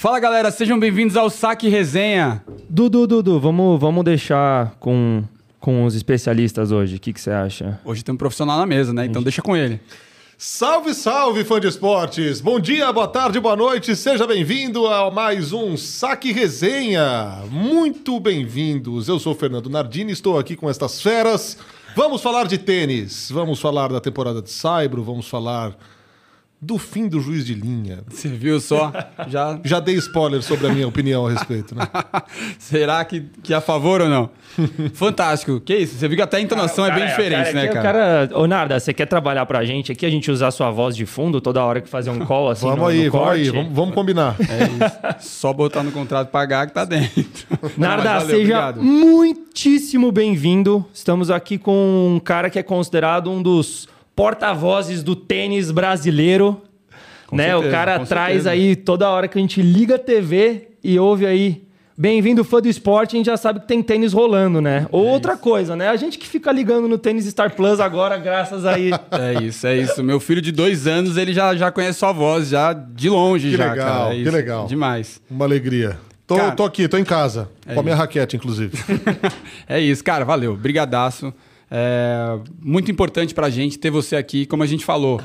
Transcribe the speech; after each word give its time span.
Fala 0.00 0.18
galera, 0.18 0.50
sejam 0.50 0.80
bem-vindos 0.80 1.14
ao 1.14 1.28
Saque 1.28 1.68
Resenha. 1.68 2.42
Dudu, 2.70 3.06
Dudu, 3.06 3.38
vamos, 3.38 3.78
vamos 3.78 4.02
deixar 4.02 4.74
com, 4.80 5.22
com 5.60 5.84
os 5.84 5.94
especialistas 5.94 6.72
hoje. 6.72 6.96
O 6.96 6.98
que, 6.98 7.12
que 7.12 7.20
você 7.20 7.30
acha? 7.30 7.78
Hoje 7.84 8.02
tem 8.02 8.14
um 8.14 8.16
profissional 8.16 8.56
na 8.56 8.64
mesa, 8.64 8.94
né? 8.94 9.04
Então 9.04 9.22
deixa 9.22 9.42
com 9.42 9.54
ele. 9.54 9.78
Salve, 10.38 10.94
salve, 10.94 11.44
fã 11.44 11.60
de 11.60 11.66
esportes! 11.66 12.40
Bom 12.40 12.58
dia, 12.58 12.90
boa 12.90 13.08
tarde, 13.08 13.38
boa 13.38 13.54
noite, 13.54 13.94
seja 13.94 14.26
bem-vindo 14.26 14.86
a 14.86 15.10
mais 15.10 15.52
um 15.52 15.76
Saque 15.76 16.32
Resenha. 16.32 17.42
Muito 17.50 18.18
bem-vindos. 18.18 19.06
Eu 19.06 19.18
sou 19.18 19.34
o 19.34 19.36
Fernando 19.36 19.68
Nardini, 19.68 20.12
estou 20.12 20.38
aqui 20.38 20.56
com 20.56 20.70
estas 20.70 21.02
feras. 21.02 21.58
Vamos 21.94 22.22
falar 22.22 22.46
de 22.46 22.56
tênis, 22.56 23.30
vamos 23.30 23.60
falar 23.60 23.88
da 23.88 24.00
temporada 24.00 24.40
de 24.40 24.48
Saibro, 24.48 25.02
vamos 25.02 25.28
falar 25.28 25.76
do 26.62 26.76
fim 26.76 27.08
do 27.08 27.20
juiz 27.20 27.46
de 27.46 27.54
linha. 27.54 28.00
Você 28.08 28.28
viu 28.28 28.60
só? 28.60 28.92
Já. 29.28 29.58
Já 29.64 29.80
dei 29.80 29.94
spoiler 29.94 30.42
sobre 30.42 30.66
a 30.66 30.70
minha 30.70 30.86
opinião 30.86 31.26
a 31.26 31.30
respeito, 31.30 31.74
né? 31.74 31.88
Será 32.58 33.02
que, 33.02 33.24
que 33.42 33.54
é 33.54 33.56
a 33.56 33.62
favor 33.62 34.02
ou 34.02 34.08
não? 34.10 34.30
Fantástico. 34.92 35.58
Que 35.58 35.74
isso? 35.74 35.96
Você 35.96 36.06
viu 36.06 36.18
que 36.18 36.22
até 36.22 36.36
a 36.36 36.40
entonação 36.40 36.84
é 36.84 36.92
bem 36.92 37.06
diferente, 37.06 37.54
né, 37.54 37.68
cara? 37.68 37.82
cara? 37.82 38.30
Ô, 38.34 38.46
Narda, 38.46 38.78
você 38.78 38.92
quer 38.92 39.06
trabalhar 39.06 39.46
pra 39.46 39.64
gente 39.64 39.90
aqui? 39.90 40.04
A 40.04 40.10
gente 40.10 40.30
usar 40.30 40.50
sua 40.50 40.70
voz 40.70 40.94
de 40.94 41.06
fundo 41.06 41.40
toda 41.40 41.64
hora 41.64 41.80
que 41.80 41.88
fazer 41.88 42.10
um 42.10 42.18
call 42.26 42.50
assim? 42.50 42.66
Vamos 42.66 42.80
no, 42.80 42.86
aí, 42.88 43.04
no 43.06 43.10
vamos 43.10 43.28
aí, 43.28 43.50
vamos, 43.50 43.72
vamos 43.72 43.94
combinar. 43.94 44.36
É 44.38 45.18
isso. 45.18 45.30
Só 45.30 45.54
botar 45.54 45.82
no 45.82 45.92
contrato 45.92 46.28
pagar 46.28 46.66
que 46.66 46.74
tá 46.74 46.84
dentro. 46.84 47.46
Narda, 47.78 48.18
valeu, 48.18 48.26
seja 48.26 48.36
obrigado. 48.36 48.82
muitíssimo 48.82 50.12
bem-vindo. 50.12 50.84
Estamos 50.92 51.30
aqui 51.30 51.56
com 51.56 52.16
um 52.16 52.20
cara 52.20 52.50
que 52.50 52.58
é 52.58 52.62
considerado 52.62 53.30
um 53.30 53.42
dos 53.42 53.88
porta-vozes 54.20 55.02
do 55.02 55.16
tênis 55.16 55.70
brasileiro. 55.70 56.60
né? 57.32 57.44
certeza, 57.52 57.68
o 57.68 57.70
cara 57.70 57.98
com 57.98 58.04
traz 58.04 58.42
certeza. 58.42 58.50
aí 58.50 58.76
toda 58.76 59.08
hora 59.08 59.26
que 59.26 59.38
a 59.38 59.40
gente 59.40 59.62
liga 59.62 59.94
a 59.94 59.98
TV 59.98 60.68
e 60.84 60.98
ouve 60.98 61.24
aí. 61.24 61.62
Bem-vindo, 61.96 62.44
fã 62.44 62.60
do 62.60 62.68
esporte, 62.68 63.16
a 63.16 63.18
gente 63.18 63.26
já 63.26 63.38
sabe 63.38 63.60
que 63.60 63.66
tem 63.66 63.82
tênis 63.82 64.12
rolando, 64.12 64.60
né? 64.60 64.86
Ou 64.92 65.06
outra 65.06 65.38
coisa, 65.38 65.74
né? 65.74 65.88
A 65.88 65.96
gente 65.96 66.18
que 66.18 66.26
fica 66.28 66.52
ligando 66.52 66.86
no 66.86 66.98
Tênis 66.98 67.24
Star 67.26 67.54
Plus 67.54 67.80
agora, 67.80 68.18
graças 68.18 68.66
aí. 68.66 68.90
É 69.10 69.42
isso, 69.42 69.66
é 69.66 69.78
isso. 69.78 70.04
Meu 70.04 70.20
filho 70.20 70.42
de 70.42 70.52
dois 70.52 70.86
anos, 70.86 71.16
ele 71.16 71.32
já, 71.32 71.56
já 71.56 71.70
conhece 71.70 71.98
sua 71.98 72.12
voz, 72.12 72.48
já 72.48 72.74
de 72.74 73.08
longe 73.08 73.50
Que 73.52 73.56
já, 73.56 73.70
legal, 73.72 73.88
cara. 73.88 74.10
É 74.10 74.16
que 74.16 74.22
isso. 74.22 74.32
legal. 74.32 74.66
Demais. 74.66 75.20
Uma 75.30 75.46
alegria. 75.46 75.98
Tô, 76.26 76.36
Cara- 76.36 76.52
tô 76.52 76.64
aqui, 76.64 76.86
tô 76.88 76.98
em 76.98 77.04
casa, 77.04 77.48
com 77.72 77.80
a 77.80 77.82
minha 77.82 77.96
raquete, 77.96 78.36
inclusive. 78.36 78.76
É 79.66 79.80
isso, 79.80 80.04
cara, 80.04 80.26
valeu. 80.26 80.54
Brigadaço. 80.56 81.32
É 81.70 82.38
muito 82.60 82.90
importante 82.90 83.32
pra 83.32 83.48
gente 83.48 83.78
ter 83.78 83.90
você 83.90 84.16
aqui, 84.16 84.44
como 84.44 84.62
a 84.62 84.66
gente 84.66 84.84
falou. 84.84 85.20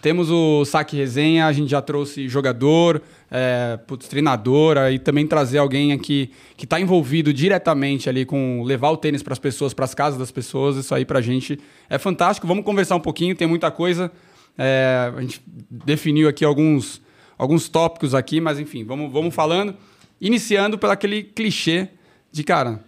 Temos 0.00 0.30
o 0.30 0.64
Saque 0.64 0.96
Resenha, 0.96 1.46
a 1.46 1.52
gente 1.52 1.70
já 1.70 1.82
trouxe 1.82 2.28
jogador, 2.28 3.02
é, 3.30 3.78
putz, 3.86 4.06
treinador, 4.08 4.76
e 4.92 4.98
também 4.98 5.26
trazer 5.26 5.58
alguém 5.58 5.92
aqui 5.92 6.30
que 6.56 6.64
está 6.64 6.80
envolvido 6.80 7.32
diretamente 7.32 8.08
ali 8.08 8.24
com 8.24 8.62
levar 8.64 8.90
o 8.90 8.96
tênis 8.96 9.22
para 9.22 9.32
as 9.32 9.38
pessoas, 9.38 9.74
para 9.74 9.84
as 9.84 9.94
casas 9.94 10.18
das 10.18 10.30
pessoas. 10.30 10.76
Isso 10.76 10.94
aí 10.94 11.04
pra 11.04 11.20
gente 11.20 11.58
é 11.90 11.98
fantástico. 11.98 12.46
Vamos 12.46 12.64
conversar 12.64 12.96
um 12.96 13.00
pouquinho, 13.00 13.34
tem 13.34 13.48
muita 13.48 13.70
coisa. 13.70 14.10
É, 14.56 15.12
a 15.16 15.20
gente 15.20 15.40
definiu 15.70 16.28
aqui 16.28 16.44
alguns, 16.44 17.00
alguns 17.36 17.68
tópicos 17.68 18.14
aqui, 18.14 18.40
mas 18.40 18.58
enfim, 18.58 18.84
vamos, 18.84 19.12
vamos 19.12 19.34
falando. 19.34 19.74
Iniciando 20.20 20.78
pelo 20.78 20.92
aquele 20.92 21.22
clichê 21.22 21.88
de, 22.32 22.42
cara, 22.42 22.80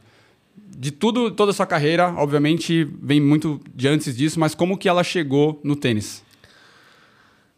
de 0.79 0.91
tudo, 0.91 1.31
toda 1.31 1.51
a 1.51 1.55
sua 1.55 1.67
carreira, 1.67 2.15
obviamente, 2.17 2.89
vem 3.03 3.21
muito 3.21 3.61
de 3.75 3.89
antes 3.89 4.17
disso, 4.17 4.39
mas 4.39 4.55
como 4.55 4.79
que 4.79 4.89
ela 4.89 5.03
chegou 5.03 5.61
no 5.63 5.77
tênis? 5.77 6.23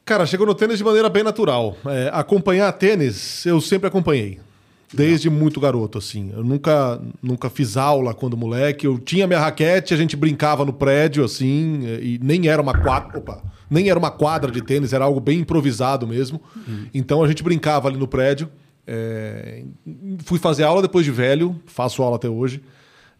Cara, 0.04 0.26
chegou 0.26 0.46
no 0.46 0.54
tênis 0.54 0.78
de 0.78 0.84
maneira 0.84 1.08
bem 1.08 1.22
natural. 1.22 1.76
É, 1.86 2.10
acompanhar 2.12 2.72
tênis, 2.72 3.46
eu 3.46 3.60
sempre 3.60 3.86
acompanhei. 3.86 4.40
Desde 4.92 5.30
muito 5.30 5.58
garoto, 5.58 5.96
assim. 5.96 6.30
Eu 6.36 6.44
nunca, 6.44 7.00
nunca 7.22 7.48
fiz 7.48 7.76
aula 7.78 8.12
quando 8.12 8.36
moleque. 8.36 8.86
Eu 8.86 8.98
tinha 8.98 9.26
minha 9.26 9.40
raquete, 9.40 9.94
a 9.94 9.96
gente 9.96 10.16
brincava 10.16 10.64
no 10.64 10.72
prédio, 10.72 11.24
assim, 11.24 11.82
e 12.02 12.20
nem 12.22 12.48
era 12.48 12.60
uma 12.60 12.78
quadra. 12.78 13.18
Opa! 13.18 13.42
Nem 13.70 13.88
era 13.88 13.98
uma 13.98 14.10
quadra 14.10 14.50
de 14.50 14.60
tênis, 14.60 14.92
era 14.92 15.04
algo 15.04 15.18
bem 15.18 15.38
improvisado 15.38 16.06
mesmo. 16.06 16.42
Então 16.92 17.22
a 17.22 17.28
gente 17.28 17.42
brincava 17.42 17.88
ali 17.88 17.96
no 17.96 18.06
prédio. 18.06 18.50
É, 18.86 19.62
fui 20.24 20.38
fazer 20.38 20.64
aula 20.64 20.82
depois 20.82 21.06
de 21.06 21.10
velho, 21.10 21.58
faço 21.64 22.02
aula 22.02 22.16
até 22.16 22.28
hoje. 22.28 22.60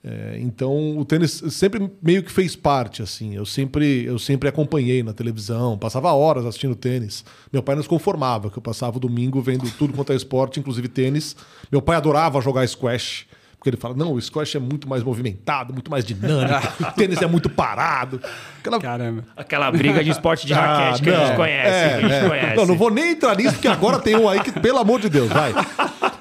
É, 0.05 0.37
então 0.41 0.99
o 0.99 1.05
tênis 1.05 1.43
sempre 1.51 1.89
meio 2.03 2.25
que 2.25 2.33
fez 2.33 2.57
parte 2.57 3.03
assim. 3.03 3.37
Eu 3.37 3.47
sempre 3.47 4.05
eu 4.05 4.19
sempre 4.19 4.49
acompanhei 4.49 5.03
na 5.03 5.13
televisão, 5.13 5.79
passava 5.79 6.13
horas 6.13 6.45
assistindo 6.45 6.75
tênis. 6.75 7.25
Meu 7.53 7.63
pai 7.63 7.77
não 7.77 7.83
se 7.83 7.89
conformava 7.89 8.51
que 8.51 8.59
eu 8.59 8.63
passava 8.63 8.97
o 8.97 9.01
domingo 9.01 9.41
vendo 9.41 9.71
tudo 9.79 9.93
quanto 9.93 10.13
é 10.13 10.17
esporte, 10.17 10.59
inclusive 10.59 10.89
tênis. 10.89 11.37
Meu 11.71 11.81
pai 11.81 11.97
adorava 11.97 12.41
jogar 12.41 12.67
squash. 12.67 13.27
Porque 13.63 13.71
ele 13.71 13.77
fala, 13.77 13.95
não, 13.95 14.15
o 14.15 14.21
squash 14.21 14.57
é 14.57 14.59
muito 14.59 14.89
mais 14.89 15.05
movimentado, 15.05 15.73
muito 15.73 15.89
mais 15.89 16.05
dinâmico, 16.05 16.67
o 16.83 16.93
tênis 16.97 17.23
é 17.23 17.29
muito 17.29 17.49
parado. 17.49 18.21
Aquela... 18.59 18.81
Caramba. 18.81 19.25
Aquela 19.37 19.71
briga 19.71 20.03
de 20.03 20.11
esporte 20.11 20.49
de 20.49 20.53
raquete 20.53 21.01
que 21.01 21.11
a 21.11 21.17
não. 21.17 21.27
gente 21.29 21.37
conhece, 21.37 21.69
É, 21.69 21.89
que 21.89 22.05
a 22.05 22.09
gente 22.09 22.25
é. 22.25 22.29
conhece. 22.29 22.57
Não, 22.57 22.67
não 22.67 22.77
vou 22.77 22.91
nem 22.91 23.13
entrar 23.13 23.37
nisso, 23.37 23.53
porque 23.53 23.69
agora 23.69 24.01
tem 24.01 24.17
um 24.17 24.29
aí 24.29 24.41
que, 24.41 24.51
pelo 24.51 24.79
amor 24.79 25.01
de 25.01 25.09
Deus, 25.09 25.29
vai. 25.29 25.55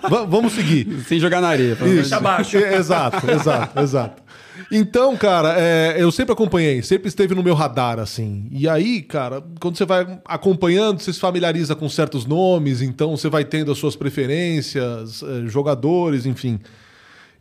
Va- 0.10 0.26
vamos 0.26 0.54
seguir. 0.54 0.88
Sem 1.08 1.20
jogar 1.20 1.42
na 1.42 1.50
areia. 1.50 1.78
Isso. 1.86 2.14
É, 2.58 2.76
Exato, 2.78 3.30
exato, 3.32 3.80
exato. 3.80 4.24
Então, 4.72 5.18
cara, 5.18 5.56
é, 5.60 5.96
eu 5.98 6.12
sempre 6.12 6.32
acompanhei, 6.34 6.82
sempre 6.82 7.08
esteve 7.10 7.36
no 7.36 7.44
meu 7.44 7.54
radar, 7.56 8.00
assim. 8.00 8.48
E 8.52 8.70
aí, 8.70 9.02
cara, 9.02 9.44
quando 9.60 9.76
você 9.78 9.86
vai 9.86 10.20
acompanhando, 10.26 11.00
você 11.02 11.12
se 11.12 11.20
familiariza 11.20 11.76
com 11.76 11.90
certos 11.90 12.26
nomes, 12.26 12.82
então 12.82 13.16
você 13.18 13.28
vai 13.28 13.44
tendo 13.44 13.72
as 13.72 13.78
suas 13.78 13.96
preferências, 13.96 15.24
eh, 15.24 15.48
jogadores, 15.48 16.26
enfim. 16.26 16.60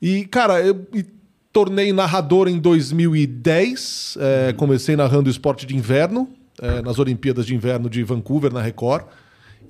E, 0.03 0.25
cara, 0.25 0.61
eu 0.61 0.75
me 0.93 1.05
tornei 1.53 1.93
narrador 1.93 2.49
em 2.49 2.59
2010. 2.59 4.17
eh, 4.21 4.53
Comecei 4.57 4.97
narrando 4.97 5.31
esporte 5.31 5.67
de 5.67 5.77
inverno, 5.77 6.29
eh, 6.61 6.83
nas 6.83 6.99
Olimpíadas 6.99 7.47
de 7.47 7.55
Inverno 7.55 7.89
de 7.91 8.03
Vancouver, 8.03 8.53
na 8.53 8.61
Record. 8.63 9.05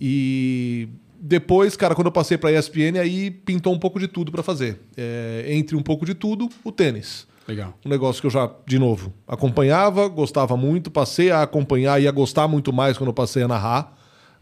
E 0.01 0.89
depois, 1.21 1.77
cara, 1.77 1.95
quando 1.95 2.07
eu 2.07 2.13
passei 2.13 2.39
pra 2.39 2.51
ESPN, 2.51 2.99
aí 2.99 3.31
pintou 3.31 3.75
um 3.75 3.79
pouco 3.79 4.01
de 4.01 4.09
tudo 4.09 4.33
pra 4.33 4.43
fazer. 4.43 4.81
Eh, 4.97 5.45
entre 5.49 5.77
um 5.77 5.83
pouco 5.83 6.07
de 6.07 6.15
tudo, 6.15 6.49
o 6.65 6.73
tênis. 6.73 7.27
Legal. 7.47 7.75
Um 7.85 7.91
negócio 7.91 8.23
que 8.23 8.27
eu 8.27 8.31
já, 8.31 8.51
de 8.67 8.79
novo, 8.79 9.13
acompanhava, 9.29 10.09
gostava 10.09 10.57
muito, 10.57 10.91
passei 10.91 11.31
a 11.31 11.43
acompanhar 11.43 12.01
e 12.01 12.09
a 12.09 12.11
gostar 12.11 12.49
muito 12.49 12.73
mais 12.73 12.97
quando 12.97 13.09
eu 13.09 13.15
passei 13.15 13.43
a 13.43 13.49
narrar, 13.49 13.93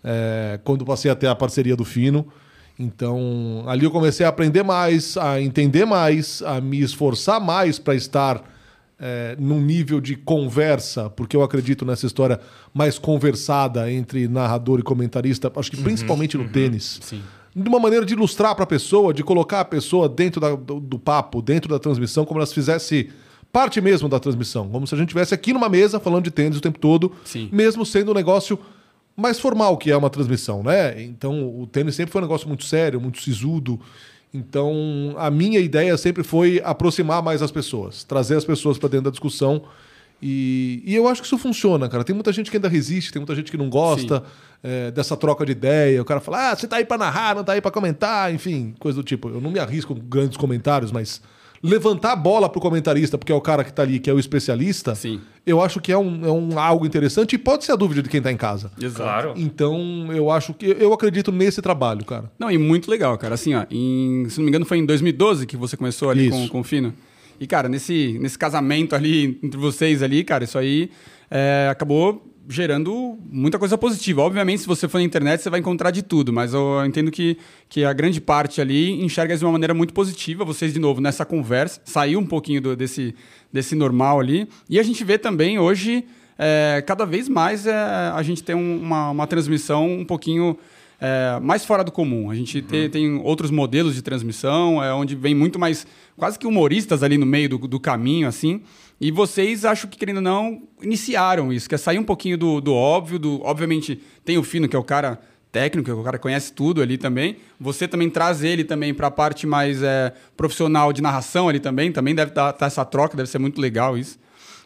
é, 0.05 0.61
quando 0.63 0.85
passei 0.85 1.11
a 1.11 1.17
ter 1.17 1.27
a 1.27 1.35
parceria 1.35 1.75
do 1.75 1.85
Fino. 1.85 2.29
Então, 2.79 3.65
ali 3.67 3.85
eu 3.85 3.91
comecei 3.91 4.25
a 4.25 4.29
aprender 4.29 4.63
mais, 4.63 5.17
a 5.17 5.41
entender 5.41 5.85
mais, 5.85 6.43
a 6.43 6.61
me 6.61 6.81
esforçar 6.81 7.41
mais 7.41 7.77
para 7.77 7.97
estar 7.97 8.45
é, 9.01 9.37
num 9.39 9.61
nível 9.61 10.01
de 10.01 10.17
conversa, 10.17 11.09
porque 11.11 11.37
eu 11.37 11.43
acredito 11.43 11.85
nessa 11.85 12.07
história 12.07 12.41
mais 12.75 12.99
conversada 12.99 13.91
entre 13.93 14.27
narrador 14.29 14.81
e 14.81 14.83
comentarista, 14.83 15.51
acho 15.55 15.71
que 15.71 15.77
principalmente 15.83 16.37
no 16.37 16.49
tênis 16.49 16.99
Sim. 17.03 17.23
de 17.55 17.69
uma 17.69 17.79
maneira 17.79 18.05
de 18.05 18.15
ilustrar 18.15 18.55
para 18.55 18.65
a 18.65 18.67
pessoa, 18.67 19.15
de 19.15 19.23
colocar 19.23 19.61
a 19.61 19.65
pessoa 19.65 20.09
dentro 20.09 20.41
da- 20.41 20.55
do, 20.57 20.81
do 20.81 20.99
papo, 20.99 21.41
dentro 21.41 21.69
da 21.71 21.79
transmissão, 21.79 22.25
como 22.25 22.41
ela 22.41 22.47
se 22.47 22.55
fizesse 22.55 23.11
parte 23.53 23.81
mesmo 23.81 24.09
da 24.09 24.19
transmissão, 24.19 24.69
como 24.69 24.87
se 24.87 24.95
a 24.95 24.99
gente 24.99 25.09
estivesse 25.09 25.33
aqui 25.35 25.53
numa 25.53 25.69
mesa 25.69 25.99
falando 26.01 26.25
de 26.25 26.31
tênis 26.31 26.59
o 26.59 26.61
tempo 26.61 26.79
todo, 26.79 27.13
Sim. 27.25 27.49
mesmo 27.53 27.87
sendo 27.87 28.11
um 28.11 28.15
negócio 28.15 28.59
mais 29.17 29.41
formal 29.41 29.77
que 29.77 29.91
é 29.91 29.97
uma 29.97 30.11
transmissão, 30.11 30.63
né? 30.63 31.03
Então 31.03 31.59
o 31.61 31.67
tênis 31.67 31.95
sempre 31.95 32.13
foi 32.13 32.21
um 32.21 32.25
negócio 32.25 32.47
muito 32.47 32.65
sério, 32.65 33.01
muito 33.01 33.21
sisudo. 33.23 33.81
Então 34.33 35.15
a 35.17 35.31
minha 35.31 35.59
ideia 35.59 35.97
sempre 35.97 36.23
foi 36.23 36.61
aproximar 36.65 37.23
mais 37.23 37.43
as 37.43 37.51
pessoas, 37.51 38.05
trazer 38.05 38.37
as 38.37 38.45
pessoas 38.45 38.79
para 38.79 38.89
dentro 38.89 39.05
da 39.05 39.11
discussão. 39.11 39.63
E, 40.21 40.83
e 40.85 40.95
eu 40.95 41.07
acho 41.07 41.21
que 41.21 41.27
isso 41.27 41.39
funciona, 41.39 41.89
cara. 41.89 42.03
Tem 42.03 42.15
muita 42.15 42.33
gente 42.33 42.51
que 42.51 42.57
ainda 42.57 42.69
resiste, 42.69 43.13
tem 43.13 43.21
muita 43.21 43.35
gente 43.35 43.51
que 43.51 43.57
não 43.57 43.71
gosta 43.71 44.25
é, 44.63 44.91
dessa 44.91 45.17
troca 45.17 45.47
de 45.47 45.53
ideia. 45.53 46.03
O 46.03 46.05
cara 46.05 46.21
fala, 46.21 46.51
ah, 46.51 46.57
você 46.57 46.67
tá 46.67 46.77
aí 46.77 46.85
para 46.85 46.99
narrar, 46.99 47.37
não 47.37 47.45
tá 47.45 47.53
aí 47.53 47.61
para 47.61 47.71
comentar, 47.71 48.33
enfim, 48.35 48.75
coisa 48.79 48.97
do 48.97 49.05
tipo. 49.05 49.29
Eu 49.29 49.41
não 49.41 49.51
me 49.51 49.59
arrisco 49.59 49.95
com 49.95 50.01
grandes 50.01 50.37
comentários, 50.37 50.91
mas 50.91 51.23
levantar 51.63 52.13
a 52.13 52.17
bola 52.17 52.49
pro 52.49 52.61
comentarista, 52.61 53.19
porque 53.19 53.33
é 53.33 53.35
o 53.35 53.41
cara 53.41 53.65
que 53.65 53.73
tá 53.73 53.83
ali, 53.83 53.99
que 53.99 54.09
é 54.09 54.13
o 54.13 54.19
especialista, 54.19 54.95
Sim. 54.95 55.21
eu 55.47 55.61
acho 55.61 55.81
que 55.81 55.91
é 55.91 55.99
um, 55.99 56.25
é 56.25 56.31
um 56.31 56.59
algo 56.59 56.87
interessante 56.87 57.33
e 57.35 57.39
pode 57.39 57.65
ser 57.65 57.73
a 57.73 57.77
dúvida 57.77 58.03
de 58.03 58.09
quem 58.09 58.23
tá 58.23 58.31
em 58.31 58.37
casa. 58.37 58.71
Exato. 58.81 59.03
Claro. 59.03 59.35
Então, 59.37 60.09
eu 60.13 60.31
acho 60.31 60.55
que 60.55 60.67
eu 60.79 60.93
acredito 60.93 61.33
nesse 61.33 61.61
trabalho, 61.61 62.05
cara. 62.05 62.31
Não, 62.39 62.51
e 62.51 62.59
muito 62.59 62.91
legal, 62.91 63.17
cara. 63.19 63.35
Assim, 63.35 63.55
ó, 63.55 63.65
em- 63.71 64.27
se 64.29 64.39
não 64.39 64.45
me 64.45 64.51
engano, 64.51 64.65
foi 64.65 64.79
em 64.79 64.87
2012 64.87 65.47
que 65.47 65.57
você 65.57 65.77
começou 65.77 66.11
ali 66.11 66.31
com, 66.31 66.49
com 66.49 66.61
o 66.61 66.65
Fino. 66.65 66.95
E, 67.41 67.47
cara, 67.47 67.69
nesse, 67.69 68.19
nesse 68.21 68.37
casamento 68.39 68.95
ali 68.95 69.39
entre 69.43 69.59
vocês 69.59 70.03
ali, 70.03 70.25
cara, 70.25 70.45
isso 70.45 70.59
aí 70.59 70.91
é, 71.31 71.69
acabou 71.71 72.25
gerando 72.49 73.19
muita 73.31 73.59
coisa 73.59 73.77
positiva. 73.77 74.23
Obviamente, 74.23 74.63
se 74.63 74.67
você 74.67 74.89
for 74.89 74.99
na 74.99 75.05
internet, 75.05 75.43
você 75.43 75.51
vai 75.51 75.61
encontrar 75.61 75.91
de 75.91 76.03
tudo, 76.03 76.33
mas 76.33 76.55
eu 76.55 76.85
entendo 76.87 77.11
que, 77.11 77.37
que 77.69 77.85
a 77.85 77.93
grande 77.93 78.21
parte 78.21 78.61
ali 78.61 79.03
enxerga 79.05 79.37
de 79.37 79.45
uma 79.45 79.53
maneira 79.53 79.75
muito 79.75 79.93
positiva. 79.93 80.45
Vocês, 80.45 80.73
de 80.73 80.79
novo, 80.79 81.01
nessa 81.01 81.25
conversa, 81.27 81.81
saiu 81.85 82.19
um 82.19 82.27
pouquinho 82.27 82.61
do- 82.63 82.75
desse, 82.77 83.15
desse 83.53 83.75
normal 83.75 84.19
ali. 84.21 84.49
E 84.69 84.79
a 84.79 84.83
gente 84.83 85.05
vê 85.05 85.19
também 85.19 85.59
hoje, 85.59 86.05
é, 86.39 86.83
cada 86.87 87.05
vez 87.05 87.29
mais, 87.29 87.67
é, 87.67 87.73
a 87.75 88.23
gente 88.23 88.43
tem 88.43 88.57
um- 88.57 88.81
uma, 88.81 89.11
uma 89.11 89.27
transmissão 89.27 89.87
um 90.01 90.05
pouquinho 90.05 90.57
é, 91.01 91.39
mais 91.41 91.65
fora 91.65 91.85
do 91.85 91.93
comum. 91.93 92.29
A 92.29 92.35
gente 92.35 92.61
tem, 92.61 92.91
tem 92.91 93.21
outros 93.23 93.53
modelos 93.53 93.95
de 93.95 94.03
transmissão, 94.03 94.83
é, 94.83 94.93
onde 94.93 95.15
vem 95.15 95.33
muito 95.33 95.57
mais, 95.57 95.87
quase 96.17 96.37
que 96.37 96.45
humoristas 96.45 97.05
ali 97.05 97.17
no 97.17 97.25
meio 97.25 97.49
do, 97.51 97.59
do 97.59 97.79
caminho, 97.79 98.27
assim. 98.27 98.63
E 99.01 99.13
vocês, 99.13 99.65
acho 99.65 99.87
que, 99.87 99.97
querendo 99.97 100.17
ou 100.17 100.23
não, 100.23 100.63
iniciaram 100.83 101.53
isso, 101.53 101.69
que 101.69 101.75
é 101.75 101.79
sair 101.79 101.99
um 101.99 102.05
pouquinho 102.05 102.37
do, 102.37 102.61
do 102.61 102.75
óbvio, 102.75 103.19
do. 103.19 103.41
Obviamente, 103.45 104.01
tem 104.25 104.39
o 104.39 104.43
Fino, 104.43 104.69
que 104.69 104.75
é 104.75 104.79
o 104.79 104.85
cara 104.85 105.21
técnico, 105.53 105.87
que 105.87 105.93
o 105.93 106.03
cara 106.03 106.19
conhece 106.19 106.53
tudo 106.53 106.83
ali 106.83 106.99
também. 106.99 107.37
Você 107.61 107.87
também 107.87 108.11
traz 108.11 108.43
ele 108.43 108.65
também 108.65 108.93
para 108.93 109.07
a 109.07 109.11
parte 109.11 109.47
mais 109.47 109.83
é, 109.83 110.13
profissional 110.37 110.93
de 110.93 111.01
narração 111.01 111.49
ali 111.49 111.61
também. 111.61 111.93
Também 111.93 112.15
deve 112.15 112.33
estar 112.33 112.53
tá, 112.53 112.59
tá 112.59 112.67
essa 112.67 112.85
troca, 112.85 113.17
deve 113.17 113.29
ser 113.29 113.39
muito 113.39 113.61
legal 113.61 113.97
isso. 113.97 114.19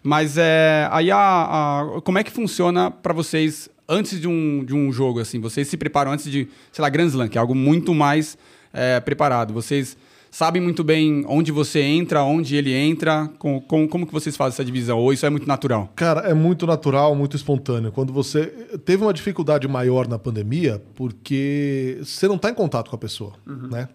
Mas 0.02 0.36
é, 0.36 0.88
aí 0.90 1.10
a, 1.10 1.18
a 1.18 2.00
como 2.02 2.18
é 2.18 2.24
que 2.24 2.32
funciona 2.32 2.90
para 2.90 3.12
vocês 3.12 3.68
antes 3.88 4.20
de 4.20 4.26
um, 4.26 4.64
de 4.64 4.74
um 4.74 4.90
jogo 4.92 5.20
assim? 5.20 5.40
Vocês 5.40 5.68
se 5.68 5.76
preparam 5.76 6.10
antes 6.10 6.30
de, 6.30 6.48
sei 6.72 6.82
lá, 6.82 6.88
Grand 6.88 7.06
Slam, 7.06 7.28
que 7.28 7.38
é 7.38 7.40
algo 7.40 7.54
muito 7.54 7.94
mais 7.94 8.36
é, 8.72 8.98
preparado. 8.98 9.54
Vocês 9.54 9.96
sabem 10.32 10.62
muito 10.62 10.82
bem 10.82 11.24
onde 11.28 11.52
você 11.52 11.80
entra, 11.82 12.24
onde 12.24 12.56
ele 12.56 12.72
entra? 12.72 13.30
Com, 13.38 13.60
com, 13.60 13.86
como 13.86 14.06
que 14.06 14.12
vocês 14.12 14.34
fazem 14.34 14.54
essa 14.54 14.64
divisão? 14.64 14.98
Ou 14.98 15.12
isso 15.12 15.26
é 15.26 15.30
muito 15.30 15.46
natural? 15.46 15.92
Cara, 15.94 16.22
é 16.22 16.32
muito 16.32 16.66
natural, 16.66 17.14
muito 17.14 17.36
espontâneo. 17.36 17.92
Quando 17.92 18.12
você 18.12 18.46
teve 18.84 19.04
uma 19.04 19.12
dificuldade 19.12 19.68
maior 19.68 20.08
na 20.08 20.18
pandemia, 20.18 20.82
porque 20.94 22.00
você 22.02 22.26
não 22.26 22.36
está 22.36 22.50
em 22.50 22.54
contato 22.54 22.88
com 22.88 22.96
a 22.96 22.98
pessoa, 22.98 23.34
uhum. 23.46 23.68
né? 23.70 23.88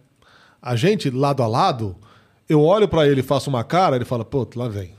A 0.62 0.76
gente, 0.76 1.10
lado 1.10 1.42
a 1.42 1.48
lado, 1.48 1.96
eu 2.48 2.62
olho 2.62 2.88
para 2.88 3.08
ele 3.08 3.22
e 3.22 3.24
faço 3.24 3.50
uma 3.50 3.64
cara, 3.64 3.96
ele 3.96 4.06
fala, 4.06 4.24
pô, 4.24 4.48
lá 4.56 4.68
vem. 4.68 4.92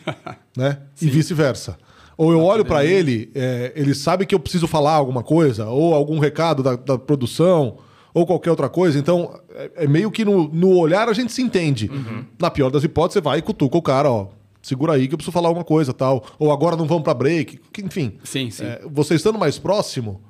né? 0.56 0.78
E 1.00 1.08
vice-versa. 1.08 1.78
Ou 2.16 2.30
eu 2.30 2.42
olho 2.42 2.64
para 2.64 2.84
ele, 2.84 3.30
é, 3.34 3.72
ele 3.74 3.94
sabe 3.94 4.26
que 4.26 4.34
eu 4.34 4.38
preciso 4.38 4.68
falar 4.68 4.92
alguma 4.92 5.22
coisa, 5.22 5.66
ou 5.66 5.94
algum 5.94 6.18
recado 6.18 6.62
da, 6.62 6.76
da 6.76 6.98
produção, 6.98 7.78
ou 8.14 8.24
qualquer 8.24 8.50
outra 8.50 8.68
coisa. 8.68 8.96
Então, 8.96 9.38
é, 9.50 9.70
é 9.78 9.86
meio 9.88 10.10
que 10.10 10.24
no, 10.24 10.48
no, 10.48 10.78
olhar 10.78 11.08
a 11.08 11.12
gente 11.12 11.32
se 11.32 11.42
entende. 11.42 11.90
Uhum. 11.92 12.24
Na 12.38 12.48
pior 12.50 12.70
das 12.70 12.84
hipóteses, 12.84 13.14
você 13.14 13.20
vai 13.20 13.40
e 13.40 13.42
cutuca 13.42 13.76
o 13.76 13.82
cara, 13.82 14.10
ó. 14.10 14.28
Segura 14.62 14.94
aí 14.94 15.06
que 15.06 15.12
eu 15.12 15.18
preciso 15.18 15.32
falar 15.32 15.48
alguma 15.48 15.64
coisa 15.64 15.92
tal. 15.92 16.24
Ou 16.38 16.50
agora 16.50 16.76
não 16.76 16.86
vamos 16.86 17.02
para 17.02 17.12
break. 17.12 17.60
Enfim. 17.82 18.16
Sim, 18.22 18.50
sim. 18.50 18.64
É, 18.64 18.80
você 18.90 19.14
estando 19.14 19.38
mais 19.38 19.58
próximo, 19.58 20.22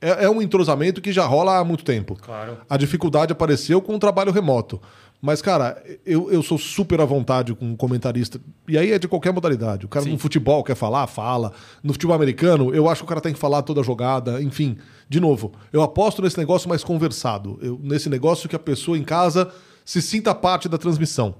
é, 0.00 0.24
é, 0.24 0.30
um 0.30 0.42
entrosamento 0.42 1.00
que 1.00 1.12
já 1.12 1.24
rola 1.24 1.58
há 1.58 1.64
muito 1.64 1.84
tempo. 1.84 2.16
Claro. 2.20 2.58
A 2.68 2.76
dificuldade 2.76 3.32
apareceu 3.32 3.80
com 3.80 3.94
o 3.94 3.98
trabalho 3.98 4.32
remoto. 4.32 4.80
Mas, 5.20 5.40
cara, 5.40 5.82
eu, 6.04 6.30
eu 6.30 6.42
sou 6.42 6.58
super 6.58 7.00
à 7.00 7.04
vontade 7.04 7.54
com 7.54 7.64
um 7.64 7.76
comentarista. 7.76 8.40
E 8.68 8.76
aí 8.76 8.92
é 8.92 8.98
de 8.98 9.08
qualquer 9.08 9.32
modalidade. 9.32 9.86
O 9.86 9.88
cara 9.88 10.04
Sim. 10.04 10.12
no 10.12 10.18
futebol 10.18 10.62
quer 10.62 10.74
falar, 10.74 11.06
fala. 11.06 11.52
No 11.82 11.92
futebol 11.92 12.14
americano, 12.14 12.74
eu 12.74 12.88
acho 12.88 13.00
que 13.00 13.06
o 13.06 13.08
cara 13.08 13.20
tem 13.20 13.32
que 13.32 13.38
falar 13.38 13.62
toda 13.62 13.80
a 13.80 13.84
jogada. 13.84 14.42
Enfim, 14.42 14.76
de 15.08 15.18
novo, 15.18 15.52
eu 15.72 15.82
aposto 15.82 16.20
nesse 16.20 16.38
negócio 16.38 16.68
mais 16.68 16.84
conversado. 16.84 17.58
Eu, 17.62 17.80
nesse 17.82 18.08
negócio 18.08 18.48
que 18.48 18.56
a 18.56 18.58
pessoa 18.58 18.98
em 18.98 19.02
casa 19.02 19.50
se 19.84 20.02
sinta 20.02 20.34
parte 20.34 20.68
da 20.68 20.76
transmissão. 20.76 21.34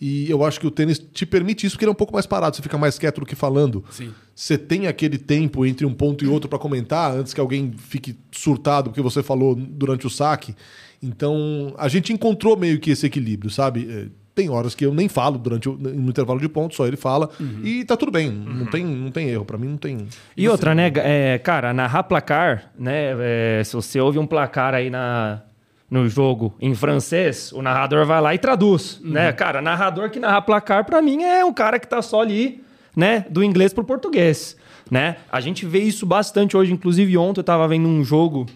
E 0.00 0.30
eu 0.30 0.42
acho 0.42 0.58
que 0.58 0.66
o 0.66 0.70
tênis 0.70 0.98
te 0.98 1.26
permite 1.26 1.66
isso, 1.66 1.76
porque 1.76 1.84
ele 1.84 1.90
é 1.90 1.92
um 1.92 1.94
pouco 1.94 2.14
mais 2.14 2.24
parado, 2.24 2.56
você 2.56 2.62
fica 2.62 2.78
mais 2.78 2.98
quieto 2.98 3.20
do 3.20 3.26
que 3.26 3.34
falando. 3.34 3.84
Sim. 3.90 4.14
Você 4.34 4.56
tem 4.56 4.86
aquele 4.86 5.18
tempo 5.18 5.66
entre 5.66 5.84
um 5.84 5.92
ponto 5.92 6.24
e 6.24 6.28
outro 6.28 6.48
para 6.48 6.58
comentar, 6.58 7.14
antes 7.14 7.34
que 7.34 7.40
alguém 7.40 7.74
fique 7.76 8.16
surtado 8.32 8.88
porque 8.88 9.02
você 9.02 9.22
falou 9.22 9.54
durante 9.54 10.06
o 10.06 10.10
saque. 10.10 10.56
Então, 11.02 11.74
a 11.78 11.88
gente 11.88 12.12
encontrou 12.12 12.56
meio 12.56 12.78
que 12.78 12.90
esse 12.90 13.06
equilíbrio, 13.06 13.50
sabe? 13.50 13.88
É, 13.90 14.06
tem 14.34 14.48
horas 14.48 14.74
que 14.74 14.84
eu 14.84 14.94
nem 14.94 15.08
falo 15.08 15.38
durante 15.38 15.68
o 15.68 15.76
no 15.76 16.10
intervalo 16.10 16.40
de 16.40 16.48
ponto, 16.48 16.74
só 16.74 16.86
ele 16.86 16.96
fala. 16.96 17.28
Uhum. 17.38 17.60
E 17.64 17.84
tá 17.84 17.96
tudo 17.96 18.12
bem, 18.12 18.28
uhum. 18.28 18.54
não, 18.54 18.66
tem, 18.66 18.84
não 18.84 19.10
tem 19.10 19.28
erro. 19.28 19.44
para 19.44 19.58
mim 19.58 19.68
não 19.68 19.76
tem. 19.76 20.06
E 20.36 20.48
outra, 20.48 20.74
né, 20.74 20.90
é, 20.96 21.38
cara, 21.38 21.72
narrar 21.72 22.04
placar, 22.04 22.70
né? 22.78 23.14
É, 23.18 23.62
se 23.64 23.74
você 23.74 24.00
ouve 24.00 24.18
um 24.18 24.26
placar 24.26 24.74
aí 24.74 24.90
na, 24.90 25.42
no 25.90 26.08
jogo 26.08 26.54
em 26.60 26.74
francês, 26.74 27.52
o 27.52 27.60
narrador 27.60 28.06
vai 28.06 28.20
lá 28.20 28.34
e 28.34 28.38
traduz, 28.38 29.00
uhum. 29.02 29.10
né? 29.10 29.32
Cara, 29.32 29.60
narrador 29.60 30.10
que 30.10 30.20
narra 30.20 30.40
placar, 30.40 30.84
para 30.84 31.02
mim, 31.02 31.22
é 31.22 31.44
um 31.44 31.52
cara 31.52 31.78
que 31.78 31.88
tá 31.88 32.00
só 32.00 32.20
ali, 32.20 32.62
né? 32.94 33.24
Do 33.28 33.42
inglês 33.42 33.72
pro 33.72 33.84
português, 33.84 34.56
né? 34.90 35.16
A 35.30 35.40
gente 35.40 35.66
vê 35.66 35.80
isso 35.80 36.06
bastante 36.06 36.56
hoje. 36.56 36.72
Inclusive, 36.72 37.16
ontem 37.16 37.40
eu 37.40 37.44
tava 37.44 37.66
vendo 37.66 37.88
um 37.88 38.04
jogo 38.04 38.46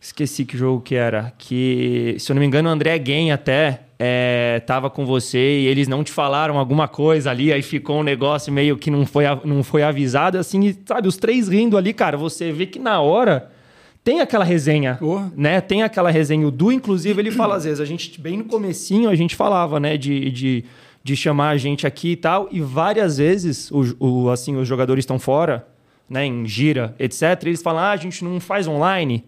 Esqueci 0.00 0.44
que 0.44 0.56
jogo 0.56 0.80
que 0.80 0.94
era. 0.94 1.32
Que, 1.36 2.16
se 2.18 2.30
eu 2.30 2.34
não 2.34 2.40
me 2.40 2.46
engano, 2.46 2.68
o 2.68 2.72
André 2.72 2.96
Guem 2.98 3.32
até 3.32 3.80
é, 3.98 4.62
tava 4.64 4.88
com 4.88 5.04
você 5.04 5.60
e 5.60 5.66
eles 5.66 5.88
não 5.88 6.04
te 6.04 6.12
falaram 6.12 6.56
alguma 6.56 6.86
coisa 6.86 7.30
ali, 7.30 7.52
aí 7.52 7.62
ficou 7.62 7.98
um 7.98 8.02
negócio 8.04 8.52
meio 8.52 8.78
que 8.78 8.90
não 8.90 9.04
foi, 9.04 9.24
não 9.44 9.64
foi 9.64 9.82
avisado, 9.82 10.38
assim, 10.38 10.66
e, 10.66 10.78
sabe, 10.86 11.08
os 11.08 11.16
três 11.16 11.48
rindo 11.48 11.76
ali, 11.76 11.92
cara, 11.92 12.16
você 12.16 12.52
vê 12.52 12.64
que 12.64 12.78
na 12.78 13.00
hora 13.00 13.50
tem 14.04 14.20
aquela 14.20 14.44
resenha, 14.44 14.96
oh. 15.02 15.22
né? 15.36 15.60
Tem 15.60 15.82
aquela 15.82 16.10
resenha. 16.10 16.46
O 16.46 16.50
Du, 16.50 16.70
inclusive, 16.70 17.20
ele 17.20 17.32
fala 17.32 17.56
às 17.56 17.64
vezes, 17.64 17.80
a 17.80 17.84
gente, 17.84 18.20
bem 18.20 18.38
no 18.38 18.44
comecinho, 18.44 19.10
a 19.10 19.16
gente 19.16 19.34
falava, 19.34 19.80
né, 19.80 19.96
de, 19.96 20.30
de, 20.30 20.64
de 21.02 21.16
chamar 21.16 21.50
a 21.50 21.56
gente 21.56 21.86
aqui 21.88 22.12
e 22.12 22.16
tal, 22.16 22.48
e 22.52 22.60
várias 22.60 23.18
vezes, 23.18 23.68
o, 23.72 23.96
o 23.98 24.30
assim, 24.30 24.54
os 24.56 24.68
jogadores 24.68 25.02
estão 25.02 25.18
fora, 25.18 25.66
né, 26.08 26.24
em 26.24 26.46
gira, 26.46 26.94
etc, 27.00 27.22
eles 27.42 27.60
falam, 27.60 27.82
ah, 27.82 27.90
a 27.90 27.96
gente 27.96 28.24
não 28.24 28.38
faz 28.38 28.68
online 28.68 29.24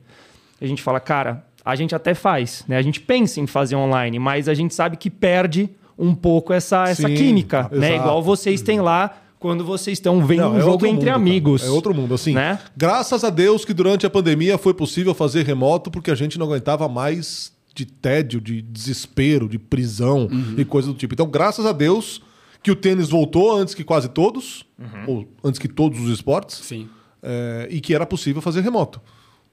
a 0.61 0.67
gente 0.67 0.83
fala, 0.83 1.01
cara, 1.01 1.45
a 1.65 1.77
gente 1.77 1.95
até 1.95 2.15
faz, 2.15 2.65
né? 2.69 2.77
A 2.77 2.83
gente 2.83 3.01
pensa 3.01 3.41
em 3.41 3.47
fazer 3.47 3.77
online, 3.77 4.19
mas 4.19 4.49
a 4.49 4.55
gente 4.55 4.75
sabe 4.75 4.97
que 4.97 5.11
perde 5.11 5.71
um 5.99 6.15
pouco 6.15 6.53
essa, 6.53 6.89
essa 6.89 7.09
Sim, 7.09 7.15
química, 7.15 7.61
exato. 7.61 7.77
né? 7.77 7.97
Igual 7.97 8.23
vocês 8.23 8.63
têm 8.63 8.81
lá 8.81 9.19
quando 9.39 9.65
vocês 9.65 9.97
estão 9.99 10.25
vendo 10.25 10.41
Não, 10.41 10.53
um 10.53 10.59
é 10.59 10.61
jogo 10.61 10.87
entre 10.87 11.07
mundo, 11.07 11.15
amigos. 11.15 11.63
Cara. 11.63 11.73
É 11.73 11.75
outro 11.75 11.95
mundo, 11.95 12.15
assim. 12.15 12.35
Né? 12.35 12.59
Graças 12.77 13.25
a 13.25 13.31
Deus 13.31 13.65
que 13.65 13.73
durante 13.73 14.07
a 14.07 14.11
pandemia 14.11 14.59
foi 14.59 14.75
possível 14.75 15.15
fazer 15.15 15.45
remoto 15.45 15.91
porque 15.91 16.11
a 16.11 16.15
gente 16.15 16.39
não 16.39 16.47
aguentava 16.47 16.89
mais 16.89 17.53
de 17.75 17.87
tédio, 17.87 18.41
de 18.41 18.61
desespero, 18.61 19.49
de 19.49 19.59
prisão 19.59 20.29
uhum. 20.31 20.55
e 20.59 20.65
coisa 20.65 20.89
do 20.89 20.95
tipo. 20.95 21.15
Então, 21.15 21.27
graças 21.27 21.65
a 21.65 21.73
Deus 21.73 22.23
que 22.63 22.71
o 22.71 22.77
tênis 22.77 23.09
voltou 23.09 23.57
antes 23.57 23.75
que 23.75 23.83
quase 23.83 24.09
todos, 24.09 24.67
uhum. 24.79 25.05
ou 25.07 25.29
antes 25.43 25.59
que 25.59 25.69
todos 25.69 25.99
os 26.01 26.11
esportes, 26.11 26.59
Sim. 26.59 26.89
É, 27.23 27.69
e 27.71 27.81
que 27.81 27.95
era 27.95 28.05
possível 28.05 28.43
fazer 28.43 28.61
remoto. 28.61 29.01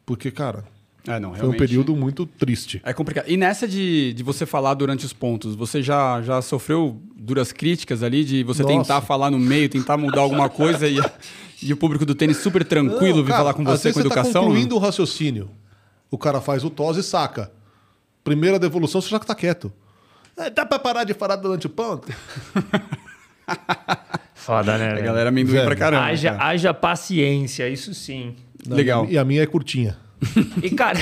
Porque, 0.05 0.31
cara, 0.31 0.65
é, 1.07 1.19
não, 1.19 1.33
Foi 1.33 1.47
um 1.47 1.53
período 1.53 1.95
muito 1.95 2.25
triste. 2.25 2.81
É 2.83 2.91
complicado. 2.91 3.29
E 3.29 3.37
nessa 3.37 3.67
de, 3.67 4.11
de 4.13 4.23
você 4.23 4.45
falar 4.45 4.73
durante 4.73 5.05
os 5.05 5.13
pontos, 5.13 5.55
você 5.55 5.81
já, 5.81 6.21
já 6.21 6.41
sofreu 6.41 7.01
duras 7.15 7.53
críticas 7.53 8.03
ali 8.03 8.25
de 8.25 8.43
você 8.43 8.61
Nossa. 8.61 8.75
tentar 8.75 9.01
falar 9.01 9.31
no 9.31 9.39
meio, 9.39 9.69
tentar 9.69 9.95
mudar 9.95 10.21
alguma 10.21 10.49
coisa 10.49 10.87
e, 10.87 10.99
e 11.63 11.71
o 11.71 11.77
público 11.77 12.05
do 12.05 12.13
tênis 12.13 12.37
super 12.37 12.65
tranquilo 12.65 13.23
vir 13.23 13.31
falar 13.31 13.53
com 13.53 13.63
você 13.63 13.89
com 13.89 13.93
você 13.93 13.99
educação? 14.01 14.33
Tá 14.33 14.39
concluindo 14.41 14.75
o 14.75 14.79
raciocínio. 14.79 15.49
O 16.11 16.17
cara 16.17 16.41
faz 16.41 16.65
o 16.65 16.69
tos 16.69 16.97
e 16.97 17.03
saca. 17.03 17.51
Primeira 18.23 18.59
devolução, 18.59 18.99
você 18.99 19.09
já 19.09 19.19
tá 19.19 19.33
quieto. 19.33 19.71
É, 20.35 20.49
dá 20.49 20.65
pra 20.65 20.77
parar 20.77 21.05
de 21.05 21.13
falar 21.13 21.37
durante 21.37 21.67
o 21.67 21.69
ponto? 21.69 22.11
Foda, 24.35 24.77
né? 24.77 24.91
A 24.91 25.01
galera 25.01 25.29
amendoim 25.29 25.63
pra 25.63 25.75
caramba. 25.75 26.05
Haja, 26.05 26.31
cara. 26.31 26.45
haja 26.45 26.73
paciência, 26.73 27.69
isso 27.69 27.93
sim. 27.93 28.35
Legal. 28.67 29.07
E 29.09 29.17
a 29.17 29.23
minha 29.23 29.41
é 29.41 29.45
curtinha. 29.45 29.97
E, 30.61 30.69
cara. 30.71 30.99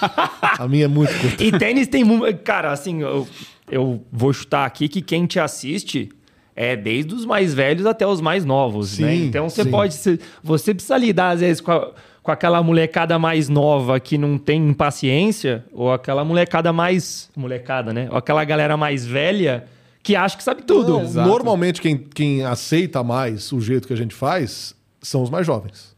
a 0.58 0.66
minha 0.68 0.84
é 0.84 0.88
muito 0.88 1.12
curta. 1.20 1.42
E 1.42 1.52
tênis 1.52 1.88
tem. 1.88 2.04
Cara, 2.44 2.72
assim, 2.72 3.02
eu, 3.02 3.28
eu 3.70 4.02
vou 4.10 4.32
chutar 4.32 4.64
aqui 4.64 4.88
que 4.88 5.02
quem 5.02 5.26
te 5.26 5.38
assiste 5.38 6.08
é 6.54 6.74
desde 6.74 7.14
os 7.14 7.26
mais 7.26 7.52
velhos 7.52 7.84
até 7.84 8.06
os 8.06 8.20
mais 8.20 8.44
novos, 8.44 8.98
né? 8.98 9.10
sim, 9.10 9.20
né? 9.20 9.26
Então 9.26 9.48
você 9.48 9.62
sim. 9.62 9.70
pode. 9.70 9.94
Você 10.42 10.74
precisa 10.74 10.96
lidar, 10.96 11.30
às 11.30 11.40
vezes, 11.40 11.60
com, 11.60 11.70
a, 11.70 11.92
com 12.22 12.30
aquela 12.30 12.62
molecada 12.62 13.18
mais 13.18 13.48
nova 13.48 14.00
que 14.00 14.16
não 14.16 14.38
tem 14.38 14.72
paciência, 14.72 15.64
ou 15.72 15.92
aquela 15.92 16.24
molecada 16.24 16.72
mais. 16.72 17.30
Molecada, 17.36 17.92
né? 17.92 18.08
Ou 18.10 18.16
aquela 18.16 18.42
galera 18.44 18.76
mais 18.76 19.04
velha 19.04 19.66
que 20.02 20.14
acha 20.14 20.36
que 20.36 20.44
sabe 20.44 20.62
tudo. 20.62 21.00
Não, 21.00 21.26
normalmente, 21.26 21.80
quem, 21.82 21.96
quem 21.96 22.44
aceita 22.44 23.02
mais 23.02 23.50
o 23.50 23.60
jeito 23.60 23.88
que 23.88 23.92
a 23.92 23.96
gente 23.96 24.14
faz 24.14 24.72
são 25.02 25.20
os 25.20 25.28
mais 25.28 25.44
jovens. 25.44 25.95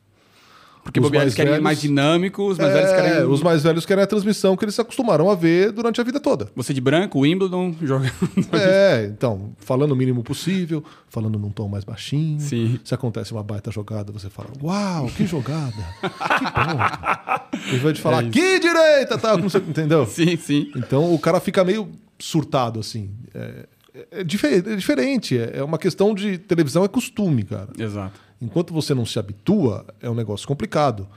Porque 0.89 1.01
os 1.01 1.11
mais 1.11 1.35
querem 1.35 1.53
velhos, 1.53 1.65
mais 1.65 1.81
dinâmico, 1.81 2.43
os 2.49 2.57
mais 2.57 2.71
é, 2.71 2.75
velhos 2.75 2.91
querem. 2.93 3.27
Os 3.29 3.43
mais 3.43 3.63
velhos 3.63 3.85
querem 3.85 4.05
a 4.05 4.07
transmissão 4.07 4.57
que 4.57 4.65
eles 4.65 4.75
se 4.75 4.81
acostumaram 4.81 5.31
a 5.31 5.35
ver 5.35 5.71
durante 5.71 6.01
a 6.01 6.05
vida 6.05 6.19
toda. 6.19 6.49
Você 6.57 6.73
de 6.73 6.81
branco, 6.81 7.21
Wimbledon, 7.21 7.75
jogando. 7.83 8.11
É, 8.55 9.05
então, 9.05 9.53
falando 9.59 9.93
o 9.93 9.97
mínimo 9.97 10.23
possível, 10.23 10.83
falando 11.11 11.39
num 11.39 11.51
tom 11.51 11.69
mais 11.69 11.85
baixinho. 11.85 12.41
Sim. 12.41 12.81
Se 12.83 12.95
acontece 12.95 13.33
uma 13.33 13.43
baita 13.43 13.71
jogada, 13.71 14.11
você 14.11 14.31
fala: 14.31 14.49
Uau, 14.63 15.09
que 15.15 15.27
jogada! 15.27 15.77
que 16.01 16.45
bom! 16.45 17.69
Em 17.77 17.79
vez 17.79 17.95
de 17.95 18.01
falar, 18.01 18.25
é 18.25 18.31
que 18.31 18.59
direita! 18.59 19.19
Tá, 19.19 19.35
entendeu? 19.37 20.07
Sim, 20.09 20.37
sim. 20.37 20.71
Então 20.75 21.13
o 21.13 21.19
cara 21.19 21.39
fica 21.39 21.63
meio 21.65 21.91
surtado, 22.19 22.81
assim. 22.81 23.11
É, 23.35 23.67
é, 23.95 24.21
é 24.21 24.25
diferente. 24.25 25.39
É 25.39 25.63
uma 25.63 25.79
questão 25.79 26.15
de 26.15 26.39
televisão, 26.39 26.85
é 26.85 26.89
costume, 26.89 27.43
cara. 27.43 27.69
Exato. 27.79 28.19
Enquanto 28.41 28.73
você 28.73 28.95
não 28.95 29.05
se 29.05 29.19
habitua, 29.19 29.87
é 30.01 30.09
um 30.09 30.15
negócio 30.15 30.47
complicado. 30.47 31.09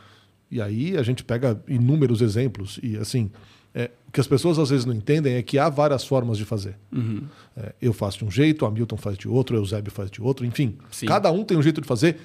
E 0.49 0.61
aí 0.61 0.97
a 0.97 1.03
gente 1.03 1.23
pega 1.23 1.61
inúmeros 1.67 2.21
exemplos. 2.21 2.79
E 2.81 2.97
assim, 2.97 3.31
é, 3.73 3.89
o 4.07 4.11
que 4.11 4.19
as 4.19 4.27
pessoas 4.27 4.59
às 4.59 4.69
vezes 4.69 4.85
não 4.85 4.93
entendem 4.93 5.35
é 5.35 5.41
que 5.41 5.57
há 5.57 5.69
várias 5.69 6.03
formas 6.03 6.37
de 6.37 6.45
fazer. 6.45 6.77
Uhum. 6.91 7.23
É, 7.55 7.73
eu 7.81 7.93
faço 7.93 8.19
de 8.19 8.25
um 8.25 8.31
jeito, 8.31 8.65
a 8.65 8.71
Milton 8.71 8.97
faz 8.97 9.17
de 9.17 9.29
outro, 9.29 9.55
o 9.55 9.59
Eusébio 9.59 9.91
faz 9.91 10.11
de 10.11 10.21
outro, 10.21 10.45
enfim. 10.45 10.77
Sim. 10.91 11.05
Cada 11.05 11.31
um 11.31 11.43
tem 11.43 11.57
um 11.57 11.63
jeito 11.63 11.79
de 11.79 11.87
fazer 11.87 12.17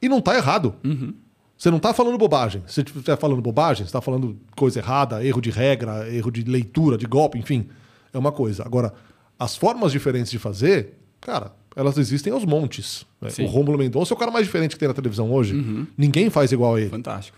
e 0.00 0.08
não 0.08 0.18
está 0.18 0.34
errado. 0.34 0.74
Uhum. 0.82 1.14
Você 1.56 1.70
não 1.70 1.78
tá 1.78 1.92
falando 1.94 2.18
bobagem. 2.18 2.62
Se 2.66 2.74
você 2.74 2.80
estiver 2.82 3.16
falando 3.16 3.40
bobagem, 3.40 3.86
você 3.86 3.92
tá 3.92 4.00
falando 4.00 4.36
coisa 4.56 4.80
errada, 4.80 5.24
erro 5.24 5.40
de 5.40 5.50
regra, 5.50 6.12
erro 6.12 6.30
de 6.30 6.42
leitura, 6.42 6.96
de 6.96 7.06
golpe, 7.06 7.38
enfim. 7.38 7.68
É 8.12 8.18
uma 8.18 8.32
coisa. 8.32 8.64
Agora, 8.64 8.92
as 9.38 9.56
formas 9.56 9.92
diferentes 9.92 10.30
de 10.30 10.38
fazer, 10.38 10.94
cara, 11.20 11.52
elas 11.76 11.98
existem 11.98 12.32
aos 12.32 12.44
montes. 12.44 13.04
né? 13.20 13.28
O 13.40 13.46
Rômulo 13.46 13.78
Mendonça 13.78 14.12
é 14.12 14.16
o 14.16 14.18
cara 14.18 14.30
mais 14.30 14.46
diferente 14.46 14.72
que 14.72 14.78
tem 14.78 14.88
na 14.88 14.94
televisão 14.94 15.32
hoje. 15.32 15.86
Ninguém 15.96 16.30
faz 16.30 16.52
igual 16.52 16.74
a 16.76 16.80
ele. 16.80 16.90
Fantástico. 16.90 17.36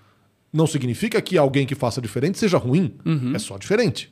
Não 0.52 0.66
significa 0.66 1.20
que 1.20 1.36
alguém 1.36 1.66
que 1.66 1.74
faça 1.74 2.00
diferente 2.00 2.38
seja 2.38 2.56
ruim. 2.58 2.94
É 3.34 3.38
só 3.38 3.58
diferente. 3.58 4.10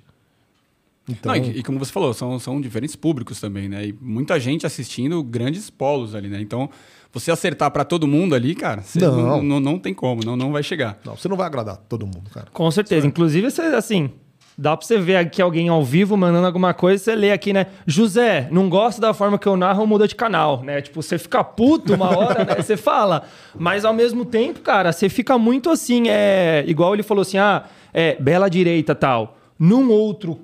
Então, 1.09 1.35
Não, 1.35 1.45
e, 1.45 1.59
e 1.59 1.63
como 1.63 1.79
você 1.79 1.93
falou, 1.93 2.15
são, 2.15 2.39
são 2.39 2.59
diferentes 2.61 2.97
públicos 2.97 3.39
também, 3.39 3.69
né? 3.69 3.89
E 3.89 3.93
muita 4.01 4.41
gente 4.41 4.65
assistindo 4.65 5.23
grandes 5.23 5.69
polos 5.69 6.15
ali, 6.15 6.29
né? 6.29 6.41
Então, 6.41 6.71
você 7.13 7.31
acertar 7.31 7.71
pra 7.71 7.85
todo 7.85 8.07
mundo 8.07 8.35
ali, 8.35 8.55
cara, 8.55 8.81
você 8.81 8.99
Não. 9.01 9.15
não, 9.23 9.43
não, 9.43 9.61
não 9.61 9.79
tem 9.79 9.93
como, 9.93 10.25
não, 10.25 10.35
não 10.35 10.51
vai 10.51 10.63
chegar. 10.63 10.99
não, 11.05 11.15
você 11.15 11.29
não 11.29 11.37
vai 11.37 11.47
agradar 11.47 11.77
todo 11.77 12.07
mundo, 12.07 12.31
cara. 12.33 12.47
Com 12.55 12.71
certeza. 12.71 13.07
Inclusive, 13.07 13.51
você, 13.51 13.61
assim, 13.61 14.11
dá 14.57 14.77
pra 14.77 14.87
você 14.87 14.99
ver 14.99 15.17
aqui 15.17 15.43
alguém 15.43 15.69
ao 15.69 15.85
vivo 15.85 16.17
mandando 16.17 16.47
alguma 16.47 16.73
coisa, 16.73 17.03
você 17.03 17.15
lê 17.15 17.33
aqui, 17.33 17.53
né? 17.53 17.67
José, 17.87 18.49
não 18.51 18.69
gosta 18.69 19.01
da 19.01 19.13
forma 19.13 19.39
que 19.39 19.47
eu 19.47 19.57
narro, 19.57 19.87
muda 19.87 20.07
de 20.07 20.15
canal, 20.15 20.63
né? 20.63 20.81
Tipo, 20.81 21.03
você 21.03 21.19
fica 21.19 21.43
puto 21.43 21.95
uma 21.95 22.17
hora, 22.17 22.45
né? 22.45 22.55
Você 22.57 22.77
fala. 22.77 23.25
Mas 23.55 23.85
ao 23.85 23.93
mesmo 23.93 24.25
tempo, 24.25 24.61
cara, 24.61 24.93
você 24.93 25.09
fica 25.09 25.37
muito 25.37 25.71
assim, 25.71 26.09
é. 26.09 26.65
Igual 26.67 26.95
ele 26.95 27.03
falou 27.03 27.23
assim, 27.23 27.39
ah, 27.39 27.65
é, 27.93 28.17
bela 28.21 28.49
direita 28.49 28.95
tal. 28.95 29.37
Num 29.59 29.91
outro, 29.91 30.41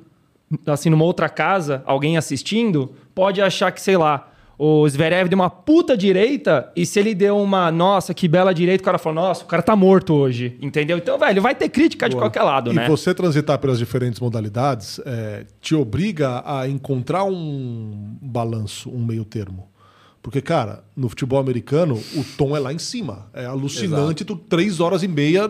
assim, 0.66 0.90
numa 0.90 1.04
outra 1.04 1.28
casa, 1.28 1.82
alguém 1.86 2.16
assistindo, 2.16 2.94
pode 3.14 3.40
achar 3.40 3.70
que, 3.70 3.80
sei 3.80 3.96
lá. 3.96 4.29
O 4.62 4.86
Zverev 4.86 5.26
deu 5.26 5.38
uma 5.38 5.48
puta 5.48 5.96
direita, 5.96 6.70
e 6.76 6.84
se 6.84 7.00
ele 7.00 7.14
deu 7.14 7.38
uma, 7.38 7.72
nossa, 7.72 8.12
que 8.12 8.28
bela 8.28 8.52
direita, 8.52 8.82
o 8.82 8.84
cara 8.84 8.98
fala, 8.98 9.14
nossa, 9.14 9.42
o 9.42 9.46
cara 9.46 9.62
tá 9.62 9.74
morto 9.74 10.12
hoje, 10.12 10.58
entendeu? 10.60 10.98
Então, 10.98 11.18
velho, 11.18 11.40
vai 11.40 11.54
ter 11.54 11.70
crítica 11.70 12.10
de 12.10 12.14
qualquer 12.14 12.42
lado, 12.42 12.70
e 12.70 12.74
né? 12.74 12.86
você 12.86 13.14
transitar 13.14 13.58
pelas 13.58 13.78
diferentes 13.78 14.20
modalidades 14.20 15.00
é, 15.06 15.46
te 15.62 15.74
obriga 15.74 16.42
a 16.44 16.68
encontrar 16.68 17.24
um 17.24 18.18
balanço, 18.20 18.90
um 18.90 19.02
meio 19.02 19.24
termo. 19.24 19.66
Porque, 20.22 20.42
cara, 20.42 20.84
no 20.94 21.08
futebol 21.08 21.38
americano, 21.38 21.94
o 21.94 22.22
tom 22.36 22.54
é 22.54 22.60
lá 22.60 22.70
em 22.70 22.78
cima. 22.78 23.30
É 23.32 23.46
alucinante, 23.46 24.26
tu 24.26 24.36
três 24.36 24.78
horas 24.78 25.02
e 25.02 25.08
meia 25.08 25.48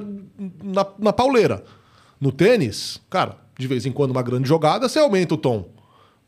na, 0.62 0.86
na 1.00 1.12
pauleira. 1.12 1.64
No 2.20 2.30
tênis, 2.30 3.00
cara, 3.10 3.36
de 3.58 3.66
vez 3.66 3.84
em 3.84 3.90
quando 3.90 4.12
uma 4.12 4.22
grande 4.22 4.48
jogada, 4.48 4.88
você 4.88 5.00
aumenta 5.00 5.34
o 5.34 5.36
tom. 5.36 5.68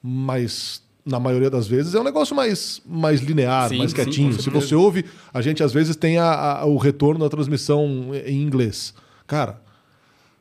Mas, 0.02 0.82
na 1.04 1.18
maioria 1.18 1.50
das 1.50 1.66
vezes, 1.66 1.94
é 1.94 2.00
um 2.00 2.04
negócio 2.04 2.34
mais, 2.34 2.80
mais 2.86 3.20
linear, 3.20 3.68
Sim, 3.68 3.78
mais 3.78 3.90
sim, 3.90 3.96
quietinho. 3.96 4.36
com 4.36 4.40
Se 4.42 4.50
você 4.50 4.74
ouve, 4.74 5.04
a 5.34 5.42
gente 5.42 5.62
às 5.62 5.72
vezes 5.72 5.96
tem 5.96 6.16
a- 6.18 6.60
a- 6.60 6.64
o 6.64 6.76
retorno 6.76 7.20
da 7.24 7.28
transmissão 7.28 8.10
em 8.24 8.40
inglês. 8.40 8.94
Cara, 9.26 9.60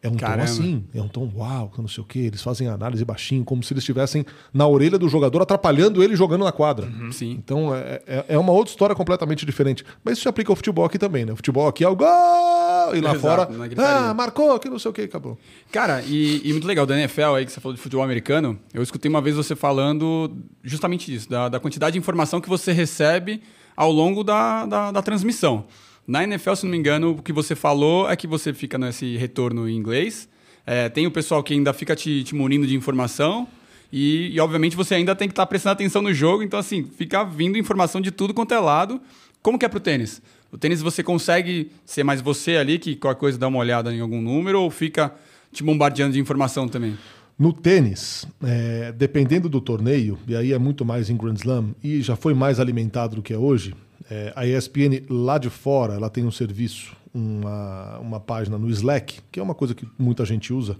é 0.03 0.09
um 0.09 0.15
Caramba. 0.15 0.47
tom 0.47 0.51
assim, 0.51 0.83
é 0.95 1.01
um 1.01 1.07
tom 1.07 1.31
uau, 1.35 1.69
que 1.69 1.79
não 1.79 1.87
sei 1.87 2.03
o 2.03 2.05
quê. 2.05 2.19
Eles 2.19 2.41
fazem 2.41 2.67
análise 2.67 3.05
baixinho, 3.05 3.43
como 3.43 3.61
se 3.61 3.71
eles 3.71 3.83
estivessem 3.83 4.25
na 4.51 4.67
orelha 4.67 4.97
do 4.97 5.07
jogador, 5.07 5.43
atrapalhando 5.43 6.03
ele 6.03 6.15
jogando 6.15 6.43
na 6.43 6.51
quadra. 6.51 6.89
Sim. 7.11 7.31
Então 7.33 7.73
é, 7.75 8.01
é, 8.07 8.25
é 8.29 8.37
uma 8.37 8.51
outra 8.51 8.71
história 8.71 8.95
completamente 8.95 9.45
diferente. 9.45 9.85
Mas 10.03 10.13
isso 10.13 10.23
se 10.23 10.27
aplica 10.27 10.51
ao 10.51 10.55
futebol 10.55 10.85
aqui 10.85 10.97
também, 10.97 11.23
né? 11.23 11.33
O 11.33 11.35
futebol 11.35 11.67
aqui 11.67 11.83
é 11.83 11.87
o 11.87 11.95
gol! 11.95 12.07
E 12.07 12.99
lá 12.99 13.11
Exato, 13.11 13.19
fora, 13.19 13.49
ah, 13.77 14.13
marcou, 14.13 14.57
que 14.59 14.67
não 14.69 14.79
sei 14.79 14.89
o 14.89 14.93
quê, 14.93 15.03
acabou. 15.03 15.37
Cara, 15.71 16.01
e, 16.01 16.41
e 16.43 16.51
muito 16.51 16.67
legal, 16.67 16.85
da 16.85 16.97
NFL 16.97 17.35
aí, 17.35 17.45
que 17.45 17.51
você 17.51 17.61
falou 17.61 17.75
de 17.75 17.81
futebol 17.81 18.03
americano, 18.03 18.59
eu 18.73 18.81
escutei 18.81 19.07
uma 19.07 19.21
vez 19.21 19.35
você 19.35 19.55
falando 19.55 20.35
justamente 20.63 21.05
disso, 21.05 21.29
da, 21.29 21.47
da 21.47 21.59
quantidade 21.59 21.93
de 21.93 21.99
informação 21.99 22.41
que 22.41 22.49
você 22.49 22.71
recebe 22.71 23.41
ao 23.77 23.91
longo 23.91 24.23
da, 24.23 24.65
da, 24.65 24.91
da 24.91 25.01
transmissão. 25.01 25.65
Na 26.07 26.23
NFL, 26.23 26.55
se 26.55 26.63
não 26.63 26.71
me 26.71 26.77
engano, 26.77 27.11
o 27.11 27.21
que 27.21 27.31
você 27.31 27.55
falou 27.55 28.09
é 28.09 28.15
que 28.15 28.27
você 28.27 28.53
fica 28.53 28.77
nesse 28.77 29.17
retorno 29.17 29.69
em 29.69 29.75
inglês, 29.75 30.27
é, 30.65 30.89
tem 30.89 31.07
o 31.07 31.11
pessoal 31.11 31.43
que 31.43 31.53
ainda 31.53 31.73
fica 31.73 31.95
te, 31.95 32.23
te 32.23 32.35
munindo 32.35 32.67
de 32.67 32.75
informação, 32.75 33.47
e, 33.91 34.29
e, 34.33 34.39
obviamente 34.39 34.75
você 34.75 34.95
ainda 34.95 35.13
tem 35.15 35.27
que 35.27 35.33
estar 35.33 35.45
prestando 35.45 35.73
atenção 35.73 36.01
no 36.01 36.13
jogo, 36.13 36.43
então 36.43 36.59
assim, 36.59 36.83
fica 36.83 37.23
vindo 37.23 37.57
informação 37.57 37.99
de 37.99 38.09
tudo 38.09 38.33
quanto 38.33 38.53
é 38.53 38.59
lado. 38.59 39.01
Como 39.41 39.59
que 39.59 39.65
é 39.65 39.67
pro 39.67 39.79
tênis? 39.79 40.21
O 40.51 40.57
tênis 40.57 40.81
você 40.81 41.03
consegue 41.03 41.71
ser 41.85 42.03
mais 42.03 42.21
você 42.21 42.57
ali, 42.57 42.79
que 42.79 42.95
qualquer 42.95 43.19
coisa 43.19 43.37
dá 43.37 43.47
uma 43.47 43.59
olhada 43.59 43.93
em 43.93 43.99
algum 43.99 44.21
número, 44.21 44.61
ou 44.61 44.69
fica 44.69 45.13
te 45.51 45.63
bombardeando 45.63 46.13
de 46.13 46.19
informação 46.19 46.67
também? 46.67 46.97
No 47.37 47.51
tênis, 47.51 48.25
é, 48.43 48.91
dependendo 48.91 49.49
do 49.49 49.59
torneio, 49.59 50.17
e 50.27 50.35
aí 50.35 50.53
é 50.53 50.59
muito 50.59 50.85
mais 50.85 51.09
em 51.09 51.17
Grand 51.17 51.33
Slam, 51.33 51.75
e 51.83 52.01
já 52.01 52.15
foi 52.15 52.33
mais 52.33 52.59
alimentado 52.59 53.15
do 53.15 53.21
que 53.21 53.33
é 53.33 53.37
hoje, 53.37 53.73
é, 54.11 54.33
a 54.35 54.45
ESPN 54.45 55.03
lá 55.09 55.37
de 55.37 55.49
fora, 55.49 55.93
ela 55.93 56.09
tem 56.09 56.25
um 56.25 56.31
serviço, 56.31 56.93
uma, 57.13 57.97
uma 57.99 58.19
página 58.19 58.57
no 58.57 58.69
Slack, 58.69 59.19
que 59.31 59.39
é 59.39 59.43
uma 59.43 59.55
coisa 59.55 59.73
que 59.73 59.87
muita 59.97 60.25
gente 60.25 60.51
usa. 60.53 60.75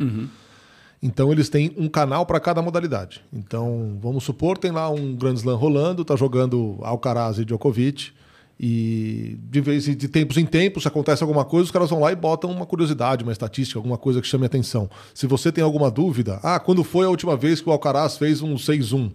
Então 1.02 1.32
eles 1.32 1.50
têm 1.50 1.72
um 1.78 1.88
canal 1.90 2.26
para 2.26 2.40
cada 2.40 2.62
modalidade. 2.62 3.24
Então, 3.34 3.98
vamos 4.02 4.24
supor, 4.24 4.58
tem 4.58 4.70
lá 4.72 4.90
um 4.90 5.16
Grand 5.16 5.34
Slam 5.34 5.56
rolando, 5.58 6.06
tá 6.06 6.16
jogando 6.16 6.78
Alcaraz 6.82 7.40
e 7.40 7.46
Djokovic, 7.46 8.12
e 8.60 9.40
de 9.50 9.60
vez 9.62 9.88
em- 9.88 9.96
de 9.96 10.08
tempos 10.08 10.38
em 10.38 10.46
tempos, 10.46 10.84
se 10.84 10.88
acontece 10.88 11.24
alguma 11.24 11.44
coisa, 11.44 11.66
os 11.66 11.72
caras 11.72 11.90
vão 11.90 12.00
lá 12.02 12.12
e 12.12 12.16
botam 12.16 12.52
uma 12.52 12.68
curiosidade, 12.68 13.24
uma 13.24 13.32
estatística, 13.32 13.80
alguma 13.80 13.98
coisa 13.98 14.22
que 14.22 14.28
chame 14.28 14.46
atenção. 14.46 14.88
Se 15.16 15.26
você 15.26 15.52
tem 15.52 15.64
alguma 15.64 15.90
dúvida, 15.90 16.40
ah, 16.44 16.60
quando 16.60 16.84
foi 16.84 17.06
a 17.06 17.10
última 17.10 17.36
vez 17.36 17.60
que 17.60 17.68
o 17.68 17.72
Alcaraz 17.72 18.18
fez 18.18 18.44
um 18.44 18.56
6-1? 18.56 19.12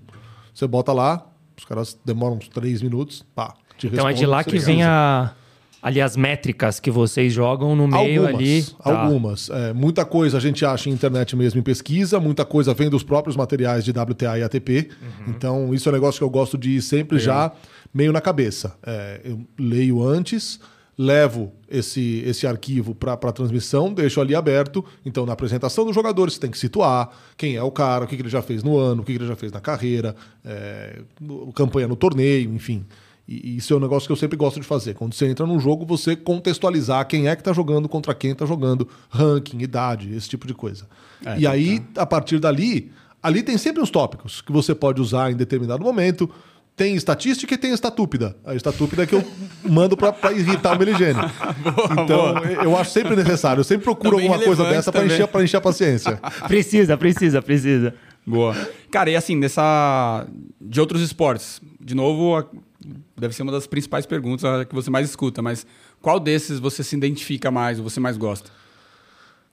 Você 0.53 0.67
bota 0.67 0.93
lá, 0.93 1.25
os 1.57 1.65
caras 1.65 1.97
demoram 2.05 2.37
uns 2.39 2.49
3 2.49 2.83
minutos, 2.83 3.25
pá, 3.37 3.55
Então 3.85 4.09
é 4.09 4.13
de 4.13 4.25
lá 4.25 4.43
que 4.43 4.59
vem 4.59 4.83
a, 4.83 5.33
ali 5.83 6.01
as 6.01 6.17
métricas 6.17 6.81
que 6.81 6.91
vocês 6.91 7.33
jogam 7.33 7.77
no 7.77 7.87
meio 7.87 8.23
Algumas, 8.23 8.35
ali. 8.35 8.63
Tá. 8.63 9.03
algumas. 9.03 9.51
É, 9.51 9.73
muita 9.73 10.05
coisa 10.05 10.37
a 10.39 10.41
gente 10.41 10.65
acha 10.65 10.91
em 10.91 10.93
internet 10.93 11.37
mesmo 11.37 11.61
em 11.61 11.63
pesquisa, 11.63 12.19
muita 12.19 12.45
coisa 12.45 12.75
vem 12.75 12.91
dos 12.91 13.03
próprios 13.03 13.37
materiais 13.37 13.85
de 13.85 13.93
WTA 13.93 14.39
e 14.39 14.43
ATP. 14.43 14.89
Uhum. 15.01 15.25
Então, 15.29 15.75
isso 15.75 15.89
é 15.89 15.93
um 15.93 15.95
negócio 15.95 16.19
que 16.19 16.25
eu 16.25 16.31
gosto 16.31 16.59
de 16.59 16.71
ir 16.71 16.83
sempre 16.83 17.19
já 17.19 17.53
meio 17.95 18.13
na 18.13 18.21
cabeça. 18.21 18.77
É, 18.85 19.21
eu 19.25 19.41
leio 19.59 20.03
antes, 20.03 20.59
levo 20.99 21.53
esse, 21.69 22.23
esse 22.27 22.47
arquivo 22.47 22.95
para 22.95 23.13
a 23.13 23.33
transmissão, 23.33 23.93
deixo 23.93 24.21
ali 24.21 24.35
aberto. 24.35 24.85
Então, 25.05 25.25
na 25.25 25.35
apresentação 25.35 25.85
do 25.85 25.93
jogador, 25.93 26.31
você 26.31 26.41
tem 26.41 26.51
que 26.51 26.59
situar 26.59 27.11
quem 27.37 27.57
é 27.57 27.63
o 27.63 27.71
cara, 27.71 28.05
o 28.05 28.09
que, 28.09 28.17
que 28.17 28.23
ele 28.23 28.29
já 28.29 28.43
fez 28.43 28.63
no 28.63 28.79
ano, 28.79 29.03
o 29.03 29.05
que, 29.05 29.13
que 29.13 29.19
ele 29.19 29.29
já 29.29 29.37
fez 29.37 29.53
na 29.53 29.61
carreira, 29.61 30.17
é, 30.45 31.01
campanha 31.55 31.87
no 31.87 31.97
torneio, 31.97 32.53
enfim. 32.53 32.85
E 33.29 33.57
isso 33.57 33.73
é 33.73 33.77
um 33.77 33.81
negócio 33.81 34.07
que 34.07 34.13
eu 34.13 34.17
sempre 34.17 34.37
gosto 34.37 34.61
de 34.61 34.67
fazer. 34.67 34.95
Quando 34.95 35.13
você 35.15 35.27
entra 35.27 35.45
num 35.47 35.59
jogo, 35.59 35.85
você 35.85 36.15
contextualizar 36.15 37.07
quem 37.09 37.27
é 37.29 37.35
que 37.35 37.43
tá 37.43 37.53
jogando 37.53 37.89
contra 37.89 38.15
quem 38.15 38.35
tá 38.35 38.47
jogando, 38.47 38.89
ranking, 39.11 39.59
idade, 39.61 40.15
esse 40.15 40.29
tipo 40.29 40.47
de 40.47 40.55
coisa. 40.55 40.87
É, 41.25 41.39
e 41.39 41.43
tá, 41.43 41.51
aí, 41.51 41.83
a 41.97 42.07
partir 42.07 42.39
dali, 42.39 42.93
ali 43.23 43.43
tem 43.43 43.59
sempre 43.59 43.83
uns 43.83 43.91
tópicos 43.91 44.41
que 44.41 44.53
você 44.53 44.75
pode 44.77 45.01
usar 45.01 45.33
em 45.33 45.37
determinado 45.37 45.83
momento. 45.83 46.31
Tem 46.77 46.95
estatística 46.95 47.55
e 47.55 47.57
tem 47.59 47.73
estatúpida. 47.73 48.37
A 48.45 48.55
estatúpida 48.55 49.03
é 49.05 49.07
que 49.07 49.15
eu 49.15 49.25
mando 49.67 49.97
pra, 49.97 50.13
pra 50.13 50.31
irritar 50.31 50.77
o 50.77 50.79
Meligene. 50.79 51.19
então, 52.05 52.37
eu 52.63 52.77
acho 52.77 52.91
sempre 52.91 53.17
necessário. 53.17 53.61
Eu 53.61 53.65
sempre 53.65 53.85
procuro 53.85 54.17
Também 54.17 54.27
alguma 54.29 54.45
coisa 54.45 54.63
dessa 54.65 54.93
pra 54.93 55.01
também. 55.01 55.17
encher, 55.17 55.27
pra 55.27 55.43
encher 55.43 55.57
a 55.57 55.61
paciência. 55.63 56.17
Precisa, 56.47 56.97
precisa, 56.97 57.41
precisa. 57.43 57.95
Boa. 58.27 58.55
Cara, 58.91 59.09
e 59.11 59.17
assim, 59.17 59.41
dessa. 59.41 60.27
De 60.61 60.79
outros 60.81 61.01
esportes, 61.01 61.61
de 61.81 61.95
novo, 61.95 62.37
a- 62.37 62.45
deve 63.17 63.35
ser 63.35 63.43
uma 63.43 63.53
das 63.53 63.67
principais 63.67 64.07
perguntas 64.07 64.65
que 64.67 64.75
você 64.75 64.91
mais 64.91 65.09
escuta, 65.09 65.41
mas 65.43 65.67
qual 66.01 66.19
desses 66.21 66.59
você 66.59 66.83
se 66.85 66.97
identifica 66.97 67.51
mais, 67.51 67.79
ou 67.79 67.85
você 67.89 68.01
mais 68.01 68.17
gosta? 68.17 68.51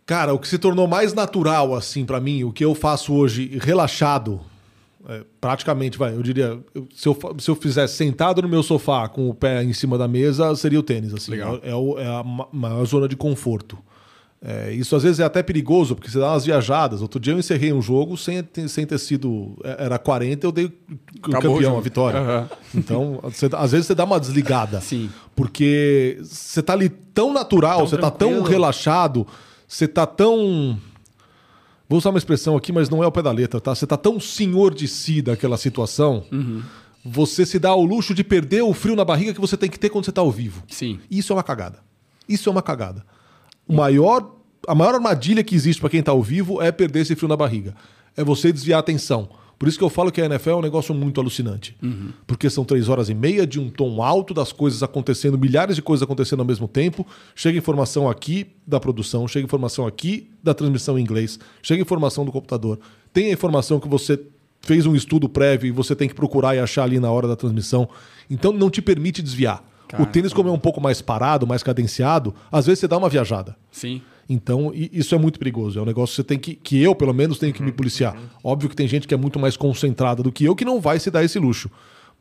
Cara, 0.06 0.34
o 0.34 0.40
que 0.40 0.48
se 0.48 0.58
tornou 0.58 0.88
mais 0.88 1.13
natural, 1.13 1.74
assim, 1.74 2.06
pra 2.06 2.20
mim, 2.20 2.44
o 2.44 2.52
que 2.52 2.63
eu 2.66 2.75
faço 2.75 3.13
hoje 3.13 3.58
relaxado, 3.62 4.42
é, 5.08 5.24
praticamente, 5.40 5.98
vai, 5.98 6.13
eu 6.13 6.22
diria, 6.22 6.60
eu- 6.75 6.88
se, 6.94 7.08
eu, 7.08 7.18
se 7.40 7.50
eu 7.50 7.56
fizesse 7.56 7.96
sentado 7.96 8.42
no 8.42 8.50
meu 8.50 8.62
sofá 8.62 9.08
com 9.08 9.30
o 9.30 9.34
pé 9.34 9.63
em 9.63 9.72
cima 9.74 9.98
da 9.98 10.08
mesa, 10.08 10.54
seria 10.56 10.80
o 10.80 10.84
tênis, 10.84 11.13
assim. 11.13 11.32
Legal. 11.32 11.58
É, 11.63 11.74
o- 11.74 11.98
é 11.98 12.06
a 12.06 12.22
ma- 12.24 12.48
maior 12.52 12.86
zona 12.86 13.08
de 13.08 13.16
conforto. 13.16 13.78
É, 14.45 14.73
isso 14.73 14.93
às 14.93 15.03
vezes 15.03 15.21
é 15.21 15.23
até 15.23 15.41
perigoso, 15.41 15.95
porque 15.95 16.12
você 16.12 16.19
dá 16.19 16.31
umas 16.33 16.43
viajadas. 16.45 17.01
Outro 17.01 17.17
dia 17.17 17.31
eu 17.31 17.39
encerrei 17.39 17.71
um 17.71 17.81
jogo 17.81 18.17
sem, 18.17 18.43
ter- 18.43 18.67
sem 18.67 18.85
ter 18.85 18.97
sido. 18.97 19.55
é, 19.63 19.85
Era 19.85 19.97
40, 19.97 20.45
eu 20.45 20.51
dei 20.51 20.65
o 20.65 20.71
Acabou 21.29 21.55
campeão, 21.55 21.77
a 21.77 21.81
vitória. 21.81 22.19
Aham. 22.19 22.50
Então, 22.75 23.19
você- 23.23 23.50
às 23.53 23.71
vezes 23.71 23.88
você 23.88 23.95
dá 23.95 24.03
uma 24.03 24.19
desligada. 24.19 24.81
Sim. 24.81 25.09
Porque 25.33 26.19
você 26.21 26.62
tá 26.62 26.73
ali 26.73 26.89
tão 26.89 27.31
natural, 27.31 27.77
Tão 27.77 27.88
você 27.88 27.97
tá 27.97 28.12
tão 28.12 28.29
tranquilo. 28.29 28.50
relaxado, 28.50 29.25
você 29.65 29.88
tá 29.88 30.05
tão. 30.05 30.77
Vou 31.88 31.97
usar 32.00 32.09
uma 32.09 32.17
expressão 32.17 32.57
aqui, 32.57 32.73
mas 32.73 32.89
não 32.89 33.01
é 33.03 33.07
o 33.07 33.12
pé 33.12 33.21
da 33.21 33.31
letra, 33.31 33.62
tá? 33.62 33.73
Você 33.73 33.88
tá 33.88 33.95
tão 33.95 34.19
senhor 34.19 34.73
de 34.73 34.88
si 34.89 35.21
daquela 35.21 35.55
situação, 35.57 36.25
você 37.05 37.45
se 37.45 37.59
dá 37.59 37.69
ao 37.69 37.83
luxo 37.85 38.13
de 38.13 38.23
perder 38.25 38.62
o 38.63 38.73
frio 38.73 38.95
na 38.95 39.05
barriga 39.05 39.33
que 39.33 39.39
você 39.39 39.55
tem 39.55 39.69
que 39.69 39.79
ter 39.79 39.89
quando 39.89 40.03
você 40.05 40.12
tá 40.12 40.19
ao 40.21 40.31
vivo. 40.31 40.63
Sim. 40.67 41.00
Isso 41.09 41.31
é 41.31 41.35
uma 41.35 41.43
cagada. 41.43 41.79
Isso 42.27 42.50
é 42.50 42.51
uma 42.51 42.62
cagada. 42.62 43.05
O 43.67 43.74
maior, 43.74 44.36
a 44.67 44.75
maior 44.75 44.96
armadilha 44.96 45.43
que 45.43 45.55
existe 45.55 45.79
para 45.79 45.89
quem 45.89 46.03
tá 46.03 46.12
ao 46.12 46.22
vivo 46.22 46.62
é 46.62 46.72
perder 46.72 47.01
esse 47.01 47.15
frio 47.15 47.29
na 47.29 47.38
barriga. 47.38 47.75
É 48.15 48.24
você 48.24 48.51
desviar 48.51 48.77
a 48.77 48.79
atenção. 48.82 49.29
Por 49.58 49.70
isso 49.70 49.77
que 49.77 49.84
eu 49.84 49.89
falo 49.89 50.12
que 50.12 50.22
a 50.22 50.25
NFL 50.25 50.50
é 50.50 50.55
um 50.55 50.62
negócio 50.62 50.93
muito 50.93 51.22
alucinante. 51.22 51.75
Porque 52.27 52.50
são 52.50 52.65
três 52.65 52.89
horas 52.89 53.08
e 53.08 53.13
meia 53.13 53.48
de 53.48 53.62
um 53.62 53.70
tom 53.70 54.03
alto 54.03 54.34
das 54.34 54.51
coisas 54.51 54.84
acontecendo, 54.84 55.38
milhares 55.38 55.77
de 55.77 55.82
coisas 55.82 56.03
acontecendo 56.03 56.41
ao 56.41 56.46
mesmo 56.46 56.67
tempo. 56.67 57.08
Chega 57.34 57.58
informação 57.58 58.10
aqui 58.10 58.48
da 58.67 58.79
produção, 58.79 59.25
chega 59.27 59.46
informação 59.46 59.88
aqui 59.88 60.29
da 60.43 60.53
transmissão 60.53 61.00
em 61.00 61.01
inglês, 61.01 61.39
chega 61.62 61.82
informação 61.82 62.25
do 62.25 62.32
computador. 62.32 62.77
Tem 63.13 63.27
a 63.27 63.32
informação 63.32 63.79
que 63.79 63.88
você 63.88 64.20
fez 64.60 64.86
um 64.86 64.96
estudo 64.96 65.29
prévio 65.29 65.67
e 65.67 65.72
você 65.72 65.96
tem 65.96 66.10
que 66.10 66.15
procurar 66.15 66.55
e 66.55 66.60
achar 66.60 66.84
ali 66.84 67.00
na 67.00 67.12
hora 67.12 67.27
da 67.27 67.36
transmissão. 67.36 67.88
Então 68.29 68.51
não 68.51 68.70
te 68.70 68.82
permite 68.82 69.22
desviar. 69.22 69.63
Cara, 69.93 70.03
o 70.03 70.05
tênis, 70.07 70.33
como 70.33 70.50
é 70.50 70.51
um 70.51 70.57
pouco 70.57 70.81
mais 70.81 71.01
parado, 71.01 71.45
mais 71.45 71.62
cadenciado, 71.62 72.33
às 72.51 72.65
vezes 72.65 72.79
você 72.79 72.88
dá 72.88 72.97
uma 72.97 73.09
viajada. 73.09 73.55
Sim. 73.71 74.01
Então, 74.27 74.71
isso 74.73 75.13
é 75.13 75.17
muito 75.19 75.38
perigoso. 75.38 75.77
É 75.77 75.81
um 75.81 75.85
negócio 75.85 76.13
que 76.13 76.15
você 76.15 76.23
tem 76.23 76.39
que. 76.39 76.55
que 76.55 76.81
eu, 76.81 76.95
pelo 76.95 77.13
menos, 77.13 77.38
tenho 77.38 77.53
que 77.53 77.62
me 77.62 77.71
policiar. 77.71 78.17
Óbvio 78.43 78.69
que 78.69 78.75
tem 78.75 78.88
gente 78.88 79.07
que 79.07 79.13
é 79.13 79.17
muito 79.17 79.38
mais 79.38 79.55
concentrada 79.55 80.23
do 80.23 80.31
que 80.31 80.45
eu 80.45 80.55
que 80.55 80.65
não 80.65 80.81
vai 80.81 81.00
se 81.00 81.12
dar 81.12 81.23
esse 81.23 81.38
luxo. 81.38 81.69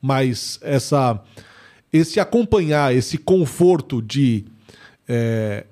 Mas 0.00 0.58
essa. 0.60 1.18
Esse 1.90 2.20
acompanhar, 2.20 2.94
esse 2.94 3.16
conforto 3.16 4.02
de. 4.02 4.44
é, 5.08 5.64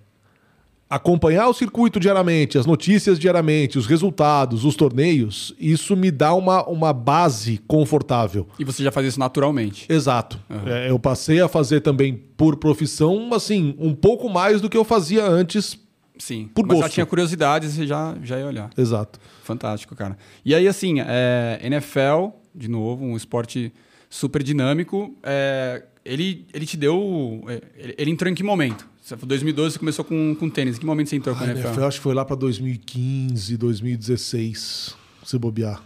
acompanhar 0.90 1.46
o 1.48 1.54
circuito 1.54 2.00
diariamente, 2.00 2.58
as 2.58 2.66
notícias 2.66 3.16
diariamente, 3.16 3.78
os 3.78 3.86
resultados, 3.86 4.64
os 4.64 4.74
torneios, 4.74 5.54
isso 5.58 5.96
me 5.96 6.10
dá 6.10 6.34
uma, 6.34 6.66
uma 6.68 6.92
base 6.92 7.58
confortável. 7.68 8.48
E 8.58 8.64
você 8.64 8.82
já 8.82 8.90
faz 8.90 9.06
isso 9.06 9.20
naturalmente. 9.20 9.86
Exato. 9.88 10.40
É, 10.66 10.90
eu 10.90 10.98
passei 10.98 11.40
a 11.40 11.46
fazer 11.48 11.80
também 11.80 12.14
por 12.36 12.56
profissão, 12.56 13.32
assim, 13.32 13.76
um 13.78 13.94
pouco 13.94 14.28
mais 14.28 14.60
do 14.60 14.68
que 14.68 14.76
eu 14.76 14.84
fazia 14.84 15.24
antes. 15.24 15.78
Sim. 16.18 16.50
Por 16.52 16.66
Mas 16.66 16.76
já 16.78 16.82
gosto. 16.82 16.94
tinha 16.94 17.06
curiosidade, 17.06 17.68
você 17.70 17.86
já, 17.86 18.14
já 18.22 18.38
ia 18.38 18.46
olhar. 18.46 18.70
Exato. 18.76 19.20
Fantástico, 19.44 19.94
cara. 19.94 20.18
E 20.44 20.54
aí, 20.54 20.66
assim, 20.66 20.96
é, 20.98 21.60
NFL, 21.62 22.30
de 22.54 22.68
novo, 22.68 23.04
um 23.04 23.16
esporte 23.16 23.72
super 24.10 24.42
dinâmico. 24.42 25.14
é, 25.22 25.84
ele, 26.04 26.46
ele 26.52 26.66
te 26.66 26.76
deu. 26.76 27.42
é, 27.46 27.60
Ele, 27.76 27.94
ele 27.96 28.10
entrou 28.10 28.30
em 28.30 28.34
que 28.34 28.42
momento? 28.42 28.88
Você 29.10 29.16
falou 29.16 29.28
2012 29.30 29.72
você 29.72 29.78
começou 29.80 30.04
com, 30.04 30.36
com 30.36 30.48
tênis. 30.48 30.76
Em 30.76 30.80
que 30.80 30.86
momento 30.86 31.10
você 31.10 31.16
entrou 31.16 31.34
com 31.34 31.42
A 31.42 31.46
NFL? 31.48 31.66
NFL 31.66 31.84
acho 31.84 31.98
que 31.98 32.02
foi 32.02 32.14
lá 32.14 32.24
pra 32.24 32.36
2015, 32.36 33.56
2016, 33.56 34.96
se 35.24 35.38
bobear. 35.38 35.82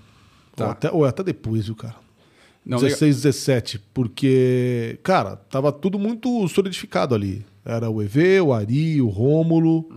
Tá. 0.54 0.66
Ou, 0.66 0.70
até, 0.70 0.90
ou 0.90 1.04
até 1.06 1.22
depois, 1.22 1.64
viu, 1.64 1.74
cara? 1.74 1.94
Não, 2.66 2.78
16, 2.78 3.22
17, 3.22 3.78
porque, 3.94 4.98
cara, 5.02 5.36
tava 5.36 5.72
tudo 5.72 5.98
muito 5.98 6.46
solidificado 6.48 7.14
ali. 7.14 7.44
Era 7.64 7.88
o 7.88 8.02
EV, 8.02 8.42
o 8.42 8.52
Ari, 8.52 9.00
o 9.00 9.08
Rômulo. 9.08 9.88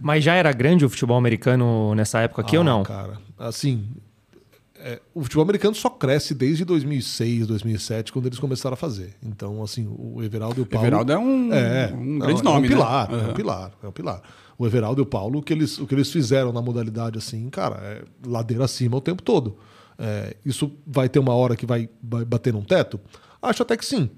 Mas 0.00 0.24
já 0.24 0.34
era 0.34 0.52
grande 0.52 0.84
o 0.84 0.90
futebol 0.90 1.16
americano 1.16 1.94
nessa 1.94 2.18
época 2.20 2.42
aqui 2.42 2.56
ou 2.56 2.62
Ah, 2.62 2.66
não? 2.66 2.82
Cara, 2.82 3.18
assim, 3.38 3.86
é, 4.82 5.00
o 5.14 5.22
futebol 5.22 5.42
americano 5.42 5.74
só 5.74 5.88
cresce 5.90 6.34
desde 6.34 6.64
2006, 6.64 7.46
2007, 7.46 8.12
quando 8.12 8.26
eles 8.26 8.38
começaram 8.38 8.74
a 8.74 8.76
fazer. 8.76 9.14
Então, 9.22 9.62
assim, 9.62 9.86
o 9.88 10.22
Everaldo 10.22 10.60
e 10.60 10.62
o 10.62 10.66
Paulo... 10.66 10.86
Everaldo 10.86 11.12
é 11.12 11.18
um, 11.18 11.52
É, 11.52 11.92
um 11.92 12.04
não, 12.04 12.18
grande 12.26 12.40
é 12.40 12.44
nome, 12.44 12.66
um 12.66 12.70
pilar, 12.70 13.10
né? 13.10 13.24
é 13.24 13.30
um 13.30 13.34
pilar, 13.34 13.72
é 13.82 13.88
um 13.88 13.92
pilar. 13.92 14.22
O 14.58 14.66
Everaldo 14.66 15.00
e 15.00 15.04
o 15.04 15.06
Paulo, 15.06 15.38
o 15.38 15.42
que 15.42 15.52
eles, 15.52 15.78
o 15.78 15.86
que 15.86 15.94
eles 15.94 16.10
fizeram 16.10 16.52
na 16.52 16.60
modalidade 16.60 17.16
assim, 17.18 17.48
cara, 17.48 17.76
é 17.76 18.02
ladeira 18.26 18.64
acima 18.64 18.96
o 18.96 19.00
tempo 19.00 19.22
todo. 19.22 19.56
É, 19.98 20.36
isso 20.44 20.72
vai 20.86 21.08
ter 21.08 21.18
uma 21.18 21.34
hora 21.34 21.54
que 21.56 21.66
vai, 21.66 21.88
vai 22.02 22.24
bater 22.24 22.52
num 22.52 22.62
teto? 22.62 22.98
Acho 23.42 23.62
até 23.62 23.76
que 23.76 23.84
sim. 23.84 24.10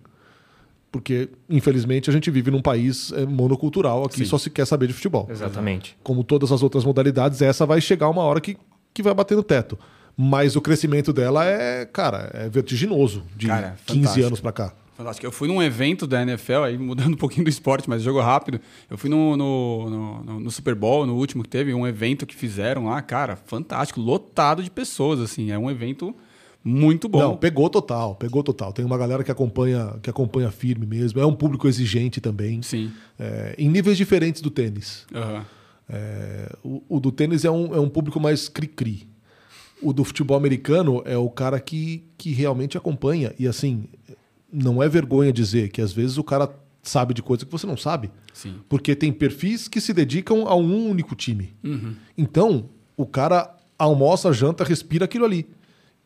Porque, 0.93 1.31
infelizmente, 1.49 2.11
a 2.11 2.13
gente 2.13 2.31
vive 2.31 2.51
num 2.51 2.61
país 2.61 3.13
é, 3.13 3.25
monocultural, 3.25 4.05
aqui 4.05 4.19
Sim. 4.19 4.25
só 4.27 4.37
se 4.37 4.51
quer 4.51 4.67
saber 4.67 4.89
de 4.89 4.93
futebol. 4.93 5.27
Exatamente. 5.31 5.97
Como 6.03 6.23
todas 6.23 6.53
as 6.53 6.63
outras 6.63 6.85
modalidades, 6.85 7.41
essa 7.41 7.65
vai 7.65 7.81
chegar 7.81 8.11
uma 8.11 8.23
hora 8.23 8.43
que, 8.43 8.59
que 8.93 9.03
vai 9.03 9.15
bater 9.15 9.35
no 9.35 9.43
teto. 9.43 9.79
Mas 10.17 10.57
o 10.57 10.61
crescimento 10.61 11.13
dela 11.13 11.45
é, 11.45 11.87
cara, 11.87 12.31
é 12.35 12.49
vertiginoso 12.49 13.23
de 13.37 13.47
Cara, 13.47 13.77
15 13.87 13.99
fantástico. 14.01 14.27
anos 14.27 14.41
pra 14.41 14.53
cá. 14.53 14.73
Fantástico. 14.95 15.27
Eu 15.27 15.33
fui 15.33 15.49
num 15.49 15.63
evento 15.63 16.07
da 16.07 16.21
NFL, 16.23 16.65
aí 16.65 16.77
mudando 16.79 17.15
um 17.15 17.17
pouquinho 17.17 17.45
do 17.45 17.51
esporte, 17.51 17.89
mas 17.89 18.03
jogo 18.03 18.21
rápido. 18.21 18.61
Eu 18.91 18.99
fui 18.99 19.09
no, 19.09 19.37
no, 19.37 19.91
no- 19.91 20.41
no- 20.41 20.51
Super 20.51 20.75
Bowl, 20.75 21.07
no 21.07 21.15
último 21.17 21.43
que 21.43 21.49
teve, 21.49 21.73
um 21.73 21.87
evento 21.87 22.27
que 22.27 22.35
fizeram 22.35 22.85
lá, 22.87 23.01
cara, 23.01 23.35
fantástico, 23.37 24.01
lotado 24.01 24.63
de 24.63 24.71
pessoas, 24.71 25.19
assim. 25.19 25.51
É 25.51 25.59
um 25.59 25.71
evento 25.71 26.15
muito 26.63 27.09
bom. 27.09 27.19
Não, 27.19 27.37
pegou 27.37 27.69
total, 27.71 28.15
pegou 28.15 28.43
total. 28.43 28.71
Tem 28.73 28.85
uma 28.85 28.99
galera 28.99 29.25
que 29.25 29.33
acompanha, 29.33 29.95
que 30.03 30.11
acompanha 30.11 30.51
firme 30.51 30.85
mesmo. 30.87 31.19
É 31.19 31.27
um 31.27 31.35
público 31.35 31.67
exigente 31.67 32.21
também. 32.21 32.61
Sim. 32.63 32.93
É, 33.19 33.55
em 33.59 33.69
níveis 33.71 33.97
diferentes 33.97 34.43
do 34.43 34.51
tênis. 34.51 35.07
Aham. 35.15 35.45
É, 35.89 36.53
o, 36.63 36.83
o 36.89 37.01
do 37.01 37.11
tênis 37.11 37.45
é 37.45 37.51
um, 37.51 37.75
é 37.75 37.81
um 37.81 37.89
público 37.89 38.21
mais 38.21 38.49
cri-cri. 38.49 39.09
O 39.83 39.93
do 39.93 40.05
futebol 40.05 40.37
americano 40.37 41.03
é 41.05 41.17
o 41.17 41.29
cara 41.29 41.59
que, 41.59 42.05
que 42.17 42.33
realmente 42.33 42.79
acompanha. 42.79 43.35
E 43.39 43.47
assim, 43.47 43.85
não 44.53 44.83
é 44.83 44.89
vergonha 44.89 45.33
dizer 45.33 45.71
que 45.71 45.81
às 45.81 45.93
vezes 45.93 46.19
o 46.19 46.25
cara 46.25 46.49
sabe 46.83 47.15
de 47.15 47.23
coisa 47.23 47.45
que 47.45 47.53
você 47.53 47.67
não 47.67 47.77
sabe. 47.77 48.11
Sim. 48.33 48.57
Porque 48.69 48.95
tem 48.95 49.13
perfis 49.13 49.69
que 49.69 49.81
se 49.81 49.93
dedicam 49.93 50.47
a 50.47 50.55
um 50.55 50.89
único 50.89 51.15
time. 51.15 51.55
Então, 52.17 52.69
o 52.97 53.07
cara 53.07 53.57
almoça, 53.79 54.33
janta, 54.33 54.65
respira 54.65 55.05
aquilo 55.05 55.25
ali. 55.25 55.47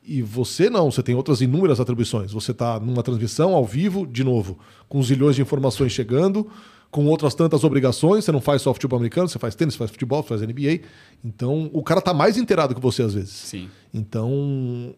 E 0.02 0.22
você 0.22 0.70
não, 0.70 0.90
você 0.90 1.02
tem 1.02 1.14
outras 1.14 1.40
inúmeras 1.40 1.80
atribuições. 1.80 2.30
Você 2.30 2.52
está 2.52 2.78
numa 2.78 3.02
transmissão 3.02 3.54
ao 3.54 3.64
vivo, 3.64 4.06
de 4.06 4.22
novo, 4.22 4.58
com 4.88 5.02
zilhões 5.02 5.34
de 5.34 5.42
informações 5.42 5.90
chegando, 5.92 6.48
com 6.96 7.04
outras 7.06 7.34
tantas 7.34 7.62
obrigações. 7.62 8.24
Você 8.24 8.32
não 8.32 8.40
faz 8.40 8.62
só 8.62 8.72
futebol 8.72 8.96
americano, 8.96 9.28
você 9.28 9.38
faz 9.38 9.54
tênis, 9.54 9.74
você 9.74 9.78
faz 9.78 9.90
futebol, 9.90 10.22
você 10.22 10.30
faz 10.30 10.40
NBA. 10.40 10.80
Então, 11.22 11.68
o 11.74 11.82
cara 11.82 12.00
tá 12.00 12.14
mais 12.14 12.38
inteirado 12.38 12.74
que 12.74 12.80
você 12.80 13.02
às 13.02 13.12
vezes. 13.12 13.32
Sim. 13.34 13.68
Então, 13.92 14.94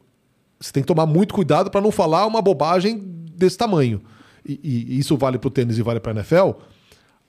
você 0.60 0.72
tem 0.72 0.82
que 0.82 0.86
tomar 0.86 1.06
muito 1.06 1.34
cuidado 1.34 1.70
para 1.70 1.80
não 1.80 1.90
falar 1.90 2.24
uma 2.26 2.40
bobagem 2.40 2.98
desse 3.36 3.58
tamanho. 3.58 4.00
E, 4.46 4.60
e- 4.62 4.86
e 4.94 4.98
isso 4.98 5.16
vale 5.16 5.38
para 5.38 5.48
o 5.48 5.50
tênis 5.50 5.76
e 5.76 5.82
vale 5.82 5.98
para 6.00 6.12
a 6.12 6.14
NFL, 6.14 6.52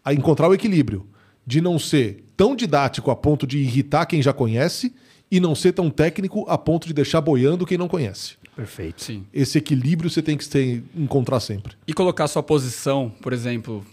a 0.05 0.13
encontrar 0.13 0.47
o 0.47 0.53
equilíbrio 0.53 1.07
de 1.45 1.61
não 1.61 1.79
ser 1.79 2.25
tão 2.37 2.55
didático 2.55 3.09
a 3.09 3.15
ponto 3.15 3.47
de 3.47 3.57
irritar 3.57 4.05
quem 4.05 4.21
já 4.21 4.31
conhece 4.31 4.93
e 5.31 5.39
não 5.39 5.55
ser 5.55 5.73
tão 5.73 5.89
técnico 5.89 6.45
a 6.47 6.57
ponto 6.57 6.87
de 6.87 6.93
deixar 6.93 7.21
boiando 7.21 7.65
quem 7.65 7.77
não 7.77 7.87
conhece. 7.87 8.33
Perfeito. 8.55 9.01
Sim. 9.03 9.25
Esse 9.33 9.57
equilíbrio 9.57 10.09
você 10.09 10.21
tem 10.21 10.37
que 10.37 10.47
ter- 10.47 10.83
encontrar 10.95 11.39
sempre. 11.39 11.73
E 11.87 11.93
colocar 11.93 12.27
sua 12.27 12.43
posição, 12.43 13.09
por 13.21 13.33
exemplo, 13.33 13.83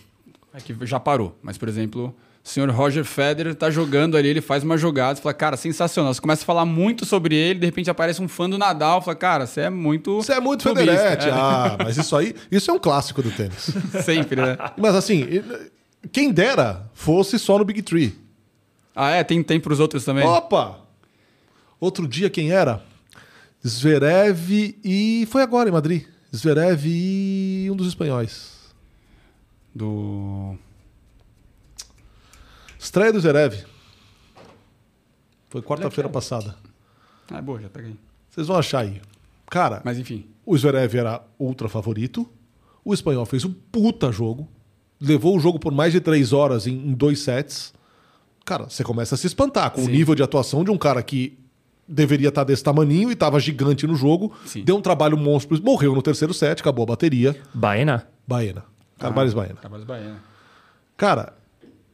é 0.57 0.61
que 0.61 0.87
já 0.87 0.99
parou, 0.99 1.39
mas 1.43 1.59
por 1.59 1.69
exemplo, 1.69 2.15
o 2.43 2.49
senhor 2.49 2.71
Roger 2.71 3.05
Federer 3.05 3.55
tá 3.55 3.71
jogando 3.71 4.17
ali, 4.17 4.29
ele 4.29 4.41
faz 4.41 4.65
uma 4.65 4.79
jogada, 4.79 5.17
você 5.17 5.23
fala, 5.23 5.35
cara, 5.35 5.57
sensacional. 5.57 6.15
Você 6.15 6.21
começa 6.21 6.43
a 6.43 6.47
falar 6.47 6.65
muito 6.65 7.05
sobre 7.05 7.35
ele, 7.35 7.61
de 7.61 7.67
repente 7.67 7.91
aparece 7.91 8.23
um 8.23 8.29
fã 8.29 8.49
do 8.49 8.57
Nadal, 8.57 9.03
fala, 9.03 9.17
cara, 9.17 9.47
você 9.47 9.63
é 9.63 9.71
muito. 9.71 10.17
Você 10.17 10.33
é 10.33 10.41
muito 10.41 10.63
clubista." 10.63 10.93
Federete. 10.93 11.29
Ah, 11.31 11.77
mas 11.79 11.99
isso 11.99 12.17
aí, 12.17 12.35
isso 12.51 12.71
é 12.71 12.75
um 12.75 12.79
clássico 12.79 13.23
do 13.23 13.31
tênis. 13.31 13.71
É, 13.95 14.01
sempre, 14.03 14.41
né? 14.41 14.57
Mas 14.79 14.95
assim, 14.95 15.27
quem 16.11 16.33
dera 16.33 16.89
fosse 16.95 17.39
só 17.39 17.59
no 17.59 17.65
Big 17.65 17.83
Tree. 17.83 18.19
Ah, 18.95 19.11
é? 19.11 19.23
Tem 19.23 19.43
tempo 19.43 19.65
pros 19.65 19.79
outros 19.79 20.05
também? 20.05 20.25
Opa! 20.25 20.79
Outro 21.79 22.09
dia 22.09 22.31
quem 22.31 22.51
era? 22.51 22.83
Zverev 23.67 24.75
e. 24.83 25.29
Foi 25.31 25.43
agora 25.43 25.69
em 25.69 25.73
Madrid. 25.73 26.05
Zverev 26.35 26.87
e 26.87 27.69
um 27.71 27.77
dos 27.77 27.89
espanhóis. 27.89 28.56
Do. 29.77 30.57
Estreia 32.79 33.13
do 33.13 33.21
Zverev. 33.21 33.63
Foi 35.51 35.61
quarta-feira 35.61 36.09
passada. 36.09 36.57
Ah, 37.31 37.37
é 37.39 37.43
boa, 37.43 37.61
já 37.61 37.69
peguei. 37.69 37.95
Vocês 38.31 38.47
vão 38.47 38.57
achar 38.57 38.81
aí. 38.81 39.03
Cara, 39.51 39.83
Mas 39.85 39.99
enfim. 39.99 40.27
o 40.47 40.57
Zverev 40.57 40.97
era 40.97 41.23
ultra 41.39 41.69
favorito. 41.69 42.27
O 42.83 42.95
espanhol 42.95 43.27
fez 43.27 43.45
um 43.45 43.53
puta 43.53 44.11
jogo. 44.11 44.49
Levou 44.99 45.37
o 45.37 45.41
jogo 45.41 45.59
por 45.59 45.73
mais 45.73 45.93
de 45.93 46.01
três 46.01 46.33
horas 46.33 46.67
em, 46.67 46.73
em 46.73 46.95
dois 46.95 47.19
sets. 47.21 47.75
Cara, 48.47 48.71
você 48.71 48.83
começa 48.83 49.15
a 49.15 49.19
se 49.19 49.27
espantar 49.27 49.71
com 49.73 49.83
o 49.83 49.85
Sim. 49.85 49.93
nível 49.93 50.15
de 50.15 50.23
atuação 50.23 50.65
de 50.65 50.71
um 50.71 50.79
cara 50.79 51.03
que 51.03 51.39
deveria 51.87 52.29
estar 52.31 52.45
desse 52.45 52.65
tamaninho 52.65 53.11
e 53.11 53.13
estava 53.13 53.39
gigante 53.39 53.87
no 53.87 53.95
jogo. 53.95 54.33
Sim. 54.47 54.65
Deu 54.65 54.77
um 54.77 54.81
trabalho 54.81 55.19
monstro. 55.19 55.63
Morreu 55.63 55.95
no 55.95 56.01
terceiro 56.01 56.33
set, 56.33 56.61
acabou 56.61 56.85
a 56.85 56.87
bateria. 56.87 57.39
Baena? 57.53 58.09
Baena. 58.27 58.65
Carvalhos 58.99 59.35
Baena. 59.35 59.57
Trabalhos 59.61 59.85
Bahia. 59.87 60.15
Cara, 60.97 61.33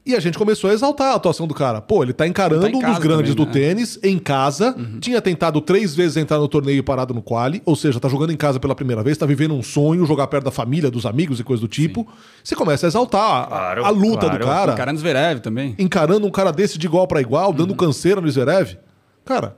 e 0.04 0.14
a 0.16 0.20
gente 0.20 0.36
começou 0.36 0.70
a 0.70 0.72
exaltar 0.72 1.12
a 1.12 1.14
atuação 1.14 1.46
do 1.46 1.54
cara. 1.54 1.80
Pô, 1.80 2.02
ele 2.02 2.12
tá 2.12 2.26
encarando 2.26 2.66
Ele 2.66 2.72
tá 2.80 2.88
um 2.88 2.90
dos 2.90 2.98
grandes 2.98 3.34
também, 3.34 3.34
do 3.34 3.46
né? 3.46 3.52
tênis, 3.52 3.98
em 4.02 4.18
casa. 4.18 4.74
Tinha 5.00 5.20
tentado 5.22 5.60
três 5.60 5.94
vezes 5.94 6.16
entrar 6.16 6.38
no 6.38 6.48
torneio 6.48 6.78
e 6.78 6.82
parado 6.82 7.14
no 7.14 7.22
quali. 7.22 7.62
Ou 7.64 7.76
seja, 7.76 8.00
tá 8.00 8.08
jogando 8.08 8.32
em 8.32 8.36
casa 8.36 8.58
pela 8.58 8.74
primeira 8.74 9.02
vez, 9.02 9.16
tá 9.16 9.26
vivendo 9.26 9.54
um 9.54 9.62
sonho, 9.62 10.04
jogar 10.06 10.26
perto 10.26 10.44
da 10.44 10.50
família, 10.50 10.90
dos 10.90 11.06
amigos 11.06 11.38
e 11.38 11.44
coisa 11.44 11.60
do 11.60 11.68
tipo. 11.68 12.06
Você 12.42 12.54
começa 12.56 12.86
a 12.86 12.88
exaltar 12.88 13.42
a- 13.44 13.46
Claro, 13.46 13.84
a, 13.84 13.90
luta 13.90 14.20
claro. 14.26 14.38
do 14.38 14.44
cara. 14.44 14.72
Encarando 14.72 14.98
Zverev 14.98 15.40
também. 15.40 15.74
Encarando 15.78 16.26
um 16.26 16.30
cara 16.30 16.50
desse 16.52 16.78
de 16.78 16.86
igual 16.86 17.06
para 17.06 17.20
igual, 17.20 17.50
Uhum. 17.50 17.56
dando 17.56 17.74
canseira 17.76 18.20
no 18.20 18.28
Zverev. 18.30 18.76
Cara, 19.24 19.56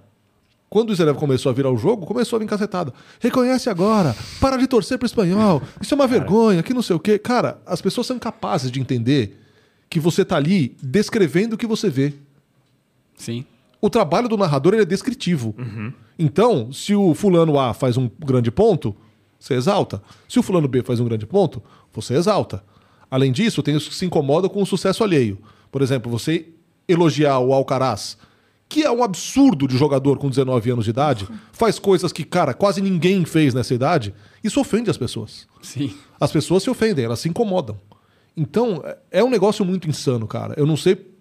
quando 0.68 0.90
o 0.90 0.94
Zverev 0.94 1.16
começou 1.18 1.50
a 1.50 1.52
virar 1.52 1.70
o 1.70 1.76
jogo, 1.76 2.04
começou 2.04 2.36
a 2.36 2.40
vir 2.40 2.48
cacetada. 2.48 2.92
Reconhece 3.20 3.70
agora, 3.70 4.16
para 4.40 4.56
de 4.56 4.66
torcer 4.66 4.98
pro 4.98 5.06
espanhol. 5.06 5.62
Isso 5.80 5.94
é 5.94 5.96
uma 5.96 6.06
vergonha, 6.06 6.62
que 6.62 6.74
não 6.74 6.82
sei 6.82 6.96
o 6.96 7.00
quê. 7.00 7.18
Cara, 7.18 7.60
as 7.64 7.80
pessoas 7.80 8.06
são 8.06 8.18
capazes 8.18 8.70
de 8.70 8.80
entender 8.80 9.38
que 9.88 10.00
você 10.00 10.24
tá 10.24 10.36
ali 10.36 10.76
descrevendo 10.82 11.54
o 11.54 11.56
que 11.56 11.66
você 11.66 11.88
vê. 11.88 12.14
Sim. 13.16 13.44
O 13.80 13.88
trabalho 13.88 14.28
do 14.28 14.36
narrador 14.36 14.74
é 14.74 14.84
descritivo. 14.84 15.54
Então, 16.18 16.72
se 16.72 16.94
o 16.94 17.14
fulano 17.14 17.58
A 17.58 17.74
faz 17.74 17.96
um 17.96 18.10
grande 18.18 18.50
ponto, 18.50 18.96
você 19.38 19.54
exalta. 19.54 20.02
Se 20.28 20.38
o 20.38 20.42
fulano 20.42 20.66
B 20.66 20.82
faz 20.82 20.98
um 20.98 21.04
grande 21.04 21.26
ponto, 21.26 21.62
você 21.92 22.14
exalta. 22.14 22.64
Além 23.10 23.30
disso, 23.30 23.62
tem 23.62 23.76
os 23.76 23.86
que 23.86 23.94
se 23.94 24.06
incomodam 24.06 24.48
com 24.48 24.62
o 24.62 24.66
sucesso 24.66 25.04
alheio. 25.04 25.38
Por 25.70 25.82
exemplo, 25.82 26.10
você 26.10 26.48
elogiar 26.88 27.38
o 27.38 27.52
Alcaraz, 27.52 28.16
que 28.68 28.82
é 28.82 28.90
um 28.90 29.02
absurdo 29.04 29.68
de 29.68 29.76
jogador 29.76 30.18
com 30.18 30.28
19 30.28 30.70
anos 30.70 30.84
de 30.84 30.90
idade, 30.90 31.28
faz 31.52 31.78
coisas 31.78 32.12
que, 32.12 32.24
cara, 32.24 32.52
quase 32.54 32.80
ninguém 32.80 33.24
fez 33.24 33.54
nessa 33.54 33.74
idade, 33.74 34.14
isso 34.42 34.60
ofende 34.60 34.90
as 34.90 34.96
pessoas. 34.96 35.46
Sim. 35.62 35.94
As 36.20 36.32
pessoas 36.32 36.62
se 36.62 36.70
ofendem, 36.70 37.04
elas 37.04 37.20
se 37.20 37.28
incomodam. 37.28 37.78
Então, 38.36 38.82
é- 38.84 39.20
é 39.20 39.24
um 39.24 39.30
negócio 39.30 39.64
muito 39.64 39.88
insano, 39.88 40.26
cara. 40.26 40.54
Eu 40.56 40.66
não 40.66 40.76
sei 40.76 41.12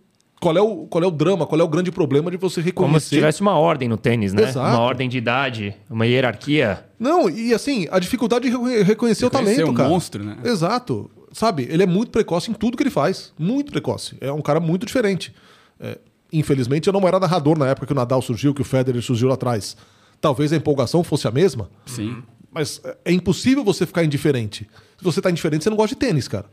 qual 0.41 0.57
é 0.57 0.61
o, 0.61 0.87
qual 0.87 1.03
é 1.03 1.07
o 1.07 1.11
drama, 1.11 1.45
qual 1.45 1.61
é 1.61 1.63
o 1.63 1.67
grande 1.67 1.91
problema 1.91 2.31
de 2.31 2.37
você 2.37 2.55
Como 2.61 2.63
se 2.63 2.69
reconhecer. 3.11 3.15
tivesse 3.17 3.41
uma 3.41 3.57
ordem 3.57 3.87
no 3.87 3.97
tênis, 3.97 4.33
né? 4.33 4.43
Exato. 4.43 4.67
Uma 4.75 4.79
ordem 4.79 5.07
de 5.07 5.17
idade, 5.17 5.75
uma 5.89 6.07
hierarquia. 6.07 6.85
Não, 6.97 7.29
e 7.29 7.53
assim, 7.53 7.87
a 7.91 7.99
dificuldade 7.99 8.45
de 8.45 8.51
reconhe- 8.51 8.81
reconhecer 8.83 9.25
o 9.25 9.29
Reconhecer 9.29 9.55
talento, 9.57 9.71
o 9.71 9.75
cara. 9.75 9.89
monstro, 9.89 10.23
né? 10.23 10.37
Exato. 10.43 11.09
Sabe, 11.31 11.67
ele 11.69 11.83
é 11.83 11.85
muito 11.87 12.09
precoce 12.11 12.49
em 12.49 12.53
tudo 12.53 12.75
que 12.77 12.83
ele 12.83 12.89
faz. 12.89 13.31
Muito 13.37 13.71
precoce. 13.71 14.15
É 14.19 14.31
um 14.31 14.41
cara 14.41 14.59
muito 14.59 14.85
diferente. 14.85 15.33
É, 15.79 15.97
infelizmente, 16.33 16.87
eu 16.87 16.93
não 16.93 17.07
era 17.07 17.19
narrador 17.19 17.57
na 17.57 17.67
época 17.67 17.85
que 17.87 17.93
o 17.93 17.95
Nadal 17.95 18.21
surgiu, 18.21 18.53
que 18.53 18.61
o 18.61 18.65
Federer 18.65 19.01
surgiu 19.01 19.27
lá 19.27 19.35
atrás. 19.35 19.77
Talvez 20.19 20.51
a 20.51 20.55
empolgação 20.55 21.03
fosse 21.03 21.27
a 21.27 21.31
mesma, 21.31 21.69
Sim. 21.85 22.23
mas 22.51 22.81
é- 22.83 22.97
é 23.05 23.11
impossível 23.11 23.63
você 23.63 23.85
ficar 23.85 24.03
indiferente. 24.03 24.67
Se 24.97 25.03
você 25.03 25.21
tá 25.21 25.29
indiferente, 25.29 25.63
você 25.63 25.69
não 25.69 25.77
gosta 25.77 25.95
de 25.95 25.99
tênis, 25.99 26.27
cara. 26.27 26.45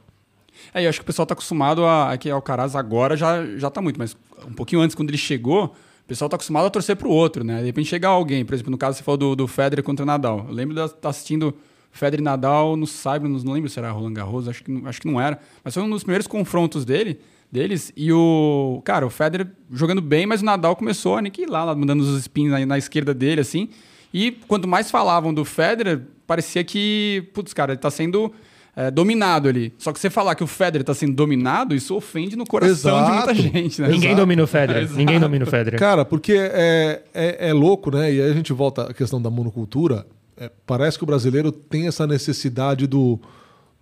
É, 0.74 0.84
eu 0.84 0.88
acho 0.90 0.98
que 0.98 1.02
o 1.04 1.06
pessoal 1.06 1.24
tá 1.26 1.32
acostumado 1.32 1.84
a. 1.84 2.12
a 2.12 2.18
que 2.18 2.28
Alcaraz 2.30 2.76
agora 2.76 3.16
já, 3.16 3.44
já 3.56 3.70
tá 3.70 3.80
muito, 3.80 3.98
mas 3.98 4.16
um 4.46 4.52
pouquinho 4.52 4.82
antes, 4.82 4.94
quando 4.94 5.08
ele 5.08 5.16
chegou, 5.18 5.64
o 5.66 6.06
pessoal 6.06 6.28
tá 6.28 6.36
acostumado 6.36 6.66
a 6.66 6.70
torcer 6.70 6.96
pro 6.96 7.08
outro, 7.08 7.42
né? 7.42 7.60
De 7.60 7.66
repente 7.66 7.88
chegar 7.88 8.08
alguém, 8.10 8.44
por 8.44 8.54
exemplo, 8.54 8.70
no 8.70 8.76
caso 8.78 8.98
você 8.98 9.02
falou 9.02 9.16
do, 9.16 9.36
do 9.36 9.46
Federer 9.48 9.82
contra 9.84 10.02
o 10.02 10.06
Nadal. 10.06 10.44
Eu 10.48 10.54
lembro 10.54 10.74
de 10.74 10.80
estar 10.84 11.08
assistindo 11.08 11.54
Federer 11.90 12.20
e 12.20 12.24
Nadal 12.24 12.76
no 12.76 12.86
Cyber, 12.86 13.28
não 13.28 13.52
lembro 13.52 13.70
se 13.70 13.78
era 13.78 13.90
Roland 13.90 14.12
Garros, 14.14 14.48
acho 14.48 14.62
que, 14.62 14.82
acho 14.84 15.00
que 15.00 15.06
não 15.10 15.20
era. 15.20 15.40
Mas 15.64 15.72
foi 15.74 15.82
um 15.82 15.88
dos 15.90 16.02
primeiros 16.02 16.26
confrontos 16.26 16.84
dele, 16.84 17.20
deles. 17.50 17.92
E 17.96 18.12
o. 18.12 18.80
Cara, 18.84 19.06
o 19.06 19.10
Federer 19.10 19.48
jogando 19.70 20.00
bem, 20.00 20.26
mas 20.26 20.42
o 20.42 20.44
Nadal 20.44 20.76
começou 20.76 21.16
a 21.16 21.18
aniquilar, 21.18 21.66
lá, 21.66 21.74
mandando 21.74 22.02
os 22.02 22.18
spins 22.22 22.50
na, 22.50 22.64
na 22.64 22.78
esquerda 22.78 23.12
dele, 23.12 23.40
assim. 23.40 23.68
E 24.12 24.32
quanto 24.48 24.66
mais 24.66 24.90
falavam 24.90 25.32
do 25.32 25.44
Federer, 25.44 26.00
parecia 26.26 26.64
que, 26.64 27.28
putz, 27.32 27.52
cara, 27.52 27.72
ele 27.72 27.80
tá 27.80 27.90
sendo 27.90 28.32
é, 28.74 28.90
dominado 28.90 29.48
ali. 29.48 29.72
Só 29.78 29.92
que 29.92 30.00
você 30.00 30.10
falar 30.10 30.34
que 30.34 30.42
o 30.42 30.46
Federer 30.46 30.84
tá 30.84 30.94
sendo 30.94 31.14
dominado, 31.14 31.74
isso 31.74 31.94
ofende 31.94 32.36
no 32.36 32.44
coração 32.44 33.04
de 33.04 33.12
muita 33.12 33.32
Exato. 33.32 33.48
gente, 33.52 33.82
né? 33.82 33.88
Ninguém 33.88 34.10
Exato. 34.10 34.22
domina 34.22 34.42
o 34.42 34.46
Federer. 34.46 34.82
Exato. 34.82 34.98
Ninguém 34.98 35.20
domina 35.20 35.44
o 35.44 35.48
Federer. 35.48 35.78
Cara, 35.78 36.04
porque 36.04 36.32
é, 36.34 37.02
é, 37.14 37.48
é 37.50 37.52
louco, 37.52 37.94
né? 37.94 38.12
E 38.12 38.20
aí 38.20 38.30
a 38.30 38.34
gente 38.34 38.52
volta 38.52 38.90
à 38.90 38.94
questão 38.94 39.20
da 39.20 39.30
monocultura. 39.30 40.06
É, 40.36 40.50
parece 40.66 40.98
que 40.98 41.04
o 41.04 41.06
brasileiro 41.06 41.52
tem 41.52 41.86
essa 41.86 42.06
necessidade 42.06 42.86
do, 42.86 43.20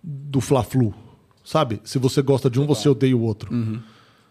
do 0.03 0.41
fla-flu. 0.41 0.93
Sabe? 1.51 1.81
Se 1.83 1.97
você 1.97 2.21
gosta 2.21 2.47
de 2.47 2.59
um, 2.59 2.67
você 2.67 2.87
odeia 2.87 3.17
o 3.17 3.21
outro. 3.23 3.49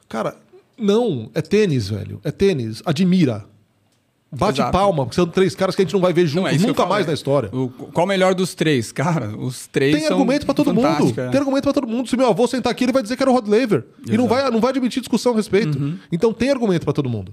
Cara, 0.09 0.37
não. 0.79 1.29
É 1.35 1.43
tênis, 1.43 1.89
velho. 1.89 2.21
É 2.23 2.31
tênis. 2.31 2.81
Admira. 2.87 3.45
Bate 4.31 4.61
Exato. 4.61 4.71
palma, 4.73 5.05
porque 5.05 5.17
são 5.17 5.27
três 5.27 5.53
caras 5.57 5.75
que 5.75 5.83
a 5.83 5.85
gente 5.85 5.95
não 5.95 6.01
vai 6.01 6.13
ver 6.13 6.27
juntos 6.27 6.53
é 6.63 6.67
nunca 6.67 6.87
mais 6.87 7.07
na 7.09 7.13
história. 7.15 7.49
O- 7.53 7.69
qual 7.71 8.05
o 8.05 8.09
melhor 8.09 8.35
dos 8.37 8.55
três? 8.55 8.93
Cara, 9.03 9.37
os 9.37 9.67
três 9.67 9.97
Tem 9.97 10.05
são 10.07 10.13
argumento 10.17 10.45
pra 10.47 10.55
todo 10.55 10.73
mundo. 10.73 10.87
é. 11.21 11.29
Tem 11.29 11.41
argumento 11.41 11.65
pra 11.65 11.73
todo 11.73 11.89
mundo. 11.89 12.09
Se 12.09 12.17
meu 12.17 12.29
avô 12.29 12.47
sentar 12.47 12.71
aqui, 12.71 12.85
ele 12.85 12.93
vai 12.93 13.03
dizer 13.03 13.17
que 13.17 13.23
era 13.23 13.31
o 13.31 13.35
Rod 13.35 13.49
Laver. 13.49 13.85
E 14.07 14.17
não 14.17 14.17
Exato. 14.17 14.23
Uhum. 14.23 14.29
vai, 14.29 14.51
não 14.53 14.61
vai 14.61 14.71
admitir 14.71 15.01
discussão 15.01 15.33
a 15.33 15.37
respeito. 15.37 15.99
Então 16.13 16.33
tem 16.33 16.51
argumento 16.51 16.85
pra 16.85 16.93
todo 16.93 17.09
mundo. 17.09 17.33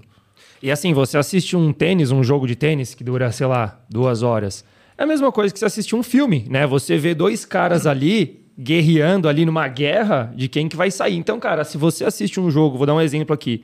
E 0.63 0.71
assim, 0.71 0.93
você 0.93 1.15
assiste 1.17 1.55
um 1.55 1.71
tênis, 1.71 2.09
um 2.11 2.23
jogo 2.23 2.47
de 2.47 2.55
tênis 2.55 2.95
que 2.95 3.03
dura, 3.03 3.31
sei 3.31 3.45
lá, 3.45 3.77
duas 3.87 4.23
horas. 4.23 4.65
É 4.97 5.03
a 5.03 5.05
mesma 5.05 5.31
coisa 5.31 5.53
que 5.53 5.59
você 5.59 5.65
assistir 5.65 5.95
um 5.95 6.01
filme, 6.01 6.47
né? 6.49 6.65
Você 6.65 6.97
vê 6.97 7.13
dois 7.13 7.43
caras 7.45 7.85
ali 7.85 8.44
guerreando 8.57 9.27
ali 9.27 9.45
numa 9.45 9.67
guerra 9.67 10.31
de 10.35 10.47
quem 10.47 10.67
que 10.67 10.75
vai 10.75 10.89
sair. 10.89 11.15
Então, 11.15 11.39
cara, 11.39 11.63
se 11.63 11.77
você 11.77 12.05
assiste 12.05 12.39
um 12.39 12.49
jogo, 12.49 12.77
vou 12.77 12.87
dar 12.87 12.93
um 12.93 13.01
exemplo 13.01 13.33
aqui, 13.33 13.61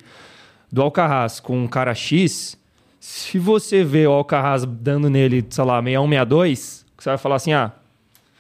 do 0.72 0.82
Alcaraz 0.82 1.40
com 1.40 1.58
um 1.58 1.68
cara 1.68 1.94
X, 1.94 2.58
se 3.00 3.40
você 3.40 3.84
vê 3.84 4.06
o 4.06 4.12
Alcaraz 4.12 4.66
dando 4.66 5.10
nele, 5.10 5.46
sei 5.50 5.64
lá, 5.64 5.82
61, 5.82 6.08
62, 6.10 6.86
você 6.98 7.10
vai 7.10 7.18
falar 7.18 7.36
assim, 7.36 7.54
ah, 7.54 7.72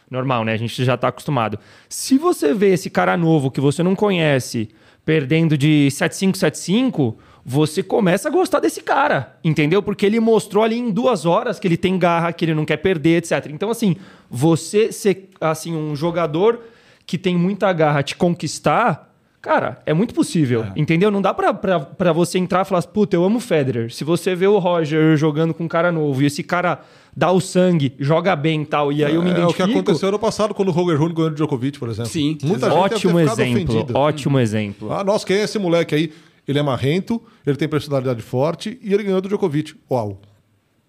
normal, 0.09 0.43
né? 0.45 0.53
A 0.53 0.57
gente 0.57 0.83
já 0.83 0.97
tá 0.97 1.07
acostumado. 1.07 1.57
Se 1.89 2.17
você 2.17 2.53
vê 2.53 2.73
esse 2.73 2.89
cara 2.89 3.15
novo 3.17 3.49
que 3.49 3.61
você 3.61 3.81
não 3.81 3.95
conhece 3.95 4.69
perdendo 5.05 5.57
de 5.57 5.87
7-5, 5.89 6.33
7-5, 6.33 7.15
você 7.45 7.81
começa 7.81 8.29
a 8.29 8.31
gostar 8.31 8.59
desse 8.59 8.81
cara, 8.81 9.35
entendeu? 9.43 9.81
Porque 9.81 10.05
ele 10.05 10.19
mostrou 10.19 10.63
ali 10.63 10.77
em 10.77 10.91
duas 10.91 11.25
horas 11.25 11.59
que 11.59 11.67
ele 11.67 11.77
tem 11.77 11.97
garra, 11.97 12.31
que 12.31 12.45
ele 12.45 12.53
não 12.53 12.65
quer 12.65 12.77
perder, 12.77 13.17
etc. 13.17 13.47
Então, 13.51 13.69
assim, 13.71 13.95
você 14.29 14.91
ser 14.91 15.29
assim, 15.39 15.75
um 15.75 15.95
jogador 15.95 16.59
que 17.05 17.17
tem 17.17 17.35
muita 17.35 17.73
garra 17.73 18.03
te 18.03 18.15
conquistar, 18.15 19.11
cara, 19.41 19.79
é 19.87 19.93
muito 19.93 20.13
possível, 20.13 20.65
entendeu? 20.75 21.09
Não 21.09 21.21
dá 21.21 21.33
pra, 21.33 21.51
pra, 21.53 21.79
pra 21.79 22.13
você 22.13 22.37
entrar 22.37 22.61
e 22.61 22.65
falar, 22.65 22.83
puta, 22.83 23.15
eu 23.15 23.23
amo 23.23 23.37
o 23.37 23.41
Federer. 23.41 23.91
Se 23.91 24.03
você 24.03 24.35
vê 24.35 24.45
o 24.47 24.59
Roger 24.59 25.17
jogando 25.17 25.53
com 25.53 25.63
um 25.63 25.67
cara 25.67 25.91
novo 25.91 26.21
e 26.21 26.27
esse 26.27 26.43
cara 26.43 26.79
dá 27.17 27.31
o 27.31 27.41
sangue, 27.41 27.93
joga 27.99 28.35
bem 28.35 28.61
e 28.61 28.65
tal, 28.65 28.93
e 28.93 29.03
aí 29.03 29.15
eu 29.15 29.21
me 29.23 29.29
É 29.31 29.33
o 29.33 29.35
que 29.35 29.41
identifico... 29.61 29.79
aconteceu 29.79 30.09
ano 30.09 30.19
passado 30.19 30.53
quando 30.53 30.69
o 30.69 30.71
Roger 30.71 30.97
Rune 30.97 31.13
ganhou 31.13 31.31
do 31.31 31.35
Djokovic, 31.35 31.79
por 31.79 31.89
exemplo. 31.89 32.11
Sim, 32.11 32.37
Muita 32.43 32.67
exato. 32.67 32.75
gente 32.75 33.07
Ótimo 33.07 33.19
exemplo, 33.19 33.63
ofendida. 33.75 33.97
ótimo 33.99 34.39
exemplo. 34.39 34.93
Ah, 34.93 35.03
nossa, 35.03 35.25
quem 35.25 35.37
é 35.37 35.43
esse 35.43 35.57
moleque 35.57 35.95
aí? 35.95 36.13
Ele 36.51 36.59
é 36.59 36.63
marrento, 36.63 37.21
ele 37.45 37.55
tem 37.57 37.67
personalidade 37.67 38.21
forte 38.21 38.77
e 38.81 38.93
ele 38.93 39.03
ganhou 39.03 39.21
do 39.21 39.27
Djokovic. 39.27 39.73
Uau. 39.89 40.21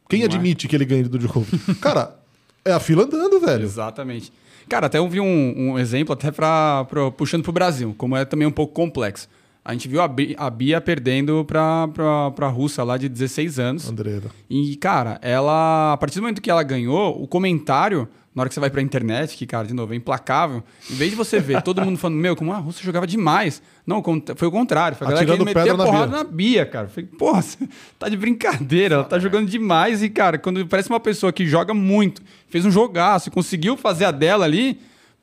Quem 0.08 0.18
Não 0.20 0.24
é? 0.24 0.28
admite 0.28 0.68
que 0.68 0.76
ele 0.76 0.84
ganha 0.84 1.04
do 1.04 1.18
Djokovic? 1.18 1.74
Cara, 1.76 2.16
é 2.64 2.72
a 2.72 2.80
fila 2.80 3.04
andando, 3.04 3.40
velho. 3.40 3.64
Exatamente. 3.64 4.32
Cara, 4.68 4.86
até 4.86 4.98
eu 4.98 5.08
vi 5.08 5.20
um, 5.20 5.54
um 5.72 5.78
exemplo 5.78 6.12
até 6.12 6.30
pra, 6.30 6.84
pra- 6.84 7.10
puxando 7.10 7.42
pro 7.42 7.52
Brasil, 7.52 7.94
como 7.98 8.16
é 8.16 8.24
também 8.24 8.46
um 8.46 8.52
pouco 8.52 8.72
complexo. 8.74 9.28
A 9.64 9.72
gente 9.72 9.86
viu 9.86 10.00
a, 10.02 10.10
a 10.38 10.50
Bia 10.50 10.80
perdendo 10.80 11.44
pra, 11.44 11.86
pra, 11.88 12.30
pra 12.32 12.48
russa 12.48 12.82
lá 12.82 12.96
de 12.98 13.08
16 13.08 13.58
anos. 13.60 13.88
Andreda. 13.88 14.28
E, 14.50 14.74
cara, 14.76 15.18
ela. 15.22 15.92
A 15.92 15.96
partir 15.96 16.16
do 16.16 16.22
momento 16.22 16.42
que 16.42 16.50
ela 16.50 16.64
ganhou, 16.64 17.22
o 17.22 17.28
comentário, 17.28 18.08
na 18.34 18.42
hora 18.42 18.48
que 18.48 18.54
você 18.54 18.60
vai 18.60 18.70
pra 18.70 18.82
internet, 18.82 19.36
que, 19.36 19.46
cara, 19.46 19.64
de 19.64 19.72
novo, 19.72 19.92
é 19.92 19.96
implacável, 19.96 20.64
em 20.90 20.94
vez 20.94 21.10
de 21.10 21.16
você 21.16 21.38
ver 21.38 21.62
todo 21.62 21.80
mundo 21.80 21.96
falando, 21.96 22.18
meu, 22.18 22.34
como 22.34 22.52
a 22.52 22.56
Rússia 22.56 22.84
jogava 22.84 23.06
demais. 23.06 23.62
Não, 23.86 24.02
foi 24.34 24.48
o 24.48 24.50
contrário. 24.50 24.98
Foi 24.98 25.06
a 25.06 25.10
galera 25.10 25.32
Atirando 25.32 25.46
que 25.48 25.54
meteu 25.54 25.74
a 25.74 25.76
na 25.76 25.84
porrada 25.84 26.06
Bia. 26.06 26.16
na 26.16 26.24
Bia, 26.24 26.66
cara. 26.66 26.86
Eu 26.86 26.90
Falei, 26.90 27.10
porra, 27.16 27.42
você 27.42 27.68
tá 28.00 28.08
de 28.08 28.16
brincadeira, 28.16 28.96
ela 28.96 29.04
tá 29.04 29.18
jogando 29.20 29.48
demais. 29.48 30.02
E, 30.02 30.08
cara, 30.10 30.38
quando 30.38 30.66
parece 30.66 30.88
uma 30.90 30.98
pessoa 30.98 31.32
que 31.32 31.46
joga 31.46 31.72
muito, 31.72 32.20
fez 32.48 32.64
um 32.66 32.70
jogaço 32.70 33.28
e 33.28 33.32
conseguiu 33.32 33.76
fazer 33.76 34.06
a 34.06 34.10
dela 34.10 34.44
ali, 34.44 34.80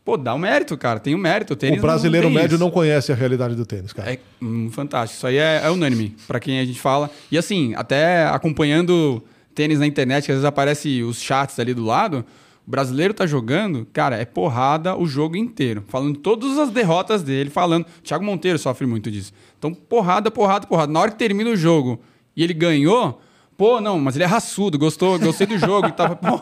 pô, 0.09 0.17
dá 0.17 0.33
um 0.33 0.39
mérito, 0.39 0.75
cara. 0.75 0.99
Tem 0.99 1.13
um 1.13 1.19
mérito. 1.19 1.55
tênis 1.55 1.77
O 1.77 1.81
brasileiro 1.81 2.27
não 2.27 2.35
médio 2.35 2.55
isso. 2.55 2.63
não 2.63 2.71
conhece 2.71 3.11
a 3.11 3.15
realidade 3.15 3.53
do 3.53 3.65
tênis, 3.65 3.93
cara. 3.93 4.13
É 4.13 4.19
hum, 4.41 4.69
fantástico. 4.71 5.17
Isso 5.17 5.27
aí 5.27 5.37
é, 5.37 5.61
é 5.63 5.69
unânime 5.69 6.15
para 6.27 6.39
quem 6.39 6.59
a 6.59 6.65
gente 6.65 6.79
fala. 6.79 7.11
E 7.31 7.37
assim, 7.37 7.73
até 7.75 8.25
acompanhando 8.25 9.23
tênis 9.53 9.77
na 9.77 9.85
internet, 9.85 10.25
que 10.25 10.31
às 10.31 10.37
vezes 10.37 10.45
aparece 10.45 11.03
os 11.03 11.21
chats 11.21 11.59
ali 11.59 11.75
do 11.75 11.85
lado, 11.85 12.25
o 12.65 12.71
brasileiro 12.71 13.13
tá 13.13 13.27
jogando, 13.27 13.85
cara, 13.93 14.17
é 14.17 14.25
porrada 14.25 14.97
o 14.97 15.05
jogo 15.05 15.35
inteiro. 15.35 15.83
Falando 15.87 16.17
todas 16.17 16.57
as 16.57 16.71
derrotas 16.71 17.21
dele, 17.21 17.51
falando. 17.51 17.85
Thiago 18.03 18.23
Monteiro 18.23 18.57
sofre 18.57 18.87
muito 18.87 19.11
disso. 19.11 19.31
Então, 19.59 19.71
porrada, 19.73 20.31
porrada, 20.31 20.65
porrada. 20.65 20.91
Na 20.91 21.01
hora 21.01 21.11
que 21.11 21.17
termina 21.17 21.51
o 21.51 21.55
jogo 21.55 21.99
e 22.35 22.43
ele 22.43 22.53
ganhou. 22.53 23.21
Pô, 23.59 23.81
não, 23.81 23.99
mas 23.99 24.15
ele 24.15 24.23
é 24.23 24.27
raçudo, 24.27 24.79
gostou, 24.79 25.19
gostei 25.19 25.45
do 25.45 25.57
jogo 25.57 25.89
e 25.89 25.91
tava. 25.91 26.15
Pô, 26.15 26.39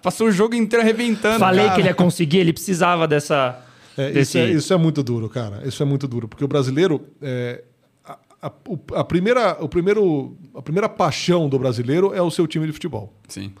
passou 0.00 0.28
o 0.28 0.30
jogo 0.30 0.54
inteiro 0.54 0.84
arrebentando. 0.84 1.40
Falei 1.40 1.64
cara. 1.64 1.74
que 1.74 1.80
ele 1.80 1.88
ia 1.88 1.94
conseguir, 1.94 2.38
ele 2.38 2.52
precisava 2.52 3.08
dessa... 3.08 3.60
É, 3.96 4.12
desse... 4.12 4.38
isso, 4.38 4.38
é, 4.38 4.50
isso 4.52 4.72
é 4.72 4.76
muito 4.76 5.02
duro, 5.02 5.28
cara. 5.28 5.66
Isso 5.66 5.82
é 5.82 5.86
muito 5.86 6.06
duro. 6.06 6.28
Porque 6.28 6.44
o 6.44 6.48
brasileiro. 6.48 7.08
é, 7.20 7.64
a, 8.04 8.12
a- 8.46 8.52
a 9.00 9.02
primeira, 9.04 9.56
o 9.60 9.68
primeiro, 9.68 10.36
a 10.54 10.62
primeira 10.62 10.88
paixão 10.88 11.48
do 11.48 11.58
brasileiro 11.58 12.14
é 12.14 12.22
o 12.22 12.30
seu 12.30 12.46
time 12.46 12.66
de 12.68 12.72
futebol. 12.72 13.12
Sim. 13.26 13.52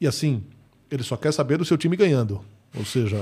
E 0.00 0.06
assim, 0.06 0.42
ele 0.90 1.04
só 1.04 1.16
quer 1.16 1.32
saber 1.32 1.56
do 1.56 1.64
seu 1.64 1.78
time 1.78 1.96
ganhando. 1.96 2.40
Ou 2.76 2.84
seja, 2.84 3.16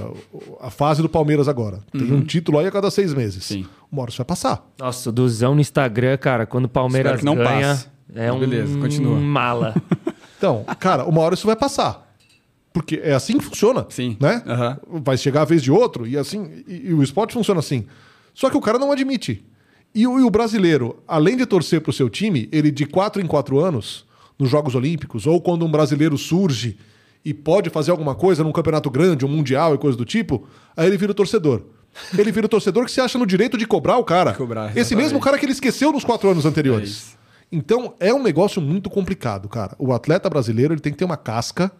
a 0.61 0.70
fase 0.70 1.02
do 1.02 1.09
Palmeiras 1.09 1.48
agora. 1.48 1.80
Tem 1.92 2.11
um 2.12 2.22
título 2.22 2.59
aí 2.59 2.66
a 2.66 2.70
cada 2.70 2.90
seis 2.90 3.12
meses. 3.12 3.50
Uhum. 3.50 3.62
Sim. 3.62 3.66
Uma 3.92 4.02
hora 4.02 4.09
isso 4.11 4.18
vai 4.18 4.24
passar. 4.24 4.66
Nossa, 4.78 5.11
o 5.11 5.12
Duzão 5.12 5.54
no 5.54 5.61
Instagram, 5.61 6.16
cara, 6.16 6.46
quando 6.46 6.64
o 6.64 6.68
Palmeiras 6.68 7.12
Espero 7.16 7.18
que 7.20 7.24
não 7.24 7.44
ganha, 7.44 7.68
passe. 7.68 7.88
É 8.14 8.33
um 8.33 8.38
beleza, 8.38 8.79
continua. 8.79 9.19
mala. 9.19 9.75
Então, 10.38 10.66
cara, 10.79 11.05
uma 11.07 11.23
hora 11.23 11.35
isso 11.35 11.47
vai 11.47 11.57
passar. 11.57 12.14
Porque 12.71 13.01
é 13.03 13.14
assim 13.14 13.38
que 13.38 13.45
funciona. 13.47 13.87
Sim. 13.88 14.19
Né? 14.21 14.42
Aham. 14.47 14.79
Vai 15.03 15.16
chegar 15.16 15.40
a 15.40 15.45
vez 15.47 15.62
de 15.62 15.73
outro, 15.73 16.07
e 16.07 16.16
assim. 16.19 16.62
E, 16.69 16.88
e 16.88 16.92
o 16.92 17.03
esporte 17.03 17.33
funciona 17.33 17.59
assim. 17.61 17.87
Só 18.35 18.51
que 18.51 18.57
o 18.57 18.61
cara 18.61 18.79
não 18.79 18.92
admite. 18.92 19.42
E 19.95 20.07
o, 20.07 20.21
e 20.21 20.23
o 20.23 20.29
brasileiro, 20.29 21.03
além 21.09 21.38
de 21.38 21.47
torcer 21.47 21.81
pro 21.81 21.90
seu 21.90 22.11
time, 22.11 22.51
ele 22.53 22.71
de 22.71 22.85
quatro 22.85 23.23
em 23.23 23.27
quatro 23.27 23.59
anos, 23.59 24.05
nos 24.38 24.51
Jogos 24.51 24.75
Olímpicos, 24.75 25.27
ou 25.27 25.40
quando 25.40 25.64
um 25.64 25.71
brasileiro 25.71 26.19
surge 26.19 26.77
e 27.25 27.33
pode 27.33 27.71
fazer 27.71 27.90
alguma 27.90 28.14
coisa 28.14 28.45
num 28.45 28.53
campeonato 28.53 28.90
grande, 28.90 29.25
um 29.25 29.29
mundial 29.29 29.75
e 29.75 29.79
coisa 29.79 29.97
do 29.97 30.05
tipo, 30.05 30.47
aí 30.77 30.87
ele 30.87 30.99
vira 30.99 31.12
o 31.12 31.14
torcedor. 31.14 31.62
Ele 32.16 32.31
vira 32.31 32.45
o 32.45 32.49
torcedor 32.49 32.85
que 32.85 32.90
se 32.90 33.01
acha 33.01 33.19
no 33.19 33.25
direito 33.25 33.57
de 33.57 33.66
cobrar 33.66 33.97
o 33.97 34.05
cara. 34.05 34.35
Cobrar, 34.35 34.77
Esse 34.77 34.95
mesmo 34.95 35.19
cara 35.19 35.38
que 35.38 35.47
ele 35.47 35.53
esqueceu 35.53 35.90
nos 35.92 36.05
quatro 36.05 36.29
anos 36.29 36.45
É 36.45 36.49
anteriores. 36.49 36.90
isso. 36.90 37.16
Então 37.57 37.95
é 37.99 38.12
um 38.12 38.23
negócio 38.23 38.61
muito 38.61 38.90
complicado, 38.90 39.49
cara. 39.49 39.75
O 39.79 39.92
atleta 39.92 40.29
brasileiro 40.29 40.75
ele 40.75 40.81
tem 40.81 40.92
que 40.92 40.99
ter 40.99 41.05
uma 41.05 41.16
casca 41.16 41.73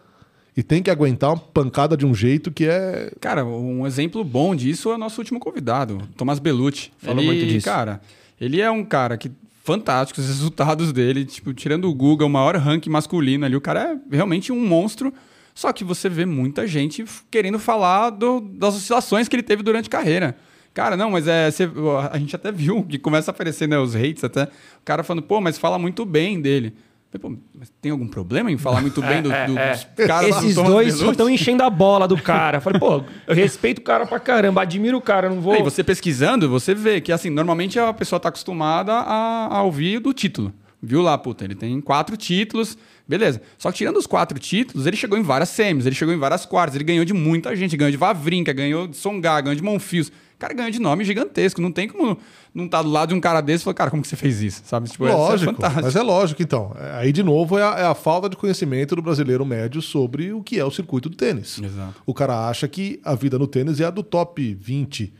e 0.55 0.63
tem 0.63 0.81
que 0.81 0.89
aguentar 0.89 1.31
uma 1.33 1.37
pancada 1.39 1.95
de 1.95 2.05
um 2.05 2.13
jeito 2.15 2.51
que 2.51 2.65
é. 2.65 3.11
Cara, 3.21 3.45
um 3.45 3.85
exemplo 3.85 4.23
bom 4.23 4.55
disso 4.55 4.89
é 4.91 4.95
o 4.95 4.97
nosso 4.97 5.21
último 5.21 5.39
convidado, 5.39 5.99
Tomás 6.17 6.39
Belucci. 6.39 6.91
Fala 6.97 7.19
ele, 7.21 7.27
muito 7.27 7.45
disso. 7.45 7.65
Cara, 7.65 8.01
ele 8.41 8.59
é 8.59 8.69
um 8.71 8.83
cara 8.83 9.17
que 9.17 9.31
fantástico, 9.63 10.19
os 10.21 10.27
resultados 10.27 10.91
dele, 10.93 11.25
tipo, 11.25 11.53
tirando 11.53 11.89
o 11.89 11.93
Google, 11.93 12.27
o 12.27 12.29
maior 12.29 12.55
ranking 12.55 12.89
masculino 12.89 13.45
ali, 13.45 13.55
o 13.55 13.61
cara 13.61 13.99
é 14.11 14.15
realmente 14.15 14.51
um 14.51 14.65
monstro. 14.65 15.13
Só 15.53 15.73
que 15.73 15.83
você 15.83 16.07
vê 16.07 16.25
muita 16.25 16.65
gente 16.65 17.03
querendo 17.29 17.59
falar 17.59 18.11
do- 18.11 18.39
das 18.39 18.75
oscilações 18.75 19.27
que 19.27 19.35
ele 19.35 19.43
teve 19.43 19.61
durante 19.63 19.87
a 19.87 19.89
carreira. 19.89 20.37
Cara, 20.77 20.95
não, 20.95 21.09
mas 21.09 21.27
é. 21.27 21.49
você- 21.49 21.67
a 22.11 22.19
gente 22.19 22.35
até 22.35 22.51
viu 22.51 22.83
que 22.83 22.99
começa 22.99 23.31
a 23.31 23.33
aparecer 23.33 23.67
né, 23.67 23.79
os 23.79 23.95
hates 23.95 24.23
até. 24.23 24.43
O 24.43 24.85
cara 24.85 25.01
falando, 25.01 25.23
pô, 25.23 25.41
mas 25.41 25.57
fala 25.57 25.79
muito 25.79 26.05
bem 26.05 26.39
dele. 26.39 26.75
Pô, 27.19 27.33
mas 27.57 27.73
tem 27.81 27.91
algum 27.91 28.07
problema 28.07 28.51
em 28.51 28.59
falar 28.59 28.79
muito 28.79 29.01
bem 29.01 29.23
do, 29.23 29.29
do, 29.47 29.57
É, 29.57 29.71
dos 29.71 30.05
caras 30.05 30.29
lá 30.29 30.39
do 30.39 30.45
Esses 30.45 30.55
dois 30.55 31.01
estão 31.01 31.27
enchendo 31.27 31.63
a 31.63 31.69
bola 31.71 32.07
do 32.07 32.15
cara. 32.15 32.61
Falei, 32.61 32.79
pô, 32.79 33.03
eu 33.25 33.33
respeito 33.33 33.79
o 33.79 33.81
cara 33.81 34.05
pra 34.05 34.19
caramba, 34.19 34.61
admiro 34.61 34.97
o 34.97 35.01
cara, 35.01 35.27
não 35.27 35.41
vou. 35.41 35.55
E 35.55 35.63
você 35.63 35.83
pesquisando, 35.83 36.47
você 36.47 36.75
vê 36.75 37.01
que, 37.01 37.11
assim, 37.11 37.31
normalmente 37.31 37.79
a 37.79 37.91
pessoa 37.91 38.19
tá 38.19 38.29
acostumada 38.29 38.93
a, 38.93 39.47
a 39.57 39.63
ouvir 39.63 39.97
do 39.97 40.13
título. 40.13 40.53
Viu 40.79 41.01
lá, 41.01 41.17
puta, 41.17 41.43
ele 41.43 41.55
tem 41.55 41.81
quatro 41.81 42.15
títulos, 42.15 42.77
beleza. 43.07 43.41
Só 43.57 43.71
que 43.71 43.79
tirando 43.79 43.97
os 43.97 44.05
quatro 44.05 44.37
títulos, 44.37 44.85
ele 44.85 44.95
chegou 44.95 45.17
em 45.17 45.23
várias 45.23 45.49
semis, 45.49 45.87
ele 45.87 45.95
chegou 45.95 46.13
em 46.13 46.19
várias 46.19 46.45
quartas, 46.45 46.75
ele 46.75 46.83
ganhou 46.83 47.03
de 47.03 47.13
muita 47.15 47.55
gente, 47.55 47.75
ganhou 47.75 47.89
de 47.89 47.97
Vavrinca, 47.97 48.53
ganhou 48.53 48.87
de 48.87 48.95
Songá, 48.95 49.41
ganhou 49.41 49.55
de 49.55 49.63
Monfios. 49.63 50.11
O 50.37 50.39
cara 50.39 50.53
ganhou 50.53 50.69
de 50.69 50.77
nome 50.79 51.03
gigantesco, 51.03 51.59
não 51.59 51.71
tem 51.71 51.87
como 51.87 52.15
não 52.53 52.67
tá 52.67 52.81
do 52.83 52.89
lado 52.89 53.09
de 53.09 53.15
um 53.15 53.19
cara 53.19 53.41
desse 53.41 53.63
e 53.63 53.65
falar, 53.65 53.73
cara, 53.73 53.89
como 53.89 54.03
que 54.03 54.07
você 54.07 54.15
fez 54.15 54.39
isso? 54.41 54.61
Sabe? 54.65 54.87
Tipo, 54.87 55.05
isso 55.05 55.13
é 55.13 55.17
lógico. 55.17 55.51
fantástico. 55.53 55.83
mas 55.83 55.95
é 55.95 56.01
lógico, 56.03 56.41
então. 56.43 56.75
É, 56.79 56.91
Aí, 56.99 57.11
de 57.11 57.23
novo, 57.23 57.57
é 57.57 57.63
a, 57.63 57.79
é 57.79 57.83
a 57.85 57.95
falta 57.95 58.29
de 58.29 58.35
conhecimento 58.37 58.95
do 58.95 59.01
brasileiro 59.01 59.43
médio 59.43 59.81
sobre 59.81 60.31
o 60.31 60.43
que 60.43 60.59
é 60.59 60.63
o 60.63 60.69
circuito 60.69 61.09
do 61.09 61.15
tênis. 61.17 61.59
Exato. 61.59 61.95
O 62.05 62.13
cara 62.13 62.47
acha 62.47 62.67
que 62.67 62.99
a 63.03 63.15
vida 63.15 63.39
no 63.39 63.47
tênis 63.47 63.79
é 63.79 63.85
a 63.85 63.89
do 63.89 64.03
top 64.03 64.53
20, 64.53 65.11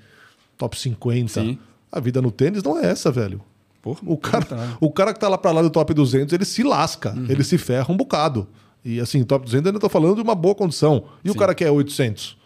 top 0.55 0.79
50. 0.79 1.41
Sim. 1.41 1.57
A 1.91 1.99
vida 1.99 2.21
no 2.21 2.29
tênis 2.31 2.61
não 2.61 2.77
é 2.79 2.85
essa, 2.85 3.09
velho. 3.11 3.41
Porra, 3.81 3.99
O 4.05 4.17
cara, 4.17 4.43
contrário. 4.45 4.77
o 4.79 4.91
cara 4.91 5.13
que 5.13 5.19
tá 5.19 5.27
lá 5.27 5.37
pra 5.37 5.51
lá 5.51 5.61
do 5.63 5.69
top 5.71 5.93
200, 5.95 6.31
ele 6.33 6.45
se 6.45 6.61
lasca, 6.61 7.13
Uhum. 7.17 7.25
ele 7.29 7.43
se 7.43 7.57
ferra 7.57 7.91
um 7.91 7.97
bocado. 7.97 8.47
E 8.85 8.99
assim, 8.99 9.23
top 9.23 9.45
200 9.45 9.65
eu 9.65 9.69
ainda 9.71 9.79
tô 9.79 9.89
falando 9.89 10.15
de 10.15 10.21
uma 10.21 10.35
boa 10.35 10.53
condição. 10.53 11.05
E 11.23 11.31
o 11.31 11.35
cara 11.35 11.55
que 11.55 11.63
é 11.63 11.71
800? 11.71 12.37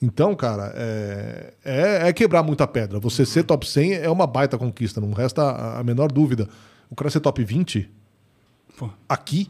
Então, 0.00 0.34
cara, 0.34 0.72
é, 0.76 1.54
é, 1.64 2.08
é 2.08 2.12
quebrar 2.12 2.42
muita 2.42 2.66
pedra. 2.66 2.98
Você 3.00 3.24
ser 3.24 3.44
top 3.44 3.66
100 3.68 3.94
é 3.94 4.10
uma 4.10 4.26
baita 4.26 4.58
conquista, 4.58 5.00
não 5.00 5.12
resta 5.12 5.42
a, 5.42 5.80
a 5.80 5.84
menor 5.84 6.12
dúvida. 6.12 6.48
O 6.90 6.94
cara 6.94 7.08
ser 7.10 7.20
top 7.20 7.42
20, 7.42 7.88
Pô. 8.76 8.90
aqui, 9.08 9.48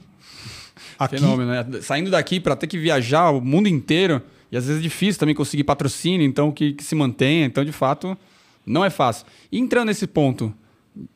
aqui 0.98 1.18
Fenômeno, 1.18 1.50
né? 1.50 1.66
Saindo 1.82 2.10
daqui 2.10 2.38
para 2.38 2.54
ter 2.54 2.66
que 2.68 2.78
viajar 2.78 3.30
o 3.30 3.40
mundo 3.40 3.68
inteiro, 3.68 4.22
e 4.50 4.56
às 4.56 4.66
vezes 4.66 4.80
é 4.80 4.82
difícil 4.82 5.18
também 5.18 5.34
conseguir 5.34 5.64
patrocínio, 5.64 6.24
então 6.24 6.52
que, 6.52 6.72
que 6.74 6.84
se 6.84 6.94
mantenha. 6.94 7.44
Então, 7.44 7.64
de 7.64 7.72
fato, 7.72 8.16
não 8.64 8.84
é 8.84 8.90
fácil. 8.90 9.26
E 9.50 9.58
entrando 9.58 9.88
nesse 9.88 10.06
ponto 10.06 10.54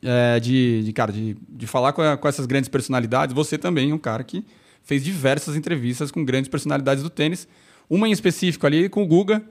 é, 0.03 0.39
de, 0.41 0.83
de, 0.83 0.91
cara, 0.93 1.11
de, 1.13 1.37
de 1.47 1.65
falar 1.65 1.93
com, 1.93 2.01
a- 2.01 2.17
com 2.17 2.27
essas 2.27 2.45
grandes 2.45 2.67
personalidades, 2.69 3.33
você 3.33 3.57
também 3.57 3.91
é 3.91 3.93
um 3.93 3.97
cara 3.97 4.23
que 4.25 4.45
fez 4.83 5.03
diversas 5.03 5.55
entrevistas 5.55 6.11
com 6.11 6.23
grandes 6.25 6.49
personalidades 6.49 7.01
do 7.01 7.09
tênis. 7.09 7.47
Uma 7.93 8.07
em 8.07 8.11
específico 8.11 8.65
ali 8.65 8.87
com 8.87 9.03
o 9.03 9.05
Guga, 9.05 9.43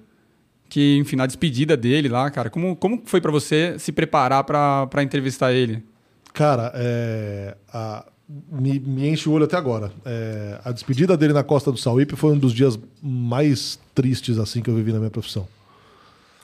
que, 0.69 0.97
enfim, 0.97 1.15
na 1.17 1.27
despedida 1.27 1.77
dele 1.77 2.09
lá, 2.09 2.31
cara, 2.31 2.49
como, 2.49 2.75
como 2.75 3.03
foi 3.05 3.21
para 3.21 3.31
você 3.31 3.79
se 3.79 3.93
preparar 3.93 4.45
para 4.45 5.03
entrevistar 5.03 5.53
ele? 5.53 5.85
Cara, 6.33 6.73
é, 6.75 7.55
a- 7.71 8.07
me, 8.51 8.79
me 8.81 9.09
enche 9.09 9.29
o 9.29 9.33
olho 9.33 9.45
até 9.45 9.57
agora. 9.57 9.93
É, 10.07 10.59
a 10.65 10.73
despedida 10.73 11.17
dele 11.17 11.33
na 11.35 11.43
costa 11.43 11.71
do 11.71 11.77
Sauípe 11.77 12.17
foi 12.17 12.33
um 12.33 12.39
dos 12.39 12.55
dias 12.55 12.79
mais 13.03 13.79
tristes 13.95 14.39
assim 14.39 14.63
que 14.63 14.71
eu 14.71 14.75
vivi 14.75 14.91
na 14.93 14.99
minha 15.01 15.11
profissão. 15.11 15.47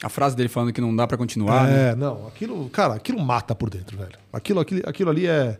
A 0.02 0.10
frase 0.10 0.36
dele 0.36 0.50
falando 0.50 0.72
que 0.74 0.80
não 0.82 0.94
dá 0.94 1.06
para 1.06 1.16
continuar, 1.16 1.66
né? 1.66 1.90
é, 1.92 1.94
não, 1.94 2.26
aquilo, 2.26 2.68
cara, 2.68 2.94
aquilo 2.94 3.18
mata 3.18 3.54
por 3.54 3.70
dentro, 3.70 3.96
velho. 3.96 4.18
Aquilo, 4.30 4.60
aquilo, 4.60 4.82
aquilo 4.84 5.08
ali 5.10 5.26
é, 5.26 5.58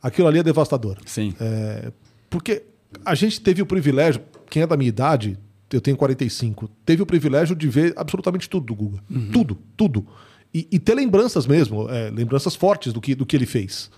aquilo 0.00 0.26
ali 0.28 0.38
é 0.38 0.42
devastador. 0.42 0.96
Sim. 1.04 1.34
É, 1.38 1.92
porque 2.30 2.62
a 3.04 3.14
gente 3.14 3.40
teve 3.42 3.60
o 3.60 3.66
privilégio, 3.66 4.22
quem 4.48 4.62
é 4.62 4.66
da 4.66 4.76
minha 4.76 4.88
idade, 4.88 5.36
eu 5.72 5.80
tenho 5.80 5.96
45, 5.96 6.68
teve 6.84 7.02
o 7.02 7.06
privilégio 7.06 7.56
de 7.56 7.68
ver 7.68 7.92
absolutamente 7.96 8.48
tudo 8.48 8.66
do 8.66 8.74
Guga. 8.74 9.02
Tudo, 9.32 9.58
tudo. 9.76 10.06
E, 10.54 10.66
e 10.70 10.78
ter 10.78 10.94
lembranças 10.94 11.46
mesmo, 11.46 11.88
é, 11.90 12.10
lembranças 12.10 12.54
fortes 12.54 12.92
do 12.92 13.00
que, 13.00 13.14
do 13.14 13.26
que 13.26 13.36
ele 13.36 13.46
fez. 13.46 13.90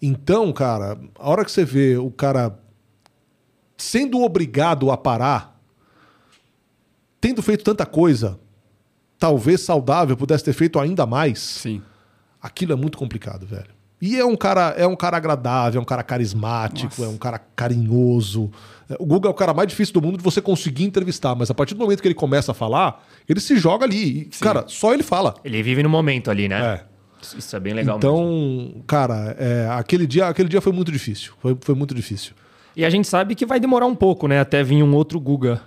Então, 0.00 0.52
cara, 0.52 0.98
a 1.18 1.28
hora 1.28 1.44
que 1.44 1.50
você 1.50 1.64
vê 1.64 1.96
o 1.96 2.10
cara 2.10 2.58
sendo 3.76 4.20
obrigado 4.22 4.90
a 4.90 4.96
parar, 4.96 5.60
tendo 7.20 7.42
feito 7.42 7.64
tanta 7.64 7.84
coisa, 7.84 8.38
talvez 9.18 9.60
saudável, 9.60 10.16
pudesse 10.16 10.44
ter 10.44 10.52
feito 10.52 10.78
ainda 10.78 11.04
mais 11.06 11.38
Sim. 11.38 11.82
aquilo 12.40 12.72
é 12.72 12.76
muito 12.76 12.96
complicado, 12.96 13.46
velho. 13.46 13.81
E 14.02 14.18
é 14.18 14.24
um 14.24 14.34
cara, 14.34 14.74
é 14.76 14.84
um 14.84 14.96
cara 14.96 15.16
agradável, 15.16 15.78
é 15.78 15.82
um 15.82 15.84
cara 15.84 16.02
carismático, 16.02 16.92
Nossa. 16.98 17.04
é 17.04 17.08
um 17.08 17.16
cara 17.16 17.38
carinhoso. 17.38 18.50
O 18.98 19.06
Guga 19.06 19.28
é 19.28 19.30
o 19.30 19.34
cara 19.34 19.54
mais 19.54 19.68
difícil 19.68 19.94
do 19.94 20.02
mundo 20.02 20.18
de 20.18 20.24
você 20.24 20.42
conseguir 20.42 20.82
entrevistar, 20.82 21.36
mas 21.36 21.52
a 21.52 21.54
partir 21.54 21.74
do 21.74 21.78
momento 21.78 22.02
que 22.02 22.08
ele 22.08 22.14
começa 22.14 22.50
a 22.50 22.54
falar, 22.54 23.06
ele 23.28 23.38
se 23.38 23.56
joga 23.56 23.84
ali. 23.84 24.22
E, 24.22 24.24
cara, 24.40 24.64
só 24.66 24.92
ele 24.92 25.04
fala. 25.04 25.34
Ele 25.44 25.62
vive 25.62 25.84
no 25.84 25.88
momento 25.88 26.32
ali, 26.32 26.48
né? 26.48 26.80
É. 26.80 26.92
Isso 27.38 27.54
é 27.54 27.60
bem 27.60 27.74
legal 27.74 27.96
mesmo. 27.96 28.10
Então, 28.10 28.82
cara, 28.88 29.36
é, 29.38 29.68
aquele 29.70 30.04
dia, 30.04 30.26
aquele 30.26 30.48
dia 30.48 30.60
foi 30.60 30.72
muito 30.72 30.90
difícil. 30.90 31.34
Foi, 31.38 31.56
foi 31.60 31.74
muito 31.76 31.94
difícil. 31.94 32.32
E 32.74 32.84
a 32.84 32.90
gente 32.90 33.06
sabe 33.06 33.36
que 33.36 33.46
vai 33.46 33.60
demorar 33.60 33.86
um 33.86 33.94
pouco, 33.94 34.26
né? 34.26 34.40
Até 34.40 34.64
vir 34.64 34.82
um 34.82 34.96
outro 34.96 35.20
Guga. 35.20 35.60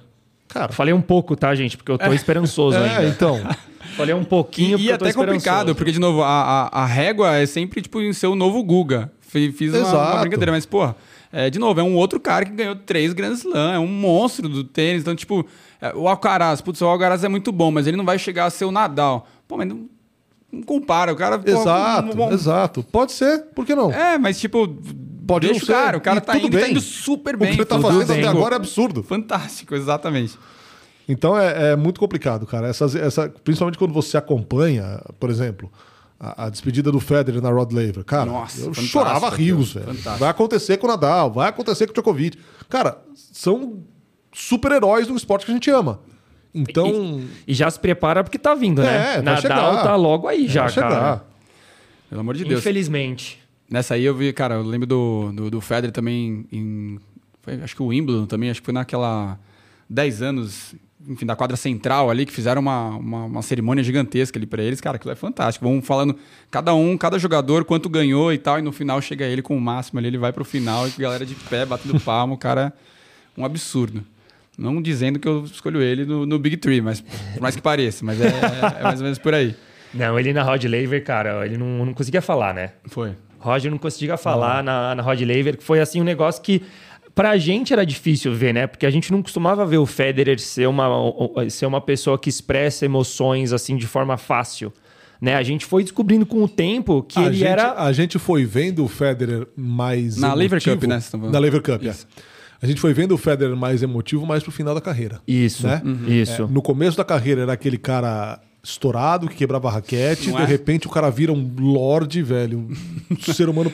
Cara, 0.48 0.72
Falei 0.72 0.94
um 0.94 1.02
pouco, 1.02 1.36
tá, 1.36 1.54
gente? 1.56 1.76
Porque 1.78 1.92
eu 1.92 1.98
tô 1.98 2.14
esperançoso 2.14 2.78
é, 2.78 2.98
ainda. 2.98 3.08
então. 3.10 3.40
Falei 3.98 4.14
um 4.14 4.24
pouquinho 4.24 4.78
E, 4.78 4.86
e 4.86 4.92
até 4.92 5.14
complicado, 5.14 5.74
porque, 5.76 5.92
de 5.92 6.00
novo, 6.00 6.22
a, 6.22 6.70
a, 6.72 6.82
a 6.82 6.86
régua 6.86 7.36
é 7.36 7.46
sempre, 7.46 7.82
tipo, 7.82 8.02
em 8.02 8.12
ser 8.14 8.28
o 8.28 8.36
novo 8.36 8.62
Guga. 8.64 9.12
Fi- 9.22 9.52
Fiz 9.52 9.72
uma, 9.74 9.80
Exato. 9.80 10.14
uma 10.14 10.22
brincadeira, 10.22 10.52
mas, 10.52 10.66
pô, 10.66 10.94
é, 11.32 11.50
de 11.50 11.60
novo, 11.60 11.80
é 11.80 11.84
um 11.84 11.96
outro 11.96 12.20
cara 12.20 12.46
que 12.46 12.52
ganhou 12.52 12.76
três 12.76 13.14
Grand 13.14 13.34
Slam, 13.34 13.74
é 13.74 13.80
um 13.80 13.88
monstro 13.88 14.50
do 14.50 14.64
tênis. 14.64 15.02
Então, 15.02 15.16
tipo, 15.16 15.46
é, 15.82 15.94
o 15.96 16.08
Alcaraz, 16.08 16.62
putz, 16.62 16.82
o 16.82 16.86
Alcaraz 16.86 17.24
é 17.24 17.30
muito 17.30 17.52
bom, 17.52 17.72
mas 17.72 17.88
ele 17.88 17.96
não 17.98 18.06
vai 18.06 18.18
chegar 18.20 18.46
a 18.46 18.50
ser 18.50 18.66
o 18.66 18.72
Nadal. 18.72 19.28
Pô, 19.48 19.56
mas 19.58 19.68
não, 19.68 19.86
não 20.52 20.62
compara, 20.64 21.14
o 21.14 21.16
cara... 21.16 21.38
pô, 21.40 21.50
Exato, 21.50 22.18
um- 22.18 22.26
um- 22.28 22.32
exato. 22.34 22.84
Pode 22.84 23.12
ser, 23.14 23.44
por 23.54 23.66
que 23.66 23.76
não? 23.76 23.92
É, 23.92 24.18
mas, 24.18 24.40
tipo, 24.40 24.68
Pode 25.28 25.48
deixa 25.48 25.66
não 25.66 25.66
o 25.66 25.78
cara, 25.80 25.92
ser. 25.92 25.98
o 25.98 26.02
cara 26.02 26.18
E 26.18 26.22
tá 26.22 26.34
tudo 26.34 26.48
indo, 26.48 26.52
tá 26.58 26.62
bem. 26.64 26.72
indo 26.72 26.82
super 26.82 27.36
o 27.36 27.38
bem. 27.40 27.50
que 27.52 27.56
ele 27.58 27.66
tá 27.66 27.80
fazendo 27.80 28.08
bem. 28.08 28.20
até 28.20 28.28
agora 28.28 28.56
é 28.56 28.58
absurdo. 28.58 29.02
Fantástico, 29.04 29.74
exatamente. 29.76 30.38
Então 31.08 31.38
é, 31.38 31.72
é 31.72 31.76
muito 31.76 32.00
complicado, 32.00 32.46
cara. 32.46 32.68
Essas, 32.68 32.96
essa, 32.96 33.30
principalmente 33.44 33.78
quando 33.78 33.94
você 33.94 34.18
acompanha, 34.18 35.02
por 35.20 35.30
exemplo, 35.30 35.72
a, 36.20 36.46
a 36.46 36.50
despedida 36.50 36.92
do 36.92 37.00
Federer 37.00 37.42
na 37.42 37.50
Rod 37.50 37.72
Laver. 37.72 38.04
Cara, 38.04 38.26
Nossa, 38.26 38.62
eu 38.66 38.74
chorava 38.74 39.30
rios, 39.30 39.74
velho. 39.74 39.86
fantástico. 39.88 40.18
Vai 40.20 40.30
acontecer 40.30 40.78
com 40.78 40.88
o 40.88 40.90
Nadal, 40.90 41.32
vai 41.32 41.50
acontecer 41.50 41.86
com 41.86 41.92
o 41.92 41.94
Djokovic. 41.94 42.38
Cara, 42.70 42.98
são 43.16 43.80
super-heróis 44.34 45.08
do 45.08 45.16
esporte 45.16 45.46
que 45.46 45.52
a 45.52 45.54
gente 45.56 45.70
ama. 45.70 46.00
Então, 46.54 47.22
E 47.48 47.54
já 47.54 47.70
se 47.70 47.80
prepara 47.80 48.24
porque 48.24 48.40
tá 48.40 48.56
vindo, 48.56 48.82
né? 48.82 49.16
É, 49.18 49.22
Nadal 49.22 49.42
chegar. 49.42 49.84
tá 49.84 49.96
logo 49.96 50.28
aí 50.28 50.48
já, 50.48 50.62
vai 50.64 50.70
chegar. 50.72 50.90
cara. 50.90 51.24
Pelo 52.10 52.22
amor 52.22 52.36
de 52.36 52.46
Deus. 52.46 52.62
Infelizmente. 52.62 53.44
Nessa 53.70 53.96
aí 53.96 54.04
eu 54.06 54.16
vi, 54.16 54.32
cara, 54.32 54.56
eu 54.56 54.64
lembro 54.64 54.88
do, 54.88 55.32
do, 55.32 55.52
do 55.52 55.62
Federer 55.62 55.92
também 55.92 56.46
em. 56.52 57.00
foi, 57.42 57.56
acho 57.62 57.76
que 57.76 57.82
o 57.82 57.88
Wimbledon 57.88 58.26
também, 58.26 58.50
acho 58.50 58.62
que 58.62 58.66
foi 58.66 58.74
naquela 58.74 59.40
10 59.90 60.22
anos, 60.22 60.76
enfim, 61.08 61.26
da 61.26 61.36
quadra 61.36 61.58
central 61.58 62.10
ali, 62.10 62.26
que 62.26 62.32
fizeram 62.32 62.62
uma, 62.62 62.90
uma, 62.90 63.26
uma 63.26 63.42
cerimônia 63.42 63.84
gigantesca 63.84 64.38
ali 64.38 64.46
pra 64.46 64.62
eles. 64.62 64.80
Cara, 64.80 64.98
aquilo 64.98 65.12
é 65.12 65.16
fantástico. 65.16 65.66
Vão 65.66 65.82
falando, 65.82 66.16
cada 66.52 66.76
um, 66.76 66.96
cada 66.98 67.18
jogador, 67.18 67.66
quanto 67.66 67.90
ganhou 67.90 68.32
e 68.32 68.38
tal, 68.38 68.60
e 68.60 68.62
no 68.62 68.72
final 68.72 69.02
chega 69.02 69.26
ele 69.26 69.42
com 69.42 69.58
o 69.58 69.62
máximo 69.62 70.00
ali, 70.00 70.08
ele 70.08 70.18
vai 70.18 70.32
pro 70.32 70.46
final 70.46 70.88
e 70.88 70.92
a 70.98 71.02
galera 71.02 71.26
de 71.26 71.34
pé, 71.36 71.66
batendo 71.66 72.00
palmo, 72.00 72.38
cara. 72.38 72.72
Um 73.38 73.44
absurdo. 73.44 74.04
Não 74.58 74.82
dizendo 74.82 75.20
que 75.20 75.28
eu 75.28 75.44
escolho 75.44 75.82
ele 75.82 76.06
no, 76.06 76.26
no 76.26 76.40
Big 76.40 76.56
Three, 76.58 76.80
mas 76.82 77.02
por 77.02 77.42
mais 77.42 77.56
que 77.56 77.62
pareça, 77.62 78.06
mas 78.06 78.22
é, 78.22 78.28
é 78.80 78.84
mais 78.84 79.00
ou 79.00 79.04
menos 79.04 79.20
por 79.20 79.34
aí. 79.34 79.56
Não, 79.94 80.20
ele 80.20 80.34
na 80.34 80.44
Rod 80.44 80.64
Laver, 80.64 81.04
cara, 81.04 81.46
ele 81.46 81.58
não, 81.58 81.86
não 81.86 81.94
conseguia 81.94 82.22
falar, 82.22 82.54
né? 82.54 82.72
Foi. 82.86 83.16
Roger 83.46 83.72
não 83.72 83.78
conseguia 83.78 84.18
falar 84.18 84.64
na, 84.64 84.96
na 84.96 85.04
Rod 85.04 85.22
Laver, 85.22 85.58
que 85.58 85.64
foi 85.64 85.80
assim 85.80 86.02
um 86.02 86.04
negócio 86.04 86.42
que 86.42 86.64
pra 87.14 87.38
gente 87.38 87.72
era 87.72 87.86
difícil 87.86 88.34
ver, 88.34 88.54
né? 88.54 88.68
Porque 88.68 88.86
a 88.86 88.90
gente 88.90 89.12
não 89.12 89.22
costumava 89.22 89.66
ver 89.66 89.78
o 89.78 89.86
Federer 89.86 90.40
ser 90.40 90.68
uma, 90.68 90.90
ser 91.50 91.66
uma 91.66 91.80
pessoa 91.80 92.18
que 92.18 92.28
expressa 92.28 92.86
emoções 92.86 93.54
assim 93.54 93.78
de 93.78 93.88
forma 93.88 94.18
fácil. 94.18 94.74
Né? 95.22 95.36
A 95.36 95.44
gente 95.44 95.66
foi 95.66 95.84
descobrindo 95.84 96.26
com 96.26 96.44
o 96.44 96.48
tempo 96.48 97.02
que 97.04 97.18
a, 97.18 97.28
ele 97.28 97.36
gente, 97.38 97.48
era. 97.48 97.74
a 97.82 97.92
gente 97.94 98.20
foi 98.20 98.44
vendo 98.44 98.84
o 98.84 98.88
Federer 98.88 99.48
mais. 99.56 100.18
Na 100.18 100.34
Lever 100.34 100.62
Cup, 100.62 100.84
né, 100.84 101.00
falando? 101.00 101.32
Na 101.32 101.40
Lever 101.40 101.62
Cup, 101.62 101.84
é. 101.86 101.96
A 102.62 102.68
gente 102.68 102.82
foi 102.82 102.94
vendo 102.94 103.14
o 103.14 103.18
Federer 103.18 103.56
mais 103.56 103.84
emotivo 103.84 104.26
mais 104.26 104.42
pro 104.42 104.52
final 104.52 104.74
da 104.74 104.82
carreira. 104.82 105.22
Isso, 105.28 105.68
né? 105.68 105.82
isso. 106.08 106.44
É, 106.44 106.48
no 106.48 106.62
começo 106.62 106.98
da 106.98 107.04
carreira 107.04 107.42
era 107.42 107.54
aquele 107.54 107.78
cara 107.78 108.40
estourado, 108.66 109.28
que 109.28 109.36
quebrava 109.36 109.68
a 109.70 109.72
raquete. 109.72 110.30
Não 110.30 110.38
de 110.38 110.44
é? 110.44 110.46
repente 110.46 110.88
o 110.88 110.90
cara 110.90 111.10
vira 111.10 111.32
um 111.32 111.52
lorde, 111.60 112.22
velho. 112.22 112.68
Um 113.10 113.16
ser 113.34 113.48
humano 113.48 113.70
Zen, 113.70 113.74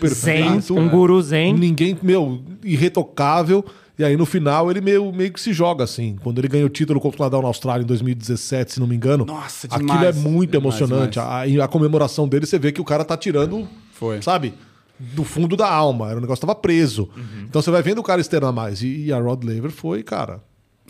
perfeito. 0.50 0.76
um 0.78 0.90
guru 0.90 1.22
zen. 1.22 1.54
Ninguém, 1.54 1.98
meu, 2.04 2.42
irretocável. 2.64 3.64
E 3.98 4.04
aí 4.04 4.18
no 4.18 4.26
final 4.26 4.72
ele 4.72 4.82
meio, 4.82 5.12
meio 5.12 5.32
que 5.32 5.40
se 5.40 5.54
joga 5.54 5.84
assim. 5.84 6.16
Quando 6.24 6.40
ele 6.40 6.48
ganha 6.48 6.66
o 6.66 6.70
título 6.70 7.00
contra 7.00 7.22
o 7.22 7.26
Nadal 7.26 7.42
na 7.42 7.48
Austrália 7.48 7.84
em 7.84 7.88
2017, 7.88 8.74
se 8.74 8.80
não 8.80 8.88
me 8.88 8.96
engano. 8.96 9.26
Nossa, 9.26 9.68
Aquilo 9.68 9.88
demais. 9.92 10.18
é 10.18 10.20
muito 10.20 10.52
Demais, 10.52 10.80
emocionante. 10.80 11.20
demais. 11.20 11.60
A, 11.60 11.66
a 11.66 11.68
comemoração 11.68 12.28
dele, 12.28 12.46
você 12.46 12.58
vê 12.58 12.72
que 12.72 12.82
o 12.82 12.86
cara 12.86 13.04
tá 13.06 13.16
tirando, 13.16 13.68
Foi. 13.94 14.22
sabe? 14.22 14.54
Do 15.00 15.24
fundo 15.24 15.56
da 15.56 15.70
alma. 15.72 16.08
Era 16.10 16.18
um 16.18 16.22
negócio 16.22 16.42
que 16.42 16.48
tava 16.48 16.58
preso. 16.58 17.10
Uhum. 17.16 17.46
Então 17.48 17.62
você 17.62 17.70
vai 17.72 17.82
vendo 17.84 18.00
o 18.00 18.04
cara 18.04 18.20
externar 18.22 18.52
mais. 18.54 18.82
E, 18.82 19.06
e 19.06 19.14
a 19.14 19.20
Rod 19.20 19.44
Laver 19.44 19.72
foi, 19.72 20.02
cara. 20.04 20.42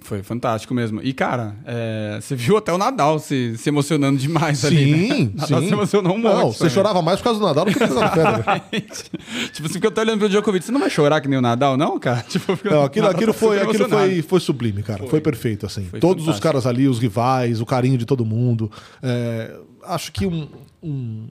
Foi 0.04 0.24
fantástico 0.24 0.74
mesmo. 0.74 1.00
E, 1.04 1.14
cara, 1.14 1.56
é, 1.64 2.18
você 2.20 2.36
viu 2.36 2.58
até 2.58 2.74
o 2.74 2.78
Nadal 2.78 3.20
se, 3.20 3.56
se 3.58 3.70
emocionando 3.70 4.18
demais 4.20 4.66
ali. 4.66 5.08
Sim, 5.08 5.24
Né? 5.26 5.32
Nadal 5.40 5.62
sim. 5.62 5.68
se 5.68 5.74
emocionou 5.74 6.16
um 6.16 6.18
monte. 6.18 6.34
Não, 6.36 6.52
você 6.52 6.70
chorava 6.72 7.02
mais 7.04 7.20
por 7.20 7.26
causa 7.26 7.40
do 7.40 7.46
Nadal 7.46 7.66
do 7.66 7.72
que 7.72 7.78
por 7.80 7.88
causa 7.88 8.08
do 8.08 8.12
Federer. 8.12 8.62
tipo, 9.54 9.68
você 9.68 9.74
fica 9.76 9.88
até 9.90 10.02
olhando 10.02 10.20
pro 10.20 10.28
Djokovic, 10.28 10.66
você 10.66 10.72
não 10.72 10.80
vai 10.80 10.90
chorar 10.90 11.22
que 11.22 11.28
nem 11.28 11.38
o 11.38 11.42
Nadal, 11.42 11.78
não, 11.78 12.00
cara? 12.00 12.22
Tipo, 12.28 12.52
Não, 12.68 12.84
aquilo, 12.84 13.06
Nadal 13.06 13.18
aquilo, 13.20 13.34
tá 13.34 13.40
foi, 13.40 13.62
aquilo 13.62 13.88
foi, 13.90 14.22
foi 14.24 14.40
sublime, 14.40 14.82
cara. 14.82 15.06
Foi, 15.08 15.22
perfeito, 15.22 15.66
assim. 15.68 15.86
Foi 15.86 16.00
Todos 16.00 16.24
os 16.24 16.26
fantástico. 16.26 16.48
caras 16.48 16.66
ali, 16.66 16.88
os 16.88 16.98
rivais, 17.00 17.62
o 17.62 17.66
carinho 17.66 17.98
de 17.98 18.06
todo 18.06 18.26
mundo. 18.26 18.72
É, 19.04 19.56
acho 19.86 20.12
que 20.12 20.26
um, 20.26 20.48
um- 20.82 21.28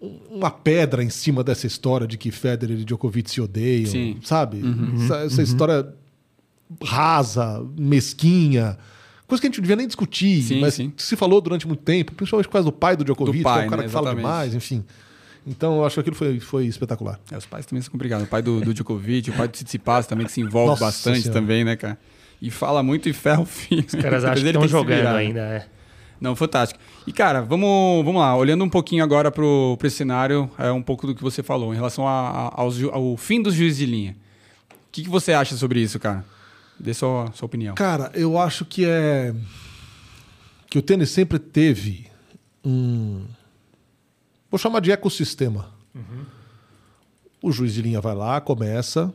um- 0.00 0.18
uma 0.30 0.50
pedra 0.50 1.02
em 1.02 1.10
cima 1.10 1.42
dessa 1.42 1.66
história 1.66 2.06
de 2.06 2.16
que 2.18 2.30
Federer 2.30 2.78
e 2.78 2.84
Djokovic 2.84 3.30
se 3.30 3.40
odeiam, 3.40 3.90
Sim. 3.90 4.12
Uhum. 4.12 4.22
sabe? 4.22 4.62
Essa, 5.02 5.16
essa 5.24 5.42
história 5.42 5.88
rasa, 6.82 7.64
mesquinha. 7.78 8.78
Coisa 9.26 9.40
que 9.42 9.46
a 9.46 9.50
gente 9.50 9.58
não 9.58 9.62
devia 9.62 9.76
nem 9.76 9.86
discutir, 9.86 10.42
Sim, 10.42 10.60
mas 10.60 10.74
sim. 10.74 10.92
se 10.96 11.14
falou 11.14 11.40
durante 11.40 11.66
muito 11.66 11.82
tempo, 11.82 12.14
principalmente 12.14 12.46
por 12.46 12.52
causa 12.52 12.64
do 12.66 12.72
pai 12.72 12.96
do 12.96 13.04
Djokovic, 13.04 13.38
Do 13.38 13.42
pai, 13.44 13.58
que 13.58 13.64
é 13.64 13.66
um 13.66 13.70
cara 13.70 13.82
né? 13.82 13.88
que 13.88 13.92
fala 13.92 14.06
Exatamente. 14.08 14.24
demais, 14.26 14.54
enfim. 14.54 14.84
Então 15.46 15.76
eu 15.76 15.84
acho 15.86 15.94
que 15.94 16.00
aquilo 16.00 16.16
foi, 16.16 16.40
foi 16.40 16.66
espetacular. 16.66 17.20
É, 17.30 17.36
os 17.36 17.44
pais 17.46 17.66
também 17.66 17.82
são 17.82 17.92
complicados. 17.92 18.26
O 18.26 18.28
pai 18.28 18.40
do, 18.42 18.60
do 18.60 18.72
Djokovic, 18.72 19.30
o 19.30 19.32
pai 19.34 19.48
do 19.48 19.52
Tsitsipas 19.52 20.06
também, 20.06 20.26
que 20.26 20.32
se 20.32 20.40
envolve 20.40 20.70
Nossa 20.70 20.84
bastante 20.86 21.22
Senhora. 21.22 21.40
também, 21.40 21.64
né, 21.64 21.76
cara? 21.76 21.98
E 22.40 22.50
fala 22.50 22.82
muito 22.82 23.08
e 23.08 23.12
ferra 23.12 23.40
o 23.42 23.46
filho. 23.46 23.84
Os 23.86 23.94
caras 23.94 24.24
acham 24.24 24.42
que 24.42 24.48
estão 24.48 24.68
jogando 24.68 25.06
ainda, 25.08 25.40
é. 25.40 25.66
Não, 26.20 26.34
fantástico. 26.34 26.80
E, 27.06 27.12
cara, 27.12 27.42
vamos, 27.42 28.04
vamos 28.04 28.20
lá. 28.20 28.34
Olhando 28.36 28.64
um 28.64 28.68
pouquinho 28.68 29.04
agora 29.04 29.30
pro, 29.30 29.76
pro 29.78 29.86
esse 29.86 29.96
cenário, 29.96 30.50
é 30.58 30.70
um 30.72 30.82
pouco 30.82 31.06
do 31.06 31.14
que 31.14 31.22
você 31.22 31.42
falou, 31.42 31.72
em 31.72 31.76
relação 31.76 32.06
a- 32.08 32.28
a- 32.48 32.60
aos 32.60 32.74
ju- 32.76 32.90
ao 32.90 33.16
fim 33.16 33.40
dos 33.42 33.54
juízes 33.54 33.78
de 33.78 33.86
linha. 33.86 34.16
O 34.70 34.74
que, 34.90 35.02
que 35.04 35.08
você 35.08 35.32
acha 35.32 35.54
sobre 35.56 35.80
isso, 35.80 35.98
cara? 35.98 36.24
Dê 36.78 36.94
sua, 36.94 37.30
sua 37.32 37.46
opinião. 37.46 37.74
Cara, 37.74 38.10
eu 38.14 38.38
acho 38.38 38.64
que 38.64 38.84
é. 38.86 39.34
Que 40.70 40.78
o 40.78 40.82
tênis 40.82 41.10
sempre 41.10 41.38
teve 41.38 42.06
um. 42.64 43.24
Vou 44.50 44.58
chamar 44.58 44.80
de 44.80 44.92
ecossistema. 44.92 45.72
O 47.42 47.52
juiz 47.52 47.74
de 47.74 47.82
linha 47.82 48.00
vai 48.00 48.14
lá, 48.14 48.40
começa, 48.40 49.12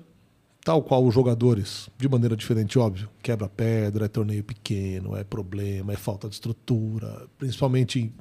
tal 0.64 0.82
qual 0.82 1.06
os 1.06 1.14
jogadores, 1.14 1.90
de 1.98 2.08
maneira 2.08 2.36
diferente, 2.36 2.80
óbvio. 2.80 3.10
Quebra 3.22 3.50
pedra, 3.50 4.06
é 4.06 4.08
torneio 4.08 4.44
pequeno, 4.44 5.16
é 5.16 5.24
problema, 5.24 5.94
é 5.94 5.96
falta 5.96 6.28
de 6.28 6.36
estrutura, 6.36 7.28
principalmente 7.38 8.14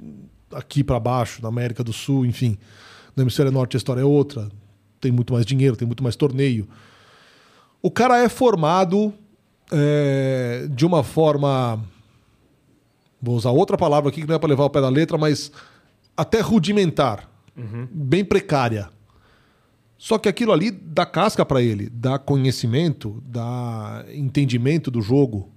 aqui 0.51 0.83
para 0.83 0.99
baixo, 0.99 1.41
na 1.41 1.47
América 1.47 1.83
do 1.83 1.93
Sul, 1.93 2.25
enfim. 2.25 2.57
No 3.15 3.23
hemisfério 3.23 3.51
norte 3.51 3.75
a 3.75 3.79
história 3.79 4.01
é 4.01 4.05
outra. 4.05 4.49
Tem 4.99 5.11
muito 5.11 5.33
mais 5.33 5.45
dinheiro, 5.45 5.75
tem 5.75 5.85
muito 5.85 6.03
mais 6.03 6.15
torneio. 6.15 6.67
O 7.81 7.91
cara 7.91 8.17
é 8.17 8.29
formado 8.29 9.13
é, 9.71 10.67
de 10.69 10.85
uma 10.85 11.03
forma. 11.03 11.83
Vou 13.21 13.35
usar 13.35 13.51
outra 13.51 13.77
palavra 13.77 14.09
aqui 14.09 14.21
que 14.21 14.27
não 14.27 14.35
é 14.35 14.39
para 14.39 14.49
levar 14.49 14.65
o 14.65 14.69
pé 14.69 14.81
da 14.81 14.89
letra, 14.89 15.17
mas 15.17 15.51
até 16.15 16.41
rudimentar, 16.41 17.29
bem 17.89 18.23
precária. 18.23 18.89
Só 19.97 20.17
que 20.17 20.27
aquilo 20.27 20.51
ali 20.51 20.69
dá 20.69 21.05
casca 21.05 21.45
para 21.45 21.61
ele, 21.61 21.89
dá 21.89 22.19
conhecimento, 22.19 23.23
dá 23.25 24.03
entendimento 24.13 24.91
do 24.91 25.01
jogo. 25.01 25.49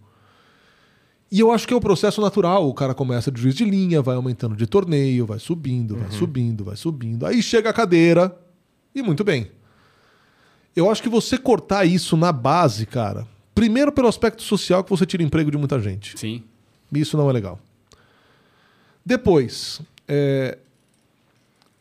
E 1.31 1.41
eu 1.41 1.51
acho 1.51 1.67
que 1.67 1.75
é 1.75 1.77
o 1.77 1.81
processo 1.81 2.21
natural. 2.21 2.69
O 2.69 2.73
cara 2.73 2.95
começa 2.95 3.33
de 3.33 3.41
juiz 3.41 3.57
de 3.57 3.65
linha, 3.65 4.01
vai 4.01 4.15
aumentando 4.15 4.55
de 4.55 4.67
torneio, 4.67 5.27
vai 5.27 5.41
subindo, 5.41 5.97
vai 5.97 6.11
subindo, 6.13 6.65
vai 6.65 6.77
subindo. 6.77 7.27
Aí 7.27 7.43
chega 7.43 7.71
a 7.71 7.73
cadeira 7.73 8.39
e 8.95 9.03
muito 9.03 9.25
bem. 9.25 9.51
Eu 10.77 10.89
acho 10.91 11.03
que 11.03 11.09
você 11.09 11.37
cortar 11.37 11.85
isso 11.85 12.17
na 12.17 12.31
base, 12.31 12.87
cara. 12.87 13.27
Primeiro 13.57 13.91
pelo 13.91 14.07
aspecto 14.07 14.43
social 14.43 14.85
que 14.85 14.91
você 14.91 15.07
tira 15.07 15.23
emprego 15.23 15.51
de 15.51 15.57
muita 15.57 15.81
gente. 15.81 16.17
Sim. 16.19 16.45
Isso 16.93 17.17
não 17.17 17.29
é 17.29 17.33
legal. 17.33 17.59
Depois, 19.05 19.81
é, 20.07 20.59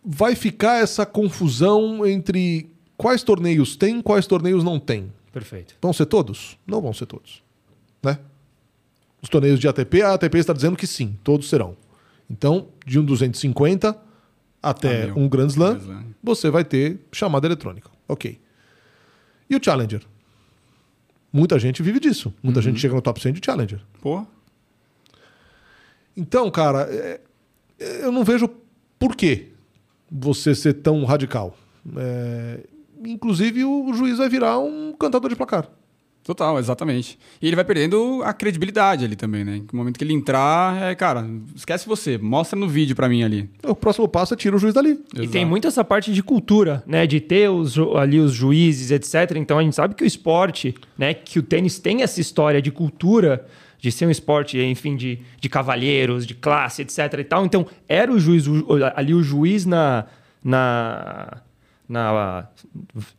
vai 0.04 0.36
ficar 0.36 0.82
essa 0.82 1.06
confusão 1.06 2.06
entre 2.06 2.70
quais 2.96 3.24
torneios 3.24 3.76
tem, 3.76 4.02
quais 4.02 4.26
torneios 4.26 4.64
não 4.64 4.80
tem. 4.80 5.12
Perfeito. 5.34 5.76
Vão 5.82 5.92
ser 5.92 6.06
todos? 6.06 6.58
Não 6.66 6.82
vão 6.82 6.94
ser 6.94 7.08
todos. 7.08 7.44
Né? 8.02 8.18
Os 9.22 9.28
torneios 9.28 9.60
de 9.60 9.68
ATP, 9.68 10.02
a 10.02 10.14
ATP 10.14 10.38
está 10.38 10.54
dizendo 10.54 10.78
que 10.78 10.88
sim, 10.88 11.18
todos 11.26 11.50
serão. 11.50 11.76
Então, 12.30 12.70
de 12.86 12.98
um 12.98 13.04
250 13.04 14.00
até 14.64 15.10
Ah, 15.10 15.14
um 15.14 15.28
Grand 15.28 15.48
Slam. 15.48 16.06
você 16.24 16.50
vai 16.50 16.64
ter 16.64 17.02
chamada 17.12 17.46
eletrônica. 17.46 17.90
Ok. 18.08 18.40
E 19.50 19.56
o 19.58 19.60
Challenger? 19.62 20.02
Muita 21.36 21.60
gente 21.60 21.84
vive 21.84 22.00
disso. 22.00 22.34
Muita 22.41 22.62
gente 22.62 22.80
chega 22.80 22.95
no 22.95 23.02
top 23.02 23.21
100 23.21 23.34
de 23.34 23.41
Challenger. 23.45 23.82
Pô, 24.02 24.26
Então, 26.15 26.50
cara, 26.50 26.84
é- 26.89 27.19
é- 27.78 28.06
eu 28.06 28.12
não 28.12 28.24
vejo 28.24 28.50
por 28.98 29.15
que 29.17 29.50
você 30.10 30.56
ser 30.56 30.76
tão 30.76 31.04
radical. 31.04 31.58
É, 31.98 32.62
inclusive, 33.06 33.65
o 33.65 33.93
juiz 33.93 34.17
vai 34.17 34.30
virar 34.30 34.58
um 34.60 34.93
cantador 34.93 35.30
de 35.30 35.36
placar. 35.36 35.69
Total, 36.26 36.60
exatamente. 36.60 37.18
E 37.42 37.48
ele 37.48 37.56
vai 37.56 37.64
perdendo 37.64 38.22
a 38.26 38.34
credibilidade 38.34 39.06
ali 39.06 39.16
também, 39.16 39.46
né? 39.46 39.62
No 39.72 39.78
momento 39.78 39.98
que 39.98 40.04
ele 40.04 40.14
entrar, 40.14 40.82
é, 40.82 40.96
cara, 40.96 41.26
esquece 41.56 41.88
você, 41.88 42.18
mostra 42.18 42.60
no 42.60 42.68
vídeo 42.68 42.96
pra 42.96 43.08
mim 43.08 43.24
ali. 43.24 43.50
O 43.64 43.76
próximo 43.76 44.08
passo 44.08 44.34
é 44.34 44.38
tira 44.38 44.56
o 44.56 44.60
juiz 44.60 44.74
dali. 44.74 45.00
E 45.18 45.28
tem 45.28 45.46
muito 45.46 45.68
essa 45.68 45.84
parte 45.84 46.12
de 46.12 46.22
cultura, 46.24 46.84
né? 46.88 47.06
De 47.08 47.20
ter 47.22 47.50
os, 47.50 47.78
ali 47.96 48.20
os 48.20 48.34
juízes, 48.34 48.92
etc. 48.92 49.38
Então 49.38 49.58
a 49.60 49.64
gente 49.64 49.76
sabe 49.76 49.96
que 49.96 50.04
o 50.04 50.08
esporte, 50.08 50.74
né? 50.98 51.14
Que 51.14 51.40
o 51.40 51.44
tênis 51.44 51.78
tem 51.80 52.02
essa 52.02 52.20
história 52.20 52.62
de 52.62 52.72
cultura, 52.72 53.46
de 53.80 53.92
ser 53.92 54.08
um 54.08 54.10
esporte, 54.12 54.58
enfim, 54.60 54.96
de, 54.96 55.20
de 55.40 55.48
cavalheiros, 55.48 56.26
de 56.26 56.34
classe, 56.34 56.82
etc. 56.82 56.98
e 57.20 57.24
tal. 57.24 57.46
Então 57.46 57.68
era 57.88 58.12
o 58.12 58.20
juiz, 58.20 58.48
o- 58.48 58.66
ali 58.96 59.14
o 59.14 59.22
juiz 59.22 59.64
na. 59.66 60.06
na 60.44 61.38
na 61.88 62.48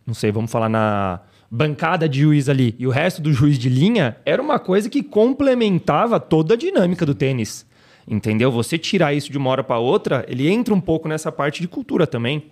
não 0.05 0.13
sei, 0.13 0.33
vamos 0.33 0.51
falar 0.51 0.69
na 0.69 1.21
bancada 1.51 2.09
de 2.09 2.21
juiz 2.21 2.49
ali 2.49 2.75
e 2.79 2.87
o 2.87 2.91
resto 2.91 3.21
do 3.23 3.33
juiz 3.33 3.59
de 3.59 3.69
linha 3.69 4.17
era 4.25 4.41
uma 4.43 4.59
coisa 4.59 4.89
que 4.91 5.03
complementava 5.03 6.19
toda 6.21 6.55
a 6.55 6.57
dinâmica 6.57 7.05
do 7.07 7.15
tênis. 7.15 7.67
Entendeu? 8.09 8.53
Você 8.53 8.79
tirar 8.79 9.13
isso 9.15 9.31
de 9.33 9.39
uma 9.39 9.51
hora 9.51 9.65
para 9.65 9.79
outra, 9.79 10.25
ele 10.29 10.49
entra 10.49 10.73
um 10.73 10.81
pouco 10.81 11.09
nessa 11.09 11.33
parte 11.33 11.61
de 11.61 11.67
cultura 11.69 12.07
também. 12.07 12.45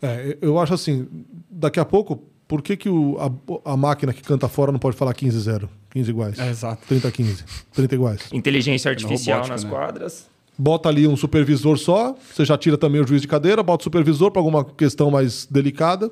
É, 0.00 0.36
eu 0.40 0.58
acho 0.58 0.74
assim, 0.74 1.06
daqui 1.48 1.78
a 1.78 1.84
pouco, 1.84 2.20
por 2.48 2.60
que, 2.62 2.76
que 2.76 2.88
o- 2.88 3.16
a, 3.64 3.72
a 3.72 3.76
máquina 3.76 4.12
que 4.12 4.22
canta 4.22 4.48
fora 4.48 4.72
não 4.72 4.80
pode 4.80 4.96
falar 4.96 5.14
15-0? 5.14 5.68
15 5.90 6.10
iguais. 6.10 6.38
É, 6.38 6.50
exato. 6.50 6.82
30-15. 6.92 7.44
30 7.72 7.94
iguais. 7.94 8.20
Inteligência 8.32 8.90
artificial 8.90 9.42
robótica, 9.42 9.54
nas 9.54 9.64
né? 9.64 9.70
quadras. 9.70 10.26
Bota 10.58 10.88
ali 10.88 11.06
um 11.06 11.16
supervisor 11.16 11.78
só, 11.78 12.14
você 12.34 12.44
já 12.44 12.58
tira 12.58 12.76
também 12.76 13.00
o 13.00 13.06
juiz 13.06 13.22
de 13.22 13.28
cadeira, 13.28 13.62
bota 13.62 13.82
o 13.82 13.84
supervisor 13.84 14.30
para 14.30 14.40
alguma 14.40 14.64
questão 14.64 15.10
mais 15.10 15.46
delicada. 15.46 16.10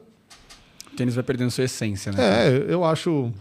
O 0.92 0.96
tênis 0.96 1.14
vai 1.14 1.24
perdendo 1.24 1.50
sua 1.50 1.64
essência, 1.64 2.12
né? 2.12 2.48
É, 2.48 2.66
eu 2.68 2.84
acho. 2.84 3.32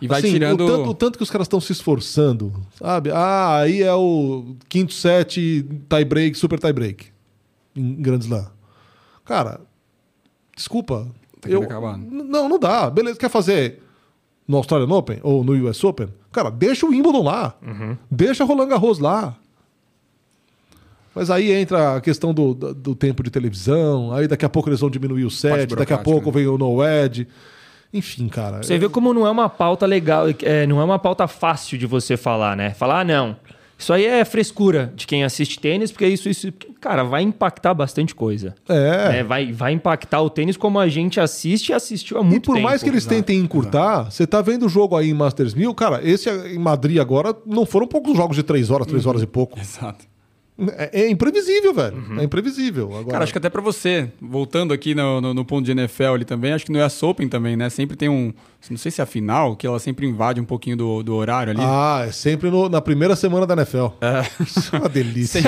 E 0.00 0.06
vai 0.06 0.20
Assim, 0.20 0.30
tirando. 0.30 0.64
O 0.64 0.66
tanto, 0.66 0.90
o 0.90 0.94
tanto 0.94 1.16
que 1.18 1.22
os 1.22 1.30
caras 1.30 1.46
estão 1.46 1.60
se 1.60 1.72
esforçando, 1.72 2.52
sabe? 2.78 3.10
Ah, 3.10 3.58
aí 3.60 3.82
é 3.82 3.94
o 3.94 4.54
quinto 4.68 4.92
set, 4.92 5.64
tie 5.88 6.04
break, 6.04 6.36
super 6.36 6.58
tie 6.58 6.72
break. 6.72 7.06
Em 7.74 7.94
Grand 7.94 8.18
Slam. 8.20 8.46
Cara, 9.24 9.60
desculpa. 10.54 11.06
Tá 11.40 11.48
eu, 11.48 11.62
acabar. 11.62 11.96
Não, 11.98 12.48
não 12.48 12.58
dá. 12.58 12.90
Beleza, 12.90 13.18
quer 13.18 13.30
fazer 13.30 13.82
no 14.46 14.56
Australian 14.58 14.94
Open 14.94 15.18
ou 15.22 15.42
no 15.42 15.52
US 15.68 15.82
Open? 15.82 16.08
Cara, 16.30 16.50
deixa 16.50 16.86
o 16.86 16.90
Wimbledon 16.90 17.22
lá. 17.22 17.56
Deixa 18.10 18.44
Roland 18.44 18.68
Garros 18.68 18.98
lá. 18.98 19.36
Mas 21.16 21.30
aí 21.30 21.50
entra 21.50 21.96
a 21.96 22.00
questão 22.02 22.34
do, 22.34 22.52
do, 22.52 22.74
do 22.74 22.94
tempo 22.94 23.22
de 23.22 23.30
televisão, 23.30 24.12
aí 24.12 24.28
daqui 24.28 24.44
a 24.44 24.50
pouco 24.50 24.68
eles 24.68 24.80
vão 24.80 24.90
diminuir 24.90 25.24
o 25.24 25.30
set, 25.30 25.74
daqui 25.74 25.94
a 25.94 25.96
pouco 25.96 26.26
né? 26.26 26.32
vem 26.32 26.46
o 26.46 26.58
no-ed. 26.58 27.26
Enfim, 27.90 28.28
cara. 28.28 28.62
Você 28.62 28.76
vê 28.76 28.86
como 28.86 29.14
não 29.14 29.26
é 29.26 29.30
uma 29.30 29.48
pauta 29.48 29.86
legal, 29.86 30.26
é, 30.42 30.66
não 30.66 30.78
é 30.78 30.84
uma 30.84 30.98
pauta 30.98 31.26
fácil 31.26 31.78
de 31.78 31.86
você 31.86 32.18
falar, 32.18 32.54
né? 32.54 32.74
Falar, 32.74 33.00
ah, 33.00 33.04
não, 33.04 33.34
Isso 33.78 33.94
aí 33.94 34.04
é 34.04 34.26
frescura 34.26 34.92
de 34.94 35.06
quem 35.06 35.24
assiste 35.24 35.58
tênis, 35.58 35.90
porque 35.90 36.06
isso, 36.06 36.28
isso 36.28 36.52
cara, 36.82 37.02
vai 37.02 37.22
impactar 37.22 37.72
bastante 37.72 38.14
coisa. 38.14 38.54
É. 38.68 39.20
É, 39.20 39.24
vai, 39.24 39.50
vai 39.52 39.72
impactar 39.72 40.20
o 40.20 40.28
tênis 40.28 40.58
como 40.58 40.78
a 40.78 40.86
gente 40.86 41.18
assiste 41.18 41.70
e 41.70 41.72
assistiu 41.72 42.18
há 42.18 42.22
muito 42.22 42.36
E 42.36 42.46
por 42.46 42.54
tempo. 42.56 42.64
mais 42.66 42.82
que 42.82 42.90
eles 42.90 43.06
tentem 43.06 43.38
encurtar, 43.38 44.10
você 44.10 44.26
tá 44.26 44.42
vendo 44.42 44.66
o 44.66 44.68
jogo 44.68 44.94
aí 44.94 45.08
em 45.08 45.14
Masters 45.14 45.54
1000, 45.54 45.74
cara, 45.74 46.06
esse 46.06 46.28
em 46.28 46.58
Madrid 46.58 46.98
agora 46.98 47.34
não 47.46 47.64
foram 47.64 47.86
poucos 47.86 48.14
jogos 48.14 48.36
de 48.36 48.42
três 48.42 48.70
horas, 48.70 48.86
três 48.86 49.06
horas 49.06 49.22
e 49.22 49.26
pouco. 49.26 49.58
Exato. 49.58 50.04
É, 50.58 51.02
é 51.02 51.10
imprevisível, 51.10 51.74
velho. 51.74 52.20
É 52.20 52.24
imprevisível. 52.24 52.86
Agora, 52.86 53.12
Cara, 53.12 53.24
acho 53.24 53.32
que 53.32 53.38
até 53.38 53.50
pra 53.50 53.60
você, 53.60 54.10
voltando 54.20 54.72
aqui 54.72 54.94
no, 54.94 55.20
no, 55.20 55.34
no 55.34 55.44
ponto 55.44 55.64
de 55.66 55.72
NFL 55.72 56.14
ali 56.14 56.24
também, 56.24 56.52
acho 56.52 56.64
que 56.64 56.72
no 56.72 56.84
US 56.84 57.02
Open 57.02 57.28
também, 57.28 57.56
né? 57.56 57.68
Sempre 57.68 57.96
tem 57.96 58.08
um. 58.08 58.32
Não 58.70 58.76
sei 58.78 58.90
se 58.90 59.00
é 59.00 59.04
a 59.04 59.06
final, 59.06 59.54
que 59.56 59.66
ela 59.66 59.78
sempre 59.78 60.06
invade 60.06 60.40
um 60.40 60.44
pouquinho 60.44 60.76
do, 60.76 61.02
do 61.02 61.14
horário 61.14 61.52
ali. 61.52 61.60
Ah, 61.62 62.04
é 62.08 62.12
sempre 62.12 62.50
no- 62.50 62.68
na 62.68 62.80
primeira 62.80 63.14
semana 63.16 63.46
da 63.46 63.54
NFL. 63.54 63.86
Isso 64.40 64.74
é 64.74 64.78
uma 64.78 64.88
delícia. 64.88 65.40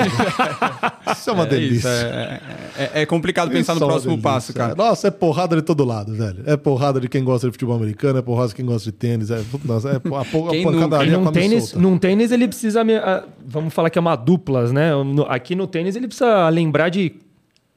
Isso 1.11 1.29
é 1.29 1.33
uma 1.33 1.43
É 1.43 1.47
delícia. 1.47 1.75
isso, 1.75 1.87
é, 1.87 2.41
é- 2.77 3.01
é 3.01 3.05
complicado 3.05 3.49
pensar 3.51 3.73
Isso 3.73 3.79
no 3.79 3.85
é 3.85 3.89
próximo 3.89 4.11
delícia. 4.11 4.31
passo, 4.31 4.53
cara. 4.53 4.75
Nossa, 4.75 5.07
é 5.07 5.11
porrada 5.11 5.55
de 5.55 5.61
todo 5.61 5.83
lado, 5.83 6.13
velho. 6.13 6.43
É 6.45 6.55
porrada 6.57 6.99
de 6.99 7.07
quem 7.09 7.23
gosta 7.23 7.47
de 7.47 7.51
futebol 7.51 7.75
americano, 7.75 8.19
é 8.19 8.21
porrada 8.21 8.49
de 8.49 8.55
quem 8.55 8.65
gosta 8.65 8.91
de 8.91 8.97
tênis. 8.97 9.29
É, 9.31 9.41
nossa, 9.65 9.89
é 9.89 9.93
a, 9.93 9.95
a 10.21 10.25
Quem 10.49 10.61
E 10.61 10.63
pancadaria 10.63 11.15
com 11.15 11.21
num 11.23 11.29
a 11.29 11.31
tênis, 11.31 11.63
solta. 11.65 11.79
num 11.79 11.97
tênis 11.97 12.31
ele 12.31 12.47
precisa. 12.47 12.81
ah, 13.03 13.23
Vamos 13.45 13.73
falar 13.73 13.89
que 13.89 13.97
é 13.97 14.01
uma 14.01 14.15
duplas, 14.15 14.71
né? 14.71 14.91
Aqui 15.27 15.55
no 15.55 15.67
tênis 15.67 15.95
ele 15.95 16.07
precisa 16.07 16.47
lembrar 16.49 16.89
de 16.89 17.13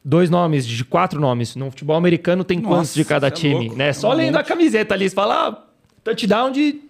dois 0.05 0.29
nomes, 0.31 0.67
de 0.67 0.85
quatro 0.85 1.21
nomes. 1.21 1.55
No 1.57 1.71
futebol 1.71 1.97
americano 1.97 2.45
tem 2.45 2.59
Nossa, 2.59 2.75
quantos 2.77 2.95
de 2.95 3.05
cada 3.05 3.27
é 3.29 3.31
time, 3.31 3.55
louco. 3.67 3.77
né? 3.77 3.89
É 3.89 3.93
Só 3.93 4.13
lendo 4.13 4.37
a 4.37 4.43
camiseta 4.43 4.95
ali, 4.95 5.09
você 5.09 5.15
fala, 5.15 5.49
ah, 5.49 5.63
touchdown 6.05 6.51
de. 6.51 6.81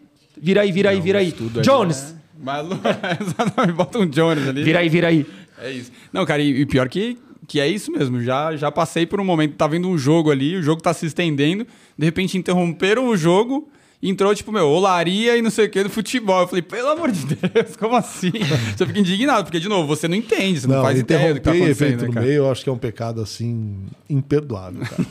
Vira 0.40 0.62
aí, 0.62 0.72
vira 0.72 0.90
aí, 0.90 1.00
vira 1.00 1.18
aí. 1.18 1.34
Jones, 1.62 2.12
né? 2.12 2.18
Malu- 2.42 2.80
Exatamente, 3.20 3.72
bota 3.76 3.98
um 3.98 4.06
Jones 4.06 4.48
ali. 4.48 4.62
vira 4.64 4.78
aí, 4.80 4.88
vira 4.88 5.08
aí. 5.08 5.26
É 5.60 5.70
isso. 5.70 5.92
Não, 6.12 6.24
cara, 6.26 6.42
e, 6.42 6.62
e 6.62 6.66
pior 6.66 6.88
que, 6.88 7.16
que 7.46 7.60
é 7.60 7.68
isso 7.68 7.92
mesmo. 7.92 8.20
Já, 8.22 8.56
já 8.56 8.70
passei 8.72 9.06
por 9.06 9.20
um 9.20 9.24
momento, 9.24 9.54
tá 9.54 9.66
vendo 9.66 9.88
um 9.88 9.96
jogo 9.98 10.30
ali, 10.30 10.56
o 10.56 10.62
jogo 10.62 10.82
tá 10.82 10.92
se 10.94 11.06
estendendo, 11.06 11.66
de 11.96 12.04
repente 12.04 12.36
interromperam 12.38 13.08
o 13.08 13.16
jogo. 13.16 13.68
Entrou, 14.04 14.34
tipo, 14.34 14.50
meu, 14.50 14.68
olaria 14.68 15.36
e 15.36 15.42
não 15.42 15.50
sei 15.50 15.66
o 15.66 15.70
que 15.70 15.80
do 15.84 15.88
futebol. 15.88 16.40
Eu 16.40 16.48
falei, 16.48 16.60
pelo 16.62 16.88
amor 16.88 17.12
de 17.12 17.24
Deus, 17.36 17.76
como 17.76 17.94
assim? 17.94 18.32
Você 18.76 18.84
fica 18.84 18.98
indignado, 18.98 19.44
porque, 19.44 19.60
de 19.60 19.68
novo, 19.68 19.86
você 19.86 20.08
não 20.08 20.16
entende, 20.16 20.60
você 20.60 20.66
não, 20.66 20.76
Não, 20.76 20.82
faz 20.82 20.98
ideia 20.98 21.32
do 21.32 21.38
que 21.38 21.44
tá 21.44 21.52
acontecendo. 21.52 22.06
no 22.06 22.12
cara. 22.12 22.26
meio, 22.26 22.38
eu 22.38 22.50
acho 22.50 22.64
que 22.64 22.68
é 22.68 22.72
um 22.72 22.78
pecado, 22.78 23.20
assim, 23.20 23.86
imperdoável, 24.10 24.82
cara. 24.82 25.06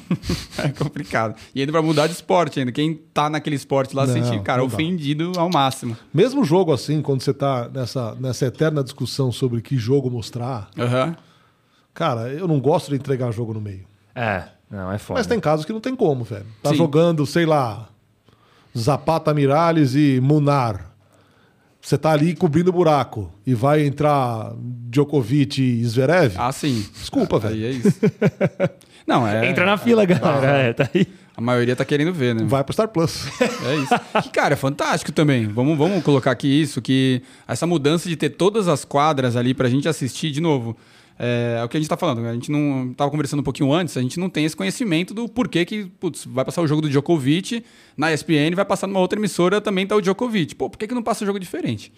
É 0.68 0.70
complicado. 0.70 1.36
E 1.56 1.62
ainda 1.62 1.72
pra 1.72 1.82
mudar 1.82 2.08
de 2.08 2.14
esporte 2.14 2.60
ainda. 2.60 2.72
Quem 2.74 2.94
tá 3.14 3.30
naquele 3.30 3.56
esporte 3.56 3.96
lá 3.96 4.06
se 4.06 4.20
Não, 4.20 4.26
sente, 4.30 4.44
cara, 4.44 4.62
não 4.62 4.68
dá. 4.68 4.74
ofendido 4.76 5.32
ao 5.38 5.50
máximo. 5.50 5.96
Mesmo 6.14 6.44
jogo 6.44 6.74
assim, 6.74 7.02
quando 7.02 7.22
você 7.22 7.34
tá 7.34 7.70
nessa, 7.74 8.14
nessa 8.16 8.46
eterna 8.48 8.84
discussão 8.84 9.32
sobre 9.32 9.62
que 9.62 9.78
jogo 9.78 10.10
mostrar, 10.12 10.70
Aham. 10.78 11.16
cara, 11.94 12.30
eu 12.34 12.46
não 12.48 12.60
gosto 12.60 12.89
de 12.89 12.96
entregar 12.98 13.32
jogo 13.32 13.54
no 13.54 13.62
meio. 13.62 13.86
É, 14.14 14.44
não, 14.70 14.92
é 14.92 14.98
foda. 14.98 15.20
Mas 15.20 15.28
tem 15.28 15.39
casos 15.39 15.66
que 15.66 15.72
não 15.72 15.80
tem 15.80 15.96
como, 15.96 16.26
velho. 16.26 16.46
Tá 16.62 16.72
Sim. 16.72 16.76
jogando, 16.76 17.26
sei 17.26 17.46
lá, 17.46 17.88
Zapata 18.78 19.34
Miralles 19.34 19.96
e 19.96 20.20
Munar. 20.22 20.92
Você 21.82 21.98
tá 21.98 22.12
ali 22.12 22.36
cobrindo 22.36 22.70
o 22.70 22.74
buraco 22.74 23.32
e 23.46 23.56
vai 23.56 23.84
entrar 23.86 24.54
Djokovic 24.88 25.62
e 25.62 25.84
Zverev? 25.84 26.36
Ah, 26.38 26.52
sim. 26.52 26.86
Desculpa, 26.94 27.40
velho. 27.40 27.56
Aí 27.56 27.66
é 27.66 27.72
isso. 27.72 28.00
Não, 29.08 29.28
é. 29.28 29.50
Entra 29.50 29.66
na 29.66 29.78
fila, 29.78 30.06
galera. 30.06 30.48
É, 30.48 30.74
tá 30.74 30.88
aí. 30.94 31.08
A 31.36 31.42
maioria 31.42 31.76
tá 31.76 31.84
querendo 31.84 32.14
ver, 32.14 32.36
né? 32.36 32.44
Vai 32.46 32.64
pro 32.64 32.72
Star 32.72 32.88
Plus. 32.88 33.26
É 33.42 33.76
isso. 33.76 34.22
Que, 34.24 34.30
cara, 34.30 34.54
é 34.54 34.58
fantástico 34.58 35.12
também. 35.12 35.48
Vamos, 35.48 35.76
vamos 35.76 36.04
colocar 36.04 36.30
aqui 36.30 36.48
isso, 36.48 36.82
que 36.82 37.24
essa 37.48 37.66
mudança 37.66 38.08
de 38.08 38.16
ter 38.16 38.30
todas 38.30 38.68
as 38.68 38.86
quadras 38.86 39.36
ali 39.36 39.54
pra 39.54 39.68
gente 39.68 39.88
assistir 39.88 40.30
de 40.30 40.40
novo. 40.40 40.78
É, 41.24 41.60
é 41.60 41.64
o 41.64 41.70
que 41.70 41.78
a 41.78 41.80
gente 41.80 41.88
tá 41.88 41.96
falando. 41.96 42.26
A 42.26 42.34
gente 42.34 42.52
não 42.52 42.92
tava 42.98 43.12
conversando 43.12 43.42
um 43.42 43.44
pouquinho 43.44 43.72
antes, 43.72 43.96
a 43.96 44.02
gente 44.02 44.20
não 44.20 44.28
tem 44.28 44.44
esse 44.44 44.56
conhecimento 44.56 45.14
do 45.14 45.30
porquê 45.30 45.64
que, 45.64 45.86
putz, 46.00 46.26
vai 46.26 46.44
passar 46.44 46.64
o 46.64 46.68
jogo 46.68 46.82
do 46.82 46.90
Djokovic 46.90 47.64
na 47.96 48.12
ESPN, 48.12 48.56
vai 48.56 48.66
passar 48.66 48.88
numa 48.88 49.00
outra 49.00 49.20
emissora 49.20 49.62
também 49.62 49.86
tá 49.86 49.96
o 49.96 50.02
Djokovic. 50.02 50.56
Pô, 50.56 50.68
por 50.68 50.80
que, 50.80 50.88
que 50.88 50.96
não 50.96 51.04
passa 51.04 51.24
um 51.24 51.28
jogo 51.28 51.40
diferente? 51.40 51.94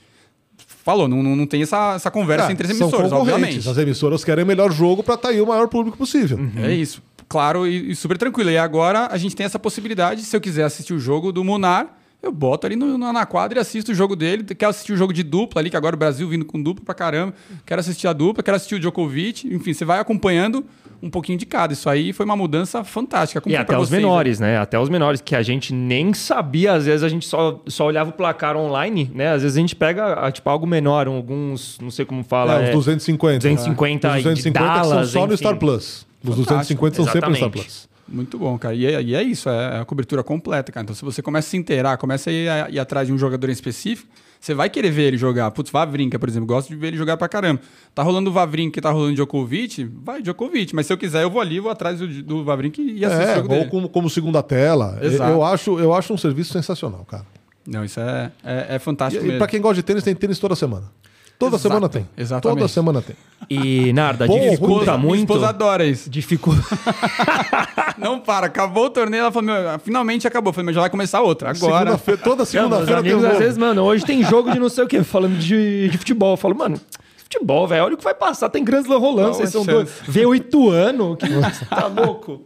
Falou, 0.58 1.08
não, 1.08 1.24
não, 1.24 1.48
tem 1.48 1.62
essa, 1.62 1.94
essa 1.96 2.12
conversa 2.12 2.52
entre 2.52 2.68
as 2.68 2.78
emissoras, 2.78 3.14
obviamente. 3.14 3.68
As 3.68 3.78
emissoras 3.78 4.26
querem 4.26 4.44
o 4.44 4.48
melhor 4.48 4.70
jogo 4.74 5.02
pra 5.02 5.16
tá 5.16 5.30
aí 5.30 5.40
o 5.40 5.48
maior 5.48 5.70
público 5.70 5.98
possível. 5.98 6.38
É 6.58 6.74
isso. 6.74 7.02
Claro 7.30 7.66
e, 7.66 7.92
e 7.92 7.96
super 7.96 8.18
tranquilo. 8.18 8.50
E 8.50 8.58
agora 8.58 9.08
a 9.10 9.18
gente 9.18 9.36
tem 9.38 9.46
essa 9.46 9.58
possibilidade, 9.58 10.22
se 10.22 10.36
eu 10.36 10.42
quiser 10.42 10.66
assistir 10.66 10.94
o 10.94 11.00
jogo 11.00 11.32
do 11.32 11.44
Munar, 11.46 11.98
eu 12.24 12.32
boto 12.32 12.66
ali 12.66 12.78
no, 12.78 12.98
na 12.98 13.26
quadra 13.26 13.60
e 13.60 13.62
assisto 13.62 13.92
o 13.92 13.96
jogo 13.96 14.16
dele. 14.16 14.44
Quero 14.44 14.70
assistir 14.70 14.94
o 14.94 14.98
jogo 14.98 15.12
de 15.12 15.24
dupla 15.24 15.62
ali, 15.62 15.70
que 15.70 15.76
agora 15.76 15.94
o 15.94 16.00
Brasil 16.00 16.26
vindo 16.30 16.46
com 16.46 16.62
dupla 16.62 16.86
pra 16.86 16.96
caramba. 16.96 17.34
Quero 17.66 17.82
assistir 17.82 18.08
a 18.08 18.14
dupla, 18.14 18.42
quero 18.42 18.56
assistir 18.56 18.76
o 18.76 18.80
Djokovic. 18.80 19.54
Enfim, 19.54 19.74
você 19.74 19.84
vai 19.84 20.00
acompanhando 20.00 20.66
um 21.02 21.10
pouquinho 21.10 21.38
de 21.38 21.46
cada. 21.46 21.74
Isso 21.74 21.90
aí 21.90 22.14
foi 22.14 22.26
uma 22.26 22.38
mudança 22.38 22.82
fantástica. 22.82 23.42
Como 23.42 23.54
E 23.54 23.58
até 23.58 23.78
os 23.78 23.90
vocês, 23.90 24.02
menores, 24.02 24.40
né? 24.40 24.58
Até 24.58 24.80
os 24.80 24.88
menores, 24.88 25.20
que 25.20 25.36
a 25.36 25.44
gente 25.44 25.74
nem 25.74 26.14
sabia, 26.14 26.72
às 26.72 26.86
vezes 26.86 27.04
a 27.04 27.10
gente 27.10 27.28
só, 27.28 27.62
só 27.68 27.86
olhava 27.88 28.10
o 28.10 28.14
placar 28.14 28.56
online, 28.56 29.12
né? 29.14 29.34
Às 29.34 29.42
vezes 29.42 29.58
a 29.58 29.60
gente 29.60 29.76
pega, 29.76 30.32
tipo, 30.32 30.50
algo 30.50 30.66
menor, 30.66 31.08
alguns, 31.08 31.78
não 31.82 31.92
sei 31.92 32.06
como 32.06 32.24
fala. 32.24 32.54
É, 32.54 32.64
os 32.64 32.88
é, 32.88 32.96
250. 32.96 33.40
250 33.40 34.08
Os 34.08 34.16
de 34.16 34.24
250 34.24 34.60
que 34.60 34.66
são 34.66 34.90
Dallas, 34.90 35.10
só 35.10 35.20
no 35.20 35.26
enfim. 35.26 35.38
Star 35.38 35.58
Plus. 35.58 36.08
Os 36.24 36.36
250 36.38 36.96
são 36.96 37.06
sempre 37.06 37.30
no 37.30 37.36
Star 37.36 37.50
exatamente. 37.50 37.68
Plus. 37.68 37.93
Muito 38.14 38.38
bom, 38.38 38.58
cara. 38.60 38.76
E 38.76 38.86
é, 38.86 39.02
e 39.02 39.16
é 39.16 39.24
isso, 39.24 39.50
é 39.50 39.80
a 39.82 39.86
cobertura 39.86 40.24
completa, 40.24 40.72
cara. 40.72 40.84
Então, 40.84 40.96
se 40.96 41.04
você 41.04 41.22
começa 41.22 41.48
a 41.48 41.50
se 41.52 41.58
inteirar, 41.58 41.98
começa 41.98 42.30
a 42.30 42.34
ir, 42.34 42.48
a 42.48 42.70
ir 42.70 42.80
atrás 42.80 43.08
de 43.08 43.14
um 43.14 43.18
jogador 43.18 43.50
em 43.50 43.54
específico, 43.54 44.08
você 44.40 44.54
vai 44.54 44.70
querer 44.70 44.92
ver 44.92 45.04
ele 45.04 45.18
jogar. 45.18 45.50
Putz, 45.52 45.72
Vavrinka, 45.72 46.20
por 46.20 46.30
exemplo, 46.30 46.46
gosto 46.46 46.70
de 46.70 46.76
ver 46.76 46.88
ele 46.90 46.98
jogar 46.98 47.18
pra 47.18 47.28
caramba. 47.28 47.60
Tá 47.96 48.04
rolando 48.04 48.30
o 48.30 48.34
Vavrinka 48.34 48.78
e 48.78 48.82
tá 48.82 48.92
rolando 48.92 49.14
o 49.14 49.16
Djokovic, 49.16 49.86
vai 50.04 50.22
Djokovic. 50.22 50.76
Mas 50.76 50.86
se 50.86 50.94
eu 50.94 50.98
quiser, 50.98 51.24
eu 51.24 51.30
vou 51.32 51.42
ali, 51.42 51.60
vou 51.60 51.72
atrás 51.72 51.98
do, 51.98 52.08
do 52.22 52.44
Vavrinka 52.44 52.80
e 52.82 53.04
assisto 53.04 53.24
o 53.26 53.30
É, 53.32 53.36
jogo 53.36 53.52
ou 53.54 53.58
dele. 53.60 53.70
como, 53.72 53.90
como 53.90 54.10
segunda 54.10 54.44
tela. 54.44 55.00
Exato. 55.02 55.32
Eu 55.32 55.44
acho, 55.44 55.80
eu 55.80 55.94
acho 55.94 56.14
um 56.14 56.18
serviço 56.18 56.54
sensacional, 56.54 57.04
cara. 57.06 57.26
Não, 57.66 57.84
isso 57.84 58.00
é, 58.00 58.32
é, 58.44 58.66
é 58.72 58.76
E, 58.76 58.80
fantástico 58.80 59.24
e 59.24 59.28
mesmo. 59.28 59.40
pra 59.40 59.48
quem 59.48 59.60
gosta 59.62 59.76
de 59.76 59.84
tênis, 59.84 60.04
tem 60.04 60.14
tênis 60.14 60.38
toda 60.38 60.56
semana. 60.56 60.92
Toda 61.40 61.56
Exato, 61.58 61.68
semana 61.68 61.90
tem. 61.90 62.08
exatamente. 62.18 62.58
Toda 62.60 62.68
semana 62.70 63.02
tem. 63.02 63.16
E, 63.50 63.92
Narda, 63.92 64.26
Bom, 64.26 64.40
dificulta 64.40 64.92
ruim, 64.94 65.00
Minha 65.02 65.10
muito. 65.10 65.20
esposa 65.22 65.50
adora 65.50 65.86
isso. 65.86 66.10
Dificulta. 66.10 66.62
Não 67.98 68.20
para, 68.20 68.48
acabou 68.48 68.86
o 68.86 68.90
torneio, 68.90 69.22
ela 69.22 69.32
falou, 69.32 69.48
meu, 69.54 69.80
finalmente 69.80 70.28
acabou. 70.28 70.50
Eu 70.50 70.54
falei, 70.54 70.66
mas 70.68 70.76
já 70.76 70.82
vai 70.82 70.90
começar 70.90 71.22
outra. 71.22 71.50
Agora. 71.50 71.98
Segunda-feira- 71.98 72.22
toda 72.22 72.36
Não, 72.36 72.38
meus 72.38 72.50
segunda-feira 72.50 72.96
um 72.96 73.00
amigos, 73.00 73.26
às 73.26 73.38
vezes, 73.38 73.58
mano, 73.58 73.82
hoje 73.84 74.06
tem 74.06 74.24
jogo 74.24 74.52
de 74.52 74.60
não 74.60 74.70
sei 74.70 74.84
o 74.84 74.88
quê, 74.88 75.04
falando 75.04 75.38
de, 75.38 75.90
de 75.90 75.98
futebol. 75.98 76.34
Eu 76.34 76.38
falo, 76.38 76.56
mano, 76.56 76.80
futebol, 77.18 77.68
velho, 77.68 77.84
olha 77.86 77.94
o 77.96 77.98
que 77.98 78.04
vai 78.04 78.14
passar. 78.16 78.50
Tem 78.50 78.64
Grand 78.64 78.82
Slam 78.82 79.00
rolando, 79.00 79.34
vocês 79.34 79.50
são 79.50 79.66
dois. 79.66 79.90
Vê 80.08 80.26
oito 80.26 80.70
anos, 80.70 81.18
que 81.18 81.28
tá 81.68 81.88
louco. 81.88 82.42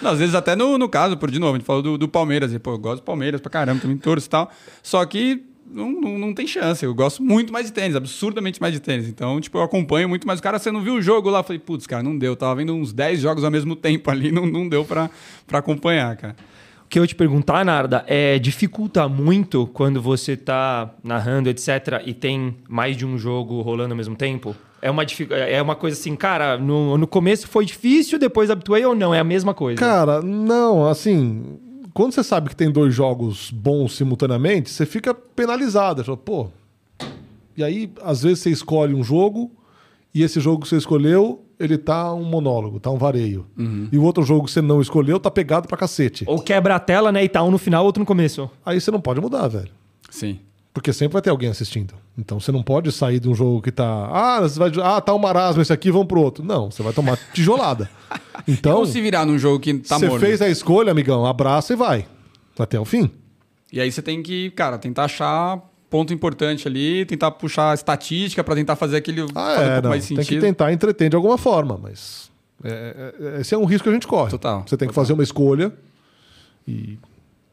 Não, 0.00 0.12
às 0.12 0.18
vezes 0.18 0.34
até 0.34 0.54
no, 0.54 0.78
no 0.78 0.88
caso, 0.88 1.16
por 1.16 1.30
de 1.30 1.38
novo, 1.40 1.54
a 1.54 1.58
gente 1.58 1.66
falou 1.66 1.82
do, 1.82 1.98
do 1.98 2.06
Palmeiras. 2.08 2.52
E, 2.52 2.58
pô, 2.58 2.72
eu 2.72 2.78
gosto 2.78 2.96
do 3.02 3.04
Palmeiras 3.04 3.40
pra 3.40 3.50
caramba, 3.50 3.80
também 3.80 3.96
torço 3.96 4.26
e 4.26 4.30
tal. 4.30 4.50
Só 4.82 5.04
que 5.04 5.42
não, 5.72 5.90
não, 5.90 6.18
não 6.18 6.34
tem 6.34 6.46
chance. 6.46 6.84
Eu 6.84 6.94
gosto 6.94 7.22
muito 7.22 7.52
mais 7.52 7.66
de 7.66 7.72
tênis, 7.72 7.96
absurdamente 7.96 8.60
mais 8.60 8.74
de 8.74 8.80
tênis. 8.80 9.08
Então, 9.08 9.40
tipo, 9.40 9.58
eu 9.58 9.62
acompanho 9.62 10.08
muito 10.08 10.26
mais. 10.26 10.38
O 10.38 10.42
cara, 10.42 10.58
você 10.58 10.70
não 10.70 10.80
viu 10.80 10.94
o 10.94 11.02
jogo 11.02 11.30
lá? 11.30 11.40
Eu 11.40 11.44
falei, 11.44 11.58
putz, 11.58 11.86
cara, 11.86 12.02
não 12.02 12.16
deu. 12.16 12.36
Tava 12.36 12.56
vendo 12.56 12.74
uns 12.74 12.92
10 12.92 13.20
jogos 13.20 13.44
ao 13.44 13.50
mesmo 13.50 13.74
tempo 13.74 14.10
ali, 14.10 14.30
não, 14.30 14.46
não 14.46 14.68
deu 14.68 14.84
pra, 14.84 15.10
pra 15.46 15.58
acompanhar, 15.58 16.16
cara. 16.16 16.36
O 16.84 16.88
que 16.88 16.98
eu 16.98 17.06
te 17.06 17.14
perguntar, 17.14 17.64
Narda, 17.64 18.04
é 18.06 18.38
dificulta 18.38 19.08
muito 19.08 19.66
quando 19.68 20.00
você 20.02 20.36
tá 20.36 20.94
narrando, 21.02 21.48
etc., 21.48 22.02
e 22.04 22.12
tem 22.12 22.54
mais 22.68 22.96
de 22.96 23.06
um 23.06 23.16
jogo 23.16 23.62
rolando 23.62 23.94
ao 23.94 23.96
mesmo 23.96 24.14
tempo? 24.14 24.54
É 24.82 24.90
uma, 24.90 25.04
é 25.30 25.62
uma 25.62 25.76
coisa 25.76 25.98
assim, 25.98 26.14
cara, 26.14 26.58
no, 26.58 26.98
no 26.98 27.06
começo 27.06 27.48
foi 27.48 27.64
difícil, 27.64 28.18
depois 28.18 28.50
habituei 28.50 28.84
ou 28.84 28.94
não? 28.94 29.14
É 29.14 29.20
a 29.20 29.24
mesma 29.24 29.54
coisa? 29.54 29.78
Cara, 29.78 30.20
não, 30.20 30.86
assim. 30.86 31.58
Quando 31.94 32.12
você 32.12 32.22
sabe 32.22 32.48
que 32.48 32.56
tem 32.56 32.70
dois 32.70 32.94
jogos 32.94 33.50
bons 33.50 33.96
simultaneamente, 33.96 34.70
você 34.70 34.86
fica 34.86 35.12
penalizado. 35.14 36.00
Você 36.00 36.06
fala, 36.06 36.16
Pô. 36.16 36.48
E 37.56 37.62
aí, 37.62 37.92
às 38.02 38.22
vezes, 38.22 38.38
você 38.40 38.50
escolhe 38.50 38.94
um 38.94 39.04
jogo 39.04 39.50
e 40.14 40.22
esse 40.22 40.40
jogo 40.40 40.62
que 40.62 40.68
você 40.68 40.76
escolheu, 40.76 41.44
ele 41.58 41.76
tá 41.76 42.12
um 42.14 42.24
monólogo, 42.24 42.80
tá 42.80 42.90
um 42.90 42.98
vareio. 42.98 43.46
E 43.90 43.98
o 43.98 44.02
outro 44.02 44.22
jogo 44.22 44.46
que 44.46 44.50
você 44.50 44.62
não 44.62 44.80
escolheu 44.80 45.20
tá 45.20 45.30
pegado 45.30 45.68
pra 45.68 45.76
cacete. 45.76 46.24
Ou 46.26 46.40
quebra 46.40 46.76
a 46.76 46.80
tela, 46.80 47.12
né? 47.12 47.24
E 47.24 47.28
tá 47.28 47.42
um 47.42 47.50
no 47.50 47.58
final, 47.58 47.84
outro 47.84 48.00
no 48.00 48.06
começo. 48.06 48.50
Aí 48.64 48.80
você 48.80 48.90
não 48.90 49.00
pode 49.00 49.20
mudar, 49.20 49.48
velho. 49.48 49.70
Sim. 50.10 50.40
Porque 50.74 50.90
sempre 50.92 51.12
vai 51.12 51.22
ter 51.22 51.28
alguém 51.30 51.50
assistindo. 51.50 51.92
Então 52.16 52.40
você 52.40 52.50
não 52.50 52.62
pode 52.62 52.90
sair 52.92 53.20
de 53.20 53.28
um 53.28 53.34
jogo 53.34 53.60
que 53.60 53.70
tá. 53.70 53.84
Ah, 54.10 54.40
você 54.40 54.58
vai... 54.58 54.72
ah 54.82 55.00
tá 55.02 55.14
um 55.14 55.18
marasmo 55.18 55.60
esse 55.60 55.72
aqui, 55.72 55.90
vamos 55.90 56.06
pro 56.06 56.20
outro. 56.20 56.42
Não, 56.44 56.70
você 56.70 56.82
vai 56.82 56.92
tomar 56.92 57.18
tijolada. 57.32 57.90
Então, 58.48 58.74
Como 58.74 58.86
se 58.86 59.00
virar 59.00 59.24
num 59.24 59.38
jogo 59.38 59.60
que 59.60 59.72
tá 59.74 59.96
você 59.98 60.06
morno? 60.08 60.18
fez 60.26 60.42
a 60.42 60.48
escolha, 60.48 60.90
amigão, 60.90 61.24
abraça 61.24 61.74
e 61.74 61.76
vai. 61.76 62.06
Até 62.58 62.80
o 62.80 62.84
fim. 62.84 63.08
E 63.72 63.80
aí 63.80 63.92
você 63.92 64.02
tem 64.02 64.20
que, 64.22 64.50
cara, 64.50 64.78
tentar 64.78 65.04
achar 65.04 65.60
ponto 65.88 66.12
importante 66.12 66.66
ali, 66.66 67.04
tentar 67.06 67.30
puxar 67.32 67.70
a 67.70 67.74
estatística 67.74 68.42
pra 68.42 68.54
tentar 68.56 68.74
fazer 68.74 68.96
aquele 68.96 69.20
Ah, 69.22 69.26
fazer 69.34 69.60
um 69.60 69.62
é, 69.62 69.66
pouco 69.68 69.82
não. 69.82 69.90
mais 69.90 70.08
Tem 70.08 70.16
sentido. 70.16 70.40
que 70.40 70.46
tentar 70.46 70.72
entreter 70.72 71.08
de 71.10 71.14
alguma 71.16 71.38
forma, 71.38 71.78
mas. 71.80 72.30
é, 72.64 73.14
é, 73.36 73.40
esse 73.42 73.54
é 73.54 73.58
um 73.58 73.64
risco 73.64 73.84
que 73.84 73.90
a 73.90 73.92
gente 73.92 74.06
corre. 74.08 74.30
Total, 74.30 74.64
Você 74.66 74.76
tem 74.76 74.88
que 74.88 74.94
fazer 74.94 75.12
uma 75.12 75.22
escolha 75.22 75.72
e 76.66 76.98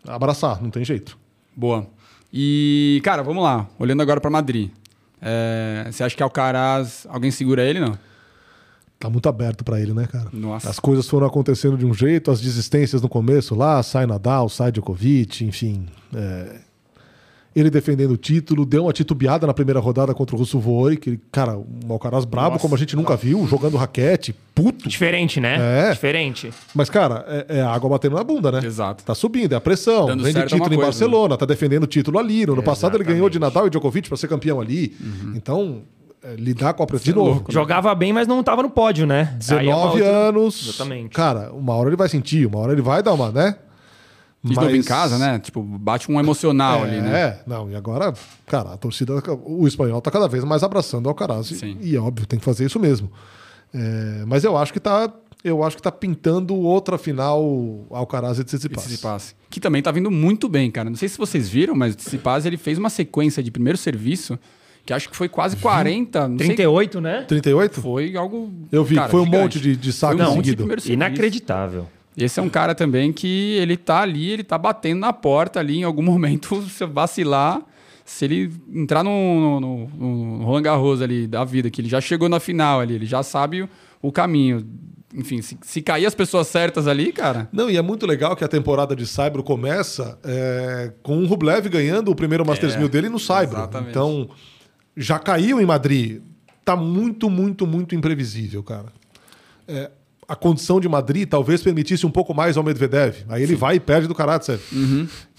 abraçar, 0.07 0.61
não 0.61 0.69
tem 0.71 0.83
jeito. 0.83 1.17
Boa. 1.55 1.85
E, 2.31 3.01
cara, 3.03 3.23
vamos 3.23 3.43
lá. 3.43 3.67
Olhando 3.77 4.01
agora 4.01 4.21
pra 4.21 4.29
Madrid. 4.29 4.69
É, 5.21 5.87
você 5.91 6.03
acha 6.03 6.15
que 6.15 6.23
Alcaraz, 6.23 7.05
alguém 7.09 7.31
segura 7.31 7.63
ele, 7.63 7.79
não? 7.79 7.97
Tá 8.99 9.09
muito 9.09 9.29
aberto 9.29 9.63
pra 9.63 9.79
ele, 9.79 9.93
né, 9.93 10.05
cara? 10.07 10.29
Nossa. 10.33 10.69
As 10.69 10.79
coisas 10.79 11.07
foram 11.07 11.25
acontecendo 11.25 11.77
de 11.77 11.85
um 11.85 11.93
jeito, 11.93 12.29
as 12.31 12.41
desistências 12.41 13.01
no 13.01 13.07
começo 13.07 13.55
lá, 13.55 13.81
sai 13.81 14.05
Nadal, 14.05 14.49
sai 14.49 14.71
Djokovic, 14.71 15.43
enfim. 15.45 15.87
é, 16.13 16.59
Ele 17.59 17.69
defendendo 17.69 18.11
o 18.11 18.17
título, 18.17 18.65
deu 18.65 18.83
uma 18.83 18.93
titubeada 18.93 19.45
na 19.45 19.53
primeira 19.53 19.79
rodada 19.79 20.13
contra 20.13 20.35
o 20.35 20.39
Russo 20.39 20.59
Voe, 20.59 20.95
que, 20.95 21.19
cara, 21.31 21.57
um 21.57 21.91
Alcaraz 21.91 22.23
brabo 22.23 22.51
Nossa. 22.51 22.61
como 22.61 22.75
a 22.75 22.77
gente 22.77 22.95
nunca 22.95 23.15
viu, 23.17 23.45
jogando 23.47 23.75
raquete, 23.75 24.33
puto. 24.55 24.87
Diferente, 24.87 25.39
né? 25.41 25.87
É. 25.87 25.91
Diferente. 25.91 26.51
Mas, 26.73 26.89
cara, 26.89 27.25
é, 27.27 27.57
é 27.57 27.61
água 27.61 27.89
batendo 27.89 28.15
na 28.15 28.23
bunda, 28.23 28.51
né? 28.51 28.61
Exato. 28.63 29.03
Tá 29.03 29.13
subindo, 29.15 29.53
é 29.53 29.55
a 29.55 29.61
pressão. 29.61 30.05
Dando 30.05 30.23
Vem 30.23 30.31
de 30.33 30.39
certo 30.39 30.53
é 30.53 30.57
título 30.57 30.73
em 30.73 30.77
coisa, 30.77 30.91
Barcelona, 30.91 31.37
tá 31.37 31.45
defendendo 31.45 31.83
o 31.83 31.87
título 31.87 32.19
ali. 32.19 32.45
No 32.45 32.53
ano 32.53 32.63
passado 32.63 32.95
ele 32.95 33.03
ganhou 33.03 33.29
de. 33.29 33.39
Nadal 33.39 33.67
e 33.67 33.69
Djokovic 33.69 34.07
pra 34.07 34.17
ser 34.17 34.27
campeão 34.27 34.59
ali. 34.61 34.95
Então, 35.35 35.81
é, 36.21 36.35
lidar 36.35 36.73
com 36.73 36.83
a 36.83 36.85
pressão. 36.87 37.05
De 37.05 37.11
é 37.11 37.15
novo, 37.15 37.31
louco, 37.35 37.51
Jogava 37.51 37.93
bem, 37.95 38.11
mas 38.11 38.27
não 38.27 38.43
tava 38.43 38.61
no 38.61 38.69
pódio, 38.69 39.07
né? 39.07 39.37
Aí 39.51 39.67
é 39.69 39.75
uma 39.75 39.91
19 39.93 40.01
outra- 40.01 40.07
anos. 40.09 40.67
Exatamente. 40.69 41.09
Cara, 41.09 41.51
uma 41.53 41.73
hora 41.73 41.89
ele 41.89 41.95
vai 41.95 42.09
sentir, 42.09 42.45
uma 42.45 42.59
hora 42.59 42.73
ele 42.73 42.81
vai 42.81 43.01
dar 43.01 43.13
uma, 43.13 43.31
né? 43.31 43.55
De 44.41 44.55
novo 44.55 44.73
em 44.73 44.81
casa, 44.83 45.17
né? 45.17 45.37
Tipo, 45.39 45.61
bate 45.61 46.09
um 46.09 46.17
emocional 46.19 46.79
É, 46.79 46.83
ali, 46.83 47.01
né? 47.01 47.19
é, 47.19 47.43
não, 47.45 47.69
e 47.69 47.75
agora, 47.75 48.13
cara, 48.47 48.73
a 48.73 48.77
torcida, 48.77 49.13
o 49.45 49.67
espanhol 49.67 49.99
tá 50.01 50.09
cada 50.09 50.27
vez 50.29 50.43
mais 50.45 50.63
abraçando 50.63 51.07
o 51.07 51.09
Alcaraz. 51.09 51.51
E, 51.51 51.55
Sim. 51.57 51.77
e, 51.81 51.97
óbvio, 51.97 52.25
tem 52.25 52.39
que 52.39 52.45
fazer 52.45 52.65
isso 52.65 52.79
mesmo. 52.79 53.11
É, 53.73 54.23
mas 54.25 54.43
eu 54.43 54.57
acho 54.57 54.71
que 54.73 54.79
tá. 54.79 55.11
Eu 55.41 55.63
acho 55.63 55.77
que 55.77 55.81
tá 55.81 55.91
pintando 55.91 56.53
outra 56.53 56.97
final 56.97 57.85
Alcaraz 57.91 58.39
e 58.39 58.43
Tsitsipas. 58.43 58.83
Tsitsipas. 58.83 59.35
Que 59.49 59.59
também 59.59 59.81
tá 59.81 59.89
vindo 59.89 60.11
muito 60.11 60.49
bem, 60.49 60.69
cara. 60.69 60.89
Não 60.89 60.97
sei 60.97 61.07
se 61.07 61.17
vocês 61.17 61.47
viram, 61.47 61.75
mas 61.75 61.93
o 61.93 61.97
Tsitsipas 61.97 62.45
ele 62.45 62.57
fez 62.57 62.77
uma 62.77 62.89
sequência 62.89 63.41
de 63.41 63.49
primeiro 63.49 63.77
serviço 63.77 64.37
que 64.85 64.91
acho 64.93 65.07
que 65.09 65.15
foi 65.15 65.29
quase 65.29 65.55
40, 65.57 66.27
não 66.27 66.37
sei 66.37 66.47
38, 66.47 66.99
né? 66.99 67.21
38? 67.21 67.81
Foi 67.81 68.15
algo. 68.17 68.51
Eu 68.71 68.83
vi, 68.83 68.95
cara, 68.95 69.09
foi 69.09 69.21
um 69.21 69.25
gigante. 69.25 69.41
monte 69.43 69.59
de, 69.59 69.75
de 69.77 69.93
saque 69.93 70.15
Foi 70.17 70.25
um 70.25 70.29
monte 70.29 70.37
de 70.37 70.43
seguido. 70.45 70.57
primeiro 70.63 70.81
serviço. 70.81 70.93
Inacreditável. 70.93 71.87
Esse 72.19 72.39
é 72.39 72.43
um 72.43 72.49
cara 72.49 72.75
também 72.75 73.11
que 73.13 73.53
ele 73.57 73.77
tá 73.77 74.01
ali, 74.01 74.29
ele 74.29 74.43
tá 74.43 74.57
batendo 74.57 74.99
na 74.99 75.13
porta 75.13 75.59
ali 75.59 75.79
em 75.79 75.83
algum 75.83 76.03
momento, 76.03 76.61
se 76.63 76.85
vacilar, 76.85 77.61
se 78.05 78.25
ele 78.25 78.51
entrar 78.73 79.03
no, 79.03 79.59
no, 79.59 79.59
no, 79.59 80.37
no 80.39 80.43
Roland 80.45 80.63
Garros 80.63 81.01
ali 81.01 81.27
da 81.27 81.43
vida, 81.43 81.69
que 81.69 81.79
ele 81.81 81.89
já 81.89 82.01
chegou 82.01 82.27
na 82.27 82.39
final 82.39 82.79
ali, 82.79 82.95
ele 82.95 83.05
já 83.05 83.21
sabe 83.23 83.61
o, 83.63 83.69
o 84.01 84.11
caminho. 84.11 84.65
Enfim, 85.13 85.41
se, 85.41 85.57
se 85.63 85.81
cair 85.81 86.05
as 86.05 86.13
pessoas 86.13 86.45
certas 86.47 86.87
ali, 86.87 87.11
cara, 87.11 87.49
Não, 87.51 87.67
e 87.67 87.77
é 87.77 87.81
muito 87.81 88.05
legal 88.05 88.35
que 88.35 88.43
a 88.43 88.47
temporada 88.47 88.95
de 88.95 89.07
Saibro 89.07 89.41
começa 89.41 90.19
é, 90.23 90.91
com 91.01 91.17
o 91.23 91.25
Rublev 91.25 91.67
ganhando 91.67 92.11
o 92.11 92.15
primeiro 92.15 92.45
Masters 92.45 92.75
É, 92.75 92.77
1000 92.77 92.89
dele 92.89 93.09
no 93.09 93.17
Saibro. 93.19 93.57
exatamente. 93.57 93.89
Então, 93.89 94.29
já 94.95 95.17
caiu 95.17 95.59
em 95.59 95.65
Madrid. 95.65 96.21
Tá 96.63 96.75
muito, 96.75 97.27
muito, 97.27 97.65
muito 97.65 97.95
imprevisível, 97.95 98.61
cara. 98.61 98.93
É, 99.67 99.89
a 100.29 100.35
condição 100.35 100.79
de 100.79 100.87
Madrid 100.87 101.27
talvez 101.27 101.63
permitisse 101.63 102.05
um 102.05 102.11
pouco 102.11 102.35
mais 102.35 102.55
ao 102.55 102.63
Medvedev. 102.63 103.25
Aí 103.27 103.41
ele 103.41 103.55
vai 103.55 103.77
e 103.77 103.79
perde 103.79 104.07
do 104.07 104.13
Karatsev. 104.13 104.61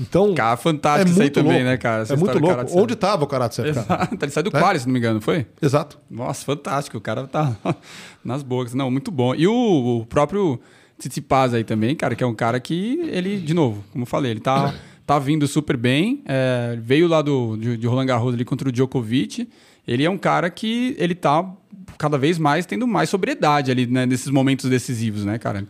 Então, 0.01 0.35
cara, 0.35 0.55
é 0.55 0.57
fantástico 0.57 1.13
isso 1.13 1.23
aí 1.23 1.31
também, 1.31 1.53
louco. 1.53 1.65
né, 1.67 1.77
cara? 1.77 2.03
Essa 2.03 2.15
É 2.15 2.17
muito 2.17 2.37
louco. 2.41 2.65
Onde 2.77 2.97
tava 2.97 3.23
o 3.23 3.27
Karatsev, 3.29 3.73
cara? 3.73 3.87
Exato, 3.87 4.19
ele 4.21 4.33
saiu 4.33 4.45
do 4.45 4.53
Né? 4.53 4.59
Quali, 4.61 4.81
se 4.81 4.87
não 4.87 4.93
me 4.93 4.99
engano, 4.99 5.21
foi? 5.21 5.47
Exato. 5.63 5.97
Nossa, 6.11 6.45
fantástico. 6.45 6.99
O 6.99 7.01
cara 7.01 7.25
tá 7.29 7.55
nas 8.25 8.43
bocas. 8.43 8.75
Não, 8.75 8.91
muito 8.91 9.13
bom. 9.13 9.33
E 9.33 9.47
o, 9.47 10.01
o 10.01 10.07
próprio 10.07 10.59
Tsitsipas 10.99 11.55
aí 11.55 11.63
também, 11.63 11.95
cara, 11.95 12.17
que 12.17 12.25
é 12.25 12.27
um 12.27 12.35
cara 12.35 12.59
que 12.59 12.99
ele, 13.13 13.39
de 13.39 13.55
novo, 13.55 13.85
como 13.93 14.03
eu 14.03 14.07
falei, 14.07 14.33
ele 14.33 14.41
tá, 14.41 14.75
tá 15.07 15.21
vindo 15.21 15.47
super 15.47 15.77
bem. 15.77 16.23
é, 16.27 16.77
veio 16.83 17.07
lá 17.07 17.23
do, 17.23 17.57
de, 17.57 17.77
de 17.77 17.87
Roland 17.87 18.07
Garros 18.07 18.35
ali 18.35 18.45
contra 18.45 18.69
o 18.69 18.73
Djokovic. 18.73 19.49
Ele 19.87 20.05
é 20.05 20.11
um 20.11 20.19
cara 20.19 20.51
que 20.51 20.97
ele 20.99 21.15
tá 21.15 21.49
cada 21.99 22.17
vez 22.19 22.39
mais 22.39 22.67
tendo 22.67 22.87
mais 22.87 23.09
sobriedade 23.11 23.71
ali, 23.71 23.87
né, 23.87 24.07
nesses 24.07 24.29
momentos 24.29 24.69
decisivos, 24.69 25.25
né, 25.25 25.39
cara? 25.39 25.67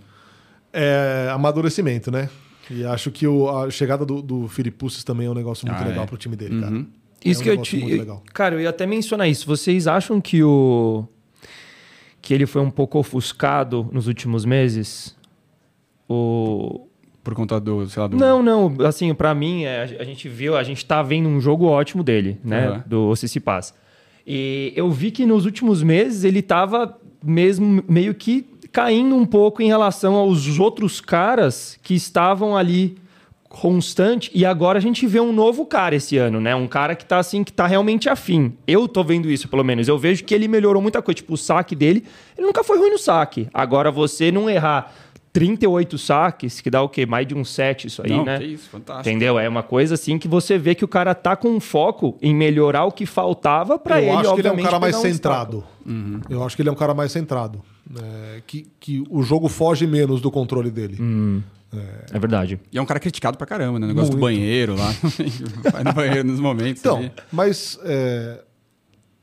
É 0.73 1.29
amadurecimento, 1.33 2.11
né? 2.11 2.29
E 2.71 2.85
acho 2.85 3.11
que 3.11 3.27
o- 3.27 3.49
a 3.51 3.69
chegada 3.71 4.05
do, 4.07 4.23
do 4.23 4.47
Filipussis 4.49 5.03
também 5.03 5.27
é 5.27 5.31
um 5.31 5.35
negócio 5.35 5.67
muito 5.67 5.83
Ah, 5.83 5.87
legal 5.87 6.05
é. 6.05 6.07
pro 6.07 6.17
time 6.17 6.37
dele, 6.37 6.61
cara. 6.61 6.85
Isso 7.25 7.41
É 7.41 7.43
um 7.43 7.45
que 7.45 7.51
eu 7.51 7.63
te. 7.63 7.77
muito 7.79 7.99
legal. 7.99 8.23
Cara, 8.33 8.55
eu 8.55 8.61
ia 8.61 8.71
até 8.71 8.87
mencionar 8.87 9.29
isso. 9.29 9.47
Vocês 9.47 9.87
acham 9.87 10.21
que 10.21 10.43
o. 10.43 11.05
que 12.23 12.33
ele 12.33 12.47
foi 12.47 12.63
um 12.63 12.71
pouco 12.71 12.99
ofuscado 12.99 13.89
nos 13.93 14.07
últimos 14.07 14.45
meses? 14.45 15.17
O. 16.09 16.87
Por 17.23 17.35
conta 17.35 17.61
do, 17.61 17.87
sei 17.87 18.01
lá, 18.01 18.09
do... 18.09 18.17
Não, 18.17 18.43
não. 18.43 18.75
Assim, 18.87 19.13
pra 19.13 19.35
mim, 19.35 19.65
é, 19.65 19.83
a 20.01 20.05
gente 20.05 20.27
viu, 20.29 20.57
a 20.57 20.63
gente 20.63 20.85
tá 20.87 21.03
vendo 21.03 21.29
um 21.29 21.39
jogo 21.41 21.67
ótimo 21.67 22.03
dele, 22.03 22.41
né? 22.43 22.67
Aham. 22.69 22.85
Do 22.87 23.13
Tsitsipas. 23.15 23.75
E 24.27 24.73
eu 24.77 24.91
vi 24.91 25.11
que 25.11 25.27
nos 25.27 25.45
últimos 25.45 25.83
meses 25.83 26.25
ele 26.25 26.43
tava 26.43 26.99
mesmo 27.25 27.83
meio 27.89 28.15
que 28.15 28.47
caindo 28.73 29.17
um 29.17 29.27
pouco 29.27 29.63
em 29.63 29.67
relação 29.67 30.15
aos 30.15 30.59
outros 30.59 31.01
caras 31.01 31.79
que 31.83 31.95
estavam 31.95 32.57
ali 32.57 32.97
constante 33.51 34.31
e 34.33 34.47
agora 34.47 34.79
a 34.79 34.81
gente 34.81 35.09
vê 35.09 35.19
um 35.19 35.33
novo 35.33 35.67
cara 35.67 35.97
esse 35.97 36.17
ano, 36.17 36.41
né? 36.41 36.55
Um 36.55 36.69
cara 36.69 36.95
que 36.95 37.05
tá 37.05 37.19
assim, 37.19 37.43
que 37.43 37.53
tá 37.53 37.67
realmente 37.67 38.09
afim. 38.09 38.53
Eu 38.65 38.87
tô 38.87 39.03
vendo 39.03 39.29
isso, 39.29 39.49
pelo 39.49 39.65
menos. 39.65 39.89
Eu 39.89 39.99
vejo 39.99 40.23
que 40.23 40.33
ele 40.33 40.47
melhorou 40.47 40.81
muita 40.81 41.03
coisa. 41.03 41.17
Tipo, 41.17 41.35
o 41.35 41.37
saque 41.37 41.75
dele, 41.75 42.05
ele 42.39 42.47
nunca 42.47 42.63
foi 42.63 42.79
ruim 42.79 42.91
no 42.91 42.99
saque. 42.99 43.49
Agora, 43.53 43.91
você 43.91 44.31
não 44.31 44.49
errar 44.49 44.95
38 45.33 45.97
saques, 45.97 46.61
que 46.61 46.71
dá 46.71 46.83
o 46.83 46.89
quê? 46.89 47.07
Mais 47.07 47.27
de 47.27 47.35
um 47.35 47.45
set 47.45 47.87
isso 47.87 48.03
aí, 48.03 48.11
Não, 48.11 48.25
né? 48.25 48.39
que 48.39 48.45
isso, 48.45 48.69
fantástico. 48.69 49.09
Entendeu? 49.09 49.39
É 49.39 49.49
uma 49.49 49.63
coisa 49.63 49.95
assim 49.95 50.19
que 50.19 50.27
você 50.27 50.59
vê 50.59 50.75
que 50.75 50.85
o 50.85 50.89
cara 50.89 51.15
tá 51.15 51.37
com 51.37 51.59
foco 51.61 52.19
em 52.21 52.35
melhorar 52.35 52.85
o 52.85 52.93
que 52.93 53.07
faltava 53.07 53.79
pra 53.79 54.01
eu 54.01 54.09
ele, 54.09 54.11
acho 54.11 54.35
que 54.35 54.41
ele 54.41 54.49
é 54.49 54.51
um 54.51 54.55
obviamente, 54.55 54.65
cara 54.65 54.81
mais 54.81 54.97
um 54.97 55.03
centrado. 55.03 55.65
Uhum. 55.87 56.21
Eu 56.29 56.45
acho 56.45 56.57
que 56.57 56.63
ele 56.63 56.69
é 56.69 56.73
um 56.73 56.77
cara 56.77 56.95
mais 56.95 57.13
centrado. 57.13 57.63
É, 57.97 58.43
que, 58.47 58.67
que 58.79 59.05
o 59.09 59.23
jogo 59.23 59.49
foge 59.49 59.87
menos 59.87 60.21
do 60.21 60.31
controle 60.31 60.71
dele. 60.71 60.97
Hum. 61.01 61.43
É 62.13 62.19
verdade. 62.19 62.59
E 62.73 62.79
é 62.79 62.83
um 62.83 62.87
cara 62.87 62.99
criticado 62.99 63.39
pra 63.39 63.47
caramba, 63.47 63.79
né? 63.79 63.87
O 63.87 63.89
negócio 63.89 64.11
do 64.11 64.19
Muito. 64.19 64.37
banheiro 64.37 64.75
lá. 64.75 64.93
Vai 65.73 65.85
no 65.85 65.93
banheiro 65.93 66.25
nos 66.25 66.41
momentos. 66.41 66.81
Então, 66.81 66.97
ali. 66.97 67.13
mas 67.31 67.79
é, 67.85 68.41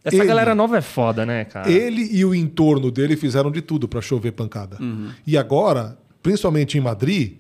Essa 0.08 0.16
Ele- 0.18 0.26
galera 0.26 0.56
nova 0.56 0.78
é 0.78 0.82
foda, 0.82 1.26
né, 1.26 1.46
cara? 1.46 1.70
ele 1.72 2.08
e 2.12 2.24
o 2.26 2.34
entorno 2.34 2.90
dele 2.92 3.16
fizeram 3.16 3.52
de 3.52 3.62
tudo 3.62 3.88
pra 3.88 4.02
chover 4.02 4.32
pancada. 4.32 4.78
Uhum. 4.80 5.10
E 5.26 5.38
agora, 5.38 5.98
principalmente 6.24 6.78
em 6.78 6.82
Madrid, 6.82 7.34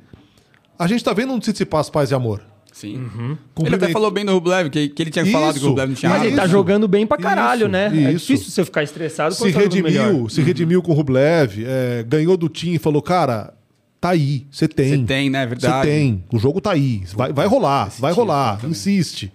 a 0.78 0.86
gente 0.88 1.04
tá 1.04 1.14
vendo 1.14 1.34
um 1.34 1.40
Tsitsipas 1.40 1.90
paz 1.90 2.12
e 2.12 2.16
amor. 2.16 2.42
Sim. 2.74 2.94
Ele 2.96 3.38
Cumprimento- 3.56 3.84
até 3.86 3.92
falou 3.94 4.12
bem 4.12 4.24
do 4.24 4.32
Rublev, 4.34 4.70
que, 4.70 4.90
que 4.90 5.02
ele 5.02 5.10
tinha 5.10 5.26
falado 5.26 5.54
que 5.54 5.60
o 5.60 5.62
Isso. 5.62 5.68
Rublev 5.70 5.88
não 5.90 5.96
tinha 5.96 6.10
Mas 6.10 6.18
nada. 6.20 6.28
ele 6.30 6.36
tá 6.36 6.44
Isso. 6.44 6.52
jogando 6.52 6.88
bem 6.88 7.08
pra 7.08 7.18
caralho, 7.18 7.62
Isso, 7.62 7.68
né? 7.70 7.86
É 7.88 8.12
isso. 8.12 8.28
difícil 8.28 8.52
você 8.52 8.64
ficar 8.66 8.84
estressado 8.84 9.34
se 9.34 9.42
quando 9.42 9.54
tá 9.54 9.60
redimiu, 9.62 10.30
se 10.30 10.42
redimiu 10.42 10.84
com 10.84 10.92
o 10.92 10.94
Rublev, 10.96 11.64
é, 11.66 12.04
ganhou 12.08 12.38
do 12.38 12.48
Tim 12.48 12.74
e 12.74 12.78
falou, 12.78 13.02
cara, 13.02 13.52
tá 14.00 14.10
aí, 14.10 14.46
você 14.52 14.68
tem. 14.68 14.90
Você 15.00 15.06
tem, 15.06 15.28
né? 15.28 15.40
É 15.40 15.48
Você 15.48 15.50
verdade. 15.56 15.88
tem, 15.88 16.24
o 16.32 16.38
jogo 16.38 16.62
tá 16.62 16.72
aí, 16.74 17.02
vai, 17.16 17.34
vai 17.34 17.48
rolar, 17.48 17.90
vai 17.98 18.14
rolar, 18.14 18.60
insiste. 18.66 19.32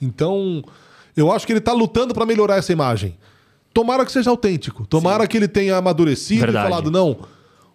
Então, 0.00 0.62
eu 1.16 1.30
acho 1.30 1.46
que 1.46 1.52
ele 1.52 1.60
tá 1.60 1.72
lutando 1.72 2.14
pra 2.14 2.26
melhorar 2.26 2.56
essa 2.56 2.72
imagem. 2.72 3.16
Tomara 3.72 4.04
que 4.04 4.12
seja 4.12 4.30
autêntico, 4.30 4.86
tomara 4.86 5.26
que 5.26 5.36
ele 5.36 5.48
tenha 5.48 5.76
amadurecido 5.76 6.42
Verdade. 6.42 6.66
e 6.66 6.70
falado, 6.70 6.90
não, 6.90 7.18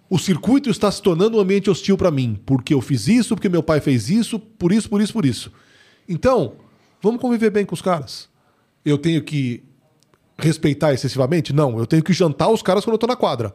o 0.10 0.18
circuito 0.18 0.70
está 0.70 0.90
se 0.90 1.02
tornando 1.02 1.38
um 1.38 1.42
ambiente 1.42 1.70
hostil 1.70 1.98
pra 1.98 2.10
mim, 2.10 2.40
porque 2.46 2.74
eu 2.74 2.82
fiz 2.82 3.08
isso, 3.08 3.36
porque 3.36 3.50
meu 3.50 3.62
pai 3.62 3.82
fez 3.82 4.10
isso, 4.10 4.40
por 4.40 4.72
isso, 4.72 4.90
por 4.90 5.02
isso, 5.02 5.14
por 5.14 5.26
isso. 5.26 5.52
Então, 6.08 6.54
vamos 7.02 7.22
conviver 7.22 7.50
bem 7.50 7.66
com 7.66 7.76
os 7.76 7.82
caras. 7.82 8.30
Eu 8.84 8.98
tenho 8.98 9.22
que 9.22 9.64
respeitar 10.38 10.94
excessivamente? 10.94 11.54
Não, 11.54 11.78
eu 11.78 11.86
tenho 11.86 12.02
que 12.02 12.14
jantar 12.14 12.50
os 12.50 12.62
caras 12.62 12.86
quando 12.86 12.94
eu 12.94 13.00
tô 13.00 13.08
na 13.08 13.16
quadra. 13.16 13.54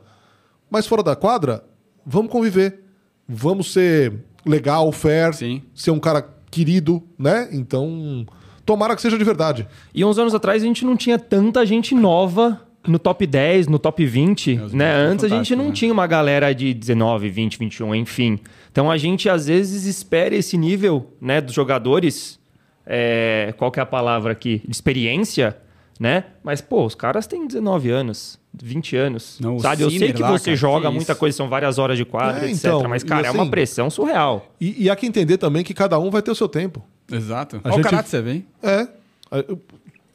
Mas 0.70 0.86
fora 0.86 1.02
da 1.02 1.16
quadra, 1.16 1.64
vamos 2.04 2.30
conviver. 2.30 2.80
Vamos 3.26 3.72
ser 3.72 4.12
legal, 4.44 4.92
fair, 4.92 5.32
Sim. 5.32 5.62
ser 5.74 5.90
um 5.90 5.98
cara 5.98 6.22
querido, 6.50 7.02
né? 7.18 7.48
Então, 7.52 8.26
tomara 8.64 8.94
que 8.96 9.02
seja 9.02 9.16
de 9.18 9.24
verdade. 9.24 9.66
E 9.94 10.04
uns 10.04 10.18
anos 10.18 10.34
atrás 10.34 10.62
a 10.62 10.66
gente 10.66 10.84
não 10.84 10.96
tinha 10.96 11.18
tanta 11.18 11.64
gente 11.66 11.94
nova 11.94 12.60
no 12.86 12.98
top 12.98 13.26
10, 13.26 13.66
no 13.66 13.78
top 13.78 14.04
20, 14.04 14.58
os 14.58 14.72
né? 14.74 14.94
Antes 14.94 15.24
a 15.24 15.28
gente 15.28 15.56
não 15.56 15.66
né? 15.66 15.72
tinha 15.72 15.92
uma 15.92 16.06
galera 16.06 16.54
de 16.54 16.74
19, 16.74 17.30
20, 17.30 17.58
21, 17.58 17.94
enfim. 17.94 18.38
Então 18.70 18.90
a 18.90 18.96
gente 18.98 19.28
às 19.28 19.46
vezes 19.46 19.86
espera 19.86 20.34
esse 20.34 20.58
nível, 20.58 21.10
né, 21.20 21.40
dos 21.40 21.54
jogadores, 21.54 22.38
é, 22.86 23.54
qual 23.56 23.70
que 23.70 23.80
é 23.80 23.82
a 23.82 23.86
palavra 23.86 24.32
aqui? 24.32 24.60
De 24.66 24.70
experiência, 24.74 25.56
né? 25.98 26.24
Mas, 26.42 26.60
pô, 26.60 26.84
os 26.84 26.94
caras 26.94 27.26
têm 27.26 27.46
19 27.46 27.88
anos, 27.90 28.38
20 28.52 28.96
anos, 28.96 29.38
Não, 29.40 29.58
sabe? 29.60 29.82
Eu 29.82 29.90
sei 29.90 30.12
que 30.12 30.20
lá, 30.20 30.32
você 30.32 30.44
cara, 30.46 30.56
joga 30.56 30.88
que 30.88 30.94
muita 30.94 31.12
isso. 31.12 31.18
coisa, 31.18 31.36
são 31.36 31.48
várias 31.48 31.78
horas 31.78 31.96
de 31.96 32.04
quadra, 32.04 32.44
É, 32.46 32.50
etc. 32.50 32.64
então, 32.66 32.88
Mas, 32.88 33.02
e 33.02 33.06
cara, 33.06 33.26
é 33.26 33.30
uma 33.30 33.42
assim- 33.44 33.50
pressão 33.50 33.88
surreal. 33.88 34.52
E, 34.60 34.84
e 34.84 34.90
há 34.90 34.96
que 34.96 35.06
entender 35.06 35.38
também 35.38 35.64
que 35.64 35.72
cada 35.72 35.98
um 35.98 36.10
vai 36.10 36.20
ter 36.20 36.30
o 36.30 36.34
seu 36.34 36.48
tempo. 36.48 36.84
Exato. 37.10 37.56
A 37.56 37.68
Olha 37.68 37.76
gente- 37.76 37.86
o 37.86 37.90
caráter, 37.90 38.08
você 38.08 38.22
vê, 38.22 38.32
hein? 38.32 38.46
É. 38.62 38.88
A- 39.30 39.38
eu- 39.48 39.60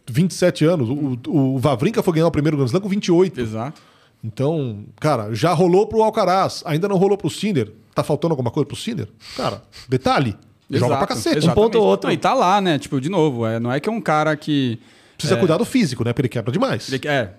27 0.10 0.66
anos. 0.66 0.90
O, 0.90 1.18
o 1.28 1.60
Vavrinka 1.60 2.02
foi 2.02 2.14
ganhar 2.14 2.28
o 2.28 2.32
primeiro 2.32 2.58
Grand 2.58 2.66
Slam 2.68 2.82
com 2.82 2.90
28. 2.90 3.40
Exato. 3.40 3.82
Então, 4.24 4.84
cara, 5.00 5.34
já 5.34 5.54
rolou 5.54 5.86
pro 5.88 6.02
Alcaraz, 6.02 6.62
ainda 6.66 6.88
não 6.88 6.98
rolou 6.98 7.18
pro 7.18 7.30
Sinner. 7.30 7.72
Tá 7.96 8.04
faltando 8.04 8.34
alguma 8.34 8.52
coisa 8.52 8.66
pro 8.68 8.76
Sinner? 8.76 9.08
Cara, 9.38 9.62
detalhe. 9.88 10.36
Joga 10.70 10.86
Exato, 10.86 10.98
pra 10.98 11.08
cacete. 11.08 11.38
exatamente. 11.38 11.56
ponto 11.56 11.78
ou 11.80 11.86
outro. 11.86 12.08
Não, 12.08 12.14
e 12.14 12.18
tá 12.18 12.34
lá, 12.34 12.60
né? 12.62 12.78
Tipo, 12.78 13.00
de 13.02 13.10
novo, 13.10 13.46
é, 13.46 13.60
não 13.60 13.72
é 13.72 13.80
que 13.80 13.88
é 13.90 13.92
um 13.92 14.02
cara 14.02 14.36
que 14.36 14.78
Precisa 15.20 15.38
cuidar 15.40 15.58
do 15.58 15.66
físico, 15.66 16.04
né? 16.04 16.12
Porque 16.14 16.22
ele 16.22 16.30
quebra 16.30 16.52
demais. 16.52 16.92
Ele 16.92 17.08
é 17.08 17.34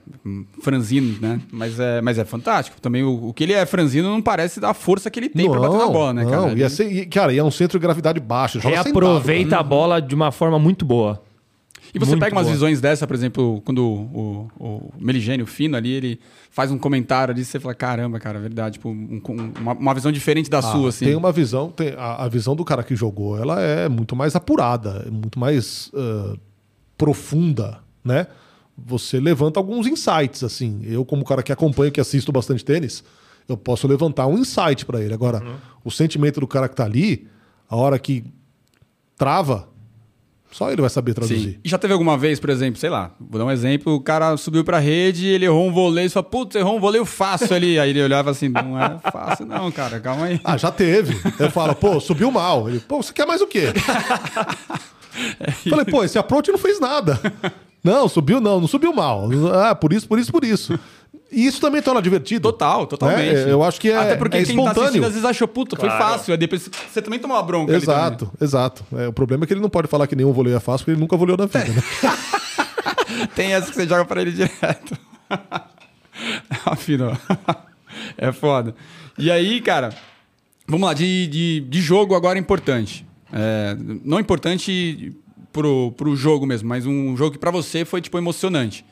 franzino, 0.62 1.18
né? 1.20 1.40
Mas 1.50 1.78
é, 1.80 2.00
mas 2.00 2.18
é 2.18 2.24
fantástico. 2.24 2.80
Também 2.80 3.02
o, 3.02 3.28
o 3.28 3.34
que 3.34 3.44
ele 3.44 3.52
é 3.52 3.64
franzino 3.66 4.08
não 4.10 4.20
parece 4.22 4.60
da 4.60 4.72
força 4.74 5.10
que 5.10 5.18
ele 5.18 5.28
tem 5.28 5.50
pra 5.50 5.58
bater 5.60 5.78
na 5.78 5.86
bola, 5.86 6.12
né, 6.14 6.24
cara? 6.24 6.36
Não, 6.36 6.50
Ele- 6.50 6.60
ia 6.60 6.68
ser, 6.68 6.90
e, 6.92 7.06
cara, 7.06 7.32
e 7.32 7.38
é 7.38 7.44
um 7.44 7.50
centro 7.50 7.78
de 7.78 7.82
gravidade 7.82 8.20
baixo. 8.20 8.60
Joga 8.60 8.74
Reaproveita 8.82 9.44
sentado, 9.50 9.60
a 9.60 9.62
bola 9.62 10.00
de 10.02 10.14
uma 10.14 10.30
forma 10.30 10.58
muito 10.58 10.84
boa. 10.84 11.22
E 11.92 11.98
você 11.98 12.10
Muito 12.12 12.20
pega 12.22 12.36
umas 12.36 12.44
boa. 12.44 12.54
visões 12.54 12.80
dessa, 12.80 13.04
por 13.04 13.16
exemplo, 13.16 13.60
quando 13.64 13.78
o, 13.84 14.48
o, 14.60 14.64
o 14.64 14.92
Meligênio 15.00 15.44
Fino 15.44 15.76
ali, 15.76 15.90
ele 15.90 16.20
faz 16.48 16.70
um 16.70 16.78
comentário 16.78 17.34
ali, 17.34 17.44
você 17.44 17.58
fala, 17.58 17.74
caramba, 17.74 18.20
cara, 18.20 18.38
é 18.38 18.40
verdade. 18.42 18.74
Tipo, 18.74 18.90
um- 18.90 19.20
um- 19.28 19.52
uma, 19.60 19.72
uma 19.72 19.94
visão 19.94 20.12
diferente 20.12 20.48
da 20.48 20.58
Ah, 20.58 20.62
sua, 20.62 20.90
assim. 20.90 21.06
Tem 21.06 21.16
uma 21.16 21.32
visão, 21.32 21.68
tem, 21.72 21.92
a, 21.98 22.24
a 22.26 22.28
visão 22.28 22.54
do 22.54 22.64
cara 22.64 22.84
que 22.84 22.94
jogou, 22.94 23.36
ela 23.36 23.60
é 23.60 23.88
muito 23.88 24.14
mais 24.14 24.36
apurada, 24.36 25.02
é 25.04 25.10
muito 25.10 25.36
mais 25.40 25.90
ah, 25.92 26.36
profunda, 27.00 27.78
né? 28.04 28.26
Você 28.76 29.18
levanta 29.18 29.58
alguns 29.58 29.86
insights, 29.86 30.44
assim. 30.44 30.82
Eu, 30.84 31.02
como 31.02 31.24
cara 31.24 31.42
que 31.42 31.50
acompanha, 31.50 31.90
que 31.90 32.00
assisto 32.00 32.30
bastante 32.30 32.62
tênis, 32.62 33.02
eu 33.48 33.56
posso 33.56 33.88
levantar 33.88 34.26
um 34.26 34.36
insight 34.36 34.84
pra 34.84 35.00
ele. 35.00 35.14
Agora, 35.14 35.42
o 35.82 35.90
sentimento 35.90 36.40
do 36.40 36.46
cara 36.46 36.68
que 36.68 36.76
tá 36.76 36.84
ali, 36.84 37.26
a 37.68 37.74
hora 37.74 37.98
que 37.98 38.22
trava, 39.16 39.66
só 40.50 40.70
ele 40.70 40.82
vai 40.82 40.90
saber 40.90 41.14
traduzir. 41.14 41.52
Sim. 41.52 41.58
E 41.64 41.68
já 41.68 41.78
teve 41.78 41.94
alguma 41.94 42.18
vez, 42.18 42.38
por 42.38 42.50
exemplo, 42.50 42.78
sei 42.78 42.90
lá, 42.90 43.14
vou 43.18 43.38
dar 43.38 43.46
um 43.46 43.50
exemplo, 43.50 43.94
o 43.94 44.00
cara 44.00 44.36
subiu 44.36 44.62
pra 44.62 44.78
rede, 44.78 45.26
ele 45.26 45.46
errou 45.46 45.68
um 45.68 45.72
voleio, 45.72 46.08
você 46.08 46.14
fala, 46.14 46.24
putz, 46.24 46.54
errou 46.54 46.76
um 46.76 46.80
voleio 46.80 47.06
fácil 47.06 47.54
ali. 47.56 47.78
Aí 47.78 47.90
ele 47.90 48.02
olhava 48.02 48.30
assim, 48.30 48.48
não 48.50 48.78
é 48.78 48.98
fácil 49.10 49.46
não, 49.46 49.70
cara, 49.72 50.00
calma 50.00 50.26
aí. 50.26 50.40
Ah, 50.44 50.58
já 50.58 50.70
teve. 50.70 51.18
Eu 51.38 51.50
falo, 51.50 51.74
pô, 51.74 51.98
subiu 51.98 52.30
mal. 52.30 52.68
Ele, 52.68 52.78
pô, 52.80 53.02
você 53.02 53.12
quer 53.12 53.26
mais 53.26 53.40
o 53.40 53.46
quê? 53.46 53.68
Falei, 55.68 55.84
pô, 55.84 56.04
esse 56.04 56.18
approach 56.18 56.50
não 56.50 56.58
fez 56.58 56.78
nada. 56.80 57.18
Não, 57.82 58.06
subiu 58.10 58.42
não, 58.42 58.60
não 58.60 58.68
subiu 58.68 58.92
mal. 58.92 59.26
Ah, 59.54 59.74
por 59.74 59.90
isso, 59.90 60.06
por 60.06 60.18
isso, 60.18 60.30
por 60.30 60.44
isso. 60.44 60.78
E 61.32 61.46
isso 61.46 61.62
também 61.62 61.80
torna 61.80 62.02
divertido. 62.02 62.52
Total, 62.52 62.86
totalmente. 62.86 63.34
É, 63.36 63.50
eu 63.50 63.62
acho 63.62 63.80
que 63.80 63.88
é- 63.90 63.96
Até 63.96 64.16
porque 64.16 64.36
é 64.36 64.44
quem 64.44 64.54
tá 64.54 64.62
assistindo 64.64 64.68
espontâneo. 64.82 65.06
às 65.06 65.12
vezes 65.14 65.24
achou, 65.24 65.48
puta, 65.48 65.76
foi 65.76 65.88
Claro. 65.88 66.04
fácil. 66.04 66.32
Aí 66.32 66.36
depois 66.36 66.68
você 66.92 67.00
também 67.00 67.18
tomou 67.18 67.38
uma 67.38 67.42
bronca. 67.42 67.72
Exato, 67.72 68.30
exato. 68.38 68.84
É, 68.94 69.08
o 69.08 69.14
problema 69.14 69.44
é 69.44 69.46
que 69.46 69.54
ele 69.54 69.62
não 69.62 69.70
pode 69.70 69.88
falar 69.88 70.06
que 70.06 70.14
nenhum 70.14 70.30
voleio 70.30 70.56
é 70.56 70.60
fácil, 70.60 70.84
porque 70.84 70.90
ele 70.90 71.00
nunca 71.00 71.16
voleou 71.16 71.38
na 71.38 71.46
vida. 71.46 71.64
Né? 71.72 73.28
Tem 73.34 73.54
essa 73.54 73.68
que 73.70 73.74
você 73.76 73.88
joga 73.88 74.04
pra 74.04 74.20
ele 74.20 74.32
direto. 74.32 74.98
Afinal. 76.66 77.16
É 78.18 78.30
foda. 78.30 78.74
E 79.18 79.30
aí, 79.30 79.60
cara, 79.62 79.90
vamos 80.66 80.86
lá, 80.86 80.92
de, 80.92 81.26
de, 81.28 81.60
de 81.60 81.80
jogo 81.80 82.14
agora 82.14 82.38
importante. 82.38 83.06
É, 83.32 83.76
não 84.04 84.18
importante 84.20 85.12
pro, 85.52 85.92
pro 85.92 86.14
jogo 86.16 86.46
mesmo, 86.46 86.68
mas 86.68 86.86
um 86.86 87.16
jogo 87.16 87.32
que 87.32 87.38
pra 87.38 87.50
você 87.50 87.84
foi, 87.84 88.00
tipo, 88.00 88.16
emocionante. 88.18 88.84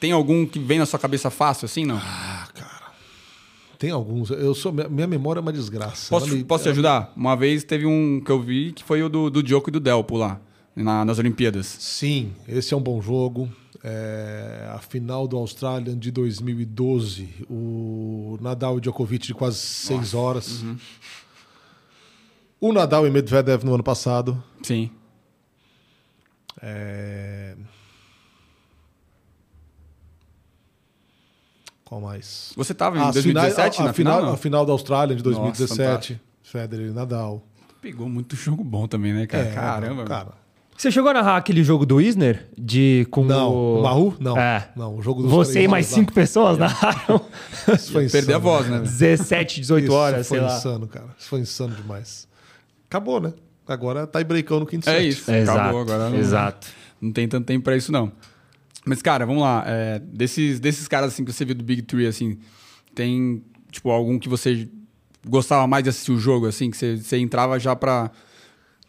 Tem 0.00 0.12
algum 0.12 0.44
que 0.46 0.58
vem 0.58 0.78
na 0.78 0.86
sua 0.86 0.98
cabeça 0.98 1.30
fácil, 1.30 1.64
assim, 1.64 1.84
não? 1.84 2.00
Tem 3.78 3.90
alguns. 3.90 4.30
Eu 4.30 4.54
sou, 4.54 4.72
minha, 4.72 5.06
memória 5.06 5.38
é 5.38 5.42
uma 5.42 5.52
desgraça. 5.52 6.08
Posso, 6.08 6.28
me- 6.28 6.44
posso 6.44 6.64
te 6.64 6.70
ajudar? 6.70 7.12
Uma 7.14 7.36
vez 7.36 7.62
teve 7.62 7.84
um 7.84 8.20
que 8.24 8.30
eu 8.30 8.40
vi 8.40 8.72
que 8.72 8.82
foi 8.82 9.02
o 9.02 9.08
do, 9.08 9.28
do 9.28 9.42
Djoko 9.42 9.68
e 9.68 9.72
do 9.72 9.80
Delpo 9.80 10.16
lá, 10.16 10.40
na- 10.74 11.04
nas 11.04 11.18
Olimpíadas. 11.18 11.66
Sim, 11.78 12.32
esse 12.48 12.72
é 12.72 12.76
um 12.76 12.80
bom 12.80 13.00
jogo. 13.02 13.50
É, 13.84 14.68
a 14.74 14.78
final 14.78 15.28
do 15.28 15.36
Australian 15.36 15.96
de 15.98 16.10
2012, 16.10 17.28
o 17.48 18.38
Nadal 18.40 18.78
e 18.78 18.80
Djokovic 18.80 19.26
de 19.26 19.34
quase 19.34 19.58
seis 19.58 20.14
horas. 20.14 20.62
Uhum. 20.62 20.76
O 22.68 22.72
Nadal 22.72 23.06
e 23.06 23.10
Medvedev 23.10 23.62
no 23.64 23.74
ano 23.74 23.82
passado. 23.84 24.42
Sim. 24.62 24.90
É... 26.62 27.54
Qual 31.84 32.00
mais? 32.00 32.52
Você 32.56 32.74
tava 32.74 32.98
em 32.98 33.02
As 33.02 33.14
2017 33.14 33.54
finais- 33.76 33.78
a, 33.78 33.82
a 33.82 33.86
na 33.86 33.92
final, 33.92 34.18
final? 34.18 34.34
a 34.34 34.36
final 34.36 34.66
da 34.66 34.72
Austrália 34.72 35.14
de 35.14 35.22
Nossa, 35.22 35.40
2017. 35.40 36.20
Federer 36.42 36.88
e 36.88 36.90
Nadal. 36.92 37.42
Pegou 37.80 38.08
muito 38.08 38.34
jogo 38.34 38.64
bom 38.64 38.88
também, 38.88 39.12
né, 39.12 39.26
cara? 39.26 39.44
É, 39.44 39.52
Caramba. 39.54 40.04
cara. 40.04 40.28
Você 40.76 40.90
chegou 40.90 41.10
a 41.10 41.14
narrar 41.14 41.36
aquele 41.38 41.62
jogo 41.64 41.86
do 41.86 42.00
Isner? 42.00 42.48
De, 42.58 43.06
com 43.10 43.24
Não, 43.24 43.50
o... 43.50 43.78
o 43.78 43.82
Mahu? 43.82 44.14
Não. 44.20 44.36
É. 44.36 44.70
Não, 44.76 44.96
o 44.96 45.02
jogo 45.02 45.22
dos 45.22 45.30
Você 45.30 45.62
e 45.62 45.68
mais 45.68 45.88
lá. 45.90 45.94
cinco 45.94 46.12
pessoas 46.12 46.58
narraram 46.58 47.20
Isso 47.74 47.92
foi 47.92 48.08
Perder 48.10 48.34
a 48.34 48.38
insano, 48.38 48.40
voz, 48.40 48.64
né? 48.66 48.70
cara. 48.72 48.82
velho? 48.84 48.90
17, 48.98 49.60
18 49.60 49.84
Isso 49.84 49.92
horas, 49.94 50.28
foi 50.28 50.38
sei 50.38 50.46
lá. 50.46 50.56
insano, 50.56 50.86
cara. 50.86 51.06
Isso 51.18 51.28
foi 51.28 51.40
insano 51.40 51.74
demais. 51.74 52.25
Acabou, 52.96 53.20
né? 53.20 53.32
Agora 53.66 54.06
tá 54.06 54.22
breakão 54.24 54.60
no 54.60 54.66
quinto 54.66 54.88
É 54.88 54.94
set. 54.98 55.08
isso. 55.08 55.30
Exato, 55.30 55.58
Acabou 55.58 55.80
agora. 55.80 56.08
Não, 56.10 56.16
exato. 56.16 56.68
Não 57.00 57.12
tem 57.12 57.28
tanto 57.28 57.44
tempo 57.46 57.64
pra 57.64 57.76
isso, 57.76 57.90
não. 57.92 58.10
Mas, 58.84 59.02
cara, 59.02 59.26
vamos 59.26 59.42
lá. 59.42 59.64
é, 59.66 59.98
desses, 59.98 60.60
desses 60.60 60.86
caras 60.86 61.12
assim 61.12 61.24
que 61.24 61.32
você 61.32 61.44
viu 61.44 61.54
do 61.54 61.64
Big 61.64 61.82
Three, 61.82 62.06
assim, 62.06 62.38
tem, 62.94 63.42
tipo, 63.70 63.90
algum 63.90 64.18
que 64.18 64.28
você 64.28 64.68
gostava 65.28 65.66
mais 65.66 65.82
de 65.82 65.90
assistir 65.90 66.12
o 66.12 66.18
jogo, 66.18 66.46
assim, 66.46 66.70
que 66.70 66.76
você, 66.76 66.96
você 66.96 67.18
entrava 67.18 67.58
já 67.58 67.74
pra. 67.74 68.10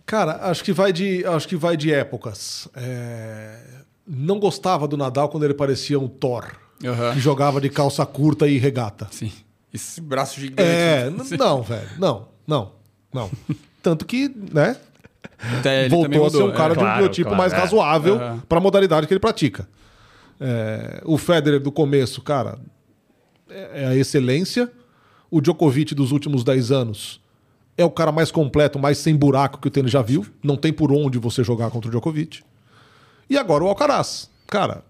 Cara, 0.05 0.49
acho 0.49 0.63
que 0.63 0.71
vai 0.71 0.93
de, 0.93 1.25
acho 1.25 1.47
que 1.47 1.55
vai 1.55 1.75
de 1.75 1.91
épocas. 1.91 2.69
É, 2.75 3.59
Não 4.07 4.39
gostava 4.39 4.87
do 4.87 4.95
Nadal 4.95 5.27
quando 5.29 5.43
ele 5.43 5.53
parecia 5.55 5.99
um 5.99 6.07
Thor, 6.07 6.45
que 7.13 7.19
jogava 7.19 7.59
de 7.59 7.69
calça 7.69 8.05
curta 8.05 8.47
e 8.47 8.57
regata. 8.57 9.07
Sim. 9.11 9.31
Esse 9.73 9.99
braço 9.99 10.39
gigante. 10.39 10.61
É, 10.61 11.11
assim. 11.19 11.35
não, 11.35 11.61
velho. 11.63 11.89
Não, 11.97 12.27
não, 12.47 12.71
não. 13.13 13.29
Tanto 13.81 14.05
que, 14.05 14.29
né, 14.51 14.75
Até 15.59 15.85
ele 15.85 15.89
também 15.95 16.19
voltou 16.19 16.25
a 16.25 16.29
ser 16.29 16.43
um 16.43 16.55
cara 16.55 16.73
é. 16.73 16.75
de 16.75 16.79
um 16.79 16.83
claro, 16.83 16.99
biotipo 17.03 17.29
claro, 17.29 17.37
mais 17.37 17.53
é. 17.53 17.57
razoável 17.57 18.15
Aham. 18.15 18.43
para 18.47 18.57
a 18.57 18.61
modalidade 18.61 19.07
que 19.07 19.13
ele 19.13 19.19
pratica. 19.19 19.67
É, 20.39 21.01
o 21.05 21.17
Federer 21.17 21.59
do 21.59 21.71
começo, 21.71 22.21
cara, 22.21 22.59
é, 23.49 23.83
é 23.83 23.87
a 23.87 23.95
excelência. 23.95 24.71
O 25.29 25.41
Djokovic 25.41 25.93
dos 25.93 26.11
últimos 26.11 26.43
10 26.43 26.71
anos 26.71 27.21
é 27.77 27.83
o 27.85 27.91
cara 27.91 28.11
mais 28.11 28.31
completo, 28.31 28.79
mais 28.79 28.97
sem 28.97 29.15
buraco 29.15 29.59
que 29.59 29.67
o 29.67 29.71
tênis 29.71 29.91
já 29.91 30.01
viu. 30.01 30.25
Não 30.43 30.55
tem 30.55 30.71
por 30.73 30.91
onde 30.91 31.17
você 31.17 31.43
jogar 31.43 31.69
contra 31.69 31.87
o 31.87 31.91
Djokovic. 31.91 32.41
E 33.29 33.37
agora 33.37 33.63
o 33.63 33.67
Alcaraz. 33.67 34.29
Cara, 34.47 34.83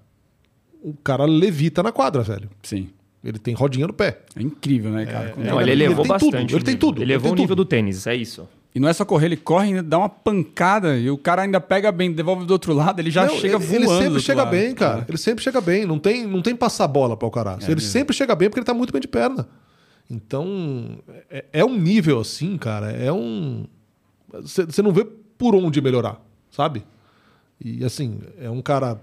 o 0.81 0.93
cara 0.93 1.25
levita 1.25 1.81
na 1.81 1.91
quadra, 1.91 2.21
velho. 2.21 2.49
Sim. 2.61 2.89
Ele 3.23 3.39
tem 3.39 3.53
rodinha 3.53 3.88
no 3.88 3.93
pé. 3.93 4.19
É 4.35 4.41
incrível, 4.41 4.91
né, 4.91 5.05
cara? 5.05 5.31
Quando 5.31 5.45
Não, 5.45 5.59
ele 5.59 5.71
ele 5.71 5.83
elevou 5.83 6.03
tem 6.03 6.09
bastante. 6.09 6.31
tudo, 6.31 6.55
ele 6.55 6.63
tem 6.63 6.77
tudo, 6.77 6.97
Ele 6.97 7.05
ele 7.05 7.13
elevou 7.13 7.31
tem 7.31 7.39
o 7.39 7.41
nível 7.41 7.55
do 7.55 7.65
tênis, 7.65 8.05
é 8.07 8.15
isso. 8.15 8.47
E 8.78 8.80
não 8.80 8.88
é 8.88 8.93
só 8.93 9.03
correr, 9.03 9.25
ele 9.25 9.38
corre, 9.38 9.69
ainda 9.69 9.82
dá 9.82 9.97
uma 9.97 10.07
pancada 10.07 10.95
e 10.99 11.09
o 11.09 11.17
cara 11.17 11.41
ainda 11.41 11.59
pega 11.59 11.91
bem, 11.91 12.11
devolve 12.11 12.45
do 12.45 12.51
outro 12.51 12.73
lado, 12.73 12.99
ele 12.99 13.09
já 13.09 13.25
Não, 13.25 13.34
chega 13.34 13.55
ele, 13.55 13.65
voando. 13.65 13.84
ele 13.86 14.03
sempre 14.03 14.19
chega 14.21 14.43
lado. 14.43 14.51
bem, 14.51 14.75
cara. 14.75 15.03
Ele 15.09 15.17
sempre 15.17 15.43
chega 15.43 15.59
bem. 15.59 15.84
Não 15.84 15.97
tem, 15.97 16.28
não 16.28 16.43
tem 16.43 16.55
passar 16.55 16.88
bola 16.88 17.17
para 17.17 17.25
o 17.25 17.28
Alcaraz. 17.28 17.63
ele 17.63 17.73
mesmo. 17.73 17.89
sempre 17.89 18.15
chega 18.15 18.36
bem 18.36 18.49
porque 18.51 18.59
ele 18.59 18.65
tá 18.67 18.75
muito 18.75 18.93
bem 18.93 19.01
de 19.01 19.07
perna. 19.07 19.49
Então, 20.07 20.99
é, 21.28 21.45
é 21.53 21.65
um 21.65 21.75
nível 21.75 22.19
assim, 22.19 22.55
cara. 22.55 22.91
É 22.91 23.11
um. 23.11 23.65
Você 24.32 24.84
não 24.84 24.91
vê 24.91 25.03
por 25.39 25.55
onde 25.55 25.82
melhorar, 25.82 26.23
sabe? 26.51 26.86
E 27.59 27.84
assim, 27.84 28.19
é 28.39 28.47
um 28.47 28.61
cara 28.61 29.01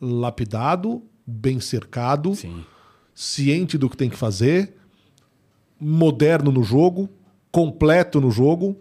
lapidado, 0.00 1.02
bem 1.26 1.58
cercado, 1.58 2.36
Sim. 2.36 2.64
ciente 3.12 3.76
do 3.76 3.90
que 3.90 3.96
tem 3.96 4.08
que 4.08 4.16
fazer, 4.16 4.76
moderno 5.80 6.52
no 6.52 6.62
jogo, 6.62 7.10
completo 7.56 8.20
no 8.20 8.30
jogo, 8.30 8.76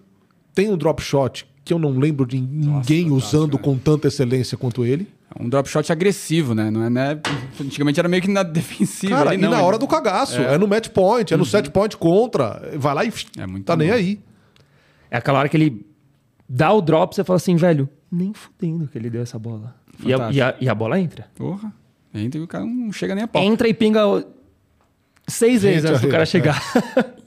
tem 0.54 0.70
um 0.70 0.76
drop 0.76 1.02
shot 1.02 1.48
que 1.64 1.74
eu 1.74 1.80
não 1.80 1.92
lembro 1.98 2.26
de 2.26 2.42
ninguém 2.42 2.72
fantástico, 3.06 3.16
usando 3.16 3.54
né? 3.54 3.60
com 3.64 3.78
tanta 3.78 4.10
excelência 4.10 4.58
quanto 4.58 4.84
ele. 4.84 5.08
É 5.34 5.42
um 5.42 5.48
drop 5.48 5.70
shot 5.70 5.90
agressivo, 5.94 6.54
né? 6.54 6.70
Não 6.70 6.84
é, 6.84 6.90
né? 6.90 7.22
Antigamente 7.60 8.00
era 8.02 8.10
meio 8.10 8.22
que 8.22 8.28
na 8.30 8.44
defensiva. 8.44 9.16
Cara, 9.16 9.30
ali 9.30 9.40
e 9.40 9.42
não, 9.42 9.50
na 9.50 9.58
ele- 9.60 9.66
hora 9.66 9.78
do 9.80 9.88
cagaço, 9.88 10.42
é, 10.42 10.58
no 10.58 10.68
match 10.68 10.90
point, 10.90 11.34
é 11.34 11.38
no 11.38 11.46
set 11.46 11.72
point 11.72 11.96
contra, 11.96 12.70
vai 12.78 12.94
lá 12.94 13.06
e 13.06 13.14
É 13.38 13.48
muito 13.48 13.64
tá 13.66 13.78
nem 13.78 13.88
bom. 13.88 13.94
aí. 13.94 14.20
É 15.10 15.16
aquela 15.18 15.40
hora 15.40 15.48
que 15.48 15.56
ele 15.56 15.86
dá 16.50 16.74
o 16.74 16.82
drop, 16.82 17.16
você 17.16 17.24
fala 17.24 17.38
assim, 17.38 17.56
velho, 17.56 17.88
nem 18.12 18.34
fudendo 18.34 18.90
que 18.90 18.98
ele 18.98 19.10
deu 19.10 19.22
essa 19.22 19.40
bola. 19.40 19.74
E 20.06 20.14
a, 20.14 20.32
e 20.34 20.42
a- 20.42 20.56
e 20.60 20.68
a 20.68 20.76
bola 20.76 21.00
entra. 21.00 21.28
Porra. 21.34 21.74
Entra 22.14 22.40
e 22.40 22.44
o 22.44 22.48
cara 22.48 22.66
não 22.66 22.92
chega 22.92 23.16
nem 23.16 23.24
a 23.24 23.28
pau. 23.28 23.42
Entra 23.42 23.70
e 23.70 23.74
pinga 23.74 24.02
seis 25.28 25.64
vezes 25.64 25.86
antes 25.86 26.02
do 26.02 26.10
cara 26.10 26.24
é. 26.24 26.26
chegar. 26.26 26.62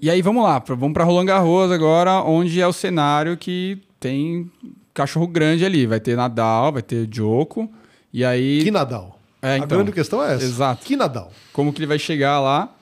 E 0.00 0.08
aí 0.08 0.22
vamos 0.22 0.44
lá, 0.44 0.62
vamos 0.64 0.92
pra 0.92 1.02
Roland 1.02 1.26
Garros 1.26 1.72
agora, 1.72 2.22
onde 2.22 2.60
é 2.60 2.66
o 2.66 2.72
cenário 2.72 3.36
que 3.36 3.82
tem 3.98 4.48
cachorro 4.94 5.26
grande 5.26 5.64
ali. 5.64 5.86
Vai 5.86 5.98
ter 5.98 6.16
Nadal, 6.16 6.72
vai 6.72 6.82
ter 6.82 7.06
Djoko. 7.06 7.68
E 8.12 8.24
aí, 8.24 8.62
Que 8.62 8.70
Nadal. 8.70 9.18
É, 9.42 9.54
A 9.54 9.56
então. 9.58 9.68
grande 9.68 9.90
questão 9.90 10.22
é 10.22 10.34
essa. 10.34 10.44
Exato. 10.44 10.84
Que 10.84 10.96
Nadal. 10.96 11.32
como 11.52 11.72
que 11.72 11.80
ele 11.80 11.86
vai 11.86 11.98
chegar 11.98 12.40
lá? 12.40 12.74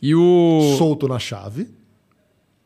E 0.00 0.14
o... 0.14 0.74
Solto 0.78 1.06
na 1.08 1.18
chave. 1.18 1.68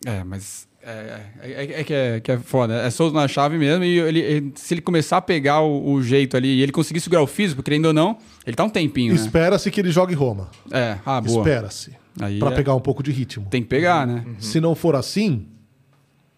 É, 0.05 0.23
mas... 0.25 0.68
É, 0.91 1.21
é, 1.43 1.51
é- 1.65 1.81
é 1.81 1.85
que, 1.85 1.93
é 1.95 2.21
que 2.21 2.33
é 2.33 2.39
foda. 2.39 2.75
É 2.75 2.89
solto 2.91 3.15
na 3.15 3.29
chave 3.29 3.59
mesmo. 3.59 3.85
E 3.85 3.99
ele, 3.99 4.21
ele- 4.21 4.53
se 4.55 4.75
ele 4.75 4.81
começar 4.81 5.19
a 5.19 5.21
pegar 5.23 5.61
o, 5.61 5.93
o 5.93 6.03
jeito 6.03 6.37
ali 6.37 6.49
e 6.49 6.63
ele 6.63 6.73
conseguir 6.73 7.01
segurar 7.01 7.23
o 7.23 7.27
físico, 7.27 7.63
querendo 7.63 7.87
ou 7.87 7.93
não, 7.93 8.17
ele 8.47 8.57
tá 8.57 8.65
um 8.65 8.71
tempinho, 8.71 9.15
né? 9.15 9.21
Espera-se 9.21 9.71
que 9.71 9.81
ele 9.81 9.91
jogue 9.91 10.15
Roma. 10.15 10.49
É, 10.71 10.97
ah, 11.05 11.21
boa. 11.21 11.39
Espera-se. 11.41 11.93
Pra 12.39 12.51
é- 12.51 12.55
pegar 12.55 12.75
um 12.75 12.81
pouco 12.81 13.03
de 13.03 13.13
ritmo. 13.13 13.47
Tem 13.51 13.63
que 13.63 13.69
pegar, 13.69 14.07
né? 14.07 14.25
Se 14.39 14.61
não 14.61 14.75
for 14.75 14.97
assim, 14.97 15.47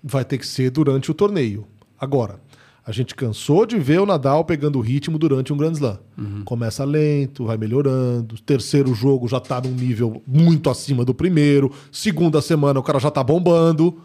vai 0.02 0.24
ter 0.24 0.38
que 0.38 0.46
ser 0.46 0.70
durante 0.70 1.10
o 1.10 1.14
torneio. 1.14 1.66
Agora, 1.98 2.40
A 2.82 2.92
gente 2.92 3.14
cansou 3.14 3.66
de 3.66 3.78
ver 3.78 4.00
o 4.00 4.06
Nadal 4.06 4.44
pegando 4.44 4.76
o 4.78 4.80
ritmo 4.80 5.16
durante 5.18 5.52
um 5.52 5.56
Grand 5.56 5.72
Slam. 5.72 5.98
Começa 6.44 6.82
lento, 6.82 7.44
vai 7.44 7.56
melhorando. 7.56 8.34
Terceiro 8.40 8.92
jogo 8.94 9.28
já 9.28 9.38
tá 9.38 9.60
num 9.60 9.70
nível 9.70 10.20
muito 10.26 10.68
acima 10.68 11.04
do 11.04 11.14
primeiro. 11.14 11.70
Segunda 11.92 12.40
semana 12.40 12.80
o 12.80 12.82
cara 12.82 12.98
já 12.98 13.10
tá 13.10 13.22
bombando. 13.22 14.00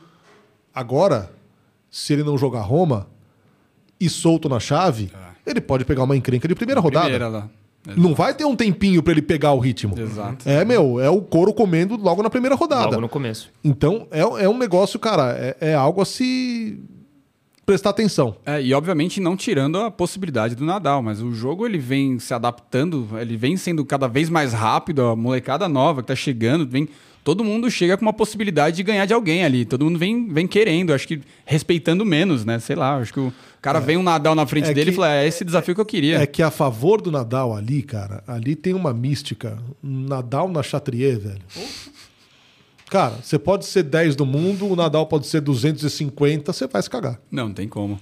Agora, 0.76 1.32
se 1.90 2.12
ele 2.12 2.24
não 2.24 2.38
jogar 2.38 2.60
Roma 2.60 3.08
e 3.98 4.10
solto 4.10 4.50
na 4.50 4.60
chave, 4.60 5.10
ele 5.48 5.62
pode 5.62 5.86
pegar 5.86 6.04
uma 6.04 6.18
encrenca 6.18 6.48
de 6.48 6.54
primeira 6.54 6.82
rodada. 6.82 7.06
Primeira 7.06 7.30
lá. 7.30 7.50
Não 7.96 8.14
vai 8.16 8.34
ter 8.34 8.46
um 8.46 8.56
tempinho 8.56 9.02
pra 9.02 9.14
ele 9.14 9.22
pegar 9.22 9.54
o 9.54 9.60
ritmo. 9.60 9.98
Exato. 9.98 10.50
É, 10.50 10.66
meu, 10.66 11.00
é 11.00 11.10
o 11.10 11.22
couro 11.22 11.54
comendo 11.54 11.96
logo 11.96 12.22
na 12.22 12.30
primeira 12.30 12.56
rodada. 12.56 12.88
Logo 12.88 13.02
no 13.02 13.10
começo. 13.10 13.52
Então, 13.64 14.08
é, 14.12 14.22
é 14.22 14.50
um 14.50 14.58
negócio, 14.58 15.00
cara, 15.00 15.34
é, 15.38 15.72
é 15.72 15.74
algo 15.76 16.02
a 16.02 16.06
se 16.06 16.80
prestar 17.66 17.92
atenção. 17.92 18.36
É, 18.46 18.62
e 18.62 18.74
obviamente 18.74 19.20
não 19.20 19.36
tirando 19.36 19.80
a 19.80 19.90
possibilidade 19.90 20.56
do 20.56 20.66
Nadal, 20.66 21.02
mas 21.02 21.22
o 21.22 21.32
jogo 21.32 21.66
ele 21.66 21.78
vem 21.78 22.20
se 22.20 22.34
adaptando, 22.34 23.08
ele 23.20 23.38
vem 23.38 23.56
sendo 23.56 23.86
cada 23.86 24.08
vez 24.08 24.30
mais 24.30 24.54
rápido, 24.54 25.04
a 25.04 25.16
molecada 25.16 25.68
nova 25.68 26.02
que 26.02 26.08
tá 26.08 26.16
chegando, 26.16 26.68
vem 26.68 26.88
todo 27.26 27.44
mundo 27.44 27.70
chega 27.72 27.98
com 27.98 28.06
uma 28.06 28.14
possibilidade 28.14 28.78
de 28.78 28.84
ganhar 28.84 29.06
de 29.06 29.14
alguém 29.14 29.44
ali, 29.44 29.66
todo 29.66 29.84
mundo 29.84 29.98
vem, 30.00 30.28
vem 30.32 30.46
querendo, 30.48 30.94
acho 30.94 31.08
que 31.08 31.20
respeitando 31.46 32.06
menos, 32.06 32.46
né? 32.46 32.60
Sei 32.60 32.76
lá, 32.76 32.98
acho 32.98 33.12
que 33.12 33.20
o 33.20 33.34
cara 33.62 33.80
vem 33.80 33.98
um 33.98 34.04
Nadal 34.04 34.36
na 34.36 34.46
frente 34.46 34.70
É 34.70 34.74
dele 34.74 34.92
e 34.92 34.94
que- 34.94 34.96
fala, 34.96 35.16
é 35.16 35.28
esse 35.28 35.44
desafio 35.44 35.74
que 35.76 35.82
eu 35.82 35.86
queria. 35.86 36.20
É 36.20 36.26
que 36.28 36.44
a 36.44 36.52
favor 36.52 37.02
do 37.02 37.12
Nadal 37.12 37.54
ali, 37.54 37.82
cara, 37.82 38.24
ali 38.28 38.56
tem 38.56 38.74
uma 38.74 38.94
mística. 38.94 39.58
Nadal 39.82 40.48
na 40.48 40.62
Chatrier, 40.62 41.20
velho. 41.20 41.42
Cara, 42.90 43.16
você 43.24 43.40
pode 43.40 43.66
ser 43.66 43.82
10 43.84 44.16
do 44.16 44.26
mundo, 44.26 44.68
o 44.72 44.76
Nadal 44.76 45.08
pode 45.08 45.26
ser 45.26 45.42
250, 45.42 46.54
você 46.54 46.68
vai 46.68 46.82
se 46.82 46.90
cagar. 46.90 47.20
Não, 47.32 47.48
não 47.48 47.54
tem 47.54 47.68
como. 47.68 48.00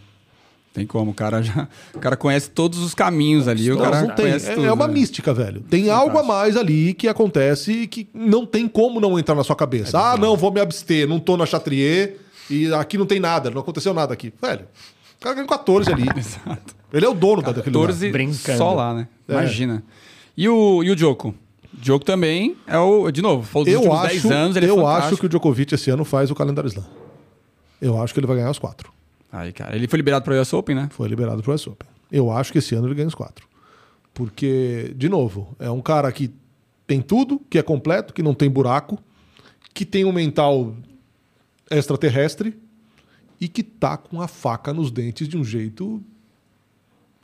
Tem 0.74 0.88
como, 0.88 1.12
o 1.12 1.14
cara 1.14 1.42
já. 1.44 1.68
O 1.94 2.00
cara 2.00 2.18
conhece 2.18 2.50
todos 2.50 2.80
os 2.80 2.96
caminhos 2.96 3.48
ali. 3.48 3.72
o 3.72 3.76
Não, 3.76 3.84
cara 3.84 4.02
não 4.02 4.08
tem. 4.16 4.26
conhece 4.26 4.50
É, 4.50 4.56
tudo, 4.56 4.66
é 4.66 4.72
uma 4.74 4.88
né? 4.88 4.94
mística, 4.94 5.32
velho. 5.34 5.62
Tem 5.70 5.90
algo 5.92 6.18
a 6.18 6.24
mais 6.24 6.58
ali 6.58 6.96
que 6.96 7.08
acontece 7.08 7.86
que 7.86 8.08
não 8.14 8.44
tem 8.46 8.68
como 8.68 9.00
não 9.00 9.20
entrar 9.20 9.36
na 9.36 9.44
sua 9.44 9.56
cabeça. 9.56 9.98
ah, 10.00 10.18
não, 10.18 10.36
vou 10.36 10.52
me 10.52 10.60
abster, 10.60 11.08
não 11.08 11.20
tô 11.20 11.38
na 11.38 11.46
Chatrier 11.46 12.18
e 12.50 12.74
aqui 12.74 12.98
não 12.98 13.06
tem 13.06 13.20
nada, 13.20 13.52
não 13.52 13.62
aconteceu 13.62 13.94
nada 13.94 14.14
aqui. 14.14 14.34
Velho, 14.42 14.66
o 15.20 15.22
cara 15.24 15.36
ganhou 15.36 15.48
14 15.48 15.92
ali. 15.94 16.06
Exato. 16.18 16.76
Ele 16.92 17.06
é 17.06 17.10
o 17.10 17.14
dono 17.14 17.42
da- 17.44 17.52
daquele 17.52 17.76
lugar. 17.76 17.90
14 17.90 18.12
Brincando. 18.12 18.58
só 18.58 18.74
lá, 18.74 18.94
né? 18.96 19.08
É. 19.28 19.32
Imagina. 19.34 19.84
E 20.36 20.50
o, 20.50 20.84
e 20.84 20.90
o 20.90 20.96
Djoko? 20.96 21.30
O 21.30 21.82
Djoko 21.82 22.04
também 22.04 22.56
é 22.66 22.80
o. 22.80 23.12
De 23.12 23.22
novo, 23.22 23.44
falou 23.44 23.64
dos 23.66 23.74
Eu 23.74 23.80
últimos 23.82 24.00
acho, 24.06 24.14
10 24.22 24.26
anos, 24.32 24.56
ele 24.58 24.66
é 24.66 24.70
eu 24.70 24.76
fantástico. 24.78 25.08
acho 25.08 25.18
que 25.18 25.26
o 25.28 25.30
Djokovic 25.30 25.74
esse 25.76 25.92
ano 25.92 26.04
faz 26.04 26.32
o 26.32 26.36
calendário 26.36 26.68
slam. 26.68 26.86
Eu 27.80 28.02
acho 28.02 28.12
que 28.14 28.20
ele 28.20 28.26
vai 28.28 28.38
ganhar 28.38 28.50
os 28.50 28.58
quatro. 28.60 28.92
Aí, 29.34 29.52
cara, 29.52 29.76
ele 29.76 29.88
foi 29.88 29.98
liberado 29.98 30.24
para 30.24 30.36
o 30.36 30.40
US 30.40 30.54
Open, 30.54 30.76
né? 30.76 30.88
Foi 30.92 31.08
liberado 31.08 31.42
pro 31.42 31.52
US 31.52 31.66
Open. 31.66 31.90
Eu 32.12 32.32
acho 32.32 32.52
que 32.52 32.60
esse 32.60 32.76
ano 32.76 32.88
ele 32.88 32.94
ganha 32.94 33.08
os 33.08 33.16
quatro. 33.16 33.48
Porque, 34.14 34.94
de 34.96 35.10
novo, 35.10 35.56
é 35.58 35.72
um 35.72 35.82
cara 35.82 36.12
que 36.12 36.32
tem 36.86 37.02
tudo, 37.02 37.42
que 37.50 37.58
é 37.58 37.64
completo, 37.64 38.14
que 38.14 38.22
não 38.22 38.36
tem 38.36 38.48
buraco, 38.48 39.00
que 39.74 39.86
tem 39.86 40.06
um 40.06 40.12
mental 40.12 40.76
extraterrestre 41.72 42.56
e 43.42 43.48
que 43.48 43.64
tá 43.64 43.98
com 43.98 44.22
a 44.22 44.28
faca 44.28 44.72
nos 44.72 44.92
dentes 44.92 45.28
de 45.28 45.36
um 45.36 45.44
jeito 45.44 46.00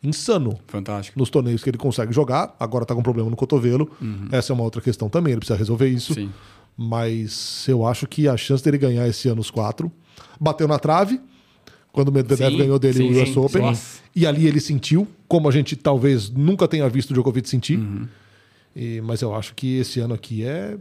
insano 0.02 0.58
Fantástico. 0.66 1.20
nos 1.20 1.30
torneios 1.30 1.62
que 1.62 1.70
ele 1.70 1.78
consegue 1.78 2.12
jogar. 2.12 2.56
Agora 2.60 2.86
tá 2.86 2.96
com 2.96 3.04
problema 3.04 3.30
no 3.30 3.36
cotovelo. 3.36 3.92
Essa 4.32 4.52
é 4.52 4.54
uma 4.56 4.64
outra 4.64 4.82
questão 4.82 5.10
também, 5.10 5.34
ele 5.34 5.42
precisa 5.42 5.60
resolver 5.60 5.88
isso. 5.88 6.16
Sim. 6.16 6.32
Mas 6.76 7.68
eu 7.68 7.86
acho 7.86 8.08
que 8.08 8.28
a 8.28 8.36
chance 8.36 8.64
dele 8.64 8.80
ganhar 8.80 9.08
esse 9.08 9.30
ano 9.30 9.42
os 9.42 9.52
quatro 9.52 9.92
bateu 10.40 10.68
na 10.68 10.80
trave 10.80 11.22
quando 11.92 12.10
o 12.10 12.12
Medvedev 12.12 12.52
Sim, 12.52 12.58
ganhou 12.58 12.80
dele 12.80 12.98
sim, 12.98 13.14
o 13.14 13.22
US 13.22 13.30
sim, 13.30 13.40
Open. 13.40 13.74
E 14.16 14.26
ali 14.26 14.48
ele 14.48 14.60
sentiu, 14.60 15.08
como 15.28 15.48
a 15.50 15.52
gente 15.52 15.76
talvez 15.76 16.30
nunca 16.30 16.68
tenha 16.68 16.88
visto 16.90 17.12
o 17.12 17.14
Djokovic 17.14 17.50
sentir. 17.50 17.80
Uhum. 17.80 18.08
E- 18.76 19.02
mas 19.02 19.22
eu 19.22 19.34
acho 19.34 19.54
que 19.56 19.78
esse 19.78 20.00
ano 20.00 20.14
aqui 20.14 20.44
é. 20.44 20.78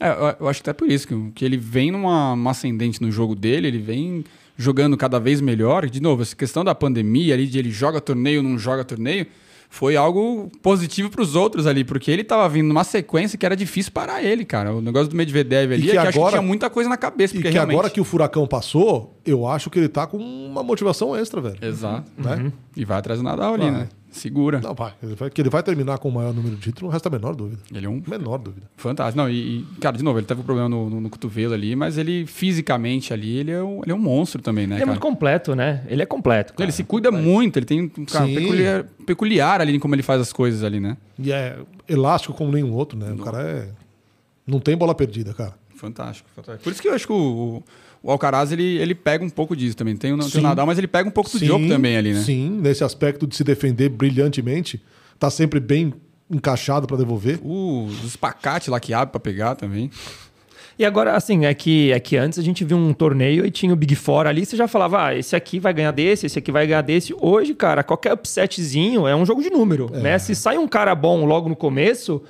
É, 0.00 0.08
eu, 0.08 0.36
eu 0.40 0.48
acho 0.48 0.62
que 0.62 0.70
até 0.70 0.76
por 0.76 0.90
isso, 0.90 1.06
que, 1.06 1.30
que 1.34 1.44
ele 1.44 1.56
vem 1.56 1.90
numa 1.90 2.32
uma 2.32 2.50
ascendente 2.50 3.00
no 3.00 3.10
jogo 3.10 3.34
dele, 3.34 3.68
ele 3.68 3.78
vem 3.78 4.24
jogando 4.56 4.96
cada 4.96 5.18
vez 5.18 5.40
melhor. 5.40 5.88
De 5.88 6.00
novo, 6.00 6.22
essa 6.22 6.36
questão 6.36 6.64
da 6.64 6.74
pandemia 6.74 7.34
ali, 7.34 7.46
de 7.46 7.58
ele 7.58 7.70
joga 7.70 8.00
torneio, 8.00 8.42
não 8.42 8.58
joga 8.58 8.84
torneio, 8.84 9.26
foi 9.74 9.96
algo 9.96 10.52
positivo 10.60 11.08
para 11.08 11.22
os 11.22 11.34
outros 11.34 11.66
ali, 11.66 11.82
porque 11.82 12.10
ele 12.10 12.22
tava 12.22 12.46
vindo 12.46 12.68
numa 12.68 12.84
sequência 12.84 13.38
que 13.38 13.46
era 13.46 13.56
difícil 13.56 13.90
parar 13.90 14.22
ele, 14.22 14.44
cara. 14.44 14.74
O 14.74 14.82
negócio 14.82 15.08
do 15.08 15.16
Medvedev 15.16 15.72
ali, 15.72 15.82
que 15.84 15.88
é 15.88 15.92
que 15.92 15.96
eu 15.96 16.02
acho 16.02 16.12
que 16.12 16.18
agora- 16.18 16.32
tinha 16.32 16.42
muita 16.42 16.68
coisa 16.68 16.90
na 16.90 16.98
cabeça. 16.98 17.32
E 17.32 17.38
Porque 17.38 17.48
que 17.48 17.54
realmente... 17.54 17.74
agora 17.74 17.88
que 17.88 17.98
o 17.98 18.04
furacão 18.04 18.46
passou, 18.46 19.18
eu 19.24 19.48
acho 19.48 19.70
que 19.70 19.78
ele 19.78 19.88
tá 19.88 20.06
com 20.06 20.18
uma 20.18 20.62
motivação 20.62 21.16
extra, 21.16 21.40
velho. 21.40 21.56
Exato. 21.62 22.04
Né? 22.18 22.52
E 22.76 22.84
vai 22.84 22.98
atrás 22.98 23.18
do 23.18 23.24
Nadal 23.24 23.54
ali, 23.54 23.62
Vai. 23.62 23.70
né? 23.72 23.88
Segura. 24.12 24.60
Não, 24.60 24.74
vai. 24.74 24.92
Ele 25.02 25.14
vai. 25.14 25.30
Que 25.30 25.40
ele 25.40 25.48
vai 25.50 25.62
terminar 25.62 25.98
com 25.98 26.08
o 26.08 26.12
maior 26.12 26.32
número 26.34 26.54
de 26.54 26.60
títulos, 26.62 26.82
não 26.82 26.90
resta 26.90 27.08
a 27.08 27.12
menor 27.12 27.34
dúvida. 27.34 27.60
Ele 27.74 27.86
é 27.86 27.88
um 27.88 28.00
Menor 28.06 28.38
dúvida. 28.38 28.66
fantástico. 28.76 29.16
Não, 29.16 29.28
e, 29.28 29.60
e, 29.60 29.66
cara, 29.80 29.96
de 29.96 30.04
novo, 30.04 30.18
ele 30.18 30.26
teve 30.26 30.40
um 30.40 30.44
problema 30.44 30.68
no, 30.68 30.88
no- 30.90 31.00
no 31.00 31.10
cotovelo 31.10 31.54
ali, 31.54 31.74
mas 31.74 31.96
ele 31.98 32.26
fisicamente 32.26 33.12
ali, 33.12 33.38
ele 33.38 33.50
é 33.50 33.62
um, 33.62 33.80
ele 33.82 33.90
é 33.90 33.94
um 33.94 33.98
monstro 33.98 34.40
também, 34.42 34.66
né, 34.66 34.74
Ele 34.76 34.82
é 34.82 34.86
cara? 34.86 34.90
muito 34.92 35.02
completo, 35.02 35.54
né? 35.56 35.82
Ele 35.88 36.02
é 36.02 36.06
completo. 36.06 36.52
cara. 36.52 36.62
Ele 36.64 36.72
se 36.72 36.84
cuida 36.84 37.10
muito, 37.10 37.58
ele 37.58 37.66
tem 37.66 37.80
um 37.98 38.04
cara 38.04 38.26
peculiar, 38.26 38.84
peculiar 39.06 39.60
ali 39.62 39.74
em 39.76 39.78
como 39.80 39.94
ele 39.94 40.02
faz 40.02 40.20
as 40.20 40.32
coisas 40.32 40.62
ali, 40.62 40.78
né? 40.78 40.96
E 41.18 41.32
é 41.32 41.58
elástico 41.88 42.34
como 42.34 42.52
nenhum 42.52 42.72
outro, 42.74 42.98
né? 42.98 43.10
O 43.12 43.18
cara 43.18 43.42
é. 43.42 43.68
Não 44.46 44.60
tem 44.60 44.76
bola 44.76 44.94
perdida, 44.94 45.32
cara. 45.32 45.54
Fantástico, 45.74 46.28
fantástico. 46.36 46.62
Por 46.64 46.72
isso 46.72 46.82
que 46.82 46.88
eu 46.88 46.94
acho 46.94 47.06
que 47.06 47.12
o, 47.12 47.16
o, 47.16 47.62
o 48.02 48.10
Alcaraz, 48.10 48.50
ele, 48.52 48.78
ele 48.78 48.94
pega 48.94 49.24
um 49.24 49.30
pouco 49.30 49.54
disso 49.56 49.76
também. 49.76 49.96
Tem 49.96 50.12
o, 50.12 50.18
tem 50.18 50.40
o 50.40 50.42
Nadal, 50.42 50.66
mas 50.66 50.76
ele 50.78 50.88
pega 50.88 51.08
um 51.08 51.12
pouco 51.12 51.30
do 51.30 51.38
Djokovic 51.38 51.68
também 51.68 51.96
ali, 51.96 52.12
né? 52.12 52.20
Sim, 52.20 52.58
nesse 52.60 52.82
aspecto 52.82 53.26
de 53.26 53.36
se 53.36 53.44
defender 53.44 53.88
brilhantemente. 53.88 54.82
Tá 55.18 55.30
sempre 55.30 55.60
bem 55.60 55.94
encaixado 56.30 56.86
pra 56.86 56.96
devolver. 56.96 57.38
O, 57.42 57.84
os 57.84 58.04
espacates 58.04 58.68
lá 58.68 58.80
que 58.80 58.92
abre 58.92 59.12
pra 59.12 59.20
pegar 59.20 59.54
também. 59.54 59.90
E 60.78 60.84
agora, 60.86 61.14
assim, 61.14 61.44
é 61.44 61.52
que, 61.52 61.92
é 61.92 62.00
que 62.00 62.16
antes 62.16 62.38
a 62.38 62.42
gente 62.42 62.64
viu 62.64 62.76
um 62.78 62.94
torneio 62.94 63.44
e 63.44 63.50
tinha 63.50 63.72
o 63.72 63.76
Big 63.76 63.94
Four 63.94 64.26
ali, 64.26 64.44
você 64.46 64.56
já 64.56 64.66
falava, 64.66 65.04
ah, 65.06 65.14
esse 65.14 65.36
aqui 65.36 65.60
vai 65.60 65.72
ganhar 65.72 65.90
desse, 65.92 66.24
esse 66.26 66.38
aqui 66.38 66.50
vai 66.50 66.66
ganhar 66.66 66.80
desse. 66.80 67.14
Hoje, 67.20 67.54
cara, 67.54 67.82
qualquer 67.84 68.14
upsetzinho 68.14 69.06
é 69.06 69.14
um 69.14 69.24
jogo 69.26 69.42
de 69.42 69.50
número, 69.50 69.90
É. 69.92 70.00
né? 70.00 70.18
Se 70.18 70.34
sai 70.34 70.56
um 70.56 70.66
cara 70.66 70.94
bom 70.94 71.24
logo 71.26 71.48
no 71.48 71.54
começo, 71.54 72.22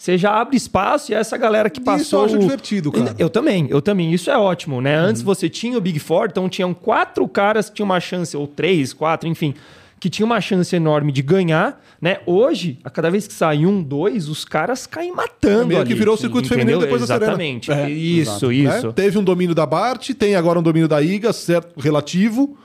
você 0.00 0.16
já 0.16 0.40
abre 0.40 0.56
espaço 0.56 1.12
e 1.12 1.14
essa 1.14 1.36
galera 1.36 1.68
que 1.68 1.78
Isso 1.78 1.84
passou... 1.84 2.20
eu 2.20 2.24
acho 2.24 2.38
divertido, 2.38 2.90
cara. 2.90 3.14
Eu 3.18 3.28
também, 3.28 3.66
eu 3.68 3.82
também. 3.82 4.14
Isso 4.14 4.30
é 4.30 4.38
ótimo, 4.38 4.80
né? 4.80 4.96
Antes 4.96 5.20
você 5.20 5.46
tinha 5.46 5.76
o 5.76 5.80
Big 5.80 5.98
Four, 5.98 6.28
então 6.30 6.48
tinham 6.48 6.72
quatro 6.72 7.28
caras 7.28 7.68
que 7.68 7.76
tinham 7.76 7.84
uma 7.84 8.00
chance, 8.00 8.34
ou 8.34 8.46
três, 8.46 8.94
quatro, 8.94 9.28
enfim, 9.28 9.54
que 10.00 10.08
tinham 10.08 10.24
uma 10.24 10.40
chance 10.40 10.74
enorme 10.74 11.12
de 11.12 11.20
ganhar, 11.20 11.78
né? 12.00 12.20
Hoje, 12.24 12.78
a 12.82 12.88
cada 12.88 13.10
vez 13.10 13.26
que 13.26 13.34
sai 13.34 13.66
um, 13.66 13.82
dois, 13.82 14.26
os 14.30 14.42
caras 14.42 14.86
caem 14.86 15.12
matando 15.14 15.66
Meio 15.66 15.84
que 15.84 15.92
ali, 15.92 15.98
virou 15.98 16.14
o 16.14 16.18
circuito 16.18 16.48
feminino 16.48 16.80
depois 16.80 17.02
da 17.02 17.06
Serena. 17.06 17.26
Exatamente. 17.26 17.70
É, 17.70 17.90
isso, 17.90 18.50
exato. 18.50 18.52
isso. 18.52 18.86
né? 18.86 18.92
Teve 18.94 19.18
um 19.18 19.22
domínio 19.22 19.54
da 19.54 19.66
Bart, 19.66 20.14
tem 20.14 20.34
agora 20.34 20.58
um 20.58 20.62
domínio 20.62 20.88
da 20.88 21.02
Iga, 21.02 21.30
certo, 21.30 21.78
relativo. 21.78 22.56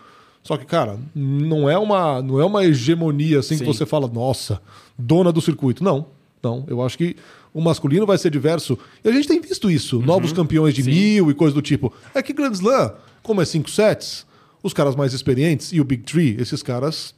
Só 0.41 0.55
que, 0.55 0.65
cara, 0.65 0.97
não 1.13 1.69
é 1.69 1.77
uma, 1.77 2.21
não 2.21 2.39
é 2.39 2.45
uma 2.45 2.63
hegemonia 2.63 3.39
assim 3.39 3.57
que 3.57 3.65
Sim. 3.65 3.73
você 3.73 3.85
fala, 3.85 4.07
nossa, 4.07 4.61
dona 4.97 5.33
do 5.33 5.41
circuito. 5.41 5.83
Não, 5.83 6.14
não. 6.45 6.63
Eu 6.67 6.81
acho 6.81 6.97
que 6.97 7.15
o 7.53 7.59
masculino 7.59 8.05
vai 8.05 8.17
ser 8.17 8.29
diverso. 8.29 8.77
E 9.03 9.09
a 9.09 9.11
gente 9.11 9.27
tem 9.27 9.41
visto 9.41 9.69
isso. 9.69 10.01
Novos 10.01 10.31
campeões 10.31 10.73
de 10.73 10.83
mil 10.83 11.29
e 11.29 11.33
coisa 11.33 11.53
do 11.53 11.61
tipo. 11.61 11.91
É 12.13 12.21
que 12.21 12.31
Grand 12.33 12.51
Slam, 12.51 12.93
como 13.23 13.41
é 13.41 13.45
cinco 13.45 13.69
sets, 13.69 14.25
os 14.61 14.73
caras 14.73 14.95
mais 14.95 15.13
experientes 15.13 15.73
e 15.73 15.81
o 15.81 15.83
Big 15.83 16.03
Three, 16.03 16.37
esses 16.39 16.61
caras 16.61 17.13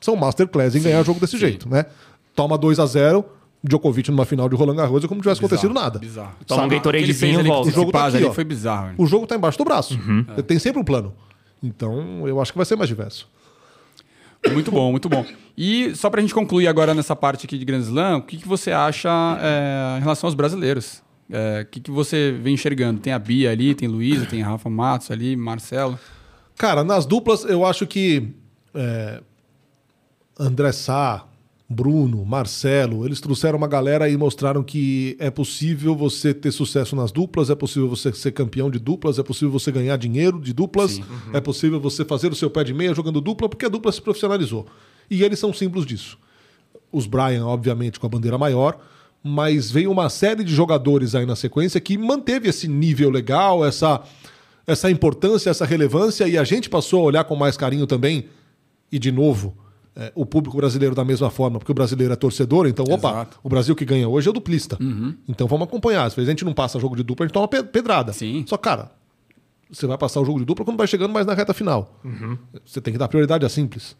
são 0.00 0.16
masterclass 0.16 0.74
em 0.74 0.82
ganhar 0.82 1.02
jogo 1.04 1.20
desse 1.20 1.32
sim. 1.32 1.38
jeito, 1.38 1.68
né? 1.68 1.86
Toma 2.34 2.58
2 2.58 2.78
a 2.78 2.86
0 2.86 3.24
Djokovic 3.66 4.10
numa 4.10 4.26
final 4.26 4.46
de 4.46 4.54
Roland 4.54 4.76
Garros 4.76 5.04
é 5.04 5.08
como 5.08 5.20
se 5.20 5.22
tivesse 5.22 5.40
acontecido 5.40 5.72
nada. 5.72 5.98
Bizarro. 5.98 6.34
Toma 6.46 6.64
um 6.64 6.68
Gatoradezinho, 6.68 7.38
com 7.38 7.44
volta. 7.48 7.68
o 7.70 7.72
jogo 7.72 7.92
tá 7.92 8.06
aqui, 8.08 8.22
ó. 8.22 8.32
foi 8.32 8.44
bizarro. 8.44 8.88
né? 8.88 8.94
O 8.98 9.06
jogo 9.06 9.26
tá 9.26 9.36
embaixo 9.36 9.56
do 9.56 9.64
braço. 9.64 9.98
Tem 10.46 10.58
sempre 10.58 10.80
um 10.80 10.84
plano. 10.84 11.14
Então, 11.62 12.28
eu 12.28 12.38
acho 12.42 12.52
que 12.52 12.58
vai 12.58 12.66
ser 12.66 12.76
mais 12.76 12.88
diverso. 12.88 13.26
Muito 14.52 14.70
bom, 14.70 14.90
muito 14.90 15.08
bom. 15.08 15.24
E 15.56 15.94
só 15.94 16.10
pra 16.10 16.20
gente 16.20 16.34
concluir 16.34 16.66
agora 16.66 16.94
nessa 16.94 17.16
parte 17.16 17.46
aqui 17.46 17.56
de 17.56 17.64
Grand 17.64 17.80
Slam, 17.80 18.18
o 18.18 18.22
que, 18.22 18.36
que 18.36 18.48
você 18.48 18.70
acha 18.72 19.10
é, 19.40 19.98
em 19.98 20.00
relação 20.00 20.26
aos 20.26 20.34
brasileiros? 20.34 21.02
É, 21.30 21.62
o 21.62 21.66
que, 21.66 21.80
que 21.80 21.90
você 21.90 22.32
vem 22.32 22.54
enxergando? 22.54 23.00
Tem 23.00 23.12
a 23.12 23.18
Bia 23.18 23.50
ali, 23.50 23.74
tem 23.74 23.88
Luísa, 23.88 24.26
tem 24.26 24.42
Rafa 24.42 24.68
Matos 24.68 25.10
ali, 25.10 25.36
Marcelo. 25.36 25.98
Cara, 26.56 26.84
nas 26.84 27.06
duplas, 27.06 27.44
eu 27.44 27.64
acho 27.64 27.86
que 27.86 28.28
é, 28.74 29.22
André 30.38 30.72
Sá, 30.72 31.24
Bruno, 31.74 32.24
Marcelo, 32.24 33.04
eles 33.04 33.20
trouxeram 33.20 33.58
uma 33.58 33.66
galera 33.66 34.08
e 34.08 34.16
mostraram 34.16 34.62
que 34.62 35.16
é 35.18 35.30
possível 35.30 35.96
você 35.96 36.32
ter 36.32 36.52
sucesso 36.52 36.94
nas 36.94 37.10
duplas, 37.10 37.50
é 37.50 37.54
possível 37.54 37.88
você 37.88 38.12
ser 38.12 38.32
campeão 38.32 38.70
de 38.70 38.78
duplas, 38.78 39.18
é 39.18 39.22
possível 39.22 39.50
você 39.50 39.72
ganhar 39.72 39.96
dinheiro 39.96 40.40
de 40.40 40.52
duplas, 40.52 41.00
é 41.32 41.40
possível 41.40 41.80
você 41.80 42.04
fazer 42.04 42.30
o 42.30 42.34
seu 42.34 42.48
pé 42.48 42.62
de 42.62 42.72
meia 42.72 42.94
jogando 42.94 43.20
dupla, 43.20 43.48
porque 43.48 43.66
a 43.66 43.68
dupla 43.68 43.90
se 43.90 44.00
profissionalizou. 44.00 44.66
E 45.10 45.22
eles 45.24 45.38
são 45.38 45.52
símbolos 45.52 45.84
disso. 45.84 46.16
Os 46.92 47.06
Brian, 47.06 47.44
obviamente, 47.44 47.98
com 47.98 48.06
a 48.06 48.10
bandeira 48.10 48.38
maior, 48.38 48.78
mas 49.22 49.70
veio 49.70 49.90
uma 49.90 50.08
série 50.08 50.44
de 50.44 50.54
jogadores 50.54 51.14
aí 51.14 51.26
na 51.26 51.34
sequência 51.34 51.80
que 51.80 51.98
manteve 51.98 52.48
esse 52.48 52.68
nível 52.68 53.10
legal, 53.10 53.64
essa, 53.64 54.02
essa 54.66 54.90
importância, 54.90 55.50
essa 55.50 55.64
relevância, 55.64 56.28
e 56.28 56.38
a 56.38 56.44
gente 56.44 56.70
passou 56.70 57.00
a 57.00 57.04
olhar 57.04 57.24
com 57.24 57.34
mais 57.34 57.56
carinho 57.56 57.86
também 57.86 58.26
e 58.94 58.98
de 58.98 59.10
novo, 59.10 59.56
é, 59.96 60.10
o 60.14 60.26
público 60.26 60.56
brasileiro 60.56 60.94
da 60.94 61.04
mesma 61.04 61.30
forma, 61.30 61.58
porque 61.58 61.70
o 61.70 61.74
brasileiro 61.74 62.12
é 62.12 62.16
torcedor, 62.16 62.66
então, 62.66 62.84
opa, 62.88 63.10
Exato. 63.10 63.38
o 63.42 63.48
Brasil 63.48 63.76
que 63.76 63.84
ganha 63.84 64.08
hoje 64.08 64.26
é 64.28 64.30
o 64.30 64.34
duplista. 64.34 64.76
Então 65.28 65.46
vamos 65.46 65.66
acompanhar. 65.68 66.04
Às 66.04 66.14
vezes 66.14 66.28
a 66.28 66.32
gente 66.32 66.44
não 66.44 66.52
passa 66.54 66.78
jogo 66.80 66.96
de 66.96 67.02
dupla, 67.02 67.24
a 67.24 67.26
gente 67.26 67.34
toma 67.34 67.46
pe- 67.48 67.62
pedrada. 67.62 68.12
Sim. 68.12 68.44
Só, 68.48 68.56
cara, 68.56 68.90
você 69.70 69.86
vai 69.86 69.96
passar 69.98 70.20
o 70.20 70.24
jogo 70.24 70.38
de 70.40 70.44
dupla 70.44 70.64
quando 70.64 70.76
vai 70.76 70.86
chegando 70.86 71.12
mais 71.12 71.26
na 71.26 71.34
reta 71.34 71.54
final. 71.54 72.00
Você 72.64 72.80
tem 72.80 72.92
que 72.92 72.98
dar 72.98 73.08
prioridade 73.08 73.44
a 73.46 73.48
simples. 73.48 73.96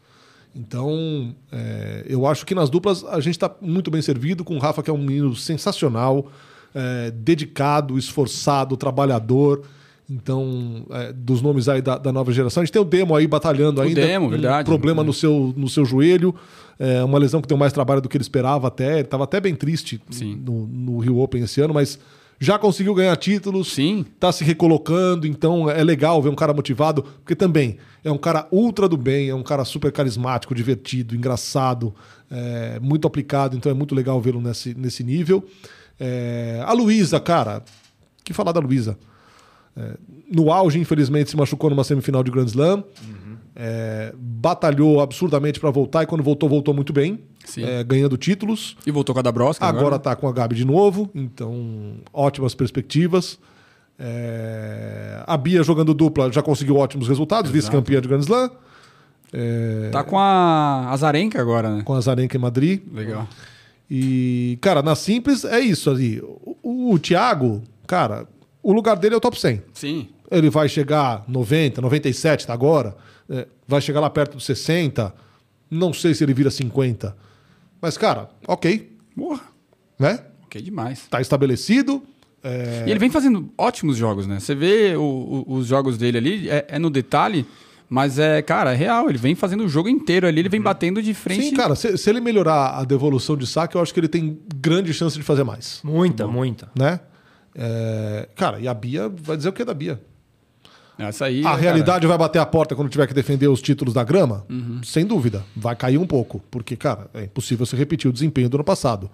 Então, 0.55 1.35
é, 1.51 2.05
eu 2.09 2.27
acho 2.27 2.47
que 2.47 2.55
nas 2.55 2.71
duplas 2.71 3.05
a 3.05 3.19
gente 3.21 3.35
está 3.35 3.53
muito 3.61 3.91
bem 3.91 4.01
servido 4.01 4.45
com 4.45 4.55
o 4.57 4.59
Rafa, 4.61 4.83
que 4.83 4.91
é 4.91 4.93
um 4.93 4.99
menino 4.99 5.35
sensacional, 5.35 6.27
é, 6.75 7.11
dedicado, 7.11 7.99
esforçado, 7.99 8.77
trabalhador. 8.77 9.63
Então, 10.09 10.87
é, 10.91 11.13
dos 11.13 11.41
nomes 11.41 11.69
aí 11.69 11.81
da, 11.81 11.97
da 11.97 12.13
nova 12.13 12.31
geração. 12.31 12.63
A 12.63 12.65
gente 12.65 12.73
tem 12.73 12.83
o 12.83 12.85
Demo 12.85 13.17
aí 13.17 13.27
batalhando 13.27 13.81
ainda. 13.81 14.01
Demo, 14.01 14.27
um 14.27 14.31
verdade. 14.31 14.67
problema 14.67 15.03
no 15.03 15.13
seu, 15.13 15.55
no 15.57 15.69
seu 15.69 15.85
joelho. 15.85 16.35
É, 16.79 17.03
uma 17.05 17.19
lesão 17.19 17.41
que 17.41 17.49
deu 17.49 17.57
mais 17.57 17.73
trabalho 17.73 18.01
do 18.01 18.09
que 18.09 18.17
ele 18.17 18.23
esperava 18.23 18.69
até. 18.69 18.95
Ele 18.95 19.01
estava 19.03 19.25
até 19.25 19.41
bem 19.41 19.55
triste 19.55 20.01
no, 20.21 20.67
no 20.67 20.99
Rio 20.99 21.19
Open 21.19 21.43
esse 21.43 21.61
ano, 21.61 21.73
mas 21.73 21.99
já 22.39 22.59
conseguiu 22.59 22.95
ganhar 22.95 23.17
títulos 23.17 23.73
Sim. 23.73 24.05
tá 24.19 24.31
se 24.33 24.45
recolocando, 24.45 25.27
então 25.27 25.71
é 25.71 25.83
legal 25.83 26.21
ver 26.21 26.29
um 26.29 26.35
cara 26.35 26.53
motivado, 26.53 27.03
porque 27.03 27.35
também 27.35 27.79
é 28.03 28.11
um 28.11 28.19
cara 28.19 28.47
ultra 28.51 28.89
do 28.89 28.97
bem, 28.97 29.29
é 29.29 29.35
um 29.35 29.43
cara 29.43 29.65
super 29.65 29.93
carismático, 29.93 30.55
divertido, 30.55 31.15
engraçado, 31.15 31.95
é, 32.31 32.79
muito 32.81 33.07
aplicado, 33.07 33.57
então 33.57 33.71
é 33.71 33.75
muito 33.75 33.95
legal 33.95 34.21
vê-lo 34.21 34.41
nesse, 34.41 34.75
nesse 34.75 35.05
nível. 35.05 35.45
É, 35.99 36.63
a 36.67 36.73
Luísa, 36.73 37.21
cara, 37.21 37.63
que 38.25 38.33
falar 38.33 38.53
da 38.53 38.61
Luísa? 38.61 38.99
É, 39.77 39.97
no 40.31 40.53
auge, 40.53 40.79
infelizmente, 40.79 41.31
se 41.31 41.37
machucou 41.37 41.69
numa 41.71 41.85
semifinal 41.85 42.23
de 42.23 42.31
Grand 42.31 42.47
Slam. 42.47 42.85
É, 43.57 44.13
batalhou 44.19 45.01
absurdamente 45.01 45.61
para 45.61 45.71
voltar 45.71 46.03
e 46.03 46.07
quando 46.07 46.25
voltou, 46.25 46.49
voltou 46.49 46.75
muito 46.75 46.93
bem, 46.93 47.21
é, 47.59 47.85
ganhando 47.85 48.17
títulos. 48.17 48.77
E 48.85 48.91
voltou 48.91 49.15
com 49.15 49.21
a 49.21 49.23
Dabrowska 49.23 49.65
Agora 49.65 49.97
tá 49.97 50.17
com 50.17 50.27
a 50.27 50.33
Gabi 50.33 50.57
de 50.57 50.65
novo, 50.65 51.09
então 51.15 51.95
ótimas 52.13 52.53
perspectivas. 52.55 53.39
É, 53.97 55.23
A 55.27 55.37
Bia 55.37 55.63
jogando 55.63 55.95
dupla 55.95 56.33
já 56.33 56.43
conseguiu 56.43 56.77
ótimos 56.77 57.07
resultados, 57.07 57.51
vice-campeã 57.51 58.01
de 58.01 58.09
Grand 58.09 58.21
Slam. 58.21 58.51
É, 59.33 59.89
Tá 59.93 60.03
com 60.03 60.19
a 60.19 60.91
Azarenka 60.91 61.41
agora, 61.41 61.77
né? 61.77 61.83
Com 61.85 61.95
a 61.95 62.01
Zarenka 62.01 62.37
em 62.37 62.41
Madrid. 62.41 62.83
Legal. 62.93 63.29
E, 63.91 64.59
cara, 64.61 64.83
na 64.83 64.97
simples 64.97 65.45
é 65.45 65.61
isso 65.61 65.91
ali. 65.91 66.21
O, 66.63 66.93
o 66.93 66.99
Thiago, 66.99 67.63
cara, 67.87 68.27
o 68.65 68.73
lugar 68.73 68.97
dele 68.97 69.15
é 69.15 69.19
o 69.19 69.21
top 69.21 69.39
100. 69.41 69.63
Sim. 69.73 70.09
Ele 70.31 70.51
vai 70.51 70.69
chegar 70.69 71.25
90, 71.29 71.81
97, 71.81 72.47
tá 72.47 72.53
agora. 72.53 72.97
É, 73.29 73.47
vai 73.69 73.81
chegar 73.81 74.01
lá 74.01 74.11
perto 74.11 74.35
dos 74.37 74.45
60. 74.47 75.15
Não 75.71 75.93
sei 75.93 76.15
se 76.15 76.25
ele 76.25 76.35
vira 76.35 76.51
50. 76.51 77.17
Mas, 77.81 77.97
cara, 77.99 78.29
ok, 78.49 78.91
Porra. 79.17 79.41
né? 79.99 80.21
Ok 80.45 80.61
demais. 80.63 81.07
Tá 81.09 81.21
estabelecido. 81.21 82.03
É, 82.43 82.85
E 82.87 82.91
ele 82.91 82.99
vem 82.99 83.11
fazendo 83.11 83.51
ótimos 83.57 83.97
jogos, 83.97 84.27
né? 84.27 84.39
Você 84.41 84.55
vê 84.55 84.95
o- 84.97 85.45
o- 85.47 85.55
os 85.55 85.67
jogos 85.67 85.97
dele 85.97 86.19
ali, 86.19 86.49
é, 86.51 86.67
é 86.69 86.79
no 86.79 86.91
detalhe, 86.91 87.47
mas 87.89 88.19
é, 88.19 88.43
cara, 88.43 88.73
é 88.73 88.77
real. 88.77 89.09
Ele 89.09 89.17
vem 89.19 89.35
fazendo 89.35 89.65
o 89.65 89.69
jogo 89.69 89.89
inteiro 89.89 90.27
ali, 90.27 90.41
ele 90.41 90.49
vem 90.51 90.61
batendo 90.61 91.03
de 91.03 91.15
frente. 91.15 91.43
Sim, 91.51 91.55
cara, 91.55 91.75
se, 91.75 91.97
se 91.97 92.11
ele 92.11 92.21
melhorar 92.21 92.79
a 92.79 92.85
devolução 92.85 93.37
de 93.37 93.47
saque, 93.47 93.77
eu 93.77 93.81
acho 93.81 93.95
que 93.95 94.01
ele 94.01 94.09
tem 94.09 94.39
grande 94.57 94.93
chance 94.93 95.17
de 95.17 95.23
fazer 95.23 95.45
mais, 95.45 95.81
Muita, 95.83 96.27
muita. 96.27 96.69
né? 96.79 97.01
É, 97.55 98.29
cara, 98.35 98.59
e 98.59 98.67
a 98.67 98.75
Bia 98.75 99.09
vai 99.09 99.37
dizer 99.37 99.49
o 99.49 99.53
que 99.53 99.63
é 99.63 99.65
da 99.65 99.75
Bia? 99.75 100.01
Essa 100.99 101.27
aí. 101.27 101.41
a 101.41 101.45
cara, 101.45 101.57
realidade 101.57 102.07
vai 102.07 102.17
bater 102.17 102.39
a 102.39 102.47
porta 102.47 102.75
quando 102.75 102.89
tiver 102.89 103.07
que 103.07 103.15
defender 103.15 103.49
os 103.49 103.61
títulos 103.61 103.93
da 103.93 104.05
grama? 104.05 104.47
Sem 104.85 105.05
dúvida. 105.05 105.45
Vai 105.57 105.75
cair 105.75 105.99
um 105.99 106.07
pouco. 106.07 106.41
Porque, 106.51 106.77
cara, 106.77 107.09
é 107.13 107.25
impossível 107.25 107.67
você 107.67 107.77
repetir 107.77 108.09
o 108.09 108.13
desempenho 108.13 108.49
do 108.49 108.57
ano 108.57 108.65
passado. 108.65 109.11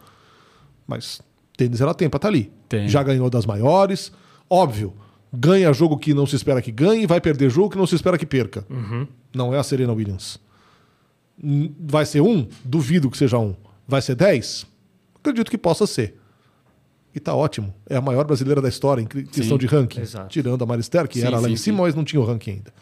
Mas 0.86 1.22
tênis 1.56 1.80
ela 1.80 1.94
tem 1.94 2.08
pra 2.08 2.18
estar 2.18 2.28
ali. 2.28 2.52
Tem. 2.68 2.88
Já 2.88 3.02
ganhou 3.02 3.30
das 3.30 3.46
maiores. 3.46 4.12
Óbvio, 4.48 4.94
ganha 5.32 5.72
jogo 5.72 5.96
que 5.96 6.12
não 6.12 6.26
se 6.26 6.36
espera 6.36 6.60
que 6.60 6.70
ganhe, 6.70 7.06
vai 7.06 7.20
perder 7.20 7.48
jogo 7.48 7.70
que 7.70 7.78
não 7.78 7.86
se 7.86 7.94
espera 7.94 8.18
que 8.18 8.26
perca. 8.26 8.66
Não 9.34 9.54
é 9.54 9.58
a 9.58 9.62
Serena 9.62 9.92
Williams. 9.92 10.38
Vai 11.78 12.04
ser 12.04 12.20
um? 12.20 12.46
Duvido 12.64 13.10
que 13.10 13.16
seja 13.16 13.38
um. 13.38 13.54
Vai 13.88 14.02
ser 14.02 14.14
dez? 14.14 14.66
Acredito 15.16 15.50
que 15.50 15.56
possa 15.58 15.86
ser. 15.86 16.19
E 17.14 17.18
tá 17.20 17.34
ótimo. 17.34 17.74
É 17.88 17.96
a 17.96 18.00
maior 18.00 18.24
brasileira 18.24 18.60
da 18.62 18.68
história 18.68 19.02
em 19.02 19.06
questão 19.06 19.58
de 19.58 19.66
ranking. 19.66 20.00
exato. 20.00 20.28
Tirando 20.28 20.62
a 20.62 20.66
Marister, 20.66 21.08
que 21.08 21.20
Sim, 21.20 21.26
era 21.26 21.38
lá 21.38 21.48
sim, 21.48 21.54
em 21.54 21.56
cima, 21.56 21.78
sim. 21.78 21.82
mas 21.82 21.94
não 21.94 22.04
tinha 22.04 22.20
o 22.20 22.24
ranking 22.24 22.50
ainda. 22.52 22.72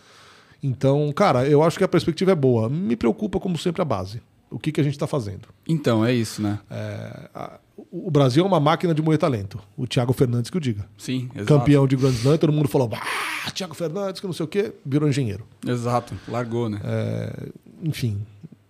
Então, 0.62 1.10
cara, 1.12 1.46
eu 1.48 1.62
acho 1.62 1.78
que 1.78 1.84
a 1.84 1.88
perspectiva 1.88 2.32
é 2.32 2.34
boa. 2.34 2.68
Me 2.68 2.96
preocupa, 2.96 3.38
como 3.38 3.56
sempre, 3.56 3.80
a 3.80 3.84
base. 3.84 4.20
O 4.50 4.58
que, 4.58 4.72
que 4.72 4.80
a 4.80 4.84
gente 4.84 4.94
está 4.94 5.06
fazendo? 5.06 5.48
Então, 5.68 6.04
é 6.04 6.12
isso, 6.12 6.40
né? 6.42 6.58
É, 6.70 7.28
a- 7.34 7.58
o 7.92 8.10
Brasil 8.10 8.42
é 8.42 8.46
uma 8.46 8.58
máquina 8.58 8.92
de 8.94 9.00
moer 9.00 9.18
talento. 9.18 9.60
O 9.76 9.86
Thiago 9.86 10.12
Fernandes 10.12 10.50
que 10.50 10.56
o 10.56 10.60
diga. 10.60 10.84
Sim, 10.98 11.28
exato. 11.34 11.46
Campeão 11.46 11.86
de 11.86 11.94
Grand 11.96 12.10
Slam, 12.10 12.36
todo 12.38 12.52
mundo 12.52 12.68
falou, 12.68 12.90
ah, 12.92 13.50
Thiago 13.52 13.74
Fernandes, 13.74 14.20
que 14.20 14.26
não 14.26 14.34
sei 14.34 14.44
o 14.44 14.48
quê, 14.48 14.72
virou 14.84 15.08
engenheiro. 15.08 15.44
Exato. 15.66 16.14
Largou, 16.26 16.68
né? 16.68 16.80
É, 16.82 17.48
enfim, 17.82 18.20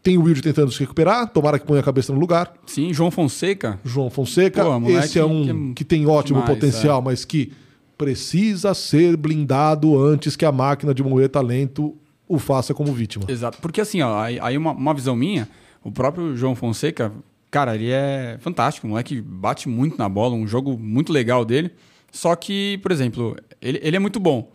tem 0.08 0.16
o 0.16 0.22
Wilde 0.22 0.40
tentando 0.40 0.72
se 0.72 0.80
recuperar, 0.80 1.28
tomara 1.28 1.58
que 1.58 1.66
ponha 1.66 1.80
a 1.80 1.82
cabeça 1.82 2.14
no 2.14 2.18
lugar. 2.18 2.54
Sim, 2.64 2.94
João 2.94 3.10
Fonseca. 3.10 3.78
João 3.84 4.08
Fonseca, 4.08 4.64
Pô, 4.64 4.88
esse 4.88 5.18
é 5.18 5.24
um 5.24 5.74
que 5.74 5.74
que, 5.74 5.82
é 5.82 5.86
tem 5.98 6.06
ótimo 6.06 6.40
demais, 6.40 6.58
potencial, 6.58 7.02
mas 7.02 7.26
que 7.26 7.52
precisa 7.98 8.72
ser 8.72 9.18
blindado 9.18 10.02
antes 10.02 10.34
que 10.34 10.46
a 10.46 10.52
máquina 10.52 10.94
de 10.94 11.02
moer 11.02 11.28
talento 11.28 11.94
o 12.26 12.38
faça 12.38 12.72
como 12.72 12.90
vítima. 12.90 13.26
Exato. 13.28 13.58
Porque 13.60 13.82
assim, 13.82 14.00
ó, 14.00 14.18
aí, 14.18 14.40
aí 14.40 14.56
uma, 14.56 14.72
uma 14.72 14.94
visão 14.94 15.14
minha, 15.14 15.46
o 15.84 15.92
próprio 15.92 16.34
João 16.34 16.54
Fonseca, 16.54 17.12
cara, 17.50 17.74
ele 17.74 17.90
é 17.90 18.38
fantástico, 18.40 18.86
um 18.86 18.90
moleque 18.90 19.20
bate 19.20 19.68
muito 19.68 19.98
na 19.98 20.08
bola, 20.08 20.34
um 20.34 20.46
jogo 20.46 20.78
muito 20.78 21.12
legal 21.12 21.44
dele. 21.44 21.70
Só 22.10 22.34
que, 22.34 22.78
por 22.78 22.90
exemplo, 22.90 23.36
ele, 23.60 23.78
ele 23.82 23.96
é 23.96 24.00
muito 24.00 24.18
bom. 24.18 24.50